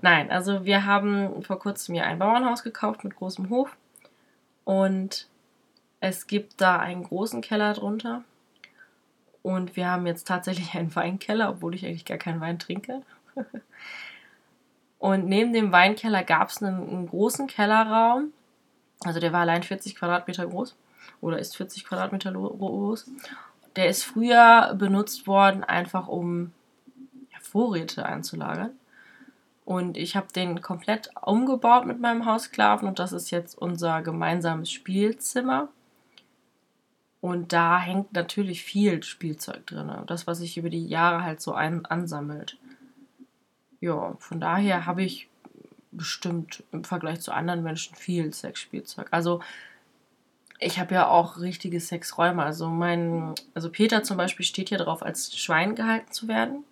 nein, 0.00 0.30
also 0.30 0.64
wir 0.64 0.84
haben 0.84 1.42
vor 1.42 1.58
kurzem 1.58 1.94
hier 1.94 2.06
ein 2.06 2.18
Bauernhaus 2.18 2.62
gekauft 2.62 3.04
mit 3.04 3.16
großem 3.16 3.50
Hof 3.50 3.76
und 4.64 5.28
es 6.00 6.26
gibt 6.26 6.60
da 6.60 6.78
einen 6.78 7.02
großen 7.02 7.40
Keller 7.40 7.74
drunter 7.74 8.22
und 9.42 9.76
wir 9.76 9.90
haben 9.90 10.06
jetzt 10.06 10.26
tatsächlich 10.26 10.74
einen 10.74 10.94
Weinkeller, 10.94 11.50
obwohl 11.50 11.74
ich 11.74 11.84
eigentlich 11.86 12.04
gar 12.04 12.18
keinen 12.18 12.40
Wein 12.40 12.58
trinke. 12.58 13.02
Und 14.98 15.26
neben 15.26 15.52
dem 15.52 15.70
Weinkeller 15.70 16.24
gab 16.24 16.48
es 16.48 16.60
einen, 16.60 16.88
einen, 16.88 17.08
großen 17.08 17.46
Kellerraum. 17.46 18.32
Also 19.04 19.20
der 19.20 19.32
war 19.32 19.42
allein 19.42 19.62
40 19.62 19.94
Quadratmeter 19.94 20.46
groß. 20.46 20.74
Oder 21.20 21.38
ist 21.38 21.56
40 21.56 21.84
Quadratmeter 21.84 22.32
groß. 22.32 23.10
Der 23.76 23.88
ist 23.88 24.04
früher 24.04 24.74
benutzt 24.74 25.26
worden, 25.26 25.64
einfach 25.64 26.08
um 26.08 26.52
Vorräte 27.40 28.06
einzulagern. 28.06 28.70
Und 29.64 29.96
ich 29.98 30.16
habe 30.16 30.28
den 30.34 30.62
komplett 30.62 31.10
umgebaut 31.20 31.86
mit 31.86 32.00
meinem 32.00 32.24
Haussklaven 32.24 32.88
und 32.88 32.98
das 32.98 33.12
ist 33.12 33.30
jetzt 33.30 33.56
unser 33.58 34.00
gemeinsames 34.02 34.70
Spielzimmer. 34.70 35.68
Und 37.20 37.52
da 37.52 37.78
hängt 37.78 38.12
natürlich 38.12 38.62
viel 38.62 39.02
Spielzeug 39.02 39.66
drin. 39.66 39.90
Das, 40.06 40.26
was 40.26 40.38
sich 40.38 40.56
über 40.56 40.70
die 40.70 40.86
Jahre 40.86 41.22
halt 41.22 41.40
so 41.40 41.52
ein 41.52 41.84
ansammelt. 41.84 42.56
Ja, 43.80 44.16
von 44.20 44.40
daher 44.40 44.86
habe 44.86 45.02
ich 45.02 45.28
bestimmt 45.90 46.62
im 46.72 46.84
Vergleich 46.84 47.20
zu 47.20 47.32
anderen 47.32 47.62
Menschen 47.62 47.94
viel 47.94 48.32
Sexspielzeug. 48.32 49.08
Also 49.10 49.40
ich 50.58 50.78
habe 50.78 50.94
ja 50.94 51.08
auch 51.08 51.38
richtige 51.38 51.80
Sexräume. 51.80 52.42
Also 52.42 52.68
mein, 52.68 53.34
also 53.54 53.70
Peter 53.70 54.02
zum 54.02 54.16
Beispiel 54.16 54.44
steht 54.44 54.70
hier 54.70 54.78
drauf, 54.78 55.02
als 55.02 55.36
Schwein 55.36 55.74
gehalten 55.74 56.12
zu 56.12 56.28
werden. 56.28 56.64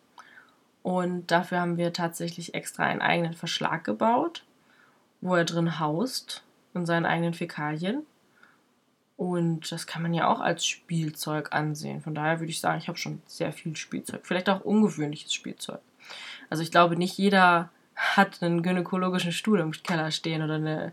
Und 0.83 1.31
dafür 1.31 1.61
haben 1.61 1.77
wir 1.79 1.93
tatsächlich 1.93 2.55
extra 2.55 2.85
einen 2.85 3.01
eigenen 3.01 3.35
Verschlag 3.35 3.85
gebaut, 3.85 4.45
wo 5.21 5.35
er 5.35 5.45
drin 5.45 5.81
haust 5.81 6.45
in 6.75 6.87
seinen 6.87 7.07
eigenen 7.07 7.35
Fäkalien. 7.35 8.07
Und 9.17 9.73
das 9.73 9.87
kann 9.87 10.03
man 10.03 10.13
ja 10.13 10.29
auch 10.29 10.41
als 10.41 10.67
Spielzeug 10.67 11.53
ansehen. 11.53 12.03
Von 12.03 12.15
daher 12.15 12.39
würde 12.41 12.51
ich 12.51 12.61
sagen, 12.61 12.79
ich 12.79 12.89
habe 12.89 12.99
schon 12.99 13.23
sehr 13.27 13.53
viel 13.53 13.75
Spielzeug. 13.77 14.21
Vielleicht 14.25 14.49
auch 14.49 14.61
ungewöhnliches 14.61 15.33
Spielzeug. 15.33 15.81
Also 16.51 16.63
ich 16.63 16.71
glaube, 16.71 16.97
nicht 16.97 17.17
jeder 17.17 17.71
hat 17.95 18.43
einen 18.43 18.63
gynäkologischen 18.63 19.33
Stuhl 19.33 19.61
im 19.61 19.73
Keller 19.73 20.11
stehen 20.11 20.43
oder 20.43 20.57
eine, 20.57 20.93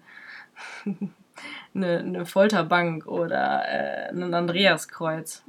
eine, 1.74 2.00
eine 2.00 2.26
Folterbank 2.26 3.06
oder 3.06 3.64
äh, 3.68 4.10
ein 4.10 4.34
Andreaskreuz. 4.34 5.44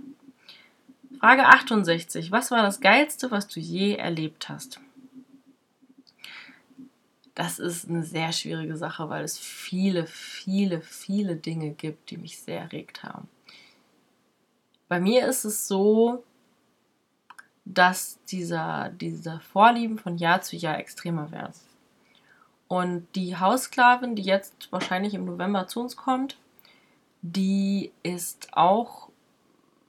Frage 1.20 1.46
68. 1.46 2.30
Was 2.30 2.50
war 2.50 2.62
das 2.62 2.80
Geilste, 2.80 3.30
was 3.30 3.48
du 3.48 3.60
je 3.60 3.94
erlebt 3.94 4.48
hast? 4.48 4.80
das 7.34 7.58
ist 7.58 7.88
eine 7.88 8.04
sehr 8.04 8.32
schwierige 8.32 8.76
Sache, 8.76 9.08
weil 9.08 9.24
es 9.24 9.38
viele, 9.38 10.06
viele, 10.06 10.80
viele 10.80 11.36
Dinge 11.36 11.70
gibt, 11.70 12.10
die 12.10 12.16
mich 12.16 12.38
sehr 12.38 12.60
erregt 12.60 13.02
haben. 13.02 13.28
Bei 14.88 15.00
mir 15.00 15.26
ist 15.26 15.44
es 15.44 15.66
so, 15.66 16.22
dass 17.64 18.18
dieser, 18.26 18.90
diese 18.90 19.40
Vorlieben 19.40 19.98
von 19.98 20.16
Jahr 20.16 20.42
zu 20.42 20.54
Jahr 20.56 20.78
extremer 20.78 21.32
werden. 21.32 21.54
Und 22.74 23.06
die 23.14 23.36
Haussklavin, 23.36 24.16
die 24.16 24.24
jetzt 24.24 24.72
wahrscheinlich 24.72 25.14
im 25.14 25.26
November 25.26 25.68
zu 25.68 25.78
uns 25.80 25.94
kommt, 25.94 26.36
die 27.22 27.92
ist 28.02 28.48
auch 28.50 29.10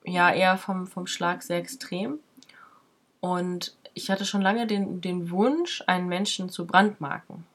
ja 0.03 0.31
eher 0.31 0.59
vom, 0.59 0.85
vom 0.85 1.07
Schlag 1.07 1.41
sehr 1.41 1.57
extrem. 1.57 2.19
Und 3.21 3.75
ich 3.95 4.11
hatte 4.11 4.23
schon 4.23 4.43
lange 4.43 4.67
den, 4.67 5.01
den 5.01 5.31
Wunsch, 5.31 5.83
einen 5.87 6.07
Menschen 6.07 6.49
zu 6.49 6.67
brandmarken. 6.67 7.47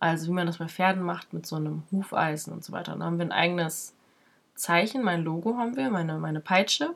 Also 0.00 0.26
wie 0.26 0.34
man 0.34 0.46
das 0.46 0.58
bei 0.58 0.68
Pferden 0.68 1.02
macht 1.02 1.32
mit 1.32 1.46
so 1.46 1.56
einem 1.56 1.84
Hufeisen 1.90 2.52
und 2.52 2.62
so 2.62 2.74
weiter. 2.74 2.92
Und 2.92 3.00
da 3.00 3.06
haben 3.06 3.16
wir 3.16 3.24
ein 3.24 3.32
eigenes 3.32 3.94
Zeichen, 4.54 5.02
mein 5.02 5.24
Logo 5.24 5.56
haben 5.56 5.76
wir, 5.76 5.88
meine, 5.88 6.18
meine 6.18 6.40
Peitsche, 6.40 6.94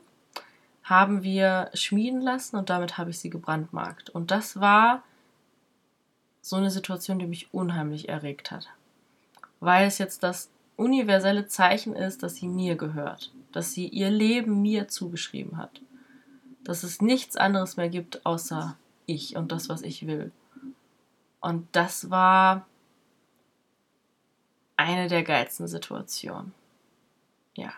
haben 0.85 1.23
wir 1.23 1.71
schmieden 1.73 2.21
lassen 2.21 2.57
und 2.57 2.69
damit 2.69 2.99
habe 2.99 3.09
ich 3.09 3.19
sie 3.19 3.31
gebrandmarkt. 3.31 4.11
Und 4.11 4.31
das 4.31 4.61
war 4.61 5.03
so 6.49 6.57
eine 6.57 6.71
Situation, 6.71 7.19
die 7.19 7.27
mich 7.27 7.53
unheimlich 7.53 8.09
erregt 8.09 8.51
hat. 8.51 8.69
Weil 9.61 9.87
es 9.87 9.99
jetzt 9.99 10.23
das 10.23 10.51
universelle 10.77 11.47
Zeichen 11.47 11.95
ist, 11.95 12.23
dass 12.23 12.37
sie 12.37 12.49
mir 12.49 12.77
gehört, 12.77 13.33
dass 13.53 13.73
sie 13.73 13.89
ihr 13.89 14.11
Leben 14.11 14.63
mir 14.63 14.89
zugeschrieben 14.89 15.57
hat 15.57 15.81
dass 16.67 16.83
es 16.83 17.01
nichts 17.01 17.37
anderes 17.37 17.77
mehr 17.77 17.89
gibt 17.89 18.27
außer 18.27 18.77
ich 19.07 19.37
und 19.37 19.53
das, 19.53 19.69
was 19.69 19.83
ich 19.83 20.09
will. 20.09 20.33
Und 21.41 21.69
das 21.73 22.11
war 22.11 22.67
eine 24.77 25.07
der 25.07 25.23
geilsten 25.23 25.69
Situationen. 25.69 26.53
Ja. 27.55 27.73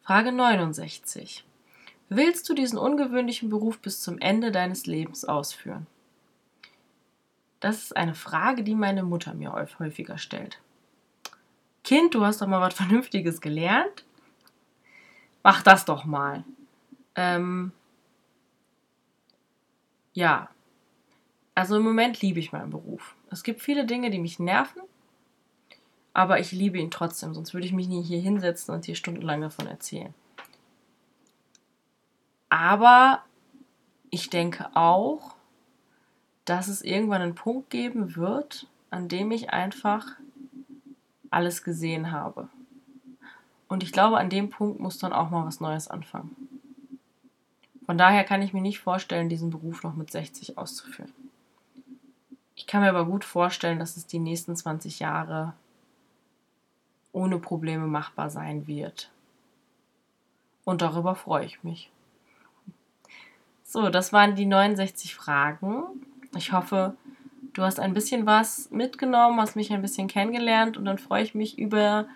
Frage 0.00 0.32
69. 0.32 1.44
Willst 2.08 2.48
du 2.48 2.54
diesen 2.54 2.78
ungewöhnlichen 2.78 3.50
Beruf 3.50 3.78
bis 3.78 4.00
zum 4.00 4.18
Ende 4.18 4.50
deines 4.50 4.86
Lebens 4.86 5.26
ausführen? 5.26 5.86
Das 7.60 7.82
ist 7.82 7.96
eine 7.96 8.14
Frage, 8.14 8.62
die 8.62 8.74
meine 8.74 9.02
Mutter 9.02 9.34
mir 9.34 9.52
häufiger 9.52 10.18
stellt. 10.18 10.60
Kind, 11.82 12.14
du 12.14 12.24
hast 12.24 12.40
doch 12.40 12.46
mal 12.46 12.60
was 12.60 12.74
Vernünftiges 12.74 13.40
gelernt? 13.40 14.04
Mach 15.42 15.62
das 15.62 15.84
doch 15.84 16.04
mal. 16.04 16.44
Ähm, 17.14 17.72
ja, 20.12 20.50
also 21.54 21.76
im 21.76 21.82
Moment 21.82 22.20
liebe 22.22 22.38
ich 22.38 22.52
meinen 22.52 22.70
Beruf. 22.70 23.16
Es 23.30 23.42
gibt 23.42 23.60
viele 23.60 23.84
Dinge, 23.84 24.10
die 24.10 24.18
mich 24.18 24.38
nerven, 24.38 24.82
aber 26.12 26.38
ich 26.38 26.52
liebe 26.52 26.78
ihn 26.78 26.90
trotzdem, 26.90 27.34
sonst 27.34 27.54
würde 27.54 27.66
ich 27.66 27.72
mich 27.72 27.88
nie 27.88 28.02
hier 28.02 28.20
hinsetzen 28.20 28.74
und 28.74 28.84
hier 28.84 28.94
stundenlang 28.94 29.40
davon 29.40 29.66
erzählen. 29.66 30.14
Aber 32.48 33.24
ich 34.10 34.30
denke 34.30 34.70
auch, 34.74 35.34
dass 36.48 36.68
es 36.68 36.82
irgendwann 36.82 37.22
einen 37.22 37.34
Punkt 37.34 37.70
geben 37.70 38.16
wird, 38.16 38.66
an 38.90 39.08
dem 39.08 39.30
ich 39.30 39.50
einfach 39.50 40.06
alles 41.30 41.62
gesehen 41.62 42.10
habe. 42.10 42.48
Und 43.68 43.82
ich 43.82 43.92
glaube, 43.92 44.16
an 44.16 44.30
dem 44.30 44.48
Punkt 44.48 44.80
muss 44.80 44.98
dann 44.98 45.12
auch 45.12 45.28
mal 45.28 45.44
was 45.44 45.60
Neues 45.60 45.88
anfangen. 45.88 46.34
Von 47.84 47.98
daher 47.98 48.24
kann 48.24 48.40
ich 48.40 48.54
mir 48.54 48.62
nicht 48.62 48.80
vorstellen, 48.80 49.28
diesen 49.28 49.50
Beruf 49.50 49.82
noch 49.82 49.94
mit 49.94 50.10
60 50.10 50.56
auszuführen. 50.56 51.12
Ich 52.54 52.66
kann 52.66 52.80
mir 52.80 52.88
aber 52.88 53.04
gut 53.04 53.24
vorstellen, 53.24 53.78
dass 53.78 53.96
es 53.96 54.06
die 54.06 54.18
nächsten 54.18 54.56
20 54.56 55.00
Jahre 55.00 55.52
ohne 57.12 57.38
Probleme 57.38 57.86
machbar 57.86 58.30
sein 58.30 58.66
wird. 58.66 59.10
Und 60.64 60.82
darüber 60.82 61.14
freue 61.14 61.44
ich 61.44 61.62
mich. 61.62 61.90
So, 63.64 63.90
das 63.90 64.14
waren 64.14 64.34
die 64.34 64.46
69 64.46 65.14
Fragen. 65.14 66.07
Ich 66.38 66.52
hoffe, 66.52 66.96
du 67.52 67.62
hast 67.62 67.80
ein 67.80 67.94
bisschen 67.94 68.24
was 68.24 68.70
mitgenommen, 68.70 69.40
hast 69.40 69.56
mich 69.56 69.72
ein 69.72 69.82
bisschen 69.82 70.06
kennengelernt 70.06 70.76
und 70.76 70.84
dann 70.84 70.98
freue 70.98 71.24
ich 71.24 71.34
mich 71.34 71.58
über 71.58 72.06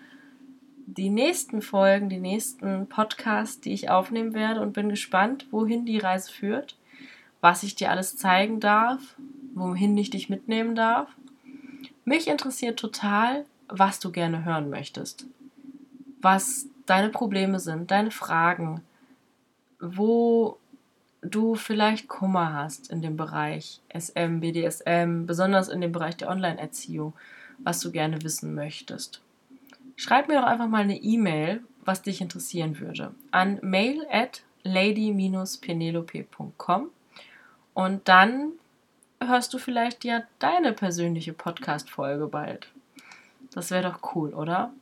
die 0.86 1.10
nächsten 1.10 1.60
Folgen, 1.60 2.08
die 2.08 2.20
nächsten 2.20 2.86
Podcasts, 2.86 3.60
die 3.60 3.72
ich 3.72 3.90
aufnehmen 3.90 4.32
werde 4.32 4.60
und 4.60 4.74
bin 4.74 4.88
gespannt, 4.88 5.46
wohin 5.50 5.84
die 5.86 5.98
Reise 5.98 6.30
führt, 6.30 6.76
was 7.40 7.64
ich 7.64 7.74
dir 7.74 7.90
alles 7.90 8.16
zeigen 8.16 8.60
darf, 8.60 9.16
wohin 9.54 9.98
ich 9.98 10.10
dich 10.10 10.30
mitnehmen 10.30 10.76
darf. 10.76 11.08
Mich 12.04 12.28
interessiert 12.28 12.78
total, 12.78 13.44
was 13.68 13.98
du 13.98 14.12
gerne 14.12 14.44
hören 14.44 14.70
möchtest, 14.70 15.26
was 16.20 16.66
deine 16.86 17.08
Probleme 17.08 17.58
sind, 17.58 17.90
deine 17.90 18.12
Fragen, 18.12 18.82
wo 19.80 20.58
du 21.22 21.54
vielleicht 21.54 22.08
Kummer 22.08 22.52
hast 22.52 22.90
in 22.90 23.00
dem 23.00 23.16
Bereich 23.16 23.80
SM, 23.96 24.40
BDSM, 24.40 25.24
besonders 25.26 25.68
in 25.68 25.80
dem 25.80 25.92
Bereich 25.92 26.16
der 26.16 26.28
Online-Erziehung, 26.28 27.14
was 27.58 27.78
du 27.80 27.92
gerne 27.92 28.22
wissen 28.22 28.54
möchtest. 28.54 29.22
Schreib 29.96 30.28
mir 30.28 30.40
doch 30.40 30.46
einfach 30.46 30.68
mal 30.68 30.82
eine 30.82 30.96
E-Mail, 30.96 31.62
was 31.84 32.02
dich 32.02 32.20
interessieren 32.20 32.78
würde, 32.78 33.12
an 33.30 33.58
mail 33.62 34.06
at 34.10 34.42
lady-penelope.com 34.64 36.90
und 37.74 38.08
dann 38.08 38.52
hörst 39.20 39.54
du 39.54 39.58
vielleicht 39.58 40.04
ja 40.04 40.22
deine 40.38 40.72
persönliche 40.72 41.32
Podcast-Folge 41.32 42.26
bald. 42.26 42.66
Das 43.52 43.70
wäre 43.70 43.90
doch 43.90 44.14
cool, 44.14 44.34
oder? 44.34 44.72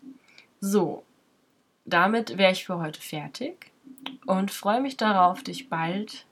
So, 0.61 1.05
damit 1.85 2.39
wäre 2.39 2.53
ich 2.53 2.65
für 2.65 2.79
heute 2.79 3.01
fertig 3.01 3.71
und 4.27 4.51
freue 4.51 4.81
mich 4.81 4.97
darauf, 4.97 5.43
dich 5.43 5.69
bald 5.69 6.25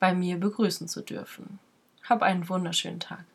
bei 0.00 0.14
mir 0.14 0.38
begrüßen 0.38 0.88
zu 0.88 1.02
dürfen. 1.02 1.60
Hab 2.02 2.22
einen 2.22 2.48
wunderschönen 2.48 3.00
Tag. 3.00 3.26